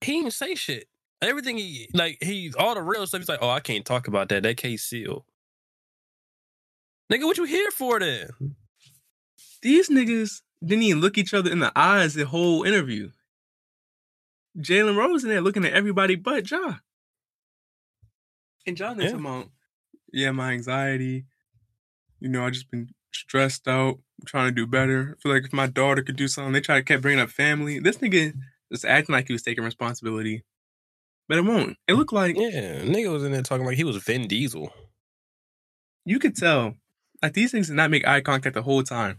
he 0.00 0.20
didn't 0.20 0.32
say 0.32 0.56
shit. 0.56 0.88
Everything 1.22 1.56
he 1.56 1.88
like, 1.94 2.18
he 2.20 2.52
all 2.58 2.74
the 2.74 2.82
real 2.82 3.06
stuff. 3.06 3.20
He's 3.20 3.28
like, 3.28 3.38
oh, 3.40 3.48
I 3.48 3.60
can't 3.60 3.84
talk 3.84 4.08
about 4.08 4.28
that. 4.30 4.42
That 4.42 4.56
case 4.56 4.82
sealed. 4.82 5.22
Nigga, 7.12 7.22
what 7.24 7.38
you 7.38 7.44
here 7.44 7.70
for 7.70 8.00
then? 8.00 8.30
These 9.62 9.88
niggas 9.88 10.40
didn't 10.64 10.82
even 10.82 11.00
look 11.00 11.16
each 11.16 11.32
other 11.32 11.50
in 11.50 11.60
the 11.60 11.70
eyes 11.76 12.14
the 12.14 12.26
whole 12.26 12.64
interview. 12.64 13.10
Jalen 14.58 14.96
Rose 14.96 15.22
in 15.22 15.30
there 15.30 15.40
looking 15.40 15.64
at 15.64 15.72
everybody 15.74 16.16
but 16.16 16.50
Ja. 16.50 16.74
And 18.66 18.76
John 18.76 18.98
Yeah. 19.00 19.08
yeah. 19.10 19.14
about, 19.16 19.50
yeah, 20.12 20.30
my 20.30 20.52
anxiety. 20.52 21.24
You 22.20 22.28
know, 22.28 22.44
I 22.46 22.50
just 22.50 22.70
been 22.70 22.90
stressed 23.12 23.66
out, 23.68 23.98
trying 24.26 24.48
to 24.48 24.54
do 24.54 24.66
better. 24.66 25.16
I 25.18 25.20
feel 25.22 25.32
like 25.32 25.44
if 25.44 25.52
my 25.52 25.66
daughter 25.66 26.02
could 26.02 26.16
do 26.16 26.28
something, 26.28 26.52
they 26.52 26.60
try 26.60 26.76
to 26.76 26.84
keep 26.84 27.00
bringing 27.02 27.20
up 27.20 27.30
family. 27.30 27.78
This 27.80 27.98
nigga 27.98 28.32
is 28.70 28.84
acting 28.84 29.12
like 29.12 29.26
he 29.26 29.32
was 29.32 29.42
taking 29.42 29.64
responsibility, 29.64 30.44
but 31.28 31.38
it 31.38 31.44
won't. 31.44 31.76
It 31.88 31.94
looked 31.94 32.12
like 32.12 32.36
Yeah, 32.36 32.82
nigga 32.82 33.12
was 33.12 33.24
in 33.24 33.32
there 33.32 33.42
talking 33.42 33.66
like 33.66 33.76
he 33.76 33.84
was 33.84 33.96
Vin 33.96 34.28
Diesel. 34.28 34.72
you 36.04 36.18
could 36.18 36.36
tell, 36.36 36.74
like 37.22 37.32
these 37.34 37.50
things 37.50 37.66
did 37.68 37.76
not 37.76 37.90
make 37.90 38.06
eye 38.06 38.20
contact 38.20 38.54
the 38.54 38.62
whole 38.62 38.82
time. 38.82 39.18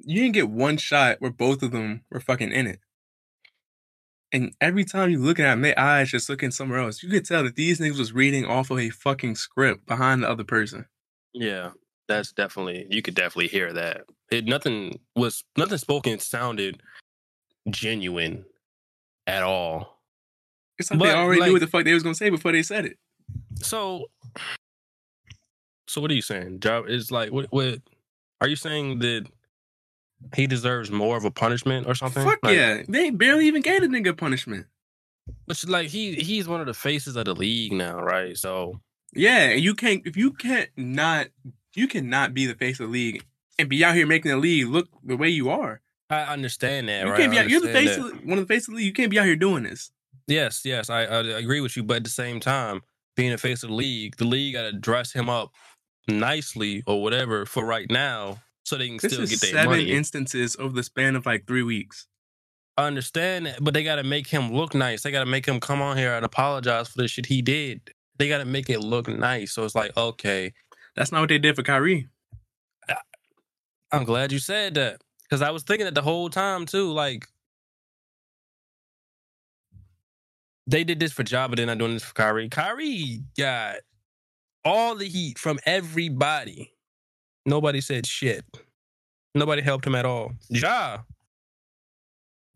You 0.00 0.20
didn't 0.22 0.34
get 0.34 0.50
one 0.50 0.76
shot 0.76 1.20
where 1.20 1.30
both 1.30 1.62
of 1.62 1.70
them 1.72 2.02
were 2.10 2.20
fucking 2.20 2.52
in 2.52 2.66
it. 2.66 2.80
And 4.32 4.52
every 4.60 4.84
time 4.84 5.10
you 5.10 5.18
look 5.18 5.38
at 5.38 5.44
them, 5.44 5.62
their 5.62 5.78
eyes 5.78 6.10
just 6.10 6.28
looking 6.28 6.50
somewhere 6.50 6.80
else. 6.80 7.02
You 7.02 7.08
could 7.08 7.24
tell 7.24 7.44
that 7.44 7.54
these 7.54 7.78
niggas 7.78 7.98
was 7.98 8.12
reading 8.12 8.44
off 8.44 8.70
of 8.70 8.78
a 8.78 8.90
fucking 8.90 9.36
script 9.36 9.86
behind 9.86 10.22
the 10.22 10.28
other 10.28 10.44
person. 10.44 10.84
Yeah, 11.32 11.70
that's 12.08 12.32
definitely 12.32 12.86
you 12.90 13.02
could 13.02 13.14
definitely 13.14 13.48
hear 13.48 13.72
that. 13.72 14.02
It 14.30 14.44
nothing 14.46 14.98
was 15.14 15.44
nothing 15.56 15.78
spoken 15.78 16.18
sounded 16.18 16.82
genuine 17.70 18.44
at 19.26 19.42
all. 19.42 20.00
It's 20.78 20.90
like 20.90 20.98
But, 20.98 21.04
they 21.06 21.14
already 21.14 21.40
like- 21.40 21.48
knew 21.48 21.52
what 21.54 21.60
the 21.60 21.66
fuck 21.68 21.84
they 21.84 21.94
was 21.94 22.02
gonna 22.02 22.14
say 22.14 22.30
before 22.30 22.52
they 22.52 22.62
said 22.62 22.84
it. 22.86 22.98
So, 23.62 24.10
so 25.88 26.00
what 26.00 26.10
are 26.10 26.14
you 26.14 26.22
saying? 26.22 26.60
Job 26.60 26.88
is 26.88 27.10
like 27.10 27.30
what? 27.30 27.46
What 27.50 27.80
are 28.40 28.48
you 28.48 28.56
saying 28.56 28.98
that 29.00 29.26
he 30.34 30.46
deserves 30.46 30.90
more 30.90 31.16
of 31.16 31.24
a 31.24 31.30
punishment 31.30 31.86
or 31.86 31.94
something? 31.94 32.24
Fuck 32.24 32.40
Like, 32.42 32.56
yeah. 32.56 32.82
They 32.88 33.10
barely 33.10 33.46
even 33.46 33.62
gave 33.62 33.80
the 33.82 33.88
nigga 33.88 34.16
punishment. 34.16 34.66
But 35.46 35.62
like 35.68 35.88
he 35.88 36.14
he's 36.14 36.46
one 36.48 36.60
of 36.60 36.66
the 36.66 36.74
faces 36.74 37.16
of 37.16 37.24
the 37.24 37.34
league 37.34 37.72
now, 37.72 38.00
right? 38.00 38.36
So 38.36 38.80
Yeah, 39.12 39.48
and 39.50 39.60
you 39.60 39.74
can't 39.74 40.02
if 40.06 40.16
you 40.16 40.32
can't 40.32 40.70
not 40.76 41.28
you 41.74 41.88
cannot 41.88 42.32
be 42.32 42.46
the 42.46 42.54
face 42.54 42.78
of 42.80 42.86
the 42.86 42.92
league 42.92 43.24
and 43.58 43.68
be 43.68 43.84
out 43.84 43.94
here 43.94 44.06
making 44.06 44.30
the 44.30 44.36
league 44.36 44.68
look 44.68 44.88
the 45.04 45.16
way 45.16 45.28
you 45.28 45.50
are. 45.50 45.80
I 46.08 46.22
understand 46.22 46.88
that, 46.88 47.04
You 47.04 47.10
right? 47.10 47.18
can't 47.20 47.32
be 47.32 47.38
out, 47.38 47.48
you're 47.48 47.60
the 47.60 47.72
face 47.72 47.96
that. 47.96 48.04
of 48.06 48.24
one 48.24 48.38
of 48.38 48.46
the 48.46 48.54
face 48.54 48.68
of 48.68 48.72
the 48.74 48.76
league. 48.78 48.86
You 48.86 48.92
can't 48.92 49.10
be 49.10 49.18
out 49.18 49.24
here 49.26 49.34
doing 49.36 49.64
this. 49.64 49.90
Yes, 50.28 50.62
yes, 50.64 50.88
I, 50.88 51.02
I 51.02 51.18
agree 51.38 51.60
with 51.60 51.76
you. 51.76 51.82
But 51.82 51.98
at 51.98 52.04
the 52.04 52.10
same 52.10 52.38
time, 52.38 52.82
being 53.16 53.32
the 53.32 53.38
face 53.38 53.62
of 53.64 53.70
the 53.70 53.74
league, 53.74 54.16
the 54.16 54.24
league 54.24 54.54
got 54.54 54.62
to 54.62 54.72
dress 54.72 55.12
him 55.12 55.28
up 55.28 55.50
nicely 56.08 56.82
or 56.86 57.02
whatever 57.02 57.46
for 57.46 57.64
right 57.64 57.90
now, 57.90 58.38
so 58.66 58.76
they 58.76 58.88
can 58.88 58.98
This 59.00 59.12
still 59.12 59.22
is 59.22 59.30
get 59.30 59.40
their 59.42 59.50
seven 59.52 59.70
money. 59.70 59.92
instances 59.92 60.56
over 60.58 60.74
the 60.74 60.82
span 60.82 61.14
of 61.14 61.24
like 61.24 61.46
three 61.46 61.62
weeks. 61.62 62.08
I 62.76 62.86
understand 62.86 63.46
that, 63.46 63.62
but 63.62 63.72
they 63.74 63.84
got 63.84 63.96
to 63.96 64.02
make 64.02 64.26
him 64.26 64.52
look 64.52 64.74
nice. 64.74 65.02
They 65.02 65.10
got 65.12 65.20
to 65.20 65.30
make 65.30 65.46
him 65.46 65.60
come 65.60 65.80
on 65.80 65.96
here 65.96 66.14
and 66.14 66.24
apologize 66.26 66.88
for 66.88 66.98
the 66.98 67.08
shit 67.08 67.26
he 67.26 67.40
did. 67.42 67.92
They 68.18 68.28
got 68.28 68.38
to 68.38 68.44
make 68.44 68.68
it 68.68 68.80
look 68.80 69.08
nice. 69.08 69.52
So 69.52 69.64
it's 69.64 69.74
like, 69.74 69.96
okay, 69.96 70.52
That's 70.96 71.12
not 71.12 71.20
what 71.20 71.28
they 71.28 71.38
did 71.38 71.54
for 71.56 71.62
Kyrie. 71.62 72.08
I'm 73.92 74.04
glad 74.04 74.32
you 74.32 74.40
said 74.40 74.74
that 74.74 75.00
because 75.22 75.42
I 75.42 75.50
was 75.50 75.62
thinking 75.62 75.84
that 75.84 75.94
the 75.94 76.02
whole 76.02 76.28
time 76.28 76.66
too. 76.66 76.90
Like 76.92 77.26
they 80.66 80.82
did 80.82 80.98
this 80.98 81.12
for 81.12 81.22
Ja, 81.22 81.46
but 81.46 81.56
they're 81.56 81.66
not 81.66 81.78
doing 81.78 81.94
this 81.94 82.02
for 82.04 82.14
Kyrie. 82.14 82.48
Kyrie 82.48 83.22
got 83.38 83.76
all 84.64 84.96
the 84.96 85.06
heat 85.06 85.38
from 85.38 85.60
everybody. 85.64 86.72
Nobody 87.46 87.80
said 87.80 88.06
shit. 88.06 88.44
Nobody 89.34 89.62
helped 89.62 89.86
him 89.86 89.94
at 89.94 90.04
all. 90.04 90.32
Ja, 90.48 90.98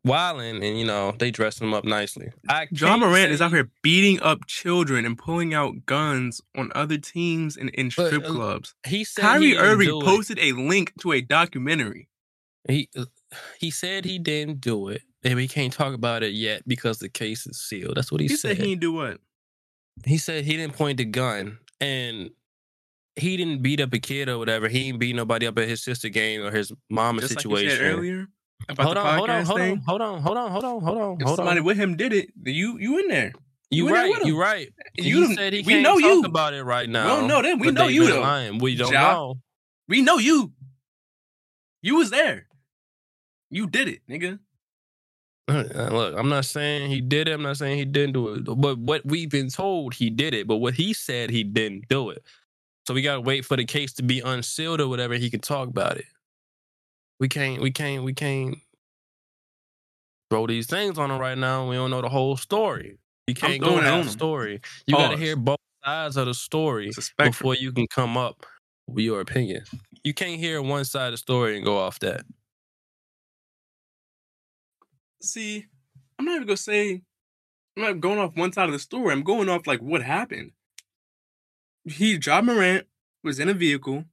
wilding, 0.05 0.63
and 0.65 0.79
you 0.79 0.85
know 0.85 1.15
they 1.19 1.31
dressed 1.31 1.61
him 1.61 1.73
up 1.75 1.85
nicely. 1.85 2.31
I 2.49 2.67
Ja 2.71 2.97
Morant 2.97 3.31
is 3.33 3.41
out 3.41 3.53
here 3.53 3.71
beating 3.83 4.21
up 4.21 4.47
children 4.47 5.05
and 5.05 5.17
pulling 5.17 5.55
out 5.55 5.87
guns 5.87 6.41
on 6.57 6.73
other 6.75 6.99
teams 6.99 7.57
and 7.57 7.71
in 7.71 7.91
But, 7.97 8.09
strip 8.09 8.25
uh, 8.25 8.29
clubs. 8.33 8.75
He 8.87 9.05
said 9.05 9.23
Kyrie 9.23 9.47
he 9.49 9.57
Irving 9.57 9.89
do 9.89 10.01
it. 10.01 10.05
posted 10.05 10.39
a 10.39 10.53
link 10.53 10.93
to 11.01 11.13
a 11.13 11.21
documentary. 11.21 12.09
He 12.69 12.89
uh, 12.97 13.05
he 13.59 13.71
said 13.71 14.05
he 14.05 14.19
didn't 14.19 14.61
do 14.61 14.89
it, 14.89 15.03
and 15.23 15.35
we 15.37 15.49
can't 15.49 15.73
talk 15.73 15.95
about 15.95 16.23
it 16.23 16.33
yet 16.33 16.67
because 16.67 16.99
the 16.99 17.09
case 17.09 17.47
is 17.47 17.61
sealed. 17.61 17.97
That's 17.97 18.11
what 18.11 18.21
he, 18.21 18.29
said. 18.29 18.33
He 18.33 18.37
said. 18.37 18.49
said 18.57 18.57
he 18.65 18.71
didn't 18.71 18.81
do 18.81 18.93
what? 18.93 19.19
he 20.05 20.19
said 20.19 20.45
he 20.45 20.57
didn't 20.57 20.77
point 20.77 20.97
the 20.99 21.05
gun, 21.05 21.59
and 21.81 22.31
he 23.21 23.37
didn't 23.37 23.63
beat 23.63 23.81
up 23.81 23.93
a 23.93 23.99
kid 23.99 24.29
or 24.29 24.39
whatever. 24.39 24.69
He 24.69 24.85
didn't 24.85 24.99
beat 25.01 25.15
nobody 25.15 25.47
up 25.47 25.59
at 25.59 25.69
his 25.69 25.83
sister 25.83 26.09
game 26.09 26.43
or 26.43 26.51
his 26.51 26.73
mama 26.89 27.21
Just 27.21 27.35
situation. 27.35 27.69
like 27.71 27.81
you 27.81 27.99
earlier 27.99 28.27
hold 28.79 28.97
on, 28.97 29.19
hold 29.19 29.31
on, 29.31 29.45
hold 29.45 29.61
on, 29.61 29.77
hold 29.79 30.01
on, 30.03 30.21
hold 30.21 30.37
on, 30.37 30.51
hold 30.51 30.65
on, 30.65 30.81
hold 30.83 30.99
on, 30.99 31.21
hold 31.21 31.37
somebody 31.37 31.61
on. 31.61 31.67
with 31.67 31.77
him 31.77 31.97
did 31.97 32.13
it, 32.13 32.31
you 32.45 32.79
you 32.79 32.99
in 32.99 33.09
there. 33.09 33.33
You 33.73 33.87
you 33.87 33.95
right, 33.95 34.25
you 34.25 34.41
right. 34.41 34.69
You 34.99 35.29
he 35.29 35.35
said 35.35 35.53
he 35.53 35.61
we 35.61 35.75
can't 35.75 35.83
know 35.85 35.93
talk 36.01 36.03
you. 36.03 36.25
about 36.25 36.55
it 36.55 36.65
right 36.65 36.89
now. 36.89 37.07
don't 37.07 37.29
know 37.29 37.41
them. 37.41 37.61
We 37.61 37.71
know 37.71 37.87
you, 37.87 38.09
though. 38.09 38.21
lying. 38.21 38.59
We 38.59 38.75
don't 38.75 38.93
Ja. 38.93 39.13
know. 39.13 39.35
We 39.87 40.03
know 40.03 40.19
you. 40.19 40.53
You 41.81 41.97
was 41.97 42.11
there. 42.11 42.49
You 43.49 43.69
did 43.69 43.89
it, 43.89 44.01
nigga. 44.09 44.39
Uh, 45.49 45.89
Look, 45.91 46.15
I'm 46.17 46.29
not 46.29 46.45
saying 46.45 46.91
he 46.91 47.01
did 47.01 47.27
it. 47.29 47.33
I'm 47.33 47.43
not 47.43 47.57
saying 47.57 47.77
he 47.77 47.85
didn't 47.85 48.13
do 48.13 48.35
it. 48.35 48.45
But 48.45 48.79
what 48.79 49.05
we've 49.05 49.31
been 49.31 49.49
told, 49.49 49.95
he 49.95 50.09
did 50.09 50.33
it. 50.33 50.47
But 50.47 50.57
what 50.57 50.75
he 50.75 50.93
said, 50.93 51.29
he 51.31 51.43
didn't 51.43 51.89
do 51.89 52.11
it. 52.11 52.23
So 52.91 52.95
we 52.95 53.03
gotta 53.03 53.21
wait 53.21 53.45
for 53.45 53.57
the 53.57 53.65
case 53.65 53.93
to 53.93 54.03
be 54.03 54.19
unsealed 54.19 54.81
or 54.81 54.89
whatever. 54.89 55.15
He 55.15 55.31
can 55.31 55.39
talk 55.39 55.69
about 55.69 55.97
it. 55.97 56.07
We 57.21 57.29
can't. 57.29 57.63
We 57.63 57.71
can't. 57.71 58.03
We 58.03 58.13
can't 58.13 58.59
throw 60.29 60.49
these 60.49 60.67
things 60.67 60.99
on 60.99 61.09
him 61.09 61.21
right 61.21 61.39
now. 61.39 61.69
We 61.69 61.77
don't 61.77 61.93
know 61.93 62.03
the 62.03 62.09
whole 62.09 62.37
story. 62.37 62.99
You 63.29 63.35
can't 63.35 63.61
go 63.61 63.69
throwing 63.69 63.85
it 63.85 63.87
on 63.87 63.99
half 63.99 64.07
him. 64.07 64.11
story. 64.11 64.61
You 64.89 64.97
gotta 64.97 65.17
hear 65.17 65.37
both 65.37 65.61
sides 65.85 66.17
of 66.17 66.27
the 66.27 66.35
story 66.35 66.89
It's 66.89 66.99
a 66.99 67.03
spectrum. 67.03 67.31
before 67.31 67.55
you 67.55 67.71
can 67.71 67.87
come 67.87 68.17
up 68.17 68.45
with 68.89 69.05
your 69.05 69.21
opinion. 69.21 69.63
You 70.03 70.13
can't 70.13 70.41
hear 70.41 70.61
one 70.61 70.85
side 70.85 71.07
of 71.07 71.13
the 71.13 71.19
story 71.19 71.55
and 71.55 71.65
go 71.65 71.79
off 71.79 72.01
that. 72.01 72.25
See, 75.23 75.65
I'm 76.19 76.25
not 76.25 76.35
even 76.35 76.49
gonna 76.49 76.57
say 76.57 77.03
I'm 77.77 77.85
not 77.85 78.01
going 78.01 78.19
off 78.19 78.35
one 78.35 78.53
side 78.53 78.67
of 78.67 78.73
the 78.73 78.81
story. 78.81 79.13
I'm 79.13 79.23
going 79.23 79.49
off 79.49 79.69
like 79.69 79.79
what 79.79 80.03
happened. 80.03 80.51
He 81.91 82.19
Ja 82.23 82.41
Morant 82.43 82.87
was 83.23 83.39
in 83.39 83.49
a 83.49 83.55
vehicle. 83.55 84.05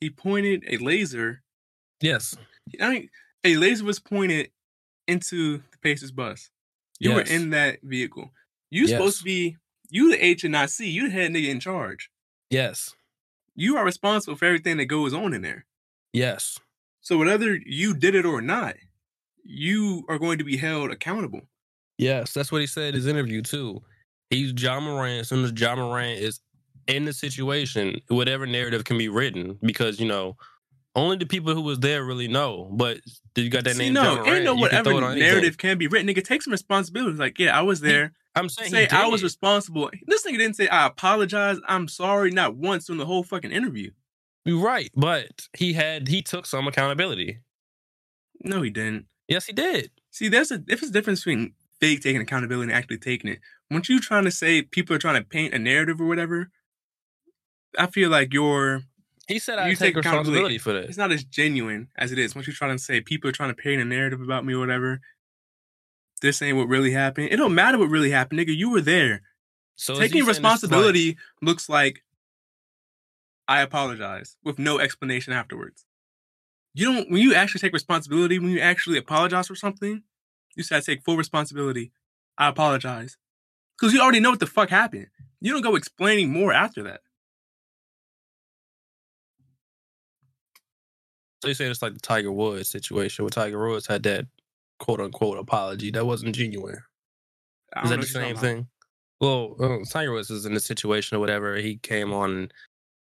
He 0.00 0.10
pointed 0.10 0.64
a 0.68 0.78
laser. 0.78 1.42
Yes. 2.00 2.36
I 2.80 2.90
mean, 2.90 3.10
a 3.44 3.56
laser 3.56 3.84
was 3.84 3.98
pointed 3.98 4.50
into 5.06 5.58
the 5.58 5.78
Pacers 5.82 6.10
bus. 6.12 6.50
You 7.00 7.10
Yes. 7.10 7.16
were 7.28 7.34
in 7.34 7.50
that 7.50 7.80
vehicle. 7.82 8.32
You 8.70 8.86
supposed 8.88 9.18
to 9.18 9.24
be 9.24 9.56
you 9.90 10.10
the 10.10 10.24
H 10.24 10.44
and 10.44 10.52
not 10.52 10.70
C. 10.70 10.88
You 10.88 11.04
the 11.08 11.10
head 11.10 11.30
nigga 11.32 11.48
in 11.48 11.60
charge. 11.60 12.10
Yes. 12.50 12.94
You 13.54 13.76
are 13.76 13.84
responsible 13.84 14.36
for 14.36 14.46
everything 14.46 14.78
that 14.78 14.86
goes 14.86 15.12
on 15.12 15.34
in 15.34 15.42
there. 15.42 15.66
Yes. 16.12 16.58
So 17.00 17.18
whether 17.18 17.56
you 17.56 17.94
did 17.94 18.14
it 18.14 18.24
or 18.24 18.40
not, 18.40 18.76
you 19.44 20.04
are 20.08 20.18
going 20.18 20.38
to 20.38 20.44
be 20.44 20.56
held 20.56 20.90
accountable. 20.90 21.42
Yes, 21.98 22.32
that's 22.32 22.50
what 22.50 22.60
he 22.60 22.66
said 22.66 22.90
in 22.90 22.94
his 22.94 23.06
interview 23.06 23.42
too. 23.42 23.82
He's 24.30 24.52
Ja 24.56 24.80
Morant. 24.80 25.20
As 25.20 25.28
soon 25.28 25.44
as 25.44 25.52
Ja 25.54 25.74
Morant 25.76 26.18
is 26.20 26.40
in 26.86 27.04
the 27.04 27.12
situation, 27.12 28.00
whatever 28.08 28.46
narrative 28.46 28.84
can 28.84 28.98
be 28.98 29.08
written, 29.08 29.58
because 29.62 30.00
you 30.00 30.06
know 30.06 30.36
only 30.94 31.16
the 31.16 31.26
people 31.26 31.54
who 31.54 31.62
was 31.62 31.80
there 31.80 32.04
really 32.04 32.28
know. 32.28 32.68
But 32.72 33.00
did 33.34 33.42
you 33.42 33.50
got 33.50 33.64
that 33.64 33.76
See, 33.76 33.84
name, 33.84 33.94
no, 33.94 34.16
John 34.16 34.28
ain't 34.28 34.44
no 34.44 34.52
can 34.52 34.60
whatever 34.60 35.00
narrative 35.14 35.58
can 35.58 35.78
be 35.78 35.86
written. 35.86 36.08
Nigga, 36.08 36.24
take 36.24 36.42
some 36.42 36.52
responsibility. 36.52 37.16
Like, 37.16 37.38
yeah, 37.38 37.56
I 37.56 37.62
was 37.62 37.80
there. 37.80 38.12
I'm 38.34 38.48
saying 38.48 38.70
Say 38.70 38.88
I 38.88 39.06
was 39.06 39.22
responsible. 39.22 39.90
This 40.06 40.24
nigga 40.24 40.38
didn't 40.38 40.56
say 40.56 40.68
I 40.68 40.86
apologize. 40.86 41.58
I'm 41.68 41.88
sorry. 41.88 42.30
Not 42.30 42.56
once 42.56 42.88
in 42.88 42.96
the 42.96 43.06
whole 43.06 43.22
fucking 43.22 43.52
interview. 43.52 43.90
You're 44.44 44.62
right, 44.62 44.90
but 44.96 45.48
he 45.56 45.74
had 45.74 46.08
he 46.08 46.22
took 46.22 46.46
some 46.46 46.66
accountability. 46.66 47.40
No, 48.42 48.62
he 48.62 48.70
didn't. 48.70 49.06
Yes, 49.28 49.46
he 49.46 49.52
did. 49.52 49.90
See, 50.10 50.28
there's 50.28 50.50
a 50.50 50.58
there's 50.58 50.82
a 50.82 50.90
difference 50.90 51.20
between 51.20 51.54
fake 51.80 52.00
taking 52.00 52.20
accountability 52.20 52.72
and 52.72 52.78
actually 52.78 52.98
taking 52.98 53.30
it. 53.30 53.40
Once 53.70 53.88
you 53.88 54.00
trying 54.00 54.24
to 54.24 54.30
say 54.30 54.62
people 54.62 54.96
are 54.96 54.98
trying 54.98 55.22
to 55.22 55.28
paint 55.28 55.54
a 55.54 55.58
narrative 55.58 56.00
or 56.00 56.06
whatever, 56.06 56.50
I 57.78 57.86
feel 57.86 58.10
like 58.10 58.32
you're 58.32 58.82
He 59.28 59.38
said 59.38 59.58
I 59.58 59.68
You 59.68 59.76
take 59.76 59.94
take 59.94 59.96
responsibility 59.96 60.58
for 60.58 60.72
that. 60.72 60.84
it's 60.84 60.98
not 60.98 61.12
as 61.12 61.24
genuine 61.24 61.88
as 61.96 62.12
it 62.12 62.18
is. 62.18 62.34
Once 62.34 62.46
you're 62.46 62.54
trying 62.54 62.76
to 62.76 62.82
say 62.82 63.00
people 63.00 63.28
are 63.30 63.32
trying 63.32 63.50
to 63.50 63.54
paint 63.54 63.80
a 63.80 63.84
narrative 63.84 64.20
about 64.20 64.44
me 64.44 64.54
or 64.54 64.58
whatever, 64.60 65.00
this 66.20 66.40
ain't 66.42 66.56
what 66.56 66.68
really 66.68 66.92
happened. 66.92 67.28
It 67.30 67.36
don't 67.36 67.54
matter 67.54 67.78
what 67.78 67.88
really 67.88 68.10
happened, 68.10 68.40
nigga. 68.40 68.56
You 68.56 68.70
were 68.70 68.80
there. 68.80 69.22
So 69.74 69.94
Taking 69.94 70.00
saying 70.00 70.10
this 70.10 70.20
is 70.20 70.26
like- 70.26 70.52
responsibility 70.52 71.16
looks 71.40 71.68
like 71.68 72.02
I 73.48 73.60
apologize 73.60 74.36
with 74.44 74.58
no 74.58 74.78
explanation 74.78 75.32
afterwards. 75.32 75.84
You 76.74 76.86
don't 76.92 77.10
when 77.10 77.20
you 77.22 77.34
actually 77.34 77.60
take 77.60 77.72
responsibility, 77.72 78.38
when 78.38 78.50
you 78.50 78.60
actually 78.60 78.98
apologize 78.98 79.48
for 79.48 79.54
something, 79.56 80.02
you 80.54 80.62
say 80.62 80.76
I 80.76 80.80
take 80.80 81.02
full 81.04 81.16
responsibility. 81.16 81.92
I 82.38 82.48
apologize. 82.48 83.16
Because 83.78 83.92
you 83.92 84.00
already 84.00 84.20
know 84.20 84.30
what 84.30 84.40
the 84.40 84.46
fuck 84.46 84.70
happened. 84.70 85.08
You 85.40 85.52
don't 85.52 85.62
go 85.62 85.74
explaining 85.76 86.30
more 86.30 86.52
after 86.52 86.82
that. 86.84 87.00
So 91.42 91.48
you 91.48 91.54
say 91.54 91.66
it's 91.66 91.82
like 91.82 91.94
the 91.94 92.00
Tiger 92.00 92.30
Woods 92.30 92.68
situation 92.68 93.24
where 93.24 93.30
Tiger 93.30 93.68
Woods 93.68 93.88
had 93.88 94.04
that 94.04 94.26
quote 94.78 95.00
unquote 95.00 95.38
apology 95.38 95.90
that 95.90 96.06
wasn't 96.06 96.36
genuine. 96.36 96.78
Is 97.82 97.90
that 97.90 98.00
the 98.00 98.06
same 98.06 98.36
thing? 98.36 98.68
Well, 99.20 99.56
Tiger 99.90 100.12
Woods 100.12 100.30
is 100.30 100.46
in 100.46 100.54
a 100.54 100.60
situation 100.60 101.16
or 101.16 101.20
whatever. 101.20 101.56
He 101.56 101.78
came 101.78 102.12
on 102.12 102.52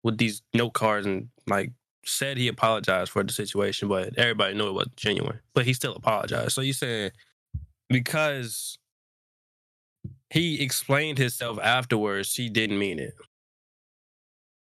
with 0.02 0.16
these 0.16 0.40
note 0.54 0.72
cards 0.72 1.06
and 1.06 1.28
like 1.46 1.72
said 2.06 2.38
he 2.38 2.48
apologized 2.48 3.10
for 3.10 3.22
the 3.22 3.32
situation, 3.32 3.88
but 3.88 4.16
everybody 4.16 4.54
knew 4.54 4.68
it 4.68 4.72
wasn't 4.72 4.96
genuine. 4.96 5.40
But 5.52 5.66
he 5.66 5.74
still 5.74 5.94
apologized. 5.94 6.52
So 6.52 6.62
you 6.62 6.72
saying 6.72 7.10
because 7.90 8.78
he 10.30 10.62
explained 10.62 11.18
himself 11.18 11.58
afterwards, 11.62 12.34
he 12.34 12.48
didn't 12.48 12.78
mean 12.78 13.00
it. 13.00 13.14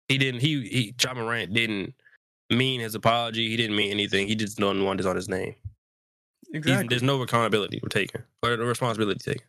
He 0.08 0.18
didn't. 0.18 0.40
He 0.40 0.62
he. 0.62 0.94
Ja 1.00 1.14
Morant 1.14 1.52
didn't 1.52 1.94
mean 2.52 2.80
his 2.80 2.94
apology. 2.94 3.48
He 3.48 3.56
didn't 3.56 3.76
mean 3.76 3.90
anything. 3.90 4.28
He 4.28 4.34
just 4.34 4.58
don't 4.58 4.84
want 4.84 4.98
this 4.98 5.06
on 5.06 5.16
his 5.16 5.28
name. 5.28 5.54
Exactly. 6.52 6.88
There's 6.88 7.02
no 7.02 7.20
accountability 7.22 7.80
taken 7.90 8.24
or 8.42 8.56
the 8.56 8.64
responsibility 8.64 9.18
taken. 9.18 9.46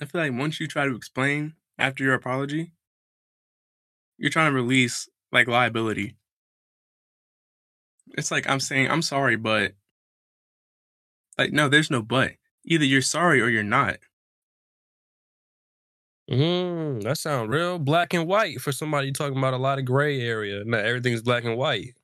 I 0.00 0.04
feel 0.04 0.20
like 0.20 0.32
once 0.32 0.60
you 0.60 0.68
try 0.68 0.84
to 0.84 0.94
explain 0.94 1.54
after 1.78 2.04
your 2.04 2.14
apology, 2.14 2.72
you're 4.18 4.30
trying 4.30 4.50
to 4.50 4.54
release 4.54 5.08
like 5.32 5.48
liability. 5.48 6.16
It's 8.18 8.30
like 8.30 8.48
I'm 8.48 8.60
saying 8.60 8.90
I'm 8.90 9.02
sorry, 9.02 9.36
but 9.36 9.72
like 11.38 11.52
no, 11.52 11.68
there's 11.68 11.90
no 11.90 12.02
but. 12.02 12.32
Either 12.64 12.84
you're 12.84 13.02
sorry 13.02 13.40
or 13.40 13.48
you're 13.48 13.62
not. 13.62 13.96
Mm, 16.30 17.02
that 17.02 17.18
sounds 17.18 17.48
real 17.50 17.78
black 17.78 18.12
and 18.12 18.26
white 18.26 18.60
for 18.60 18.72
somebody 18.72 19.12
talking 19.12 19.38
about 19.38 19.54
a 19.54 19.58
lot 19.58 19.78
of 19.78 19.84
gray 19.84 20.20
area. 20.20 20.64
Not 20.64 20.84
everything's 20.84 21.22
black 21.22 21.44
and 21.44 21.56
white. 21.56 21.94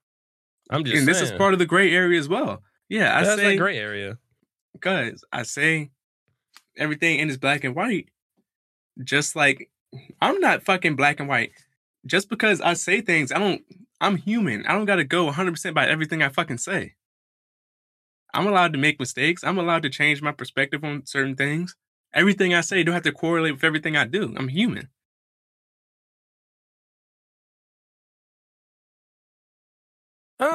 I'm 0.71 0.85
just 0.85 0.97
and 0.97 1.09
this 1.09 1.21
is 1.21 1.33
part 1.33 1.53
of 1.53 1.59
the 1.59 1.67
gray 1.67 1.93
area 1.93 2.19
as 2.19 2.29
well. 2.29 2.63
Yeah, 2.89 3.17
I 3.17 3.25
That's 3.25 3.41
say 3.41 3.57
gray 3.57 3.79
area. 3.79 4.19
because 4.73 5.25
I 5.33 5.43
say 5.43 5.91
everything 6.77 7.19
in 7.19 7.31
is 7.31 7.37
black 7.37 7.65
and 7.65 7.75
white. 7.75 8.09
Just 9.03 9.35
like 9.35 9.71
I'm 10.21 10.39
not 10.41 10.63
fucking 10.63 10.97
black 10.97 11.19
and 11.21 11.29
white. 11.29 11.53
Just 12.07 12.29
because 12.29 12.61
I 12.61 12.75
say 12.75 13.01
things, 13.01 13.33
I 13.33 13.39
don't. 13.39 13.63
I'm 14.01 14.17
human. 14.17 14.67
I 14.67 14.73
don't 14.73 14.85
gotta 14.87 15.05
go 15.05 15.25
100 15.25 15.51
percent 15.53 15.75
by 15.75 15.87
everything 15.89 16.23
I 16.23 16.29
fucking 16.29 16.59
say. 16.59 16.95
I'm 18.35 18.47
allowed 18.47 18.73
to 18.73 18.79
make 18.79 18.99
mistakes. 18.99 19.45
I'm 19.45 19.59
allowed 19.59 19.83
to 19.83 19.91
change 19.91 20.23
my 20.23 20.33
perspective 20.33 20.85
on 20.85 21.07
certain 21.07 21.37
things. 21.37 21.77
Everything 22.15 22.55
I 22.55 22.61
say 22.61 22.83
don't 22.83 22.95
have 22.95 23.03
to 23.05 23.13
correlate 23.13 23.55
with 23.55 23.65
everything 23.65 23.97
I 23.97 24.05
do. 24.07 24.35
I'm 24.37 24.49
human. 24.49 24.89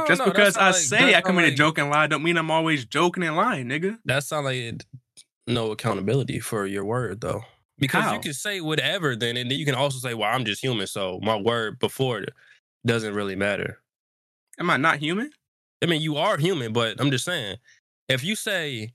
Just 0.08 0.24
because 0.26 0.58
I 0.58 0.68
like- 0.68 0.76
say 0.76 1.16
I 1.16 1.22
come 1.22 1.38
in 1.40 1.46
a 1.46 1.48
like- 1.48 1.56
joke 1.56 1.78
and 1.78 1.90
lie, 1.90 2.08
don't 2.08 2.24
mean 2.24 2.38
I'm 2.38 2.52
always 2.52 2.86
joking 2.86 3.24
and 3.24 3.36
lying, 3.38 3.68
nigga. 3.68 4.00
That 4.06 4.24
sounds 4.24 4.46
like 4.46 4.58
it- 4.58 4.86
no 5.46 5.72
accountability 5.72 6.40
for 6.40 6.66
your 6.66 6.84
word 6.84 7.22
though. 7.22 7.44
Because 7.78 8.04
How? 8.04 8.14
you 8.16 8.20
can 8.20 8.34
say 8.34 8.60
whatever 8.60 9.16
then, 9.16 9.38
and 9.38 9.50
then 9.50 9.58
you 9.60 9.66
can 9.66 9.76
also 9.76 10.00
say, 10.00 10.14
"Well, 10.14 10.30
I'm 10.34 10.44
just 10.46 10.62
human, 10.62 10.88
so 10.88 11.20
my 11.22 11.36
word 11.38 11.80
before 11.80 12.20
it 12.20 12.30
doesn't 12.86 13.14
really 13.14 13.36
matter." 13.36 13.82
Am 14.60 14.70
I 14.70 14.78
not 14.78 14.98
human? 15.00 15.32
I 15.82 15.86
mean, 15.86 16.02
you 16.02 16.18
are 16.18 16.38
human, 16.38 16.74
but 16.74 17.00
I'm 17.00 17.12
just 17.12 17.24
saying, 17.24 17.58
if 18.10 18.24
you 18.24 18.36
say 18.36 18.94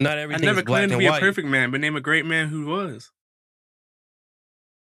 not 0.00 0.18
I 0.18 0.22
everything 0.22 0.46
never 0.46 0.60
is 0.60 0.64
black 0.64 0.84
and 0.84 0.92
white. 0.92 0.92
I 0.92 0.92
never 0.92 0.92
claimed 0.92 0.92
to 0.92 0.96
be 0.96 1.06
a 1.06 1.12
perfect 1.14 1.48
man, 1.48 1.70
but 1.70 1.80
name 1.80 1.96
a 1.96 2.00
great 2.00 2.26
man 2.26 2.48
who 2.48 2.66
was. 2.66 3.10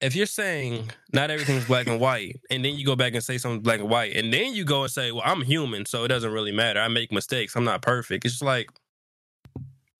if 0.01 0.15
you're 0.15 0.25
saying 0.25 0.91
not 1.13 1.31
everything's 1.31 1.65
black 1.65 1.87
and 1.87 1.99
white, 1.99 2.41
and 2.49 2.63
then 2.63 2.75
you 2.75 2.85
go 2.85 2.95
back 2.95 3.13
and 3.13 3.23
say 3.23 3.37
something's 3.37 3.63
black 3.63 3.79
and 3.79 3.89
white, 3.89 4.15
and 4.15 4.33
then 4.33 4.53
you 4.53 4.65
go 4.65 4.83
and 4.83 4.91
say, 4.91 5.11
"Well, 5.11 5.23
I'm 5.25 5.41
human, 5.43 5.85
so 5.85 6.03
it 6.03 6.09
doesn't 6.09 6.31
really 6.33 6.51
matter. 6.51 6.79
I 6.79 6.87
make 6.89 7.11
mistakes. 7.11 7.55
I'm 7.55 7.63
not 7.63 7.81
perfect." 7.81 8.25
It's 8.25 8.35
just 8.35 8.43
like, 8.43 8.69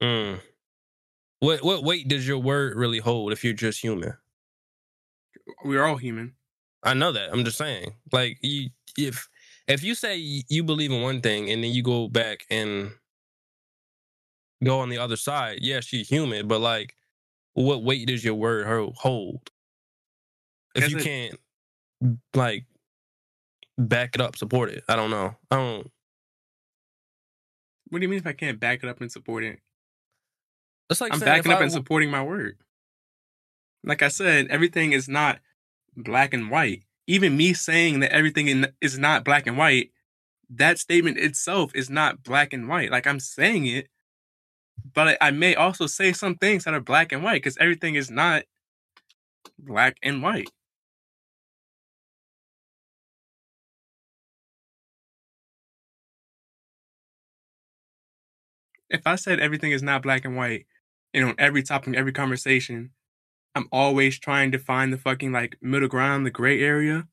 mm, 0.02 0.40
what 1.40 1.64
what 1.64 1.84
weight 1.84 2.08
does 2.08 2.28
your 2.28 2.40
word 2.40 2.76
really 2.78 3.00
hold 3.00 3.32
if 3.32 3.44
you're 3.44 3.54
just 3.54 3.82
human? 3.82 4.14
We're 5.64 5.84
all 5.84 5.98
human. 5.98 6.36
I 6.84 6.94
know 6.94 7.12
that. 7.12 7.32
I'm 7.32 7.46
just 7.46 7.58
saying, 7.58 7.94
like, 8.12 8.38
you, 8.42 8.70
if 8.98 9.30
if 9.68 9.84
you 9.84 9.96
say 9.96 10.18
you 10.18 10.64
believe 10.64 10.92
in 10.92 11.02
one 11.02 11.22
thing, 11.22 11.50
and 11.50 11.64
then 11.64 11.72
you 11.72 11.84
go 11.84 12.08
back 12.08 12.46
and 12.50 12.92
go 14.64 14.80
on 14.80 14.90
the 14.90 14.98
other 14.98 15.16
side, 15.16 15.60
yes, 15.62 15.92
you're 15.94 16.04
human, 16.04 16.48
but 16.48 16.62
like, 16.62 16.96
what 17.54 17.84
weight 17.84 18.08
does 18.08 18.24
your 18.24 18.36
word 18.36 18.66
hold? 18.96 19.50
If 20.76 20.90
you 20.90 20.98
can't 20.98 21.40
like 22.34 22.66
back 23.78 24.16
it 24.16 24.22
up, 24.22 24.36
support 24.36 24.70
it. 24.70 24.84
I 24.90 24.96
don't 24.96 25.12
know. 25.12 25.36
I 25.52 25.56
don't. 25.56 25.92
What 27.90 28.00
do 28.00 28.04
you 28.04 28.10
mean 28.10 28.20
if 28.20 28.28
I 28.28 28.34
can't 28.34 28.60
back 28.60 28.84
it 28.84 28.90
up 28.90 29.02
and 29.02 29.12
support 29.12 29.44
it? 29.44 29.60
It's 30.90 31.00
like 31.00 31.14
I'm 31.14 31.20
backing 31.20 31.52
up 31.52 31.60
I 31.60 31.64
and 31.64 31.72
supporting 31.72 32.10
my 32.10 32.24
word. 32.24 32.58
Like 33.84 34.02
I 34.02 34.08
said, 34.08 34.48
everything 34.50 34.94
is 34.94 35.08
not 35.08 35.40
black 35.96 36.34
and 36.34 36.50
white. 36.50 36.84
Even 37.06 37.38
me 37.38 37.54
saying 37.54 38.00
that 38.00 38.12
everything 38.12 38.48
in, 38.48 38.68
is 38.82 38.98
not 38.98 39.26
black 39.26 39.46
and 39.46 39.58
white, 39.58 39.92
that 40.50 40.80
statement 40.80 41.18
itself 41.18 41.72
is 41.76 41.90
not 41.90 42.24
black 42.24 42.54
and 42.54 42.68
white. 42.68 42.92
Like 42.92 43.06
I'm 43.06 43.20
saying 43.20 43.66
it, 43.68 43.90
but 44.94 45.18
I, 45.22 45.28
I 45.28 45.32
may 45.32 45.56
also 45.56 45.88
say 45.88 46.14
some 46.14 46.36
things 46.36 46.66
that 46.66 46.74
are 46.74 46.80
black 46.82 47.12
and 47.12 47.24
white 47.24 47.42
because 47.44 47.58
everything 47.58 47.96
is 47.96 48.10
not 48.12 48.44
black 49.58 49.98
and 50.04 50.22
white. 50.22 50.50
If 58.90 59.08
I 59.08 59.16
said 59.16 59.40
everything 59.40 59.72
is 59.72 59.82
not 59.84 60.04
black 60.04 60.24
and 60.26 60.36
white, 60.36 60.68
and 61.14 61.26
on 61.26 61.36
every 61.40 61.64
topic, 61.64 61.96
every 61.96 62.12
conversation, 62.12 62.92
I'm 63.56 63.68
always 63.72 64.20
trying 64.20 64.52
to 64.52 64.60
find 64.60 64.94
the 64.94 64.98
fucking 64.98 65.32
like 65.32 65.58
middle 65.62 65.88
ground, 65.90 66.26
the 66.26 66.32
gray 66.32 66.62
area, 66.62 67.08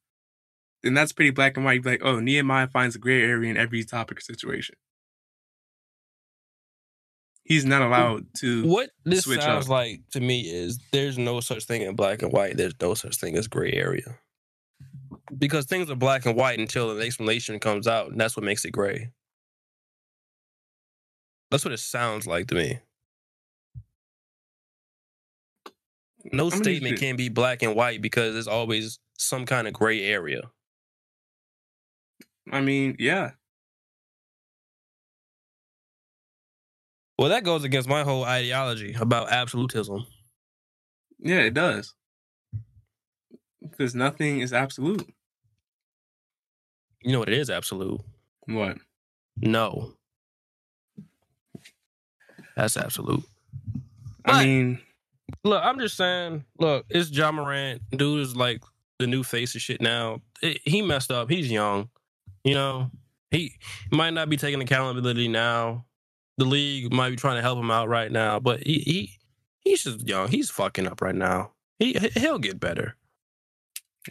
then 0.83 0.95
that's 0.95 1.13
pretty 1.13 1.31
black 1.31 1.57
and 1.57 1.65
white. 1.65 1.75
You'd 1.75 1.85
be 1.85 1.91
like, 1.91 2.03
oh, 2.05 2.21
Nehemiah 2.21 2.69
finds 2.69 2.97
a 2.97 2.99
gray 2.99 3.23
area 3.23 3.51
in 3.51 3.57
every 3.57 3.85
topic 3.85 4.19
or 4.19 4.23
situation. 4.23 4.77
He's 7.51 7.65
not 7.65 7.83
allowed 7.83 8.27
to. 8.37 8.65
what 8.65 8.91
this 9.05 9.25
sounds 9.25 9.67
up. 9.67 9.69
like 9.69 10.03
to 10.13 10.21
me 10.21 10.43
is 10.43 10.79
there's 10.93 11.19
no 11.19 11.41
such 11.41 11.65
thing 11.65 11.83
in 11.83 11.97
black 11.97 12.23
and 12.23 12.33
white. 12.33 12.57
There's 12.57 12.81
no 12.81 12.95
such 12.95 13.17
thing 13.17 13.37
as 13.37 13.49
gray 13.49 13.73
area. 13.73 14.21
Because 15.37 15.67
things 15.67 15.91
are 15.91 15.97
black 15.97 16.27
and 16.27 16.37
white 16.37 16.61
until 16.61 16.93
an 16.93 17.03
explanation 17.03 17.59
comes 17.59 17.89
out, 17.89 18.13
and 18.13 18.21
that's 18.21 18.37
what 18.37 18.45
makes 18.45 18.65
it 18.65 18.71
gray. 18.71 19.11
That's 21.51 21.65
what 21.65 21.75
it 21.75 21.81
sounds 21.81 22.25
like 22.25 22.47
to 22.47 22.55
me. 22.55 22.79
No 26.33 26.51
I'm 26.53 26.53
statement 26.53 27.01
can 27.01 27.17
be 27.17 27.31
black 27.31 27.63
and 27.63 27.75
white 27.75 28.01
because 28.01 28.35
there's 28.35 28.47
always 28.47 29.01
some 29.19 29.45
kind 29.45 29.67
of 29.67 29.75
gray 29.75 30.05
area. 30.05 30.43
I 32.53 32.61
mean, 32.61 32.95
yeah. 33.01 33.33
Well, 37.21 37.29
that 37.29 37.45
goes 37.45 37.65
against 37.65 37.87
my 37.87 38.03
whole 38.03 38.25
ideology 38.25 38.95
about 38.99 39.31
absolutism. 39.31 40.07
Yeah, 41.19 41.41
it 41.41 41.53
does. 41.53 41.95
Because 43.61 43.95
nothing 43.95 44.41
is 44.41 44.55
absolute. 44.55 45.07
You 47.03 47.13
know 47.13 47.19
what 47.19 47.29
it 47.29 47.37
is 47.37 47.51
absolute? 47.51 48.01
What? 48.47 48.79
No. 49.37 49.93
That's 52.57 52.79
absolute. 52.79 53.23
I 54.25 54.43
mean, 54.43 54.81
Look, 55.45 55.63
I'm 55.63 55.79
just 55.79 55.99
saying, 55.99 56.47
look, 56.59 56.87
it's 56.89 57.11
Ja 57.11 57.31
Morant. 57.33 57.83
Dude 57.91 58.21
is 58.23 58.35
like 58.35 58.63
the 58.99 59.07
new 59.07 59.23
face 59.25 59.55
of 59.55 59.61
shit 59.61 59.83
now. 59.83 60.23
It- 60.41 60.63
he 60.65 60.81
messed 60.81 61.11
up. 61.11 61.29
He's 61.29 61.53
young. 61.53 61.91
You 62.45 62.55
know, 62.55 62.91
he 63.31 63.57
might 63.93 64.15
not 64.15 64.31
be 64.31 64.39
taking 64.39 64.63
accountability 64.63 65.29
now. 65.29 65.85
The 66.39 66.45
league 66.45 66.93
might 66.93 67.11
be 67.11 67.17
trying 67.17 67.37
to 67.37 67.43
help 67.43 67.59
him 67.59 67.71
out 67.71 67.89
right 67.89 68.11
now, 68.11 68.41
but 68.41 68.63
he, 68.63 68.79
he 68.79 69.19
he's 69.61 69.85
just 69.85 70.07
young. 70.07 70.29
He's 70.29 70.51
fucking 70.51 70.87
up 70.87 71.01
right 71.03 71.15
now. 71.15 71.53
He 71.79 71.93
he'll 72.15 72.39
get 72.39 72.61
better. 72.61 72.97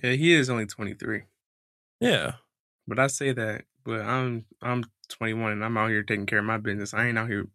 yeah, 0.04 0.12
he 0.12 0.34
is 0.34 0.50
only 0.50 0.66
23. 0.66 1.24
Yeah. 2.00 2.34
But 2.88 3.00
I 3.00 3.08
say 3.08 3.32
that, 3.34 3.66
but 3.84 4.02
I'm 4.02 4.46
I'm 4.62 4.86
21 5.10 5.54
and 5.54 5.66
I'm 5.66 5.78
out 5.78 5.90
here 5.90 6.04
taking 6.04 6.26
care 6.26 6.40
of 6.40 6.46
my 6.46 6.58
business. 6.58 6.94
I 6.94 7.08
ain't 7.08 7.18
out 7.18 7.30
here 7.30 7.48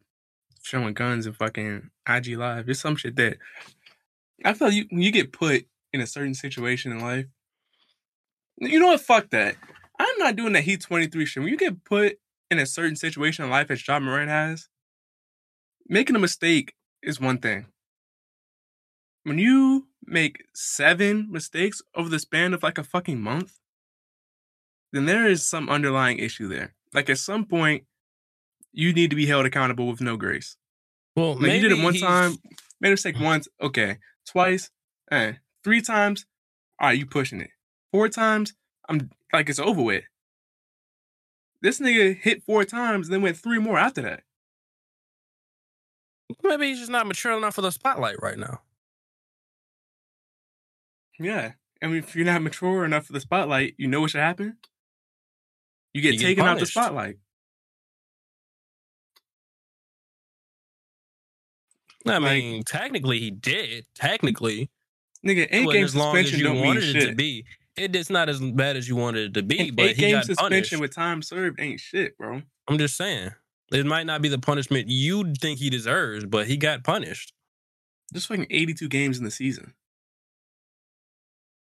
showing 0.63 0.95
guns 0.95 1.27
and 1.27 1.37
fucking 1.37 1.91
IG 2.09 2.37
live. 2.37 2.69
It's 2.69 2.81
some 2.81 2.97
shit 2.97 3.17
that 3.17 3.39
I 4.45 4.55
feel 4.55 4.71
you 4.71 4.87
when 4.91 5.03
you 5.03 5.13
get 5.13 5.33
put 5.33 5.67
in 5.93 6.01
a 6.01 6.07
certain 6.07 6.35
situation 6.35 6.93
in 6.93 7.01
life. 7.01 7.27
You 8.59 8.79
know 8.81 8.89
what? 8.89 9.01
Fuck 9.01 9.31
that. 9.31 9.57
I'm 9.99 10.19
not 10.19 10.37
doing 10.37 10.53
that. 10.55 10.65
He 10.65 10.77
23 10.77 11.27
shit. 11.27 11.43
When 11.43 11.51
you 11.51 11.59
get 11.59 11.85
put 11.85 12.19
in 12.55 12.63
a 12.63 12.67
certain 12.67 12.97
situation 12.97 13.45
in 13.45 13.51
life 13.51 13.71
as 13.71 13.87
Ja 13.87 13.99
Morant 13.99 14.31
has, 14.31 14.69
making 15.89 16.17
a 16.17 16.21
mistake 16.21 16.75
is 17.03 17.21
one 17.21 17.39
thing. 17.39 17.67
When 19.25 19.39
you 19.39 19.89
make 20.07 20.45
seven 20.55 21.29
mistakes 21.31 21.83
over 21.95 22.09
the 22.09 22.19
span 22.19 22.55
of 22.55 22.63
like 22.63 22.79
a 22.79 22.85
fucking 22.85 23.21
month, 23.21 23.59
then 24.93 25.07
there 25.07 25.27
is 25.27 25.43
some 25.49 25.69
underlying 25.69 26.19
issue 26.19 26.47
there. 26.49 26.75
Like 26.93 27.11
at 27.11 27.19
some 27.19 27.45
point, 27.45 27.85
you 28.73 28.93
need 28.93 29.11
to 29.11 29.17
be 29.17 29.27
held 29.27 29.47
accountable 29.47 29.89
with 29.89 30.01
no 30.01 30.17
grace. 30.17 30.57
Well, 31.17 31.35
Like 31.37 31.53
you 31.55 31.61
did 31.69 31.73
it 31.79 31.83
one 31.83 31.95
he's- 31.95 32.05
time, 32.07 32.37
made 32.81 32.89
a 32.89 32.93
mistake 32.93 33.19
once, 33.21 33.49
okay. 33.61 33.99
Twice, 34.27 34.71
eh. 35.11 35.35
Three 35.65 35.81
times, 35.81 36.27
all 36.81 36.89
right, 36.89 36.99
you 36.99 37.07
pushing 37.07 37.41
it. 37.41 37.51
Four 37.93 38.09
times, 38.09 38.53
I'm 38.89 39.11
like 39.33 39.49
it's 39.49 39.59
over 39.59 39.83
with. 39.83 40.05
This 41.65 41.81
nigga 41.81 42.15
hit 42.15 42.43
four 42.43 42.63
times, 42.67 43.07
and 43.07 43.15
then 43.15 43.23
went 43.23 43.39
three 43.39 43.59
more 43.59 43.79
after 43.79 44.03
that. 44.03 44.23
Maybe 46.43 46.67
he's 46.67 46.79
just 46.79 46.91
not 46.91 47.07
mature 47.07 47.33
enough 47.33 47.55
for 47.55 47.63
the 47.63 47.73
spotlight 47.73 48.21
right 48.21 48.37
now. 48.39 48.61
Yeah. 51.19 51.53
I 51.81 51.87
mean, 51.87 51.97
if 51.97 52.15
you're 52.15 52.27
not 52.27 52.43
mature 52.43 52.85
enough 52.85 53.07
for 53.07 53.15
the 53.15 53.21
spotlight, 53.21 53.77
you 53.79 53.89
know 53.89 54.03
what 54.03 54.11
should 54.11 54.21
happen? 54.21 54.59
You 55.95 56.03
get 56.03 56.13
You 56.13 56.19
get 56.21 56.27
taken 56.27 56.45
out 56.45 56.59
the 56.59 56.67
spotlight. 56.67 57.17
I 62.07 62.19
Like- 62.19 62.23
mean, 62.43 62.63
technically 62.65 63.21
he 63.21 63.31
did. 63.31 63.87
Technically, 63.95 64.71
Nigga, 65.25 65.49
eight 65.51 65.71
game 65.71 65.85
as 65.85 65.97
long 65.97 66.15
as 66.19 66.27
suspension 66.27 66.39
you 66.41 66.45
don't 66.45 66.57
mean 66.57 66.67
wanted 66.67 66.95
it 66.97 67.07
to 67.09 67.15
be. 67.15 67.47
It 67.77 67.97
is 67.97 68.09
not 68.09 68.29
as 68.29 68.41
bad 68.41 68.77
as 68.77 68.89
you 68.89 68.97
wanted 68.97 69.29
it 69.31 69.35
to 69.35 69.43
be, 69.43 69.71
but 69.71 69.87
eight 69.87 69.97
he 69.97 70.03
game 70.03 70.13
got 70.13 70.27
suspension 70.27 70.79
punished. 70.79 70.81
with 70.81 70.95
time 70.95 71.23
served 71.23 71.61
ain't 71.61 71.81
shit, 71.81 72.17
bro. 72.17 72.43
I'm 72.69 72.79
just 72.79 72.97
saying. 72.97 73.31
It 73.73 73.87
might 73.87 74.07
not 74.07 74.23
be 74.23 74.29
the 74.29 74.39
punishment 74.39 74.89
you 74.89 75.35
think 75.35 75.59
he 75.59 75.71
deserves, 75.71 76.25
but 76.25 76.47
he 76.47 76.57
got 76.57 76.85
punished. 76.85 77.33
Just 78.13 78.29
fucking 78.29 78.47
82 78.51 78.89
games 78.89 79.19
in 79.19 79.25
the 79.25 79.31
season. 79.31 79.75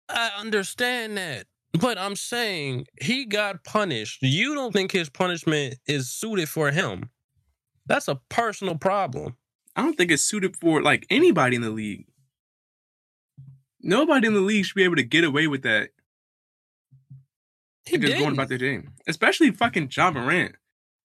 I 0.09 0.31
understand 0.37 1.17
that. 1.17 1.45
But 1.79 1.97
I'm 1.97 2.15
saying 2.15 2.87
he 3.01 3.25
got 3.25 3.63
punished. 3.63 4.21
You 4.21 4.55
don't 4.55 4.71
think 4.71 4.91
his 4.91 5.09
punishment 5.09 5.75
is 5.87 6.09
suited 6.09 6.49
for 6.49 6.71
him. 6.71 7.09
That's 7.85 8.07
a 8.07 8.15
personal 8.29 8.77
problem. 8.77 9.35
I 9.75 9.81
don't 9.81 9.95
think 9.95 10.11
it's 10.11 10.23
suited 10.23 10.55
for 10.55 10.81
like 10.81 11.05
anybody 11.09 11.55
in 11.55 11.61
the 11.61 11.69
league. 11.69 12.07
Nobody 13.87 14.25
in 14.27 14.33
the 14.33 14.41
league 14.41 14.65
should 14.65 14.73
be 14.75 14.83
able 14.83 14.95
to 14.95 15.03
get 15.03 15.23
away 15.23 15.45
with 15.45 15.61
that. 15.61 15.91
He 17.85 17.97
just 17.99 18.13
going 18.13 18.17
didn't. 18.23 18.33
about 18.33 18.49
their 18.49 18.57
game. 18.57 18.93
Especially 19.07 19.51
fucking 19.51 19.91
Ja 19.95 20.09
Morant. 20.09 20.55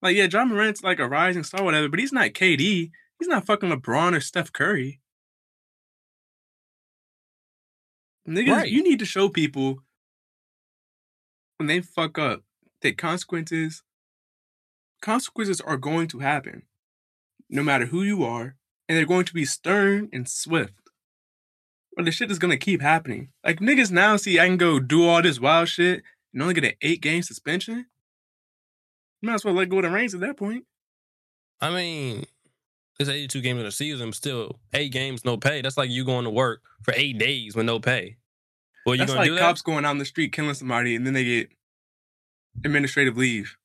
Like, 0.00 0.16
yeah, 0.16 0.28
Ja 0.32 0.46
Morant's 0.46 0.82
like 0.82 0.98
a 0.98 1.06
rising 1.06 1.44
star, 1.44 1.62
whatever, 1.62 1.90
but 1.90 2.00
he's 2.00 2.12
not 2.12 2.30
KD. 2.30 2.90
He's 3.18 3.28
not 3.28 3.44
fucking 3.44 3.68
LeBron 3.70 4.16
or 4.16 4.20
Steph 4.20 4.50
Curry. 4.54 5.00
Niggas, 8.26 8.50
Right. 8.50 8.70
you 8.70 8.82
need 8.82 8.98
to 9.00 9.04
show 9.04 9.28
people 9.28 9.82
when 11.58 11.66
they 11.66 11.80
fuck 11.80 12.18
up 12.18 12.42
that 12.80 12.96
consequences 12.96 13.82
consequences 15.02 15.60
are 15.62 15.76
going 15.78 16.06
to 16.08 16.18
happen 16.20 16.62
no 17.48 17.62
matter 17.62 17.86
who 17.86 18.02
you 18.02 18.22
are 18.22 18.56
and 18.88 18.96
they're 18.96 19.06
going 19.06 19.24
to 19.24 19.32
be 19.34 19.44
stern 19.46 20.08
and 20.12 20.28
swift 20.28 20.89
or 21.96 22.04
the 22.04 22.10
shit 22.12 22.30
is 22.30 22.38
to 22.38 22.56
keep 22.56 22.80
happening 22.80 23.28
like 23.44 23.60
niggas 23.60 23.90
now 23.90 24.16
see 24.16 24.38
i 24.40 24.46
can 24.46 24.56
go 24.56 24.78
do 24.78 25.06
all 25.08 25.20
this 25.22 25.40
wild 25.40 25.68
shit 25.68 26.02
and 26.32 26.42
only 26.42 26.54
get 26.54 26.64
an 26.64 26.72
eight 26.82 27.00
game 27.00 27.22
suspension 27.22 27.86
You 29.22 29.26
might 29.26 29.34
as 29.34 29.44
well 29.44 29.54
let 29.54 29.68
go 29.68 29.78
of 29.78 29.82
the 29.84 29.90
reins 29.90 30.14
at 30.14 30.20
that 30.20 30.36
point 30.36 30.64
I 31.62 31.68
mean, 31.74 32.24
it's 32.98 33.10
82 33.10 33.42
games 33.42 33.60
in 33.60 33.66
a 33.66 33.70
season, 33.70 34.12
still 34.14 34.58
eight 34.72 34.92
games, 34.92 35.26
no 35.26 35.36
pay. 35.36 35.60
That's 35.60 35.76
like 35.76 35.90
you 35.90 36.06
going 36.06 36.24
to 36.24 36.30
work 36.30 36.62
for 36.82 36.94
eight 36.96 37.18
days 37.18 37.54
with 37.54 37.66
no 37.66 37.78
pay. 37.78 38.16
Well, 38.86 38.94
you 38.94 39.00
that's 39.00 39.10
gonna 39.10 39.20
like 39.20 39.28
do 39.28 39.34
that? 39.34 39.40
cops 39.40 39.60
going 39.60 39.84
out 39.84 39.90
in 39.90 39.98
the 39.98 40.06
street 40.06 40.32
killing 40.32 40.54
somebody 40.54 40.96
and 40.96 41.06
then 41.06 41.12
they 41.12 41.24
get 41.24 41.50
administrative 42.64 43.18
leave 43.18 43.56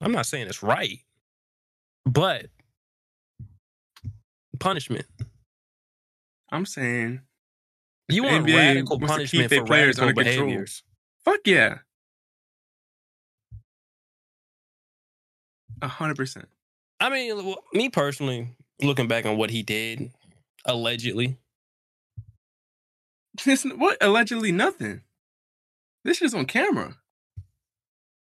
I'm 0.00 0.12
not 0.12 0.26
saying 0.26 0.46
it's 0.46 0.62
right, 0.62 1.00
but 2.12 2.46
punishment. 4.58 5.06
i'm 6.50 6.64
saying 6.66 7.20
You 8.08 8.24
want 8.24 8.46
NBA 8.46 8.56
radical 8.56 8.98
punishment 8.98 9.52
for 9.52 9.64
players 9.64 9.98
radical 9.98 10.22
control. 10.24 10.46
behaviors. 10.46 10.82
fuck 11.24 11.40
yeah 11.44 11.78
a 15.82 15.88
hundred 15.88 16.16
percent 16.16 16.48
I 17.00 17.10
mean, 17.10 17.54
me 17.72 17.90
personally, 17.90 18.48
looking 18.82 19.06
back 19.06 19.24
on 19.24 19.36
what 19.36 19.50
he 19.50 19.62
did, 19.62 20.10
allegedly, 20.64 21.36
This 23.44 23.62
what 23.64 23.96
allegedly 24.00 24.50
nothing. 24.50 25.02
This 26.04 26.16
shit's 26.16 26.34
on 26.34 26.46
camera. 26.46 26.96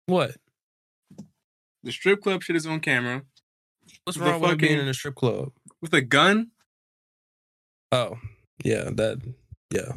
what? 0.06 0.38
The 1.84 1.92
strip 1.92 2.22
club 2.22 2.44
shit 2.44 2.56
is 2.56 2.66
on 2.66 2.80
camera 2.80 3.24
What's 4.06 4.18
wrong 4.18 4.42
with 4.42 4.58
being 4.58 4.80
in 4.80 4.88
a 4.88 4.94
strip 4.94 5.16
club? 5.16 5.52
with 5.82 5.94
a 5.94 6.02
gun. 6.02 6.52
Oh, 7.92 8.18
yeah, 8.64 8.90
that, 8.94 9.20
yeah. 9.74 9.94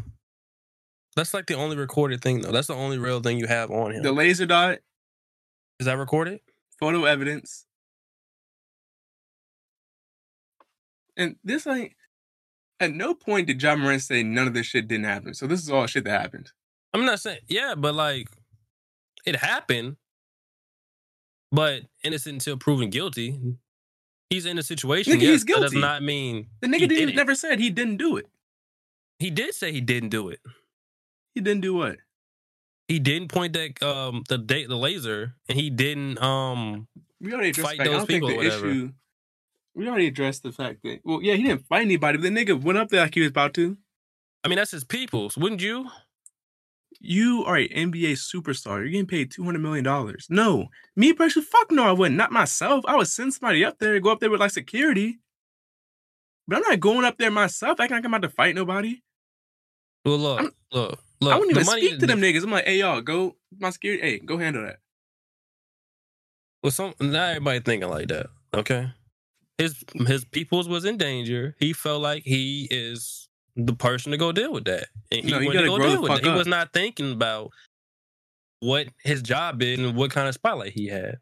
That's 1.15 1.33
like 1.35 1.47
the 1.47 1.55
only 1.55 1.77
recorded 1.77 2.23
thing, 2.23 2.41
though. 2.41 2.51
That's 2.53 2.67
the 2.67 2.75
only 2.75 2.99
real 2.99 3.21
thing 3.21 3.39
you 3.39 3.47
have 3.47 3.71
on 3.71 3.93
him. 3.93 4.03
The 4.03 4.13
laser 4.13 4.47
dot, 4.47 4.79
Is 5.79 5.87
that 5.87 5.99
recorded? 5.99 6.41
photo 6.81 7.05
evidence, 7.05 7.67
and 11.17 11.37
this 11.45 11.67
ain't. 11.67 11.93
At 12.81 12.93
no 12.93 13.15
point 13.15 13.47
did 13.47 13.63
Ja 13.63 13.77
Morant 13.77 14.03
say 14.03 14.25
none 14.25 14.49
of 14.49 14.55
this 14.55 14.67
shit 14.67 14.89
didn't 14.89 15.05
happen. 15.05 15.33
So 15.33 15.47
this 15.47 15.63
is 15.63 15.71
all 15.71 15.87
shit 15.87 16.05
that 16.05 16.21
happened. 16.21 16.51
I'm 16.93 17.05
not 17.05 17.21
saying, 17.21 17.39
yeah, 17.47 17.75
but 17.77 17.95
like, 17.95 18.29
it 19.25 19.37
happened, 19.37 19.97
but 21.53 21.83
innocent 22.03 22.35
until 22.35 22.57
proven 22.57 22.91
guilty. 22.91 23.41
He's 24.35 24.47
in 24.47 24.59
a 24.59 24.65
situation. 24.65 25.13
Nigga, 25.13 25.23
yes, 25.23 25.31
he's 25.31 25.45
That 25.45 25.61
does 25.61 25.73
not 25.75 26.03
mean 26.03 26.49
The 26.61 26.67
nigga 26.67 26.89
didn't 26.89 27.07
did 27.07 27.15
never 27.17 27.37
said 27.37 27.61
he 27.61 27.71
didn't 27.71 27.99
do 27.99 28.17
it. 28.17 28.27
He 29.21 29.31
did 29.31 29.55
say 29.55 29.71
he 29.71 29.81
didn't 29.81 30.09
do 30.09 30.29
it. 30.29 30.41
He 31.37 31.41
didn't 31.41 31.61
do 31.61 31.75
what? 31.75 31.99
He 32.89 32.99
didn't 32.99 33.29
point 33.29 33.53
that 33.53 33.81
um 33.81 34.25
the 34.29 34.37
date 34.37 34.69
the 34.69 34.77
laser, 34.77 35.37
and 35.49 35.57
he 35.57 35.71
didn't 35.71 36.21
um 36.21 36.89
We 37.21 37.33
already 37.33 37.53
Fight 37.53 37.79
fact. 37.79 37.89
Those 37.89 38.07
people 38.07 38.29
the 38.29 38.35
or 38.35 38.39
whatever. 38.39 38.71
issue. 38.71 38.93
We 39.77 39.89
already 39.89 40.09
addressed 40.09 40.43
the 40.43 40.51
fact 40.51 40.83
that 40.83 41.01
well, 41.05 41.23
yeah, 41.23 41.35
he 41.35 41.45
didn't 41.45 41.67
fight 41.69 41.83
anybody, 41.83 42.19
but 42.19 42.25
the 42.25 42.31
nigga 42.31 42.61
went 42.61 42.77
up 42.79 42.89
there 42.89 43.03
like 43.03 43.15
he 43.15 43.21
was 43.21 43.31
about 43.31 43.55
to. 43.55 43.77
I 44.43 44.49
mean 44.49 44.57
that's 44.57 44.73
his 44.73 44.83
people's, 44.83 45.37
wouldn't 45.39 45.63
you? 45.63 45.91
You 47.07 47.45
are 47.45 47.57
an 47.57 47.69
NBA 47.69 48.13
superstar. 48.13 48.79
You're 48.79 48.89
getting 48.89 49.07
paid 49.07 49.31
two 49.31 49.45
hundred 49.45 49.61
million 49.61 49.85
dollars. 49.85 50.27
No, 50.31 50.69
me 50.97 51.13
personally, 51.13 51.47
fuck 51.47 51.71
no, 51.71 51.85
I 51.85 51.93
wouldn't. 51.93 52.17
Not 52.17 52.33
myself. 52.33 52.85
I 52.87 52.97
would 52.97 53.09
send 53.09 53.35
somebody 53.35 53.65
up 53.65 53.79
there, 53.79 53.99
go 54.01 54.11
up 54.11 54.21
there 54.21 54.31
with 54.31 54.41
like 54.41 54.51
security. 54.53 55.19
But 56.49 56.57
I'm 56.57 56.63
not 56.63 56.81
going 56.81 57.05
up 57.05 57.19
there 57.19 57.31
myself. 57.31 57.81
I 57.81 57.89
can't 57.89 58.03
come 58.03 58.15
out 58.15 58.23
to 58.23 58.29
fight 58.29 58.55
nobody. 58.55 59.01
Well, 60.05 60.19
look, 60.19 60.41
I'm- 60.41 60.53
look, 60.73 61.01
look. 61.21 61.33
I 61.33 61.37
wouldn't 61.39 61.53
even 61.57 61.67
money- 61.67 61.87
speak 61.87 62.01
to 62.01 62.07
them 62.07 62.21
niggas. 62.21 62.43
I'm 62.45 62.51
like, 62.51 62.67
hey 62.67 62.79
y'all, 62.79 63.01
go 63.01 63.37
my 63.59 63.71
security. 63.71 64.03
Hey, 64.03 64.19
go 64.19 64.39
handle 64.39 64.63
that. 64.65 64.79
Well, 66.63 66.71
some 66.71 66.95
not 67.01 67.31
everybody 67.31 67.61
thinking 67.61 67.91
like 67.91 68.09
that. 68.09 68.27
Okay, 68.55 68.91
his 69.59 69.85
his 70.07 70.25
people's 70.25 70.69
was 70.69 70.85
in 70.85 70.97
danger. 70.97 71.55
He 71.59 71.73
felt 71.75 72.01
like 72.03 72.23
he 72.25 72.67
is 72.71 73.24
the 73.57 73.75
person 73.75 74.13
to 74.13 74.19
go 74.19 74.33
deal 74.33 74.53
with 74.53 74.65
that, 74.65 74.89
and 75.13 75.25
he 75.25 75.31
No, 75.31 75.39
went 75.39 75.53
to 75.53 75.67
go 75.67 75.79
deal 75.79 76.03
with 76.03 76.13
it. 76.13 76.25
He 76.25 76.31
was 76.31 76.47
not 76.47 76.73
thinking 76.73 77.13
about 77.13 77.51
what 78.61 78.89
his 79.03 79.23
job 79.23 79.63
is 79.63 79.79
and 79.79 79.97
what 79.97 80.11
kind 80.11 80.29
of 80.29 80.35
spotlight 80.35 80.73
he 80.73 80.89
had. 80.89 81.19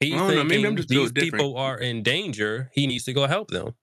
He 0.00 0.14
I 0.14 0.18
don't 0.18 0.34
know, 0.34 0.44
maybe 0.44 0.66
I'm 0.66 0.76
thinking 0.76 0.76
just 0.76 0.88
these 0.88 1.12
people 1.12 1.56
are 1.56 1.78
in 1.78 2.02
danger. 2.02 2.70
He 2.74 2.86
needs 2.86 3.04
to 3.04 3.12
go 3.12 3.26
help 3.26 3.50
them. 3.50 3.74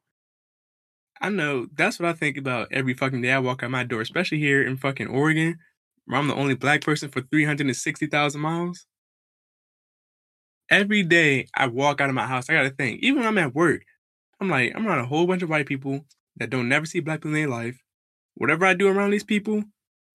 I 1.21 1.29
know 1.29 1.67
that's 1.73 1.99
what 1.99 2.09
I 2.09 2.13
think 2.13 2.37
about 2.37 2.67
every 2.71 2.93
fucking 2.93 3.21
day 3.21 3.31
I 3.31 3.39
walk 3.39 3.63
out 3.63 3.71
my 3.71 3.83
door, 3.83 4.01
especially 4.01 4.39
here 4.39 4.61
in 4.61 4.77
fucking 4.77 5.07
Oregon, 5.07 5.57
where 6.05 6.19
I'm 6.19 6.27
the 6.27 6.35
only 6.35 6.55
black 6.55 6.81
person 6.81 7.09
for 7.09 7.21
360,000 7.21 8.41
miles. 8.41 8.85
Every 10.69 11.03
day 11.03 11.47
I 11.55 11.67
walk 11.67 12.01
out 12.01 12.09
of 12.09 12.15
my 12.15 12.27
house, 12.27 12.49
I 12.49 12.53
gotta 12.53 12.71
think, 12.71 13.01
even 13.01 13.19
when 13.19 13.27
I'm 13.27 13.37
at 13.37 13.55
work, 13.55 13.83
I'm 14.39 14.49
like, 14.49 14.73
I'm 14.75 14.87
around 14.87 14.99
a 14.99 15.05
whole 15.07 15.25
bunch 15.25 15.41
of 15.41 15.49
white 15.49 15.65
people 15.65 16.05
that 16.37 16.49
don't 16.49 16.69
never 16.69 16.85
see 16.85 16.99
black 16.99 17.19
people 17.19 17.29
in 17.29 17.35
their 17.35 17.49
life. 17.49 17.81
Whatever 18.35 18.65
I 18.65 18.73
do 18.73 18.87
around 18.87 19.11
these 19.11 19.23
people, 19.23 19.63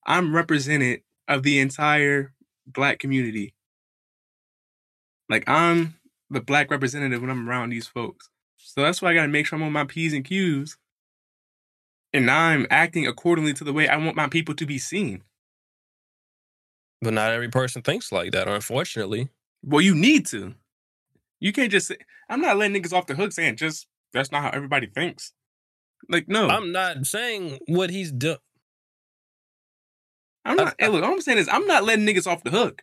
I'm 0.07 0.35
represented 0.35 1.03
of 1.29 1.43
the 1.43 1.59
entire 1.59 2.33
black 2.67 2.99
community. 2.99 3.55
Like 5.29 5.49
I'm 5.49 5.95
the 6.31 6.41
black 6.41 6.71
representative 6.71 7.21
when 7.21 7.31
I'm 7.31 7.49
around 7.49 7.71
these 7.71 7.87
folks. 7.87 8.29
So 8.57 8.83
that's 8.83 9.03
why 9.03 9.11
I 9.11 9.15
gotta 9.15 9.29
make 9.29 9.47
sure 9.47 9.57
I'm 9.57 9.63
on 9.65 9.73
my 9.73 9.85
P's 9.85 10.13
and 10.13 10.25
Q's 10.25 10.77
and 12.13 12.31
I'm 12.31 12.67
acting 12.71 13.07
accordingly 13.07 13.55
to 13.55 13.65
the 13.65 13.73
way 13.73 13.89
I 13.89 13.97
want 13.97 14.17
my 14.17 14.29
people 14.29 14.55
to 14.57 14.67
be 14.67 14.79
seen. 14.79 15.23
But 17.01 17.15
not 17.15 17.33
every 17.33 17.49
person 17.49 17.83
thinks 17.83 18.13
like 18.13 18.33
that, 18.33 18.49
unfortunately. 18.49 19.29
Well, 19.63 19.81
you 19.81 19.95
need 19.95 20.27
to. 20.27 20.55
You 21.41 21.53
can't 21.53 21.71
just 21.71 21.89
say, 21.89 21.97
I'm 22.29 22.41
not 22.41 22.57
letting 22.57 22.81
niggas 22.81 22.93
off 22.93 23.07
the 23.07 23.15
hook 23.15 23.33
saying 23.33 23.57
just 23.57 23.87
that's 24.13 24.31
not 24.31 24.43
how 24.43 24.51
everybody 24.51 24.87
thinks. 24.87 25.33
Like, 26.09 26.29
no. 26.29 26.49
I'm, 26.49 26.73
not 26.73 27.07
saying 27.07 27.59
what 27.67 27.91
he's 27.91 28.11
done. 28.11 28.39
I'm 30.45 30.57
not 30.57 30.75
hey, 30.79 30.89
look, 30.89 31.05
all 31.05 31.13
I'm 31.13 31.21
saying 31.21 31.39
is 31.39 31.49
I'm 31.49 31.67
not 31.67 31.85
letting 31.85 32.07
niggas 32.07 32.27
off 32.27 32.43
the 32.43 32.51
hook. 32.51 32.83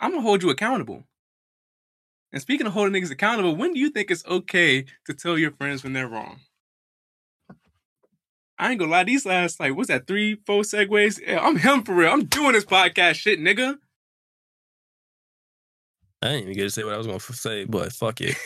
I'm 0.00 0.12
gonna 0.12 0.22
hold 0.22 0.42
you 0.42 0.50
accountable. 0.50 1.04
And 2.32 2.40
speaking 2.40 2.66
of 2.66 2.72
holding 2.72 3.00
niggas 3.00 3.10
accountable, 3.10 3.56
when 3.56 3.74
do 3.74 3.80
you 3.80 3.90
think 3.90 4.10
it's 4.10 4.24
okay 4.26 4.84
to 5.06 5.14
tell 5.14 5.38
your 5.38 5.50
friends 5.52 5.82
when 5.82 5.92
they're 5.92 6.08
wrong? 6.08 6.40
I 8.58 8.70
ain't 8.70 8.80
gonna 8.80 8.90
lie, 8.90 9.04
these 9.04 9.24
last 9.24 9.60
like 9.60 9.76
what's 9.76 9.88
that, 9.88 10.06
three, 10.06 10.36
four 10.46 10.62
segues? 10.62 11.20
Yeah, 11.24 11.40
I'm 11.40 11.56
him 11.56 11.82
for 11.82 11.94
real. 11.94 12.10
I'm 12.10 12.24
doing 12.24 12.52
this 12.52 12.64
podcast 12.64 13.14
shit, 13.14 13.38
nigga. 13.38 13.76
I 16.20 16.28
didn't 16.28 16.42
even 16.42 16.54
get 16.54 16.62
to 16.64 16.70
say 16.70 16.84
what 16.84 16.94
I 16.94 16.98
was 16.98 17.06
gonna 17.06 17.20
say, 17.20 17.64
but 17.64 17.92
fuck 17.92 18.20
it. 18.20 18.36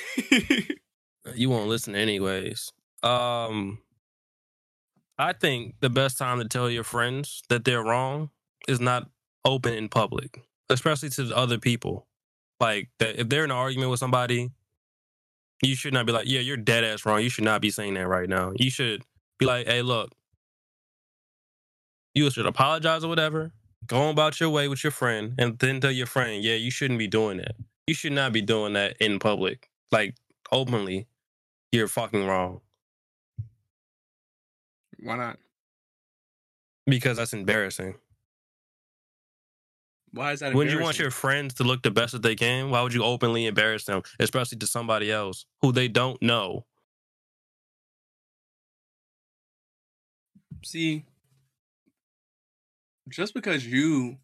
you 1.34 1.48
won't 1.48 1.68
listen 1.68 1.94
anyways. 1.94 2.70
Um, 3.02 3.78
I 5.18 5.32
think 5.32 5.76
the 5.80 5.90
best 5.90 6.18
time 6.18 6.38
to 6.38 6.48
tell 6.48 6.70
your 6.70 6.84
friends 6.84 7.42
that 7.48 7.64
they're 7.64 7.82
wrong 7.82 8.30
is 8.68 8.80
not 8.80 9.08
open 9.44 9.74
in 9.74 9.88
public, 9.88 10.42
especially 10.70 11.10
to 11.10 11.24
the 11.24 11.36
other 11.36 11.58
people. 11.58 12.06
Like 12.60 12.90
that, 12.98 13.20
if 13.20 13.28
they're 13.28 13.44
in 13.44 13.50
an 13.50 13.56
argument 13.56 13.90
with 13.90 14.00
somebody, 14.00 14.50
you 15.62 15.74
should 15.74 15.94
not 15.94 16.06
be 16.06 16.12
like, 16.12 16.26
"Yeah, 16.26 16.40
you're 16.40 16.56
dead 16.56 16.84
ass 16.84 17.04
wrong." 17.04 17.20
You 17.22 17.28
should 17.28 17.44
not 17.44 17.60
be 17.60 17.70
saying 17.70 17.94
that 17.94 18.06
right 18.08 18.28
now. 18.28 18.52
You 18.56 18.70
should 18.70 19.02
be 19.38 19.46
like, 19.46 19.66
"Hey, 19.66 19.82
look, 19.82 20.12
you 22.14 22.30
should 22.30 22.46
apologize 22.46 23.04
or 23.04 23.08
whatever. 23.08 23.52
Go 23.86 24.10
about 24.10 24.38
your 24.40 24.50
way 24.50 24.68
with 24.68 24.84
your 24.84 24.90
friend, 24.92 25.34
and 25.38 25.58
then 25.58 25.80
tell 25.80 25.90
your 25.90 26.06
friend, 26.06 26.42
yeah, 26.44 26.54
you 26.54 26.70
shouldn't 26.70 26.98
be 26.98 27.08
doing 27.08 27.38
that. 27.38 27.56
You 27.86 27.94
should 27.94 28.12
not 28.12 28.32
be 28.32 28.40
doing 28.40 28.74
that 28.74 28.96
in 29.00 29.18
public, 29.18 29.70
like 29.90 30.14
openly. 30.52 31.08
You're 31.72 31.88
fucking 31.88 32.26
wrong 32.26 32.60
Why 35.02 35.16
not? 35.16 35.38
because 36.86 37.16
that's 37.16 37.32
embarrassing. 37.32 37.94
Why 40.12 40.32
is 40.32 40.40
that? 40.40 40.52
Embarrassing? 40.52 40.58
When 40.58 40.68
you 40.68 40.82
want 40.82 40.98
your 40.98 41.10
friends 41.10 41.54
to 41.54 41.64
look 41.64 41.82
the 41.82 41.90
best 41.90 42.12
that 42.12 42.22
they 42.22 42.34
can, 42.34 42.70
why 42.70 42.82
would 42.82 42.92
you 42.92 43.04
openly 43.04 43.46
embarrass 43.46 43.84
them, 43.84 44.02
especially 44.18 44.58
to 44.58 44.66
somebody 44.66 45.10
else 45.10 45.46
who 45.60 45.72
they 45.72 45.88
don't 45.88 46.20
know? 46.22 46.66
see, 50.64 51.04
just 53.08 53.34
because 53.34 53.66
you, 53.66 54.16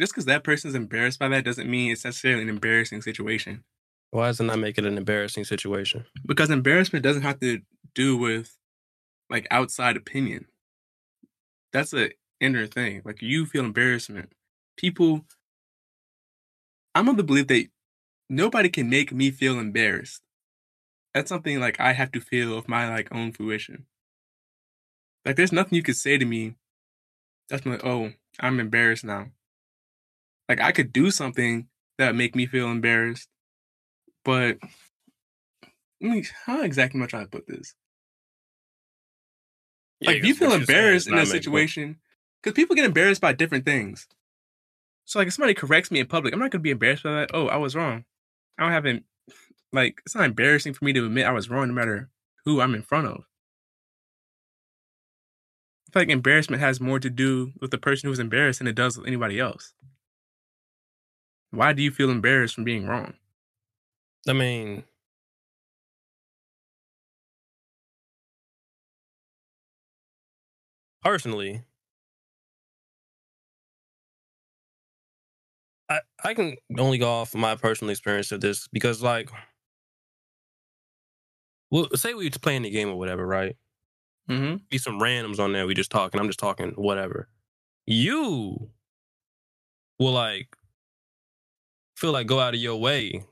just 0.00 0.12
because 0.12 0.24
that 0.24 0.42
person's 0.42 0.74
embarrassed 0.74 1.20
by 1.20 1.28
that 1.28 1.44
doesn't 1.44 1.70
mean 1.70 1.92
it's 1.92 2.04
necessarily 2.04 2.42
an 2.42 2.48
embarrassing 2.48 3.00
situation. 3.00 3.62
Why 4.10 4.26
does 4.26 4.40
it 4.40 4.44
not 4.44 4.58
make 4.58 4.76
it 4.76 4.86
an 4.86 4.98
embarrassing 4.98 5.44
situation? 5.44 6.04
Because 6.26 6.50
embarrassment 6.50 7.04
doesn't 7.04 7.22
have 7.22 7.38
to 7.40 7.60
do 7.94 8.16
with 8.16 8.57
like 9.30 9.46
outside 9.50 9.96
opinion. 9.96 10.46
That's 11.72 11.92
a 11.92 12.10
inner 12.40 12.66
thing. 12.66 13.02
Like 13.04 13.22
you 13.22 13.46
feel 13.46 13.64
embarrassment. 13.64 14.32
People, 14.76 15.24
I'm 16.94 17.08
of 17.08 17.16
the 17.16 17.22
belief 17.24 17.48
that 17.48 17.66
nobody 18.28 18.68
can 18.68 18.88
make 18.88 19.12
me 19.12 19.30
feel 19.30 19.58
embarrassed. 19.58 20.22
That's 21.14 21.28
something 21.28 21.58
like 21.60 21.80
I 21.80 21.92
have 21.92 22.12
to 22.12 22.20
feel 22.20 22.56
of 22.56 22.68
my 22.68 22.88
like 22.88 23.14
own 23.14 23.32
fruition. 23.32 23.86
Like 25.24 25.36
there's 25.36 25.52
nothing 25.52 25.76
you 25.76 25.82
could 25.82 25.96
say 25.96 26.16
to 26.16 26.24
me 26.24 26.54
that's 27.48 27.66
like, 27.66 27.84
oh, 27.84 28.12
I'm 28.40 28.60
embarrassed 28.60 29.04
now. 29.04 29.28
Like 30.48 30.60
I 30.60 30.72
could 30.72 30.92
do 30.92 31.10
something 31.10 31.68
that 31.98 32.14
make 32.14 32.34
me 32.34 32.46
feel 32.46 32.70
embarrassed, 32.70 33.28
but 34.24 34.58
let 36.00 36.10
me 36.10 36.24
how 36.46 36.62
exactly 36.62 37.00
much 37.00 37.14
I 37.14 37.24
put 37.24 37.46
this? 37.46 37.74
Like, 40.00 40.16
if 40.18 40.24
you 40.24 40.34
feel 40.34 40.52
embarrassed 40.52 41.08
in 41.08 41.16
that 41.16 41.26
situation, 41.26 41.98
because 42.42 42.54
people 42.54 42.76
get 42.76 42.84
embarrassed 42.84 43.20
by 43.20 43.32
different 43.32 43.64
things. 43.64 44.06
So, 45.04 45.18
like, 45.18 45.28
if 45.28 45.34
somebody 45.34 45.54
corrects 45.54 45.90
me 45.90 46.00
in 46.00 46.06
public, 46.06 46.32
I'm 46.32 46.38
not 46.38 46.50
going 46.50 46.60
to 46.60 46.64
be 46.64 46.70
embarrassed 46.70 47.02
by 47.02 47.12
that. 47.12 47.30
Oh, 47.34 47.48
I 47.48 47.56
was 47.56 47.74
wrong. 47.74 48.04
I 48.58 48.62
don't 48.62 48.72
have 48.72 48.84
an, 48.84 49.04
like, 49.72 50.00
it's 50.04 50.14
not 50.14 50.24
embarrassing 50.24 50.74
for 50.74 50.84
me 50.84 50.92
to 50.92 51.06
admit 51.06 51.26
I 51.26 51.32
was 51.32 51.50
wrong 51.50 51.68
no 51.68 51.74
matter 51.74 52.10
who 52.44 52.60
I'm 52.60 52.74
in 52.74 52.82
front 52.82 53.06
of. 53.06 53.24
I 55.88 55.92
feel 55.92 56.02
like 56.02 56.10
embarrassment 56.10 56.60
has 56.60 56.80
more 56.80 57.00
to 57.00 57.08
do 57.08 57.52
with 57.60 57.70
the 57.70 57.78
person 57.78 58.08
who's 58.08 58.18
embarrassed 58.18 58.58
than 58.58 58.68
it 58.68 58.74
does 58.74 58.98
with 58.98 59.06
anybody 59.06 59.40
else. 59.40 59.72
Why 61.50 61.72
do 61.72 61.82
you 61.82 61.90
feel 61.90 62.10
embarrassed 62.10 62.54
from 62.54 62.64
being 62.64 62.86
wrong? 62.86 63.14
I 64.28 64.34
mean, 64.34 64.84
personally, 71.02 71.62
I 75.88 76.00
I 76.24 76.34
can 76.34 76.56
only 76.78 76.98
go 76.98 77.10
off 77.10 77.34
my 77.34 77.54
personal 77.56 77.90
experience 77.90 78.32
of 78.32 78.40
this 78.40 78.68
because, 78.68 79.02
like, 79.02 79.30
well, 81.70 81.88
say 81.94 82.14
we 82.14 82.28
was 82.28 82.38
playing 82.38 82.62
the 82.62 82.70
game 82.70 82.88
or 82.88 82.96
whatever, 82.96 83.26
right? 83.26 83.56
Mm-hmm. 84.30 84.56
Be 84.70 84.78
some 84.78 85.00
randoms 85.00 85.40
on 85.40 85.52
there. 85.52 85.66
We 85.66 85.74
just 85.74 85.90
talking. 85.90 86.20
I'm 86.20 86.28
just 86.28 86.38
talking, 86.40 86.72
whatever. 86.76 87.28
You 87.86 88.70
will 89.98 90.12
like 90.12 90.48
feel 91.96 92.12
like 92.12 92.26
go 92.26 92.40
out 92.40 92.54
of 92.54 92.60
your 92.60 92.76
way 92.80 93.24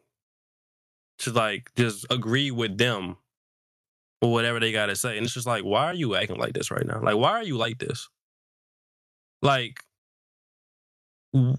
to 1.19 1.33
like 1.33 1.71
just 1.77 2.07
agree 2.11 2.51
with 2.51 2.79
them 2.79 3.17
or 4.21 4.33
whatever 4.33 4.61
they 4.61 4.73
gotta 4.73 4.97
say. 4.97 5.17
And 5.17 5.25
it's 5.25 5.35
just 5.35 5.47
like, 5.47 5.65
why 5.65 5.87
are 5.87 5.95
you 5.95 6.17
acting 6.17 6.39
like 6.39 6.55
this 6.55 6.71
right 6.71 6.87
now? 6.87 7.01
Like, 7.01 7.17
why 7.17 7.33
are 7.33 7.45
you 7.45 7.57
like 7.57 7.79
this? 7.79 8.09
Like, 9.43 9.81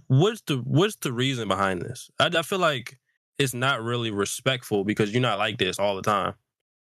what's 0.07 0.41
the 0.41 0.57
what's 0.57 0.95
the 0.97 1.13
reason 1.13 1.47
behind 1.47 1.81
this? 1.81 2.09
I, 2.19 2.27
I 2.27 2.41
feel 2.41 2.59
like 2.59 2.99
it's 3.37 3.53
not 3.53 3.83
really 3.83 4.11
respectful 4.11 4.83
because 4.83 5.11
you're 5.11 5.21
not 5.21 5.37
like 5.39 5.57
this 5.57 5.77
all 5.79 5.95
the 5.95 6.01
time. 6.01 6.33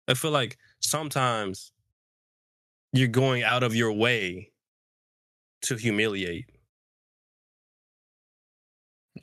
I 0.07 0.13
feel 0.13 0.31
like 0.31 0.57
sometimes 0.79 1.71
you're 2.93 3.07
going 3.07 3.43
out 3.43 3.63
of 3.63 3.75
your 3.75 3.91
way 3.91 4.51
to 5.63 5.75
humiliate. 5.75 6.49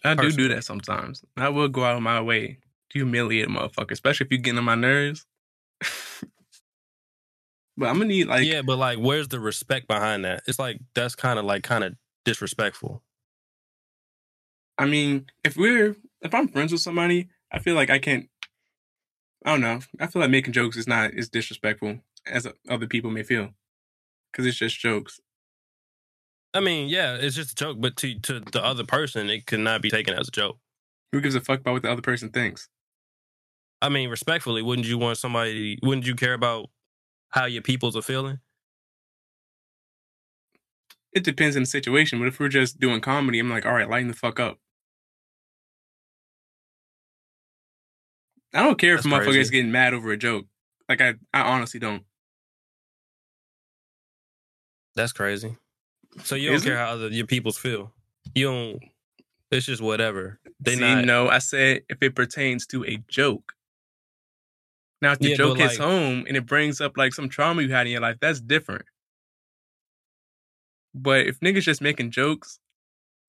I 0.04 0.14
do 0.14 0.32
do 0.32 0.48
that 0.48 0.64
sometimes. 0.64 1.22
I 1.36 1.48
will 1.48 1.68
go 1.68 1.84
out 1.84 1.96
of 1.96 2.02
my 2.02 2.20
way 2.20 2.58
to 2.90 2.98
humiliate 2.98 3.46
a 3.46 3.48
motherfucker, 3.48 3.92
especially 3.92 4.26
if 4.26 4.32
you're 4.32 4.40
getting 4.40 4.58
on 4.58 4.64
my 4.64 4.74
nerves. 4.74 5.26
but 7.76 7.88
I'm 7.88 7.96
gonna 7.96 8.06
need 8.06 8.26
like 8.26 8.44
yeah, 8.46 8.62
but 8.62 8.78
like, 8.78 8.98
where's 8.98 9.28
the 9.28 9.40
respect 9.40 9.88
behind 9.88 10.24
that? 10.24 10.42
It's 10.46 10.58
like 10.58 10.78
that's 10.94 11.14
kind 11.14 11.38
of 11.38 11.44
like 11.44 11.62
kind 11.62 11.84
of 11.84 11.94
disrespectful. 12.24 13.02
I 14.78 14.86
mean, 14.86 15.26
if 15.44 15.56
we're 15.56 15.96
if 16.20 16.34
I'm 16.34 16.48
friends 16.48 16.72
with 16.72 16.80
somebody, 16.80 17.28
I 17.50 17.58
feel 17.58 17.74
like 17.74 17.90
I 17.90 17.98
can't. 17.98 18.28
I 19.44 19.50
don't 19.52 19.60
know. 19.60 19.80
I 19.98 20.06
feel 20.06 20.22
like 20.22 20.30
making 20.30 20.52
jokes 20.52 20.76
is 20.76 20.86
not 20.86 21.14
as 21.14 21.28
disrespectful 21.28 21.98
as 22.26 22.46
other 22.68 22.86
people 22.86 23.10
may 23.10 23.22
feel, 23.24 23.50
because 24.30 24.46
it's 24.46 24.56
just 24.56 24.78
jokes. 24.78 25.20
I 26.54 26.60
mean, 26.60 26.88
yeah, 26.88 27.16
it's 27.16 27.34
just 27.34 27.52
a 27.52 27.54
joke, 27.54 27.78
but 27.80 27.96
to 27.98 28.18
to 28.20 28.40
the 28.40 28.64
other 28.64 28.84
person, 28.84 29.30
it 29.30 29.46
could 29.46 29.60
not 29.60 29.82
be 29.82 29.90
taken 29.90 30.14
as 30.14 30.28
a 30.28 30.32
joke. 30.32 30.58
Who 31.12 31.20
gives 31.20 31.34
a 31.34 31.40
fuck 31.40 31.60
about 31.60 31.72
what 31.72 31.82
the 31.82 31.90
other 31.90 32.02
person 32.02 32.30
thinks? 32.30 32.68
I 33.80 33.88
mean, 33.88 34.10
respectfully, 34.10 34.62
wouldn't 34.62 34.86
you 34.86 34.98
want 34.98 35.18
somebody? 35.18 35.78
Wouldn't 35.82 36.06
you 36.06 36.14
care 36.14 36.34
about 36.34 36.70
how 37.32 37.46
your 37.46 37.62
peoples 37.62 37.96
are 37.96 38.02
feeling? 38.02 38.38
It 41.12 41.24
depends 41.24 41.56
on 41.56 41.62
the 41.62 41.66
situation. 41.66 42.18
But 42.18 42.28
if 42.28 42.38
we're 42.40 42.48
just 42.48 42.78
doing 42.78 43.00
comedy, 43.00 43.38
I'm 43.38 43.50
like, 43.50 43.66
all 43.66 43.72
right, 43.72 43.88
lighten 43.88 44.08
the 44.08 44.14
fuck 44.14 44.38
up. 44.40 44.58
I 48.54 48.62
don't 48.62 48.78
care 48.78 48.94
if 48.94 49.02
That's 49.02 49.14
motherfuckers 49.14 49.50
getting 49.50 49.72
mad 49.72 49.94
over 49.94 50.12
a 50.12 50.16
joke. 50.16 50.46
Like 50.88 51.00
I, 51.00 51.14
I 51.32 51.42
honestly 51.42 51.80
don't. 51.80 52.04
That's 54.94 55.12
crazy. 55.12 55.56
So 56.22 56.34
you 56.34 56.48
don't 56.48 56.56
Is 56.56 56.64
care 56.64 56.76
how 56.76 56.90
other 56.92 57.08
your 57.08 57.26
peoples 57.26 57.56
feel. 57.56 57.92
You 58.34 58.46
don't. 58.46 58.82
It's 59.50 59.66
just 59.66 59.80
whatever. 59.80 60.38
They 60.60 60.74
See, 60.74 60.80
not. 60.80 61.04
no, 61.04 61.28
I 61.28 61.38
said 61.38 61.82
if 61.88 62.02
it 62.02 62.14
pertains 62.14 62.66
to 62.68 62.84
a 62.84 62.98
joke. 63.08 63.54
Now, 65.02 65.12
if 65.12 65.18
the 65.18 65.30
Yeah, 65.30 65.36
joke 65.36 65.58
hits 65.58 65.78
like- 65.78 65.86
home 65.88 66.24
and 66.28 66.36
it 66.36 66.46
brings 66.46 66.80
up 66.80 66.96
like 66.96 67.12
some 67.12 67.28
trauma 67.28 67.60
you 67.62 67.70
had 67.72 67.86
in 67.86 67.92
your 67.92 68.00
life, 68.00 68.16
that's 68.20 68.40
different. 68.40 68.84
But 70.94 71.26
if 71.26 71.40
niggas 71.40 71.62
just 71.62 71.80
making 71.82 72.10
jokes 72.12 72.58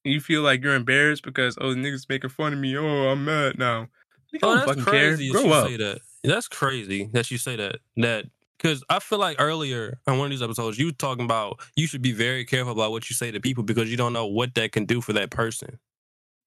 and 0.05 0.13
you 0.13 0.19
feel 0.21 0.41
like 0.41 0.61
you're 0.63 0.75
embarrassed 0.75 1.23
because 1.23 1.57
oh 1.59 1.73
niggas 1.73 2.07
making 2.09 2.29
fun 2.29 2.53
of 2.53 2.59
me, 2.59 2.77
oh 2.77 3.09
I'm 3.09 3.25
mad 3.25 3.57
now. 3.57 3.87
Nigga, 4.33 4.39
Oh, 4.43 4.47
don't 4.47 4.55
that's 4.57 4.67
fucking 4.69 4.83
crazy 4.83 5.25
care. 5.31 5.33
that 5.33 5.33
Grow 5.33 5.43
you 5.49 5.53
up. 5.53 5.67
say 5.67 5.77
that. 5.77 6.01
That's 6.23 6.47
crazy 6.47 7.09
that 7.13 7.31
you 7.31 7.37
say 7.37 7.55
that. 7.55 7.77
That 7.97 8.25
because 8.57 8.83
I 8.89 8.99
feel 8.99 9.19
like 9.19 9.37
earlier 9.39 9.99
on 10.07 10.17
one 10.19 10.25
of 10.27 10.31
these 10.31 10.41
episodes, 10.43 10.77
you 10.77 10.87
were 10.87 10.91
talking 10.93 11.25
about 11.25 11.59
you 11.75 11.87
should 11.87 12.01
be 12.01 12.11
very 12.11 12.45
careful 12.45 12.71
about 12.73 12.91
what 12.91 13.09
you 13.09 13.15
say 13.15 13.31
to 13.31 13.39
people 13.39 13.63
because 13.63 13.89
you 13.89 13.97
don't 13.97 14.13
know 14.13 14.27
what 14.27 14.53
that 14.55 14.71
can 14.73 14.85
do 14.85 15.01
for 15.01 15.13
that 15.13 15.31
person. 15.31 15.79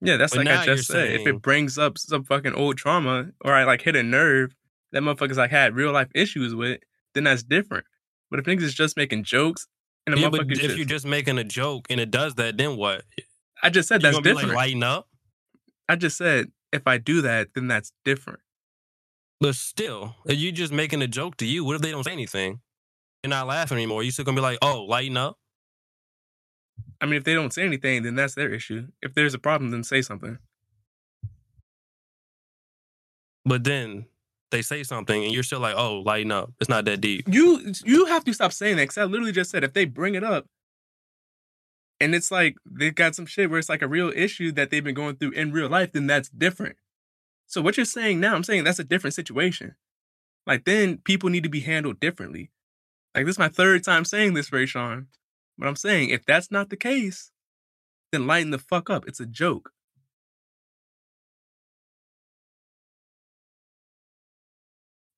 Yeah, 0.03 0.19
that's 0.19 0.37
But 0.37 0.47
like 0.47 0.55
I 0.61 0.67
just 0.67 0.87
said. 0.89 1.11
If 1.13 1.27
it 1.27 1.43
brings 1.43 1.79
up 1.79 1.99
some 1.99 2.23
fucking 2.25 2.53
old 2.55 2.77
trauma 2.77 3.31
or 3.41 3.53
I 3.55 3.65
like 3.65 3.83
hit 3.83 3.97
a 3.97 4.03
nerve 4.03 4.55
that 4.93 5.03
motherfuckers 5.03 5.37
like 5.37 5.51
had 5.51 5.75
real 5.75 5.93
life 5.93 6.09
issues 6.15 6.55
with, 6.55 6.81
then 7.15 7.25
that's 7.25 7.43
different. 7.43 7.87
But 8.31 8.41
if 8.41 8.47
niggas 8.47 8.63
is 8.63 8.75
just 8.75 8.97
making 8.97 9.25
jokes 9.25 9.67
and 10.07 10.19
Yeah, 10.19 10.31
but 10.31 10.43
if 10.43 10.59
just, 10.59 10.77
you're 10.77 10.87
just 10.87 11.07
making 11.07 11.39
a 11.39 11.45
joke 11.45 11.87
and 11.91 12.01
it 12.01 12.11
does 12.11 12.35
that, 12.37 12.57
then 12.57 12.77
what? 12.77 13.03
I 13.63 13.71
just 13.71 13.89
said 13.89 14.03
You 14.03 14.11
that's 14.11 14.23
different. 14.23 14.49
like 14.49 14.57
lighten 14.57 14.83
up? 14.83 15.09
I 15.89 15.97
just 15.97 16.17
said 16.17 16.51
if 16.73 16.87
I 16.87 16.99
do 16.99 17.23
that, 17.23 17.49
then 17.55 17.69
that's 17.69 17.93
different. 18.05 18.41
But 19.41 19.55
still, 19.55 20.17
if 20.27 20.39
you 20.39 20.51
just 20.53 20.73
making 20.73 21.03
a 21.03 21.07
joke 21.07 21.37
to 21.39 21.47
you, 21.47 21.65
what 21.65 21.77
if 21.77 21.83
they 21.83 21.91
don't 21.91 22.05
say 22.05 22.13
anything? 22.13 22.61
You're 23.23 23.31
not 23.31 23.47
laughing 23.47 23.77
anymore. 23.77 24.03
You 24.03 24.11
still 24.11 24.25
gonna 24.25 24.37
be 24.37 24.43
like, 24.43 24.59
oh, 24.63 24.85
lighten 24.85 25.17
up? 25.17 25.39
I 27.01 27.07
mean, 27.07 27.17
if 27.17 27.25
they 27.25 27.35
don't 27.35 27.53
say 27.53 27.63
anything, 27.63 28.03
then 28.03 28.15
that's 28.15 28.35
their 28.35 28.53
issue. 28.53 28.89
If 29.03 29.15
there's 29.15 29.35
a 29.35 29.39
problem, 29.39 29.71
then 29.71 29.85
say 29.85 30.01
something. 30.03 30.39
But 33.45 33.65
then 33.65 34.07
they 34.51 34.63
say 34.63 34.83
something 34.83 35.25
and 35.25 35.33
you're 35.33 35.43
still 35.43 35.61
like, 35.61 35.75
oh, 35.77 36.01
lighten 36.01 36.33
up. 36.33 36.53
It's 36.61 36.69
not 36.69 36.85
that 36.85 37.01
deep. 37.01 37.27
You 37.29 37.73
you 37.85 38.07
have 38.07 38.25
to 38.25 38.33
stop 38.33 38.53
saying 38.53 38.77
that 38.77 38.85
because 38.85 38.99
I 38.99 39.05
literally 39.05 39.33
just 39.33 39.51
said 39.51 39.65
if 39.65 39.73
they 39.73 39.85
bring 39.85 40.15
it 40.15 40.25
up 40.25 40.47
and 42.01 42.15
it's 42.15 42.31
like 42.31 42.57
they 42.65 42.91
got 42.91 43.15
some 43.15 43.27
shit 43.27 43.51
where 43.51 43.59
it's 43.59 43.69
like 43.69 43.83
a 43.83 43.89
real 43.89 44.13
issue 44.15 44.53
that 44.53 44.71
they've 44.71 44.85
been 44.85 44.95
going 44.95 45.17
through 45.17 45.33
in 45.33 45.53
real 45.53 45.69
life, 45.69 45.93
then 45.93 46.07
that's 46.07 46.29
different. 46.29 46.77
So 47.47 47.61
what 47.61 47.77
you're 47.77 47.87
saying 47.87 48.21
now, 48.21 48.35
I'm 48.35 48.45
saying 48.45 48.65
that's 48.65 48.79
a 48.79 48.85
different 48.85 49.15
situation. 49.15 49.75
Like 50.47 50.65
then 50.65 50.99
people 50.99 51.31
need 51.31 51.45
to 51.45 51.49
be 51.49 51.61
handled 51.61 52.01
differently. 52.01 52.51
Like 53.15 53.25
this 53.27 53.35
is 53.35 53.39
my 53.39 53.49
third 53.49 53.85
time 53.85 54.05
saying 54.05 54.35
this, 54.35 54.53
Ray 54.53 54.67
Sean. 54.67 55.09
But 55.59 55.69
I'm 55.69 55.77
saying 55.77 56.11
if 56.11 56.25
that's 56.25 56.51
not 56.51 56.71
the 56.71 56.77
case, 56.77 57.31
then 58.13 58.27
lighten 58.27 58.51
the 58.51 58.59
fuck 58.59 58.91
up. 58.91 59.09
It's 59.09 59.21
a 59.21 59.27
joke. 59.27 59.73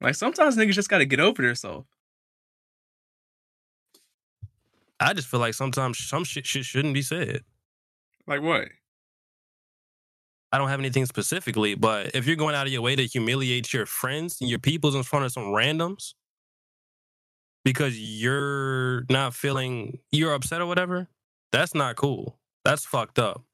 Like 0.00 0.14
sometimes 0.14 0.56
niggas 0.56 0.74
just 0.74 0.88
gotta 0.88 1.04
get 1.04 1.20
over 1.20 1.42
themselves. 1.42 1.86
I 5.00 5.12
just 5.12 5.28
feel 5.28 5.40
like 5.40 5.54
sometimes 5.54 5.98
some 5.98 6.24
shit, 6.24 6.46
shit 6.46 6.64
shouldn't 6.64 6.94
be 6.94 7.02
said. 7.02 7.42
Like 8.26 8.42
what? 8.42 8.68
I 10.50 10.58
don't 10.58 10.68
have 10.68 10.80
anything 10.80 11.06
specifically, 11.06 11.74
but 11.74 12.14
if 12.14 12.26
you're 12.26 12.36
going 12.36 12.54
out 12.54 12.66
of 12.66 12.72
your 12.72 12.82
way 12.82 12.96
to 12.96 13.04
humiliate 13.04 13.72
your 13.72 13.86
friends 13.86 14.40
and 14.40 14.48
your 14.48 14.58
peoples 14.58 14.94
in 14.94 15.02
front 15.02 15.26
of 15.26 15.32
some 15.32 15.44
randoms 15.44 16.14
because 17.64 17.98
you're 17.98 19.04
not 19.10 19.34
feeling 19.34 19.98
you're 20.10 20.32
upset 20.32 20.60
or 20.60 20.66
whatever, 20.66 21.06
that's 21.52 21.74
not 21.74 21.96
cool. 21.96 22.38
That's 22.64 22.84
fucked 22.84 23.18
up. 23.18 23.44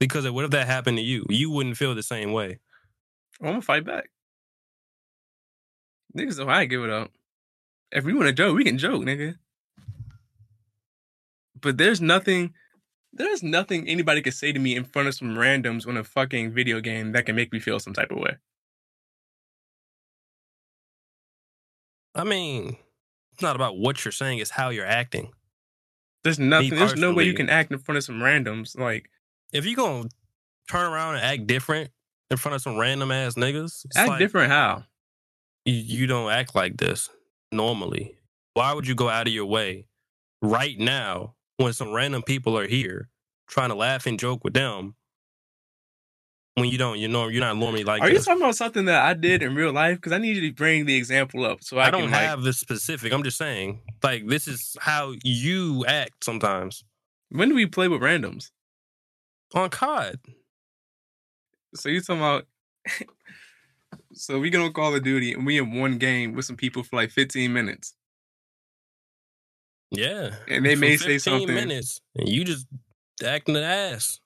Because 0.00 0.28
what 0.30 0.44
if 0.44 0.50
that 0.52 0.66
happened 0.66 0.96
to 0.98 1.02
you? 1.02 1.26
You 1.28 1.50
wouldn't 1.50 1.76
feel 1.76 1.94
the 1.94 2.02
same 2.02 2.32
way. 2.32 2.60
I'm 3.40 3.48
gonna 3.48 3.62
fight 3.62 3.84
back. 3.84 4.10
Niggas 6.16 6.38
know 6.38 6.48
I 6.48 6.64
give 6.64 6.82
it 6.82 6.90
up. 6.90 7.10
If 7.92 8.04
we 8.04 8.12
want 8.12 8.26
to 8.26 8.32
joke, 8.32 8.56
we 8.56 8.64
can 8.64 8.78
joke, 8.78 9.02
nigga. 9.02 9.36
But 11.60 11.78
there's 11.78 12.00
nothing, 12.00 12.54
there's 13.12 13.42
nothing 13.42 13.88
anybody 13.88 14.22
could 14.22 14.34
say 14.34 14.52
to 14.52 14.58
me 14.58 14.76
in 14.76 14.84
front 14.84 15.08
of 15.08 15.14
some 15.14 15.34
randoms 15.34 15.86
on 15.86 15.96
a 15.96 16.04
fucking 16.04 16.52
video 16.52 16.80
game 16.80 17.12
that 17.12 17.26
can 17.26 17.34
make 17.34 17.52
me 17.52 17.58
feel 17.58 17.80
some 17.80 17.94
type 17.94 18.10
of 18.10 18.18
way. 18.18 18.36
I 22.14 22.24
mean, 22.24 22.76
it's 23.32 23.42
not 23.42 23.56
about 23.56 23.78
what 23.78 24.04
you're 24.04 24.12
saying, 24.12 24.38
it's 24.38 24.50
how 24.50 24.70
you're 24.70 24.86
acting. 24.86 25.30
There's 26.24 26.38
nothing. 26.38 26.70
There's 26.70 26.96
no 26.96 27.14
way 27.14 27.24
you 27.24 27.34
can 27.34 27.48
act 27.48 27.70
in 27.70 27.78
front 27.78 27.96
of 27.96 28.04
some 28.04 28.16
randoms. 28.16 28.76
Like 28.78 29.08
If 29.52 29.64
you're 29.64 29.76
gonna 29.76 30.08
turn 30.70 30.92
around 30.92 31.16
and 31.16 31.24
act 31.24 31.46
different 31.46 31.90
in 32.30 32.36
front 32.36 32.56
of 32.56 32.62
some 32.62 32.76
random 32.76 33.10
ass 33.10 33.34
niggas, 33.34 33.86
act 33.96 34.08
like, 34.08 34.18
different. 34.18 34.50
How? 34.50 34.84
You, 35.64 36.06
don't 36.06 36.30
act 36.30 36.54
like 36.54 36.76
this 36.76 37.10
normally. 37.52 38.16
Why 38.54 38.72
would 38.72 38.86
you 38.86 38.94
go 38.94 39.08
out 39.08 39.26
of 39.26 39.32
your 39.32 39.46
way 39.46 39.86
right 40.42 40.78
now 40.78 41.34
when 41.56 41.72
some 41.72 41.92
random 41.92 42.22
people 42.22 42.56
are 42.58 42.66
here 42.66 43.08
trying 43.48 43.68
to 43.68 43.74
laugh 43.74 44.06
and 44.06 44.18
joke 44.18 44.44
with 44.44 44.54
them 44.54 44.94
when 46.54 46.68
you 46.68 46.78
don't, 46.78 46.98
you 46.98 47.06
know, 47.06 47.28
you're 47.28 47.40
not 47.40 47.56
normally 47.56 47.84
like 47.84 48.02
Are 48.02 48.10
you 48.10 48.18
talking 48.18 48.42
about 48.42 48.56
something 48.56 48.86
that 48.86 49.02
I 49.02 49.14
did 49.14 49.42
in 49.42 49.54
real 49.54 49.72
life? 49.72 49.96
Because 49.96 50.12
I 50.12 50.18
need 50.18 50.36
you 50.36 50.48
to 50.48 50.54
bring 50.54 50.86
the 50.86 50.96
example 50.96 51.44
up 51.44 51.62
so 51.62 51.78
I, 51.78 51.86
I 51.86 51.90
don't 51.90 52.02
can, 52.02 52.10
like- 52.10 52.20
have 52.20 52.42
this 52.42 52.58
specific. 52.58 53.12
I'm 53.12 53.22
just 53.22 53.38
saying, 53.38 53.80
like, 54.02 54.26
this 54.26 54.48
is 54.48 54.76
how 54.80 55.14
you 55.22 55.84
act 55.86 56.24
sometimes 56.24 56.82
when 57.30 57.48
do 57.48 57.54
we 57.54 57.66
play 57.66 57.88
with 57.88 58.00
randoms? 58.00 58.50
on 59.54 59.70
COD. 59.70 60.18
So 61.74 61.88
you 61.88 62.00
talking 62.00 62.20
about? 62.20 62.46
so 64.18 64.38
we 64.38 64.50
get 64.50 64.60
on 64.60 64.72
Call 64.72 64.94
of 64.94 65.02
Duty 65.02 65.32
and 65.32 65.46
we 65.46 65.58
in 65.58 65.72
one 65.78 65.98
game 65.98 66.34
with 66.34 66.44
some 66.44 66.56
people 66.56 66.82
for 66.82 66.96
like 66.96 67.10
15 67.10 67.52
minutes, 67.52 67.94
Yeah. 69.90 70.34
and 70.48 70.64
they 70.64 70.74
may 70.74 70.96
say 70.96 71.18
something, 71.18 71.54
minutes 71.54 72.00
and 72.16 72.28
you 72.28 72.44
just 72.44 72.66
acting 73.24 73.56
an 73.56 73.62
ass. 73.62 74.20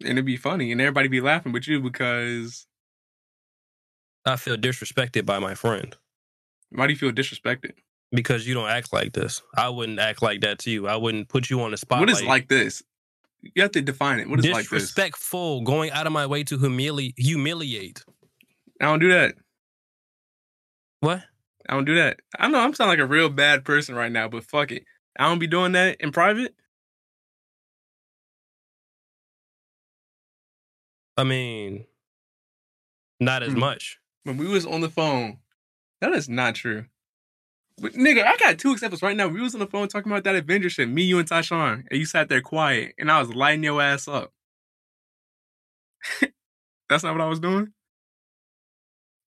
and 0.00 0.12
it'd 0.12 0.24
be 0.24 0.36
funny, 0.36 0.70
and 0.72 0.80
everybody 0.80 1.08
be 1.08 1.20
laughing 1.20 1.52
with 1.52 1.66
you 1.68 1.80
because 1.80 2.66
I 4.24 4.36
feel 4.36 4.56
disrespected 4.56 5.26
by 5.26 5.38
my 5.38 5.54
friend 5.54 5.96
why 6.70 6.86
do 6.86 6.92
you 6.92 6.98
feel 6.98 7.12
disrespected? 7.12 7.72
because 8.12 8.46
you 8.46 8.54
don't 8.54 8.68
act 8.70 8.90
like 8.92 9.12
this. 9.12 9.42
I 9.54 9.68
wouldn't 9.68 9.98
act 9.98 10.22
like 10.22 10.40
that 10.40 10.58
to 10.60 10.70
you. 10.70 10.86
I 10.88 10.96
wouldn't 10.96 11.28
put 11.28 11.50
you 11.50 11.60
on 11.62 11.70
the 11.72 11.76
spot. 11.76 12.00
What 12.00 12.08
is 12.10 12.22
like 12.22 12.48
this? 12.48 12.82
You 13.42 13.60
have 13.62 13.72
to 13.72 13.82
define 13.82 14.18
it. 14.18 14.28
What 14.30 14.38
is 14.38 14.46
like 14.46 14.68
this? 14.68 14.80
disrespectful? 14.82 15.60
Going 15.62 15.90
out 15.90 16.06
of 16.06 16.12
my 16.14 16.24
way 16.26 16.42
to 16.44 16.56
humili- 16.58 17.12
humiliate. 17.18 18.02
I 18.80 18.86
don't 18.86 19.00
do 19.00 19.10
that. 19.10 19.34
What? 21.00 21.22
I 21.68 21.74
don't 21.74 21.84
do 21.84 21.96
that. 21.96 22.20
I 22.38 22.48
know 22.48 22.60
I'm 22.60 22.74
sounding 22.74 22.98
like 22.98 23.04
a 23.04 23.10
real 23.10 23.28
bad 23.28 23.64
person 23.64 23.94
right 23.94 24.10
now, 24.10 24.28
but 24.28 24.44
fuck 24.44 24.70
it. 24.72 24.84
I 25.18 25.28
don't 25.28 25.38
be 25.38 25.46
doing 25.46 25.72
that 25.72 26.00
in 26.00 26.12
private. 26.12 26.54
I 31.16 31.24
mean, 31.24 31.86
not 33.20 33.42
as 33.42 33.52
Hmm. 33.52 33.60
much. 33.60 33.98
When 34.24 34.36
we 34.36 34.46
was 34.46 34.64
on 34.66 34.80
the 34.80 34.88
phone, 34.90 35.38
that 36.00 36.12
is 36.12 36.28
not 36.28 36.54
true. 36.54 36.86
But, 37.80 37.92
nigga, 37.94 38.24
I 38.24 38.36
got 38.36 38.58
two 38.58 38.72
examples 38.72 39.02
right 39.02 39.16
now. 39.16 39.28
We 39.28 39.40
was 39.40 39.54
on 39.54 39.60
the 39.60 39.66
phone 39.66 39.88
talking 39.88 40.10
about 40.10 40.24
that 40.24 40.34
Avenger 40.36 40.68
shit. 40.70 40.88
Me, 40.88 41.02
you, 41.02 41.18
and 41.18 41.28
Tashawn, 41.28 41.84
and 41.90 41.98
you 41.98 42.06
sat 42.06 42.28
there 42.28 42.40
quiet, 42.40 42.94
and 42.98 43.10
I 43.10 43.20
was 43.20 43.32
lighting 43.34 43.64
your 43.64 43.80
ass 43.80 44.08
up. 44.08 44.32
That's 46.88 47.02
not 47.04 47.12
what 47.14 47.20
I 47.20 47.28
was 47.28 47.40
doing. 47.40 47.72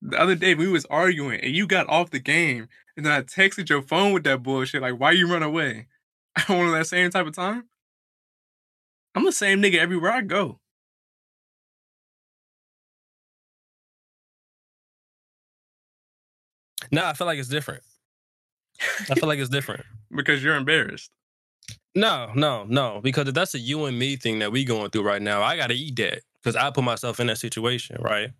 The 0.01 0.19
other 0.19 0.35
day 0.35 0.55
we 0.55 0.67
was 0.67 0.85
arguing, 0.85 1.41
and 1.41 1.55
you 1.55 1.67
got 1.67 1.89
off 1.89 2.09
the 2.09 2.19
game, 2.19 2.67
and 2.97 3.05
then 3.05 3.13
I 3.13 3.21
texted 3.21 3.69
your 3.69 3.81
phone 3.81 4.13
with 4.13 4.23
that 4.23 4.43
bullshit. 4.43 4.81
Like, 4.81 4.99
why 4.99 5.11
you 5.11 5.31
run 5.31 5.43
away? 5.43 5.87
I 6.35 6.55
want 6.55 6.73
that 6.73 6.87
same 6.87 7.09
type 7.11 7.27
of 7.27 7.35
time. 7.35 7.65
I'm 9.15 9.25
the 9.25 9.31
same 9.31 9.61
nigga 9.61 9.77
everywhere 9.77 10.11
I 10.11 10.21
go. 10.21 10.59
No, 16.91 17.05
I 17.05 17.13
feel 17.13 17.27
like 17.27 17.39
it's 17.39 17.47
different. 17.49 17.83
I 19.09 19.15
feel 19.15 19.27
like 19.27 19.39
it's 19.39 19.49
different. 19.49 19.85
because 20.15 20.43
you're 20.43 20.55
embarrassed. 20.55 21.11
No, 21.95 22.31
no, 22.35 22.65
no. 22.65 23.01
Because 23.03 23.27
if 23.27 23.33
that's 23.33 23.53
a 23.53 23.59
you 23.59 23.85
and 23.85 23.97
me 23.97 24.15
thing 24.15 24.39
that 24.39 24.51
we 24.51 24.63
going 24.63 24.89
through 24.89 25.03
right 25.03 25.21
now, 25.21 25.43
I 25.43 25.57
gotta 25.57 25.73
eat 25.73 25.95
that. 25.97 26.21
Because 26.41 26.55
I 26.55 26.71
put 26.71 26.83
myself 26.83 27.19
in 27.19 27.27
that 27.27 27.37
situation, 27.37 27.97
right? 28.01 28.31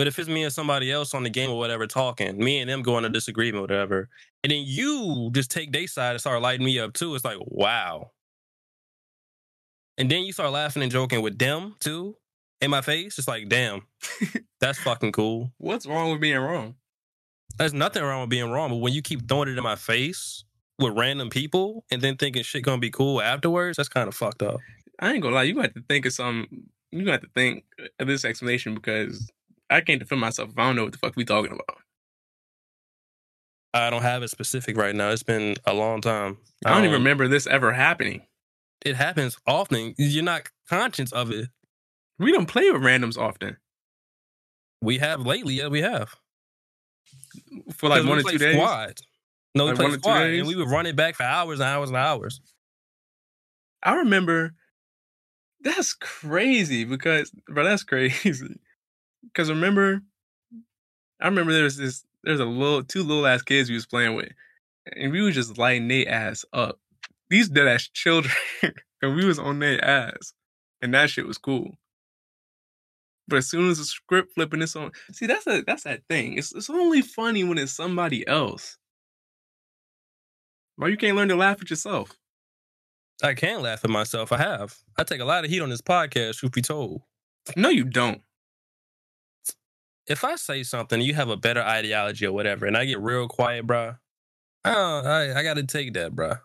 But 0.00 0.06
if 0.06 0.18
it's 0.18 0.30
me 0.30 0.44
and 0.44 0.50
somebody 0.50 0.90
else 0.90 1.12
on 1.12 1.24
the 1.24 1.28
game 1.28 1.50
or 1.50 1.58
whatever 1.58 1.86
talking, 1.86 2.38
me 2.38 2.60
and 2.60 2.70
them 2.70 2.80
going 2.80 3.02
to 3.02 3.10
disagreement, 3.10 3.60
whatever, 3.60 4.08
and 4.42 4.50
then 4.50 4.62
you 4.64 5.28
just 5.34 5.50
take 5.50 5.72
their 5.72 5.86
side 5.86 6.12
and 6.12 6.20
start 6.20 6.40
lighting 6.40 6.64
me 6.64 6.78
up 6.78 6.94
too, 6.94 7.14
it's 7.14 7.22
like, 7.22 7.36
wow. 7.42 8.10
And 9.98 10.10
then 10.10 10.22
you 10.22 10.32
start 10.32 10.52
laughing 10.52 10.82
and 10.82 10.90
joking 10.90 11.20
with 11.20 11.38
them 11.38 11.76
too 11.80 12.16
in 12.62 12.70
my 12.70 12.80
face. 12.80 13.18
It's 13.18 13.28
like, 13.28 13.50
damn, 13.50 13.82
that's 14.60 14.78
fucking 14.78 15.12
cool. 15.12 15.52
What's 15.58 15.84
wrong 15.84 16.12
with 16.12 16.22
being 16.22 16.38
wrong? 16.38 16.76
There's 17.58 17.74
nothing 17.74 18.02
wrong 18.02 18.22
with 18.22 18.30
being 18.30 18.50
wrong, 18.50 18.70
but 18.70 18.76
when 18.76 18.94
you 18.94 19.02
keep 19.02 19.28
throwing 19.28 19.50
it 19.50 19.58
in 19.58 19.62
my 19.62 19.76
face 19.76 20.44
with 20.78 20.96
random 20.96 21.28
people 21.28 21.84
and 21.90 22.00
then 22.00 22.16
thinking 22.16 22.42
shit 22.42 22.64
gonna 22.64 22.78
be 22.78 22.88
cool 22.88 23.20
afterwards, 23.20 23.76
that's 23.76 23.90
kind 23.90 24.08
of 24.08 24.14
fucked 24.14 24.42
up. 24.42 24.60
I 24.98 25.12
ain't 25.12 25.22
gonna 25.22 25.34
lie, 25.34 25.42
you 25.42 25.52
gonna 25.52 25.66
have 25.66 25.74
to 25.74 25.84
think 25.90 26.06
of 26.06 26.14
some. 26.14 26.46
You 26.90 27.00
gonna 27.00 27.12
have 27.12 27.20
to 27.20 27.30
think 27.34 27.64
of 27.98 28.06
this 28.06 28.24
explanation 28.24 28.74
because 28.74 29.30
I 29.70 29.80
can't 29.80 30.00
defend 30.00 30.20
myself 30.20 30.50
if 30.50 30.58
I 30.58 30.66
don't 30.66 30.76
know 30.76 30.84
what 30.84 30.92
the 30.92 30.98
fuck 30.98 31.16
we 31.16 31.24
talking 31.24 31.52
about. 31.52 31.78
I 33.72 33.90
don't 33.90 34.02
have 34.02 34.22
it 34.22 34.30
specific 34.30 34.76
right 34.76 34.94
now. 34.94 35.10
It's 35.10 35.22
been 35.22 35.56
a 35.66 35.72
long 35.72 36.00
time. 36.00 36.38
I 36.66 36.70
don't 36.70 36.84
even 36.84 36.96
Um, 36.96 37.02
remember 37.02 37.28
this 37.28 37.46
ever 37.46 37.72
happening. 37.72 38.26
It 38.84 38.96
happens 38.96 39.38
often. 39.46 39.94
You're 39.98 40.24
not 40.24 40.48
conscious 40.68 41.12
of 41.12 41.30
it. 41.30 41.48
We 42.18 42.32
don't 42.32 42.46
play 42.46 42.70
with 42.70 42.82
randoms 42.82 43.16
often 43.16 43.56
We 44.82 44.98
have 44.98 45.20
lately, 45.26 45.54
yeah, 45.54 45.68
we 45.68 45.82
have. 45.82 46.14
for 47.74 47.88
like 47.88 48.04
one 48.04 48.18
or 48.18 48.22
two 48.22 48.38
days. 48.38 48.54
Squad. 48.54 49.00
No, 49.54 49.64
we 49.66 49.70
Like 49.70 49.76
play 49.76 49.84
one 49.86 49.94
or 49.94 49.98
squad, 49.98 50.22
and 50.22 50.46
we 50.48 50.56
would 50.56 50.68
run 50.70 50.86
it 50.86 50.96
back 50.96 51.14
for 51.16 51.22
hours 51.24 51.60
and 51.60 51.68
hours 51.68 51.90
and 51.90 51.96
hours. 51.96 52.40
I 53.82 53.94
remember 53.96 54.54
That's 55.62 55.92
crazy 55.94 56.84
because, 56.84 57.30
bro, 57.48 57.64
that's 57.64 57.82
crazy. 57.84 58.58
Because 59.24 59.50
remember, 59.50 60.02
I 61.20 61.26
remember 61.26 61.52
there 61.52 61.64
was 61.64 61.76
this, 61.76 62.04
there's 62.24 62.40
a 62.40 62.44
little, 62.44 62.82
two 62.82 63.02
little 63.02 63.26
ass 63.26 63.42
kids 63.42 63.68
we 63.68 63.74
was 63.74 63.86
playing 63.86 64.14
with, 64.14 64.30
and 64.96 65.12
we 65.12 65.20
was 65.20 65.34
just 65.34 65.58
lighting 65.58 65.88
their 65.88 66.08
ass 66.08 66.44
up. 66.52 66.78
These 67.28 67.48
dead 67.48 67.68
ass 67.68 67.88
children, 67.92 68.34
and 69.02 69.16
we 69.16 69.24
was 69.24 69.38
on 69.38 69.58
their 69.58 69.82
ass, 69.84 70.32
and 70.82 70.94
that 70.94 71.10
shit 71.10 71.26
was 71.26 71.38
cool. 71.38 71.76
But 73.28 73.36
as 73.36 73.48
soon 73.48 73.70
as 73.70 73.78
the 73.78 73.84
script 73.84 74.34
flipping 74.34 74.60
it's 74.60 74.74
on, 74.74 74.90
see 75.12 75.26
that's 75.26 75.46
a 75.46 75.62
that's 75.62 75.84
that 75.84 76.02
thing. 76.10 76.36
It's 76.36 76.52
it's 76.52 76.68
only 76.68 77.00
funny 77.00 77.44
when 77.44 77.58
it's 77.58 77.70
somebody 77.70 78.26
else. 78.26 78.76
Why 80.74 80.88
you 80.88 80.96
can't 80.96 81.16
learn 81.16 81.28
to 81.28 81.36
laugh 81.36 81.58
at 81.60 81.70
yourself? 81.70 82.10
I 83.22 83.34
can 83.34 83.62
laugh 83.62 83.84
at 83.84 83.90
myself. 83.90 84.32
I 84.32 84.38
have. 84.38 84.76
I 84.98 85.04
take 85.04 85.20
a 85.20 85.24
lot 85.24 85.44
of 85.44 85.50
heat 85.50 85.60
on 85.60 85.68
this 85.68 85.82
podcast, 85.82 86.38
truth 86.38 86.52
be 86.52 86.62
told. 86.62 87.02
No, 87.54 87.68
you 87.68 87.84
don't. 87.84 88.22
If 90.10 90.24
I 90.24 90.34
say 90.34 90.64
something, 90.64 91.00
you 91.00 91.14
have 91.14 91.28
a 91.28 91.36
better 91.36 91.62
ideology 91.62 92.26
or 92.26 92.32
whatever, 92.32 92.66
and 92.66 92.76
I 92.76 92.84
get 92.84 93.00
real 93.00 93.28
quiet, 93.28 93.64
bruh, 93.66 93.96
I, 94.64 94.74
don't- 94.74 95.06
I, 95.06 95.38
I 95.38 95.42
got 95.44 95.54
to 95.54 95.62
take 95.62 95.94
that, 95.94 96.12
bruh. 96.16 96.40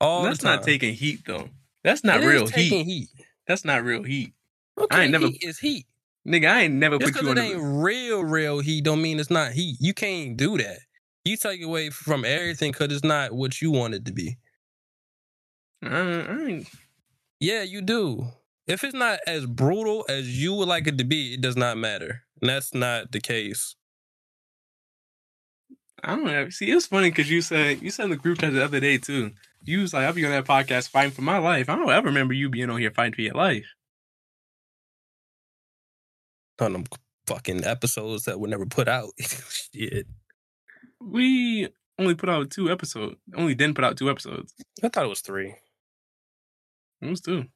All 0.00 0.22
That's 0.22 0.42
not 0.42 0.62
taking 0.64 0.92
heat 0.94 1.20
though. 1.26 1.48
That's 1.82 2.04
not 2.04 2.22
It 2.22 2.26
real 2.26 2.46
taking 2.46 2.84
heat. 2.84 3.08
heat. 3.16 3.26
That's 3.48 3.64
not 3.64 3.82
real 3.84 4.02
heat. 4.02 4.34
Okay, 4.78 5.04
ain't 5.04 5.12
never- 5.12 5.28
is 5.40 5.58
heat. 5.58 5.86
Nigga, 6.28 6.50
I 6.50 6.60
ain't 6.62 6.74
never 6.74 6.98
Just 6.98 7.14
put 7.14 7.22
you 7.22 7.30
on 7.30 7.38
it 7.38 7.40
the 7.40 7.46
ain't 7.54 7.82
real, 7.84 8.22
real 8.24 8.60
heat 8.60 8.84
don't 8.84 9.00
mean 9.02 9.18
it's 9.20 9.30
not 9.30 9.52
heat. 9.52 9.76
You 9.80 9.92
can't 9.94 10.36
do 10.36 10.56
that. 10.58 10.78
You 11.24 11.36
take 11.38 11.62
away 11.62 11.88
from 11.90 12.24
everything 12.24 12.72
because 12.72 12.92
it's 12.92 13.04
not 13.04 13.32
what 13.32 13.60
you 13.62 13.70
want 13.70 13.94
it 13.94 14.04
to 14.06 14.12
be. 14.12 14.36
I, 15.82 15.88
I 15.88 16.44
ain't, 16.46 16.68
Yeah, 17.40 17.62
you 17.62 17.80
do. 17.82 18.26
If 18.66 18.84
it's 18.84 18.94
not 18.94 19.20
as 19.26 19.44
brutal 19.46 20.04
as 20.08 20.40
you 20.42 20.54
would 20.54 20.68
like 20.68 20.86
it 20.86 20.96
to 20.98 21.04
be, 21.04 21.34
it 21.34 21.40
does 21.42 21.56
not 21.56 21.76
matter. 21.78 22.23
And 22.44 22.50
that's 22.50 22.74
not 22.74 23.10
the 23.10 23.20
case. 23.20 23.74
I 26.02 26.14
don't 26.14 26.26
know. 26.26 26.50
See, 26.50 26.70
it 26.70 26.74
was 26.74 26.86
funny 26.86 27.08
because 27.08 27.30
you 27.30 27.40
said 27.40 27.80
you 27.80 27.88
said 27.88 28.04
in 28.04 28.10
the 28.10 28.18
group 28.18 28.38
chat 28.38 28.52
the 28.52 28.62
other 28.62 28.80
day 28.80 28.98
too. 28.98 29.30
You 29.62 29.80
was 29.80 29.94
like, 29.94 30.04
I'll 30.04 30.12
be 30.12 30.26
on 30.26 30.30
that 30.30 30.44
podcast 30.44 30.90
fighting 30.90 31.12
for 31.12 31.22
my 31.22 31.38
life. 31.38 31.70
I 31.70 31.74
don't 31.74 31.88
ever 31.88 32.08
remember 32.08 32.34
you 32.34 32.50
being 32.50 32.68
on 32.68 32.78
here 32.78 32.90
fighting 32.90 33.14
for 33.14 33.22
your 33.22 33.32
life. 33.32 33.64
On 36.60 36.74
them 36.74 36.84
fucking 37.26 37.64
episodes 37.64 38.24
that 38.24 38.38
were 38.38 38.48
never 38.48 38.66
put 38.66 38.88
out. 38.88 39.12
Shit. 39.18 40.06
We 41.00 41.70
only 41.98 42.14
put 42.14 42.28
out 42.28 42.50
two 42.50 42.70
episodes. 42.70 43.16
Only 43.34 43.54
didn't 43.54 43.76
put 43.76 43.84
out 43.84 43.96
two 43.96 44.10
episodes. 44.10 44.52
I 44.82 44.88
thought 44.88 45.06
it 45.06 45.08
was 45.08 45.22
three. 45.22 45.54
It 47.00 47.08
was 47.08 47.22
two. 47.22 47.46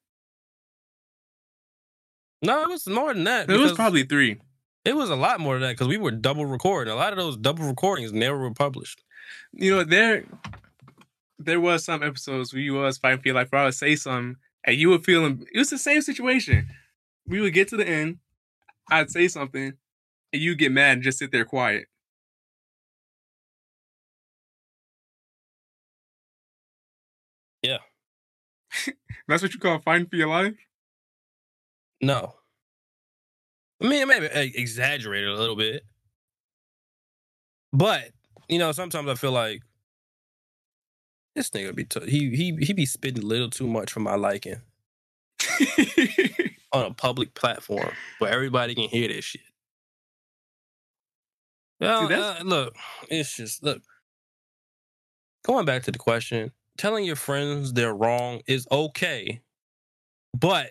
No, 2.40 2.62
it 2.62 2.68
was 2.70 2.86
more 2.88 3.12
than 3.12 3.24
that. 3.24 3.50
It 3.50 3.60
was 3.60 3.72
probably 3.72 4.04
three. 4.04 4.38
It 4.84 4.94
was 4.96 5.10
a 5.10 5.16
lot 5.16 5.40
more 5.40 5.54
than 5.54 5.62
that 5.62 5.72
because 5.72 5.88
we 5.88 5.98
were 5.98 6.10
double 6.10 6.46
recording. 6.46 6.92
A 6.92 6.96
lot 6.96 7.12
of 7.12 7.18
those 7.18 7.36
double 7.36 7.66
recordings 7.66 8.12
never 8.12 8.38
were 8.38 8.54
published. 8.54 9.02
You 9.52 9.76
know, 9.76 9.84
there 9.84 10.24
there 11.38 11.60
was 11.60 11.84
some 11.84 12.02
episodes 12.02 12.52
where 12.52 12.62
you 12.62 12.74
was 12.74 12.98
fighting 12.98 13.20
for 13.20 13.28
your 13.28 13.34
life. 13.36 13.50
Where 13.50 13.62
I 13.62 13.64
would 13.66 13.74
say 13.74 13.96
something 13.96 14.36
and 14.64 14.76
you 14.76 14.90
were 14.90 14.98
feeling 14.98 15.46
it 15.52 15.58
was 15.58 15.70
the 15.70 15.78
same 15.78 16.02
situation. 16.02 16.68
We 17.26 17.40
would 17.40 17.54
get 17.54 17.68
to 17.68 17.76
the 17.76 17.86
end, 17.88 18.18
I'd 18.90 19.10
say 19.10 19.28
something, 19.28 19.74
and 20.32 20.42
you 20.42 20.54
get 20.54 20.72
mad 20.72 20.94
and 20.94 21.02
just 21.02 21.18
sit 21.18 21.32
there 21.32 21.44
quiet. 21.44 21.86
Yeah. 27.62 27.78
That's 29.28 29.42
what 29.42 29.52
you 29.54 29.60
call 29.60 29.78
fighting 29.80 30.06
for 30.08 30.16
your 30.16 30.28
life? 30.28 30.54
No. 32.00 32.37
I 33.80 33.88
mean, 33.88 34.08
maybe 34.08 34.28
I 34.28 34.50
exaggerated 34.54 35.28
a 35.28 35.36
little 35.36 35.56
bit. 35.56 35.84
But, 37.72 38.10
you 38.48 38.58
know, 38.58 38.72
sometimes 38.72 39.08
I 39.08 39.14
feel 39.14 39.32
like 39.32 39.62
this 41.34 41.50
nigga 41.50 41.74
be 41.74 41.84
t- 41.84 42.10
he 42.10 42.34
he 42.34 42.56
he 42.64 42.72
be 42.72 42.86
spitting 42.86 43.22
a 43.22 43.26
little 43.26 43.50
too 43.50 43.68
much 43.68 43.92
for 43.92 44.00
my 44.00 44.16
liking 44.16 44.60
on 46.72 46.86
a 46.86 46.94
public 46.94 47.34
platform 47.34 47.92
where 48.18 48.32
everybody 48.32 48.74
can 48.74 48.88
hear 48.88 49.06
this 49.06 49.24
shit. 49.24 49.42
Yeah, 51.78 51.98
uh, 52.40 52.42
look, 52.42 52.74
it's 53.08 53.36
just 53.36 53.62
look. 53.62 53.82
Going 55.44 55.64
back 55.64 55.84
to 55.84 55.92
the 55.92 55.98
question, 55.98 56.50
telling 56.76 57.04
your 57.04 57.16
friends 57.16 57.72
they're 57.72 57.94
wrong 57.94 58.40
is 58.48 58.66
okay, 58.72 59.40
but 60.36 60.70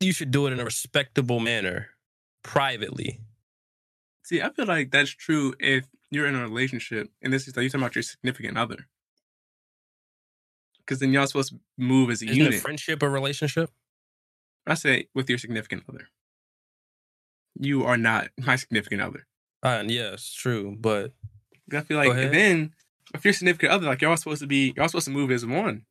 you 0.00 0.12
should 0.12 0.30
do 0.30 0.46
it 0.46 0.52
in 0.52 0.60
a 0.60 0.64
respectable 0.64 1.40
manner, 1.40 1.88
privately. 2.42 3.20
See, 4.24 4.42
I 4.42 4.50
feel 4.50 4.66
like 4.66 4.90
that's 4.90 5.10
true 5.10 5.54
if 5.60 5.86
you're 6.10 6.26
in 6.26 6.34
a 6.34 6.42
relationship 6.42 7.10
and 7.22 7.32
this 7.32 7.46
is 7.48 7.56
like 7.56 7.62
you're 7.62 7.70
talking 7.70 7.82
about 7.82 7.94
your 7.96 8.02
significant 8.02 8.58
other. 8.58 8.86
Because 10.78 11.00
then 11.00 11.12
y'all 11.12 11.26
supposed 11.26 11.50
to 11.50 11.60
move 11.76 12.10
as 12.10 12.22
a 12.22 12.26
Isn't 12.26 12.36
unit. 12.36 12.54
a 12.54 12.58
friendship 12.58 13.02
or 13.02 13.10
relationship? 13.10 13.70
I 14.66 14.74
say 14.74 15.08
with 15.14 15.28
your 15.28 15.38
significant 15.38 15.84
other. 15.88 16.08
You 17.58 17.84
are 17.84 17.96
not 17.96 18.28
my 18.38 18.56
significant 18.56 19.00
other. 19.00 19.26
Uh, 19.62 19.82
yes, 19.86 20.32
true, 20.32 20.76
but 20.78 21.12
I 21.72 21.80
feel 21.80 21.96
like 21.96 22.12
then 22.14 22.74
if 23.14 23.24
your 23.24 23.32
significant 23.32 23.72
other, 23.72 23.86
like 23.86 24.02
y'all 24.02 24.16
supposed 24.16 24.42
to 24.42 24.46
be, 24.46 24.74
y'all 24.76 24.88
supposed 24.88 25.06
to 25.06 25.10
move 25.12 25.30
as 25.30 25.46
one. 25.46 25.86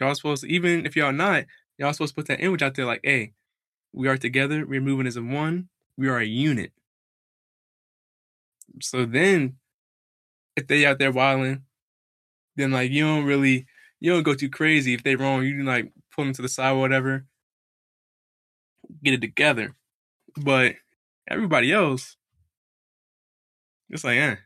Y'all 0.00 0.14
supposed 0.14 0.42
to, 0.42 0.48
even 0.48 0.86
if 0.86 0.96
y'all 0.96 1.12
not, 1.12 1.44
y'all 1.78 1.92
supposed 1.92 2.14
to 2.14 2.20
put 2.20 2.28
that 2.28 2.40
image 2.40 2.62
out 2.62 2.74
there 2.74 2.86
like, 2.86 3.00
hey, 3.02 3.32
we 3.92 4.08
are 4.08 4.16
together, 4.16 4.66
we're 4.66 4.80
moving 4.80 5.06
as 5.06 5.16
a 5.16 5.22
one, 5.22 5.68
we 5.96 6.08
are 6.08 6.18
a 6.18 6.24
unit. 6.24 6.72
So 8.82 9.06
then 9.06 9.56
if 10.56 10.66
they 10.66 10.86
out 10.86 10.98
there 10.98 11.12
wilding, 11.12 11.62
then 12.56 12.70
like 12.72 12.90
you 12.90 13.04
don't 13.04 13.24
really 13.24 13.66
you 14.00 14.12
don't 14.12 14.22
go 14.22 14.34
too 14.34 14.50
crazy 14.50 14.94
if 14.94 15.02
they 15.02 15.16
wrong. 15.16 15.42
You 15.42 15.62
like 15.64 15.92
pull 16.14 16.24
them 16.24 16.34
to 16.34 16.42
the 16.42 16.48
side 16.48 16.72
or 16.72 16.80
whatever. 16.80 17.26
Get 19.02 19.14
it 19.14 19.20
together. 19.20 19.74
But 20.36 20.76
everybody 21.28 21.72
else, 21.72 22.16
it's 23.88 24.04
like, 24.04 24.18
eh. 24.18 24.36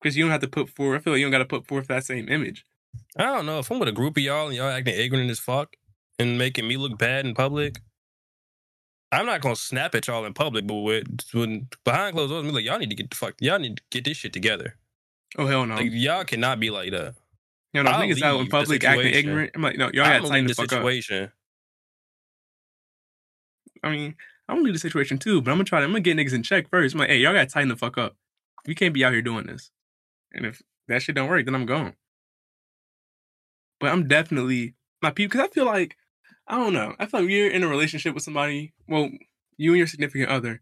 Because 0.00 0.16
you 0.16 0.24
don't 0.24 0.32
have 0.32 0.42
to 0.42 0.48
put 0.48 0.68
forth, 0.68 1.00
I 1.00 1.02
feel 1.02 1.12
like 1.14 1.20
you 1.20 1.26
don't 1.26 1.32
got 1.32 1.38
to 1.38 1.44
put 1.44 1.66
forth 1.66 1.88
that 1.88 2.04
same 2.04 2.28
image. 2.28 2.64
I 3.16 3.24
don't 3.24 3.46
know 3.46 3.58
if 3.58 3.70
I'm 3.70 3.78
with 3.78 3.88
a 3.88 3.92
group 3.92 4.16
of 4.16 4.22
y'all 4.22 4.46
and 4.48 4.56
y'all 4.56 4.68
acting 4.68 4.94
ignorant 4.94 5.30
as 5.30 5.38
fuck 5.38 5.76
and 6.18 6.38
making 6.38 6.66
me 6.68 6.76
look 6.76 6.98
bad 6.98 7.26
in 7.26 7.34
public. 7.34 7.80
I'm 9.12 9.26
not 9.26 9.40
gonna 9.40 9.56
snap 9.56 9.94
at 9.94 10.06
y'all 10.08 10.24
in 10.24 10.34
public, 10.34 10.66
but 10.66 10.74
with, 10.74 11.06
when 11.32 11.68
behind 11.84 12.14
closed 12.14 12.30
doors, 12.30 12.44
I'm 12.44 12.52
like, 12.52 12.64
y'all 12.64 12.78
need 12.78 12.90
to 12.90 12.96
get 12.96 13.10
the 13.10 13.16
fuck, 13.16 13.34
y'all 13.40 13.58
need 13.58 13.76
to 13.78 13.82
get 13.90 14.04
this 14.04 14.16
shit 14.16 14.32
together. 14.32 14.76
Oh, 15.38 15.46
hell 15.46 15.64
no. 15.66 15.76
Like, 15.76 15.88
y'all 15.92 16.24
cannot 16.24 16.60
be 16.60 16.70
like 16.70 16.90
that. 16.90 17.14
you 17.72 17.82
know, 17.82 17.90
niggas 17.90 18.22
out 18.22 18.40
in 18.40 18.48
public 18.48 18.82
acting 18.84 19.04
situation. 19.04 19.28
ignorant. 19.30 19.50
I'm 19.54 19.62
like, 19.62 19.76
no, 19.76 19.90
y'all 19.92 20.04
I'm 20.04 20.12
got 20.20 20.22
to 20.22 20.28
tighten 20.28 20.46
leave 20.46 20.48
the 20.48 20.54
the 20.54 20.54
fuck 20.54 20.72
up. 20.72 20.78
situation. 20.78 21.32
I 23.82 23.90
mean, 23.90 24.14
I'm 24.48 24.56
gonna 24.56 24.64
leave 24.64 24.74
the 24.74 24.80
situation 24.80 25.18
too, 25.18 25.40
but 25.42 25.50
I'm 25.50 25.56
gonna 25.58 25.64
try. 25.64 25.80
to. 25.80 25.84
I'm 25.84 25.90
gonna 25.92 26.00
get 26.00 26.16
niggas 26.16 26.32
in 26.34 26.42
check 26.42 26.68
first. 26.70 26.94
I'm 26.94 27.00
like, 27.00 27.10
hey, 27.10 27.18
y'all 27.18 27.32
gotta 27.32 27.46
tighten 27.46 27.68
the 27.68 27.76
fuck 27.76 27.98
up. 27.98 28.16
We 28.66 28.74
can't 28.74 28.94
be 28.94 29.04
out 29.04 29.12
here 29.12 29.22
doing 29.22 29.46
this. 29.46 29.70
And 30.32 30.46
if 30.46 30.62
that 30.88 31.02
shit 31.02 31.14
don't 31.14 31.28
work, 31.28 31.44
then 31.44 31.54
I'm 31.54 31.66
gone. 31.66 31.94
But 33.80 33.90
I'm 33.90 34.08
definitely 34.08 34.74
my 35.02 35.10
people 35.10 35.32
because 35.32 35.48
I 35.48 35.52
feel 35.52 35.66
like 35.66 35.96
I 36.48 36.56
don't 36.56 36.72
know. 36.72 36.94
I 36.98 37.06
feel 37.06 37.20
like 37.20 37.30
you're 37.30 37.50
in 37.50 37.62
a 37.62 37.68
relationship 37.68 38.14
with 38.14 38.22
somebody. 38.22 38.72
Well, 38.88 39.10
you 39.56 39.72
and 39.72 39.78
your 39.78 39.86
significant 39.86 40.30
other. 40.30 40.60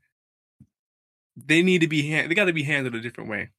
They 1.36 1.62
need 1.62 1.80
to 1.80 1.88
be 1.88 2.08
hand. 2.08 2.30
They 2.30 2.34
got 2.34 2.44
to 2.46 2.52
be 2.52 2.62
handled 2.62 2.94
a 2.94 3.00
different 3.00 3.30
way. 3.30 3.50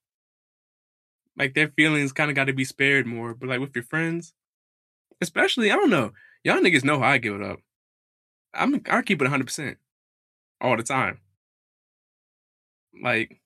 Like 1.38 1.54
their 1.54 1.68
feelings 1.68 2.14
kind 2.14 2.32
of 2.32 2.36
got 2.36 2.46
to 2.46 2.54
be 2.54 2.64
spared 2.64 3.06
more. 3.06 3.34
But 3.34 3.50
like 3.50 3.60
with 3.60 3.76
your 3.76 3.84
friends, 3.84 4.34
especially, 5.22 5.72
I 5.72 5.76
don't 5.76 5.90
know. 5.90 6.14
Y'all 6.44 6.62
niggas 6.62 6.84
know 6.84 7.00
how 7.00 7.10
I 7.10 7.18
give 7.18 7.36
it 7.36 7.42
up. 7.42 7.60
I'm 8.54 8.82
I 8.90 9.02
keep 9.02 9.22
it 9.22 9.26
100 9.26 9.46
percent 9.46 9.78
all 10.62 10.78
the 10.78 10.84
time. 10.84 11.20
Like 13.04 13.42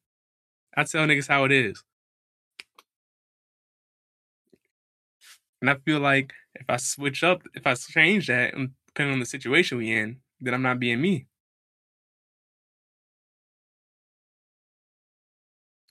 I 0.77 0.84
tell 0.84 1.06
niggas 1.07 1.27
how 1.27 1.45
it 1.45 1.52
is, 1.52 1.84
and 5.61 5.69
I 5.69 5.76
feel 5.86 5.99
like 5.99 6.34
if 6.56 6.65
I 6.69 6.77
switch 6.77 7.23
up, 7.23 7.41
if 7.53 7.65
I 7.68 7.73
change 7.76 8.27
that, 8.27 8.53
depending 8.88 9.14
on 9.14 9.19
the 9.19 9.26
situation 9.26 9.77
we 9.77 9.91
in, 9.91 10.19
then 10.41 10.53
I'm 10.53 10.61
not 10.61 10.80
being 10.80 11.02
me. 11.02 11.27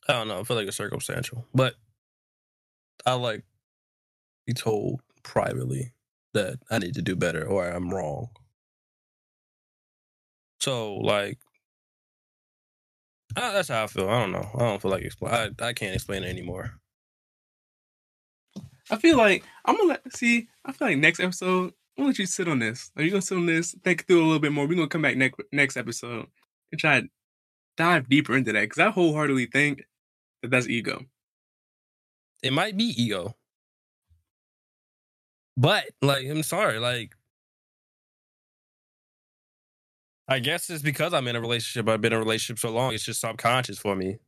I 0.08 0.12
don't 0.14 0.28
know. 0.28 0.40
I 0.40 0.44
feel 0.44 0.56
like 0.56 0.66
it's 0.66 0.76
circumstantial, 0.76 1.46
but 1.54 1.74
I 3.06 3.14
like 3.14 3.44
be 4.46 4.52
told 4.54 5.00
privately 5.22 5.92
that 6.34 6.58
I 6.70 6.78
need 6.78 6.94
to 6.94 7.02
do 7.02 7.16
better 7.16 7.46
or 7.46 7.68
I'm 7.68 7.90
wrong. 7.90 8.28
So 10.60 10.96
like, 10.96 11.38
uh, 13.36 13.52
that's 13.52 13.68
how 13.68 13.84
I 13.84 13.86
feel. 13.86 14.08
I 14.08 14.20
don't 14.20 14.32
know. 14.32 14.48
I 14.54 14.58
don't 14.60 14.82
feel 14.82 14.90
like 14.90 15.02
explain. 15.04 15.32
I 15.32 15.50
I 15.64 15.72
can't 15.72 15.94
explain 15.94 16.24
it 16.24 16.28
anymore. 16.28 16.80
I 18.90 18.96
feel 18.96 19.16
like 19.16 19.44
I'm 19.64 19.76
gonna 19.76 19.88
let 19.88 20.16
see. 20.16 20.48
I 20.64 20.72
feel 20.72 20.88
like 20.88 20.98
next 20.98 21.20
episode, 21.20 21.72
I'm 21.96 22.04
gonna 22.04 22.08
let 22.08 22.18
you 22.18 22.26
sit 22.26 22.48
on 22.48 22.58
this. 22.58 22.90
Are 22.96 23.02
you 23.02 23.10
gonna 23.10 23.22
sit 23.22 23.38
on 23.38 23.46
this? 23.46 23.74
Think 23.84 24.06
through 24.06 24.20
a 24.20 24.24
little 24.24 24.38
bit 24.38 24.52
more. 24.52 24.66
We're 24.66 24.74
gonna 24.74 24.88
come 24.88 25.02
back 25.02 25.16
next 25.16 25.40
next 25.52 25.76
episode 25.76 26.26
and 26.72 26.80
try 26.80 27.02
to 27.02 27.08
dive 27.76 28.08
deeper 28.08 28.36
into 28.36 28.52
that 28.52 28.62
because 28.62 28.78
I 28.78 28.90
wholeheartedly 28.90 29.46
think 29.46 29.84
that 30.42 30.50
that's 30.50 30.68
ego. 30.68 31.04
It 32.42 32.52
might 32.52 32.76
be 32.76 32.84
ego. 32.84 33.36
But 35.56 35.86
like, 36.00 36.26
I'm 36.26 36.42
sorry, 36.44 36.78
like 36.78 37.14
I 40.28 40.40
guess 40.40 40.68
it's 40.68 40.82
because 40.82 41.14
I'm 41.14 41.26
in 41.26 41.36
a 41.36 41.40
relationship. 41.40 41.88
I've 41.88 42.00
been 42.02 42.12
in 42.12 42.18
a 42.18 42.20
relationship 42.20 42.58
so 42.60 42.70
long. 42.70 42.92
It's 42.92 43.04
just 43.04 43.20
subconscious 43.20 43.78
for 43.78 43.96
me. 43.96 44.18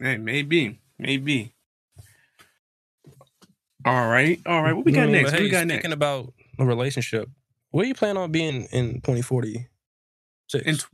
Hey, 0.00 0.16
maybe, 0.16 0.80
maybe. 0.98 1.54
All 3.84 4.08
right, 4.08 4.40
all 4.46 4.62
right. 4.62 4.72
What 4.74 4.84
we 4.84 4.92
got 4.92 5.08
Mm, 5.08 5.12
next? 5.12 5.30
but 5.30 5.34
What 5.34 5.42
we 5.42 5.46
hey, 5.46 5.50
got 5.52 5.66
speaking 5.68 5.90
next? 5.90 5.94
about 5.94 6.32
a 6.58 6.64
relationship, 6.66 7.28
where 7.70 7.86
you 7.86 7.94
plan 7.94 8.16
on 8.16 8.30
being 8.30 8.64
in 8.72 9.00
2046? 9.00 9.68
In 10.66 10.76
tw- 10.76 10.86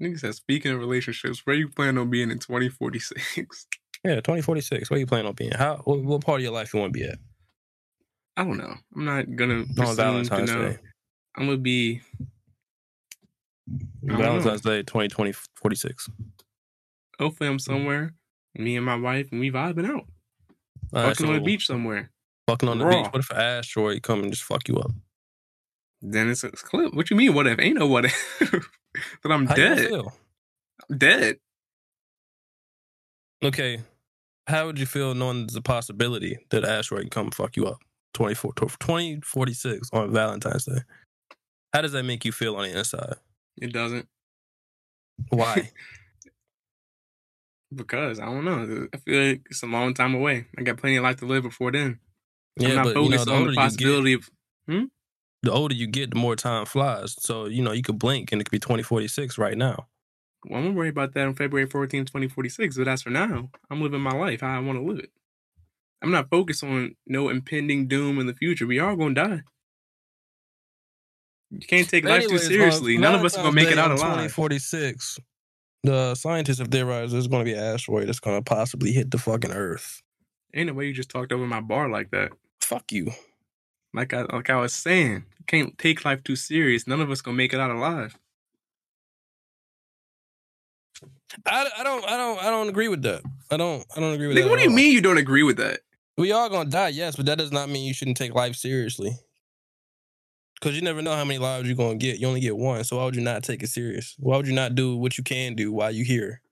Nigga 0.00 0.18
said, 0.18 0.34
speaking 0.34 0.72
of 0.72 0.78
relationships, 0.80 1.44
where 1.46 1.56
you 1.56 1.68
plan 1.68 1.98
on 1.98 2.08
being 2.10 2.30
in 2.30 2.38
2046? 2.38 3.66
yeah, 4.04 4.14
2046. 4.16 4.90
Where 4.90 4.98
you 4.98 5.06
plan 5.06 5.26
on 5.26 5.34
being? 5.34 5.52
How? 5.52 5.76
What, 5.84 6.02
what 6.02 6.24
part 6.24 6.40
of 6.40 6.42
your 6.42 6.52
life 6.52 6.72
you 6.72 6.80
want 6.80 6.92
to 6.94 6.98
be 6.98 7.04
at? 7.06 7.18
I 8.36 8.44
don't 8.44 8.56
know. 8.56 8.74
I'm 8.96 9.04
not 9.04 9.36
gonna 9.36 9.60
On 9.60 9.66
presume 9.74 9.96
to 9.96 10.02
Valentine's 10.02 10.50
know. 10.54 10.68
Day. 10.70 10.78
I'm 11.36 11.46
gonna 11.46 11.58
be. 11.58 12.00
Valentine's 14.02 14.62
Day 14.62 14.82
2020 14.82 15.32
46. 15.56 16.08
hopefully 17.18 17.48
I'm 17.50 17.58
somewhere, 17.58 18.14
me 18.54 18.76
and 18.76 18.84
my 18.84 18.96
wife, 18.96 19.28
and 19.30 19.40
we 19.40 19.50
vibing 19.50 19.86
out. 19.86 20.06
All 20.92 21.02
right, 21.02 21.08
Fucking 21.08 21.26
on 21.26 21.34
the 21.34 21.40
beach 21.40 21.66
somewhere. 21.66 22.10
Fucking 22.48 22.68
on 22.68 22.78
the 22.78 22.84
Raw. 22.84 23.02
beach. 23.02 23.12
What 23.12 23.20
if 23.20 23.30
an 23.30 23.36
asteroid 23.36 24.02
come 24.02 24.22
and 24.22 24.32
just 24.32 24.44
fuck 24.44 24.68
you 24.68 24.76
up? 24.78 24.90
Then 26.02 26.30
it's 26.30 26.42
a 26.44 26.50
clip. 26.50 26.94
What 26.94 27.10
you 27.10 27.16
mean? 27.16 27.34
What 27.34 27.46
if? 27.46 27.58
Ain't 27.60 27.78
no 27.78 27.86
what 27.86 28.06
if. 28.06 28.38
that 29.22 29.30
I'm 29.30 29.46
How 29.46 29.54
dead. 29.54 29.92
I'm 30.90 30.98
dead. 30.98 31.36
Okay. 33.42 33.80
How 34.46 34.66
would 34.66 34.78
you 34.78 34.86
feel 34.86 35.14
knowing 35.14 35.46
there's 35.46 35.56
a 35.56 35.62
possibility 35.62 36.38
that 36.50 36.64
an 36.64 36.70
asteroid 36.70 37.02
can 37.02 37.10
come 37.10 37.30
fuck 37.30 37.56
you 37.56 37.66
up? 37.66 37.78
24, 38.14 38.54
2046 38.54 39.90
on 39.92 40.10
Valentine's 40.12 40.64
Day. 40.64 40.80
How 41.72 41.82
does 41.82 41.92
that 41.92 42.02
make 42.02 42.24
you 42.24 42.32
feel 42.32 42.56
on 42.56 42.64
the 42.64 42.76
inside? 42.76 43.14
It 43.60 43.72
doesn't. 43.72 44.08
Why? 45.28 45.70
Because 47.74 48.18
I 48.18 48.24
don't 48.26 48.44
know. 48.44 48.88
I 48.92 48.96
feel 48.98 49.28
like 49.28 49.42
it's 49.48 49.62
a 49.62 49.66
long 49.66 49.94
time 49.94 50.14
away. 50.14 50.46
I 50.58 50.62
got 50.62 50.78
plenty 50.78 50.96
of 50.96 51.04
life 51.04 51.16
to 51.18 51.26
live 51.26 51.44
before 51.44 51.70
then. 51.70 52.00
I'm 52.58 52.66
yeah, 52.66 52.74
not 52.74 52.84
but 52.84 52.88
you 52.88 52.94
know, 52.94 53.04
focused 53.04 53.26
the 53.26 53.32
on 53.32 53.46
the 53.46 53.54
possibility 53.54 54.12
of 54.14 54.28
get, 54.68 54.88
the 55.42 55.52
older 55.52 55.74
you 55.74 55.86
get, 55.86 56.10
the 56.10 56.18
more 56.18 56.36
time 56.36 56.66
flies. 56.66 57.14
So 57.18 57.46
you 57.46 57.62
know, 57.62 57.72
you 57.72 57.82
could 57.82 57.98
blink 57.98 58.32
and 58.32 58.40
it 58.40 58.44
could 58.44 58.50
be 58.50 58.58
2046 58.58 59.38
right 59.38 59.56
now. 59.56 59.86
Well, 60.46 60.58
I'm 60.58 60.66
gonna 60.66 60.76
worry 60.76 60.88
about 60.88 61.14
that 61.14 61.26
on 61.26 61.34
February 61.34 61.68
14, 61.68 62.06
2046. 62.06 62.76
But 62.76 62.88
as 62.88 63.02
for 63.02 63.10
now, 63.10 63.50
I'm 63.70 63.80
living 63.82 64.00
my 64.00 64.12
life 64.12 64.40
how 64.40 64.56
I 64.56 64.58
want 64.60 64.78
to 64.78 64.84
live 64.84 64.98
it. 64.98 65.10
I'm 66.02 66.10
not 66.10 66.30
focused 66.30 66.64
on 66.64 66.96
no 67.06 67.28
impending 67.28 67.86
doom 67.86 68.18
in 68.18 68.26
the 68.26 68.34
future. 68.34 68.66
We 68.66 68.78
are 68.78 68.96
gonna 68.96 69.14
die. 69.14 69.42
You 71.50 71.66
can't 71.66 71.88
take 71.88 72.04
life 72.04 72.24
Anyways, 72.24 72.42
too 72.42 72.54
seriously. 72.54 72.96
on 72.96 73.02
None 73.02 73.14
of 73.16 73.24
us 73.24 73.36
are 73.36 73.42
gonna 73.42 73.54
make 73.54 73.68
it 73.68 73.78
out 73.78 73.88
Valentine's 73.88 74.00
Day 74.00 74.06
in 74.06 74.12
alive. 74.12 74.30
2046. 74.30 75.18
The 75.82 76.14
scientists 76.14 76.58
have 76.58 76.68
theorized 76.68 77.12
there's 77.12 77.26
going 77.28 77.44
to 77.44 77.50
be 77.50 77.56
an 77.56 77.62
asteroid 77.62 78.08
that's 78.08 78.20
going 78.20 78.36
to 78.36 78.42
possibly 78.42 78.92
hit 78.92 79.10
the 79.10 79.18
fucking 79.18 79.52
Earth. 79.52 80.02
Ain't 80.54 80.66
no 80.66 80.74
way 80.74 80.86
you 80.86 80.92
just 80.92 81.08
talked 81.10 81.32
over 81.32 81.46
my 81.46 81.60
bar 81.60 81.88
like 81.88 82.10
that. 82.10 82.32
Fuck 82.60 82.92
you. 82.92 83.12
Like 83.94 84.12
I 84.12 84.22
like 84.22 84.50
I 84.50 84.56
was 84.60 84.72
saying, 84.74 85.24
you 85.38 85.44
can't 85.46 85.76
take 85.78 86.04
life 86.04 86.22
too 86.22 86.36
serious. 86.36 86.86
None 86.86 87.00
of 87.00 87.10
us 87.10 87.20
gonna 87.22 87.36
make 87.36 87.52
it 87.52 87.60
out 87.60 87.70
alive. 87.70 88.16
I, 91.46 91.68
I 91.78 91.82
don't 91.82 92.04
I 92.04 92.16
don't 92.16 92.38
I 92.42 92.50
don't 92.50 92.68
agree 92.68 92.88
with 92.88 93.02
that. 93.02 93.22
I 93.50 93.56
don't 93.56 93.84
I 93.96 94.00
don't 94.00 94.12
agree 94.12 94.26
with 94.28 94.36
Nigga, 94.36 94.42
that. 94.44 94.50
what 94.50 94.58
do 94.58 94.64
you 94.64 94.70
all. 94.70 94.76
mean 94.76 94.92
you 94.92 95.00
don't 95.00 95.18
agree 95.18 95.42
with 95.42 95.56
that? 95.56 95.80
We 96.18 96.32
are 96.32 96.48
gonna 96.48 96.68
die, 96.68 96.88
yes, 96.88 97.16
but 97.16 97.26
that 97.26 97.38
does 97.38 97.52
not 97.52 97.68
mean 97.70 97.86
you 97.86 97.94
shouldn't 97.94 98.16
take 98.16 98.34
life 98.34 98.54
seriously. 98.54 99.12
Cause 100.60 100.74
you 100.74 100.82
never 100.82 101.00
know 101.00 101.14
how 101.16 101.24
many 101.24 101.38
lives 101.38 101.66
you're 101.66 101.76
gonna 101.76 101.96
get. 101.96 102.18
You 102.18 102.26
only 102.28 102.40
get 102.40 102.56
one, 102.56 102.84
so 102.84 102.98
why 102.98 103.04
would 103.04 103.16
you 103.16 103.22
not 103.22 103.42
take 103.42 103.62
it 103.62 103.68
serious? 103.68 104.14
Why 104.18 104.36
would 104.36 104.46
you 104.46 104.52
not 104.52 104.74
do 104.74 104.94
what 104.96 105.16
you 105.16 105.24
can 105.24 105.54
do 105.54 105.72
while 105.72 105.90
you're 105.90 106.04
here? 106.04 106.42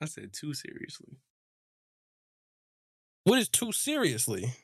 I 0.00 0.06
said 0.06 0.32
too 0.32 0.54
seriously. 0.54 1.18
What 3.24 3.38
is 3.38 3.48
too 3.48 3.72
seriously? 3.72 4.54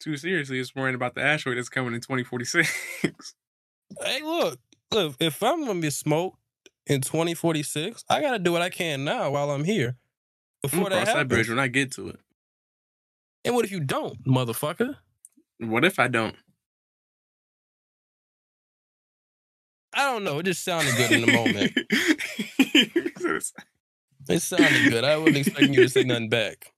Too 0.00 0.16
seriously 0.18 0.58
is 0.58 0.74
worrying 0.74 0.94
about 0.94 1.14
the 1.14 1.22
asteroid 1.22 1.56
that's 1.56 1.70
coming 1.70 1.94
in 1.94 2.00
2046. 2.00 3.34
Hey, 4.02 4.20
look, 4.22 4.58
look. 4.92 5.14
If 5.20 5.42
I'm 5.42 5.64
gonna 5.64 5.80
be 5.80 5.90
smoked 5.90 6.38
in 6.86 7.00
2046, 7.00 8.04
I 8.10 8.20
gotta 8.20 8.38
do 8.38 8.52
what 8.52 8.60
I 8.60 8.68
can 8.68 9.04
now 9.04 9.30
while 9.30 9.50
I'm 9.50 9.64
here. 9.64 9.96
I'm 10.62 10.70
Before 10.70 10.82
gonna 10.84 10.96
that 10.96 10.96
cross 10.96 11.06
that 11.06 11.12
happens. 11.18 11.28
bridge 11.28 11.48
when 11.48 11.58
I 11.58 11.68
get 11.68 11.92
to 11.92 12.08
it. 12.10 12.20
and 13.44 13.54
what 13.54 13.64
if 13.64 13.70
you 13.70 13.80
don't, 13.80 14.22
motherfucker? 14.26 14.96
What 15.60 15.84
if 15.86 15.98
I 15.98 16.08
don't? 16.08 16.36
I 19.96 20.12
don't 20.12 20.24
know. 20.24 20.38
It 20.38 20.44
just 20.44 20.62
sounded 20.62 20.94
good 20.96 21.12
in 21.12 21.20
the 21.22 21.32
moment. 21.32 21.72
It 24.28 24.42
sounded 24.42 24.90
good. 24.90 25.04
I 25.04 25.16
wasn't 25.18 25.36
expecting 25.36 25.72
you 25.72 25.84
to 25.84 25.88
say 25.88 26.02
nothing 26.02 26.28
back. 26.28 26.72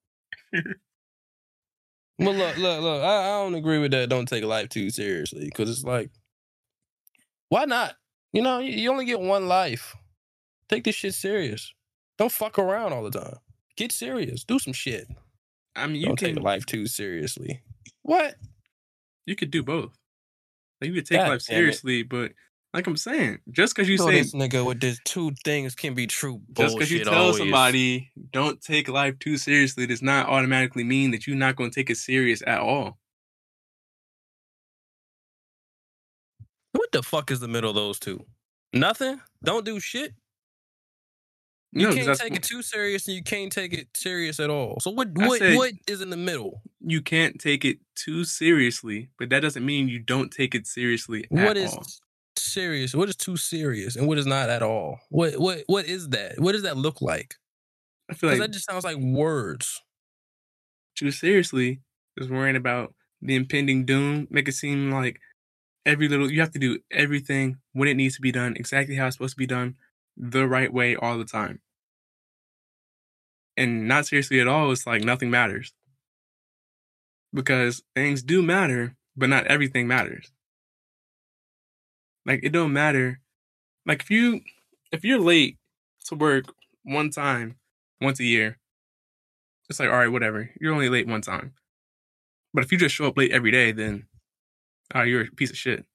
Well, 2.19 2.35
look, 2.35 2.59
look, 2.59 2.83
look. 2.83 3.03
I, 3.03 3.21
I 3.21 3.43
don't 3.43 3.55
agree 3.55 3.79
with 3.79 3.93
that. 3.93 4.11
Don't 4.11 4.29
take 4.29 4.45
life 4.45 4.69
too 4.69 4.91
seriously 4.91 5.47
because 5.47 5.71
it's 5.71 5.83
like, 5.83 6.11
why 7.49 7.65
not? 7.65 7.95
You 8.35 8.43
know, 8.43 8.59
you, 8.59 8.73
you 8.73 8.91
only 8.91 9.07
get 9.07 9.21
one 9.21 9.49
life. 9.49 9.97
Take 10.69 10.85
this 10.85 10.97
shit 10.97 11.15
serious. 11.15 11.73
Don't 12.19 12.31
fuck 12.33 12.59
around 12.59 12.93
all 12.93 13.03
the 13.03 13.19
time. 13.19 13.37
Get 13.77 13.93
serious. 13.93 14.45
Do 14.45 14.59
some 14.59 14.75
shit. 14.75 15.09
I 15.75 15.87
mean, 15.87 15.97
you 15.97 16.07
don't 16.07 16.19
can 16.19 16.35
take 16.35 16.45
life 16.45 16.67
too 16.67 16.87
seriously. 16.87 17.63
What? 18.03 18.35
you 19.29 19.37
could 19.37 19.51
do 19.51 19.63
both. 19.63 19.97
Like, 20.81 20.89
you 20.89 20.95
could 20.95 21.07
take 21.07 21.19
God 21.19 21.29
life 21.29 21.43
seriously, 21.43 22.03
but 22.03 22.33
like 22.75 22.87
I'm 22.87 22.97
saying, 22.97 23.39
just 23.51 23.75
because 23.75 23.89
you 23.89 23.97
know 23.97 24.07
say 24.07 24.21
this 24.21 24.35
nigga 24.35 24.65
with 24.65 24.81
this 24.81 25.01
two 25.05 25.33
things 25.45 25.75
can 25.75 25.95
be 25.95 26.07
true 26.07 26.41
just 26.53 26.77
because 26.77 26.91
you 26.91 27.05
tell 27.05 27.15
always. 27.15 27.39
somebody 27.39 28.11
don't 28.33 28.61
take 28.61 28.89
life 28.89 29.19
too 29.19 29.39
seriously 29.39 29.87
does 29.87 30.03
not 30.03 30.29
automatically 30.29 30.85
mean 30.85 31.11
that 31.13 31.27
you're 31.27 31.37
not 31.37 31.57
going 31.57 31.71
to 31.71 31.75
take 31.75 31.91
it 31.91 31.97
serious 31.97 32.43
at 32.47 32.61
all. 32.61 32.99
What 36.73 36.93
the 36.93 37.03
fuck 37.03 37.31
is 37.31 37.41
the 37.41 37.49
middle 37.49 37.71
of 37.71 37.77
those 37.77 37.99
two? 37.99 38.25
Nothing. 38.73 39.21
Don't 39.43 39.65
do 39.65 39.81
shit. 39.81 40.13
You 41.73 41.89
No, 41.89 41.95
can't 41.95 42.19
take 42.19 42.35
it 42.35 42.43
too 42.43 42.63
serious, 42.63 43.07
and 43.09 43.17
you 43.17 43.23
can't 43.23 43.53
take 43.53 43.75
it 43.75 43.89
serious 43.95 44.41
at 44.41 44.51
all. 44.51 44.79
So 44.81 44.91
what? 44.91 45.09
What? 45.13 45.41
what 45.41 45.73
is 45.87 46.01
in 46.01 46.11
the 46.11 46.17
middle? 46.17 46.63
you 46.81 47.03
can't 47.03 47.41
take 47.41 47.65
it 47.65 47.79
too 47.95 48.25
seriously, 48.25 49.09
but 49.19 49.31
that 49.31 49.41
doesn't 49.41 49.65
mean 49.65 49.89
you 49.89 49.99
don't 49.99 50.31
take 50.31 50.55
it 50.55 50.67
seriously 50.67 51.25
at 51.25 51.31
What 51.31 51.57
is 51.57 51.73
all. 51.73 51.87
Serious? 52.39 52.95
What 52.95 53.09
is 53.09 53.17
too 53.17 53.37
serious, 53.37 53.97
and 53.97 54.07
what 54.07 54.19
is 54.19 54.27
not 54.27 54.51
at 54.51 54.63
all? 54.63 55.01
What? 55.11 55.39
What? 55.39 55.65
What 55.67 55.87
is 55.87 56.09
that? 56.11 56.39
What 56.41 56.53
does 56.53 56.63
that 56.63 56.77
look 56.77 57.01
like? 57.03 57.35
I 58.11 58.15
feel 58.15 58.31
like 58.31 58.41
that 58.41 58.53
just 58.53 58.67
sounds 58.67 58.85
like 58.85 58.97
words. 58.99 59.83
too 60.97 61.11
seriously 61.11 61.81
is 62.17 62.29
worrying 62.29 62.57
about 62.57 62.95
the 63.23 63.35
impending 63.35 63.85
doom. 63.85 64.27
Make 64.31 64.49
it 64.49 64.53
seem 64.53 64.91
like 64.91 65.21
every 65.87 66.09
little 66.09 66.31
you 66.31 66.41
have 66.41 66.53
to 66.53 66.59
do 66.59 66.81
everything 66.93 67.59
when 67.73 67.89
it 67.89 67.95
needs 67.97 68.17
to 68.17 68.23
be 68.23 68.33
done, 68.33 68.57
exactly 68.57 68.97
how 68.97 69.07
it's 69.07 69.17
supposed 69.17 69.35
to 69.35 69.39
be 69.39 69.47
done, 69.47 69.77
the 70.17 70.47
right 70.49 70.73
way 70.73 70.97
all 70.97 71.19
the 71.19 71.25
time. 71.25 71.61
And 73.59 73.87
not 73.89 74.07
seriously 74.07 74.41
at 74.41 74.49
all, 74.49 74.71
it's 74.73 74.87
like 74.87 75.03
nothing 75.03 75.31
matters. 75.31 75.75
Because 77.33 77.83
things 77.95 78.23
do 78.23 78.43
matter, 78.43 78.97
but 79.17 79.29
not 79.29 79.47
everything 79.47 79.87
matters. 79.87 80.31
Like 82.29 82.41
it 82.43 82.51
don't 82.51 82.75
matter. 82.75 83.21
Like 83.87 84.03
if 84.03 84.11
you 84.11 84.43
if 84.93 85.03
you're 85.03 85.19
late 85.19 85.57
to 86.05 86.15
work 86.15 86.45
one 86.85 87.11
time, 87.11 87.57
once 88.03 88.21
a 88.21 88.25
year, 88.25 88.59
it's 89.71 89.81
like, 89.81 89.89
all 89.89 89.97
right, 89.97 90.13
whatever. 90.13 90.51
You're 90.61 90.75
only 90.75 90.91
late 90.91 91.07
one 91.07 91.23
time. 91.23 91.55
But 92.53 92.65
if 92.65 92.73
you 92.73 92.79
just 92.79 92.95
show 92.95 93.07
up 93.07 93.17
late 93.17 93.33
every 93.33 93.51
day, 93.51 93.73
then 93.73 94.07
uh, 94.95 95.03
you're 95.03 95.23
a 95.23 95.27
piece 95.27 95.51
of 95.51 95.57
shit. 95.57 95.87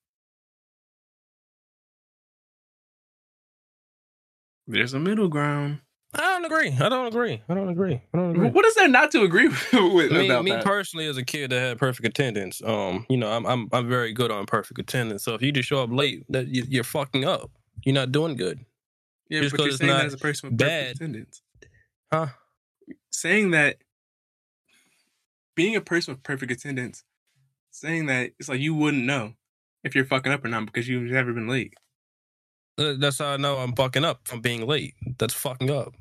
There's 4.66 4.94
a 4.96 5.00
middle 5.00 5.28
ground. 5.28 5.82
I 6.16 6.20
don't 6.22 6.46
agree. 6.46 6.72
I 6.80 6.90
don't 6.90 7.08
agree. 7.08 7.42
I 7.50 7.54
don't 7.56 7.70
agree. 7.70 8.02
I 8.14 8.18
don't 8.18 8.32
agree. 8.32 8.50
What 8.50 8.66
is 8.66 8.76
there 8.76 8.88
not 8.88 9.12
to 9.12 9.24
agree 9.24 9.48
with 9.74 10.12
me, 10.12 10.26
about 10.28 10.44
me 10.44 10.52
that? 10.52 10.64
personally, 10.64 11.08
as 11.08 11.18
a 11.18 11.24
kid 11.26 11.50
that 11.52 11.60
had 11.60 11.78
perfect 11.80 12.08
attendance, 12.08 12.62
um, 12.64 13.06
you 13.10 13.18
know, 13.18 13.32
I'm 13.32 13.46
I'm 13.48 13.68
I'm 13.72 13.90
very 13.90 14.14
good 14.14 14.30
on 14.32 14.46
perfect 14.46 14.80
attendance. 14.80 15.24
So 15.24 15.34
if 15.34 15.42
you 15.42 15.52
just 15.52 15.68
show 15.68 15.82
up 15.82 15.90
late, 15.92 16.24
that 16.30 16.48
you, 16.48 16.64
you're 16.68 16.84
fucking 16.84 17.26
up. 17.26 17.50
You're 17.84 17.96
not 17.96 18.12
doing 18.12 18.36
good, 18.38 18.60
yeah, 19.30 19.42
just 19.42 19.52
but 19.54 19.58
'cause 19.58 19.66
you're 19.66 19.78
saying 19.78 19.98
that 19.98 20.06
as 20.06 20.14
a 20.14 20.18
person 20.18 20.50
with 20.50 20.58
bad. 20.60 20.82
perfect 20.98 21.02
attendance. 21.02 21.42
huh? 22.14 22.28
Saying 23.10 23.52
that 23.52 23.78
being 25.56 25.76
a 25.76 25.82
person 25.82 26.14
with 26.14 26.24
perfect 26.24 26.52
attendance, 26.52 27.04
saying 27.72 28.06
that 28.06 28.32
it's 28.40 28.50
like 28.50 28.60
you 28.60 28.76
wouldn't 28.76 29.04
know 29.06 29.34
if 29.84 29.96
you're 29.96 30.06
fucking 30.06 30.32
up 30.32 30.46
or 30.46 30.48
not 30.48 30.66
because 30.68 30.88
you've 30.88 31.12
never 31.12 31.34
been 31.34 31.48
late. 31.48 31.74
Uh, 32.78 32.94
That's 32.98 33.20
how 33.20 33.28
I 33.28 33.38
know 33.38 33.58
I'm 33.58 33.74
fucking 33.76 34.04
up 34.06 34.28
from 34.28 34.42
being 34.42 34.66
late. 34.66 34.96
That's 35.20 35.34
fucking 35.34 35.70
up. 35.70 35.94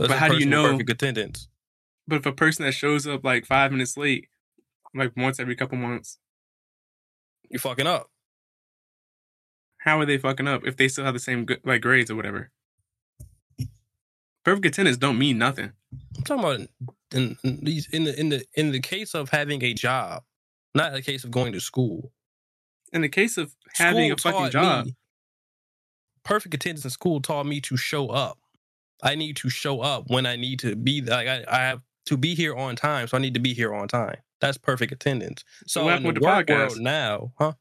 That's 0.00 0.12
But 0.12 0.18
how 0.18 0.28
do 0.28 0.38
you 0.38 0.46
know- 0.46 0.70
Perfect 0.72 0.90
attendance. 0.90 1.48
But 2.08 2.16
if 2.16 2.26
a 2.26 2.32
person 2.32 2.64
that 2.64 2.72
shows 2.72 3.06
up 3.06 3.22
like 3.24 3.46
five 3.46 3.70
minutes 3.70 3.96
late, 3.96 4.28
like 4.94 5.12
once 5.16 5.38
every 5.38 5.54
couple 5.54 5.78
months, 5.78 6.18
You 7.48 7.58
fucking 7.58 7.86
up. 7.86 8.10
how 9.78 10.00
are 10.00 10.06
they 10.06 10.18
fucking 10.18 10.48
up 10.48 10.66
if 10.66 10.76
they 10.76 10.88
still 10.88 11.04
have 11.04 11.14
the 11.14 11.20
same 11.20 11.46
like 11.64 11.82
grades 11.82 12.10
or 12.10 12.16
whatever? 12.16 12.50
Perfect 14.44 14.66
attendance 14.66 14.96
don't 14.96 15.18
mean 15.18 15.38
nothing. 15.38 15.72
I'm 16.16 16.22
talking 16.24 16.44
about 16.44 16.68
in, 17.12 17.36
in 17.44 17.60
these 17.64 17.88
in 17.92 18.04
the 18.04 18.18
in 18.18 18.28
the 18.30 18.44
in 18.54 18.72
the 18.72 18.80
case 18.80 19.14
of 19.14 19.28
having 19.30 19.62
a 19.62 19.74
job, 19.74 20.22
not 20.74 20.92
the 20.92 21.02
case 21.02 21.24
of 21.24 21.30
going 21.30 21.52
to 21.52 21.60
school. 21.60 22.12
In 22.92 23.02
the 23.02 23.08
case 23.08 23.36
of 23.36 23.54
having 23.76 24.10
a 24.10 24.16
fucking 24.16 24.50
job, 24.50 24.86
me- 24.86 24.96
perfect 26.24 26.54
attendance 26.54 26.84
in 26.84 26.90
school 26.90 27.20
taught 27.20 27.46
me 27.46 27.60
to 27.60 27.76
show 27.76 28.08
up. 28.08 28.38
I 29.02 29.14
need 29.14 29.36
to 29.36 29.48
show 29.48 29.80
up 29.80 30.10
when 30.10 30.26
I 30.26 30.36
need 30.36 30.58
to 30.60 30.76
be. 30.76 31.00
Like 31.00 31.28
I, 31.28 31.44
I 31.48 31.58
have 31.58 31.80
to 32.06 32.16
be 32.16 32.34
here 32.34 32.54
on 32.54 32.76
time, 32.76 33.06
so 33.06 33.16
I 33.16 33.20
need 33.20 33.34
to 33.34 33.40
be 33.40 33.54
here 33.54 33.74
on 33.74 33.88
time. 33.88 34.16
That's 34.40 34.58
perfect 34.58 34.92
attendance. 34.92 35.44
So 35.66 35.84
what 35.84 35.96
in 35.96 36.02
the 36.02 36.08
with 36.08 36.16
the 36.16 36.26
work 36.26 36.46
podcast? 36.46 36.58
world 36.58 36.80
now, 36.80 37.32
huh? 37.38 37.52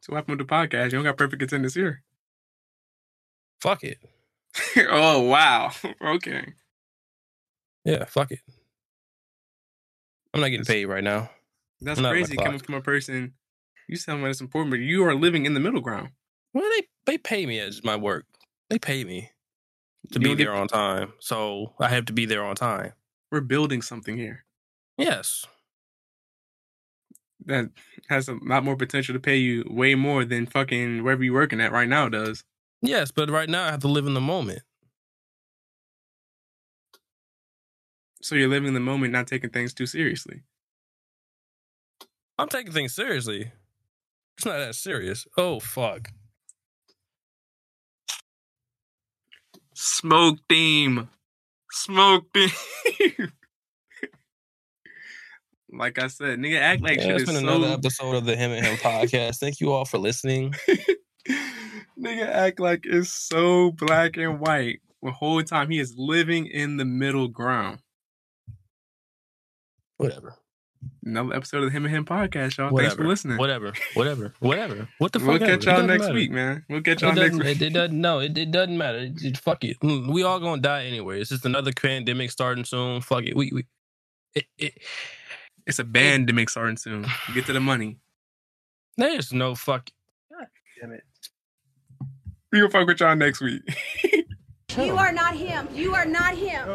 so 0.00 0.12
what 0.12 0.18
happened 0.18 0.38
with 0.38 0.48
the 0.48 0.54
podcast? 0.54 0.84
You 0.86 0.90
don't 0.92 1.04
got 1.04 1.16
perfect 1.16 1.42
attendance 1.42 1.74
here. 1.74 2.02
Fuck 3.60 3.84
it. 3.84 3.98
oh 4.90 5.22
wow. 5.22 5.72
okay. 6.04 6.54
Yeah, 7.84 8.04
fuck 8.04 8.30
it. 8.30 8.40
I'm 10.32 10.40
not 10.40 10.48
getting 10.48 10.66
paid 10.66 10.86
right 10.86 11.02
now. 11.02 11.30
That's 11.80 11.98
I'm 11.98 12.02
not 12.02 12.10
on 12.10 12.14
my 12.14 12.20
crazy 12.20 12.36
coming 12.36 12.58
from 12.58 12.74
a 12.74 12.80
person. 12.80 13.34
You 13.88 13.96
sound 13.96 14.22
like 14.22 14.30
it's 14.30 14.40
important, 14.40 14.70
but 14.70 14.80
you 14.80 15.04
are 15.04 15.14
living 15.14 15.46
in 15.46 15.54
the 15.54 15.60
middle 15.60 15.80
ground. 15.80 16.10
Well, 16.52 16.68
they 16.76 16.86
they 17.06 17.18
pay 17.18 17.46
me 17.46 17.58
as 17.58 17.82
my 17.82 17.96
work. 17.96 18.26
They 18.68 18.78
pay 18.78 19.04
me 19.04 19.30
to 20.12 20.18
be 20.20 20.34
there 20.34 20.54
on 20.54 20.68
time, 20.68 21.12
so 21.20 21.74
I 21.80 21.88
have 21.88 22.06
to 22.06 22.12
be 22.12 22.24
there 22.26 22.44
on 22.44 22.56
time. 22.56 22.92
We're 23.30 23.40
building 23.42 23.82
something 23.82 24.16
here 24.16 24.44
Yes, 24.96 25.44
that 27.44 27.70
has 28.08 28.28
a 28.28 28.36
lot 28.42 28.64
more 28.64 28.76
potential 28.76 29.14
to 29.14 29.20
pay 29.20 29.36
you 29.36 29.64
way 29.70 29.94
more 29.94 30.24
than 30.24 30.46
fucking 30.46 31.02
wherever 31.04 31.22
you're 31.22 31.34
working 31.34 31.60
at 31.60 31.72
right 31.72 31.88
now 31.88 32.08
does. 32.08 32.44
yes, 32.82 33.10
but 33.10 33.30
right 33.30 33.48
now 33.48 33.64
I 33.66 33.70
have 33.70 33.80
to 33.80 33.88
live 33.88 34.06
in 34.06 34.14
the 34.14 34.20
moment. 34.20 34.62
So 38.20 38.34
you're 38.34 38.48
living 38.48 38.68
in 38.68 38.74
the 38.74 38.80
moment, 38.80 39.12
not 39.12 39.26
taking 39.26 39.50
things 39.50 39.72
too 39.72 39.86
seriously. 39.86 40.42
I'm 42.36 42.48
taking 42.48 42.72
things 42.72 42.94
seriously. 42.94 43.52
It's 44.36 44.46
not 44.46 44.58
that 44.58 44.74
serious. 44.74 45.26
Oh 45.36 45.60
fuck. 45.60 46.10
Smoke 49.80 50.40
theme. 50.48 51.08
Smoke 51.70 52.24
theme. 52.34 53.32
like 55.72 56.00
I 56.00 56.08
said, 56.08 56.40
nigga, 56.40 56.58
act 56.58 56.82
like 56.82 56.96
yeah, 56.96 57.04
shit 57.04 57.12
it's 57.12 57.22
is 57.22 57.28
been 57.28 57.36
so. 57.36 57.48
another 57.48 57.74
episode 57.74 58.16
of 58.16 58.24
the 58.24 58.34
Him 58.34 58.50
and 58.50 58.66
Him 58.66 58.76
podcast. 58.78 59.38
Thank 59.38 59.60
you 59.60 59.70
all 59.70 59.84
for 59.84 59.98
listening. 59.98 60.52
nigga, 61.96 62.26
act 62.26 62.58
like 62.58 62.86
it's 62.86 63.12
so 63.12 63.70
black 63.70 64.16
and 64.16 64.40
white. 64.40 64.80
The 65.00 65.12
whole 65.12 65.44
time 65.44 65.70
he 65.70 65.78
is 65.78 65.94
living 65.96 66.46
in 66.46 66.76
the 66.76 66.84
middle 66.84 67.28
ground. 67.28 67.78
Whatever. 69.98 70.34
Another 71.08 71.34
episode 71.34 71.58
of 71.58 71.64
the 71.64 71.70
Him 71.70 71.86
and 71.86 71.94
Him 71.94 72.04
podcast, 72.04 72.58
y'all. 72.58 72.70
Whatever. 72.70 72.90
Thanks 72.90 72.94
for 73.02 73.08
listening. 73.08 73.38
Whatever. 73.38 73.72
Whatever. 73.94 74.34
Whatever. 74.40 74.88
What 74.98 75.12
the 75.12 75.20
fuck? 75.20 75.28
We'll 75.28 75.38
catch 75.38 75.64
y'all 75.64 75.82
next 75.86 76.02
matter. 76.02 76.14
week, 76.14 76.30
man. 76.30 76.64
We'll 76.68 76.82
catch 76.82 77.00
y'all 77.00 77.14
next 77.14 77.36
week. 77.36 77.46
it, 77.46 77.62
it 77.62 77.70
doesn't. 77.72 77.98
No, 77.98 78.18
it, 78.20 78.36
it 78.36 78.50
doesn't 78.50 78.76
matter. 78.76 78.98
It, 78.98 79.22
it- 79.22 79.38
fuck 79.38 79.64
it. 79.64 79.80
Mm, 79.80 80.12
We 80.12 80.22
all 80.22 80.38
gonna 80.38 80.60
die 80.60 80.84
anyway. 80.84 81.20
It's 81.20 81.30
just 81.30 81.46
another 81.46 81.72
pandemic 81.72 82.30
starting 82.30 82.64
soon. 82.64 83.00
Fuck 83.00 83.24
it. 83.24 83.34
We 83.34 83.50
we. 83.54 83.64
It, 84.34 84.44
it, 84.58 84.74
It's 85.66 85.78
a 85.78 85.84
band 85.84 86.26
to 86.28 86.34
make 86.34 86.50
starting 86.50 86.76
soon. 86.76 87.06
Get 87.34 87.46
to 87.46 87.52
the 87.54 87.60
money. 87.60 87.96
there's 88.98 89.32
no 89.32 89.54
fuck. 89.54 89.90
God 90.30 90.46
damn 90.80 90.92
it. 90.92 91.04
We 92.52 92.58
gonna 92.60 92.70
fuck 92.70 92.86
with 92.86 93.00
y'all 93.00 93.16
next 93.16 93.40
week. 93.40 93.62
You 94.76 94.96
are 94.96 95.10
not 95.10 95.34
him. 95.34 95.66
You 95.74 95.94
are 95.96 96.04
not 96.04 96.36
him. 96.36 96.68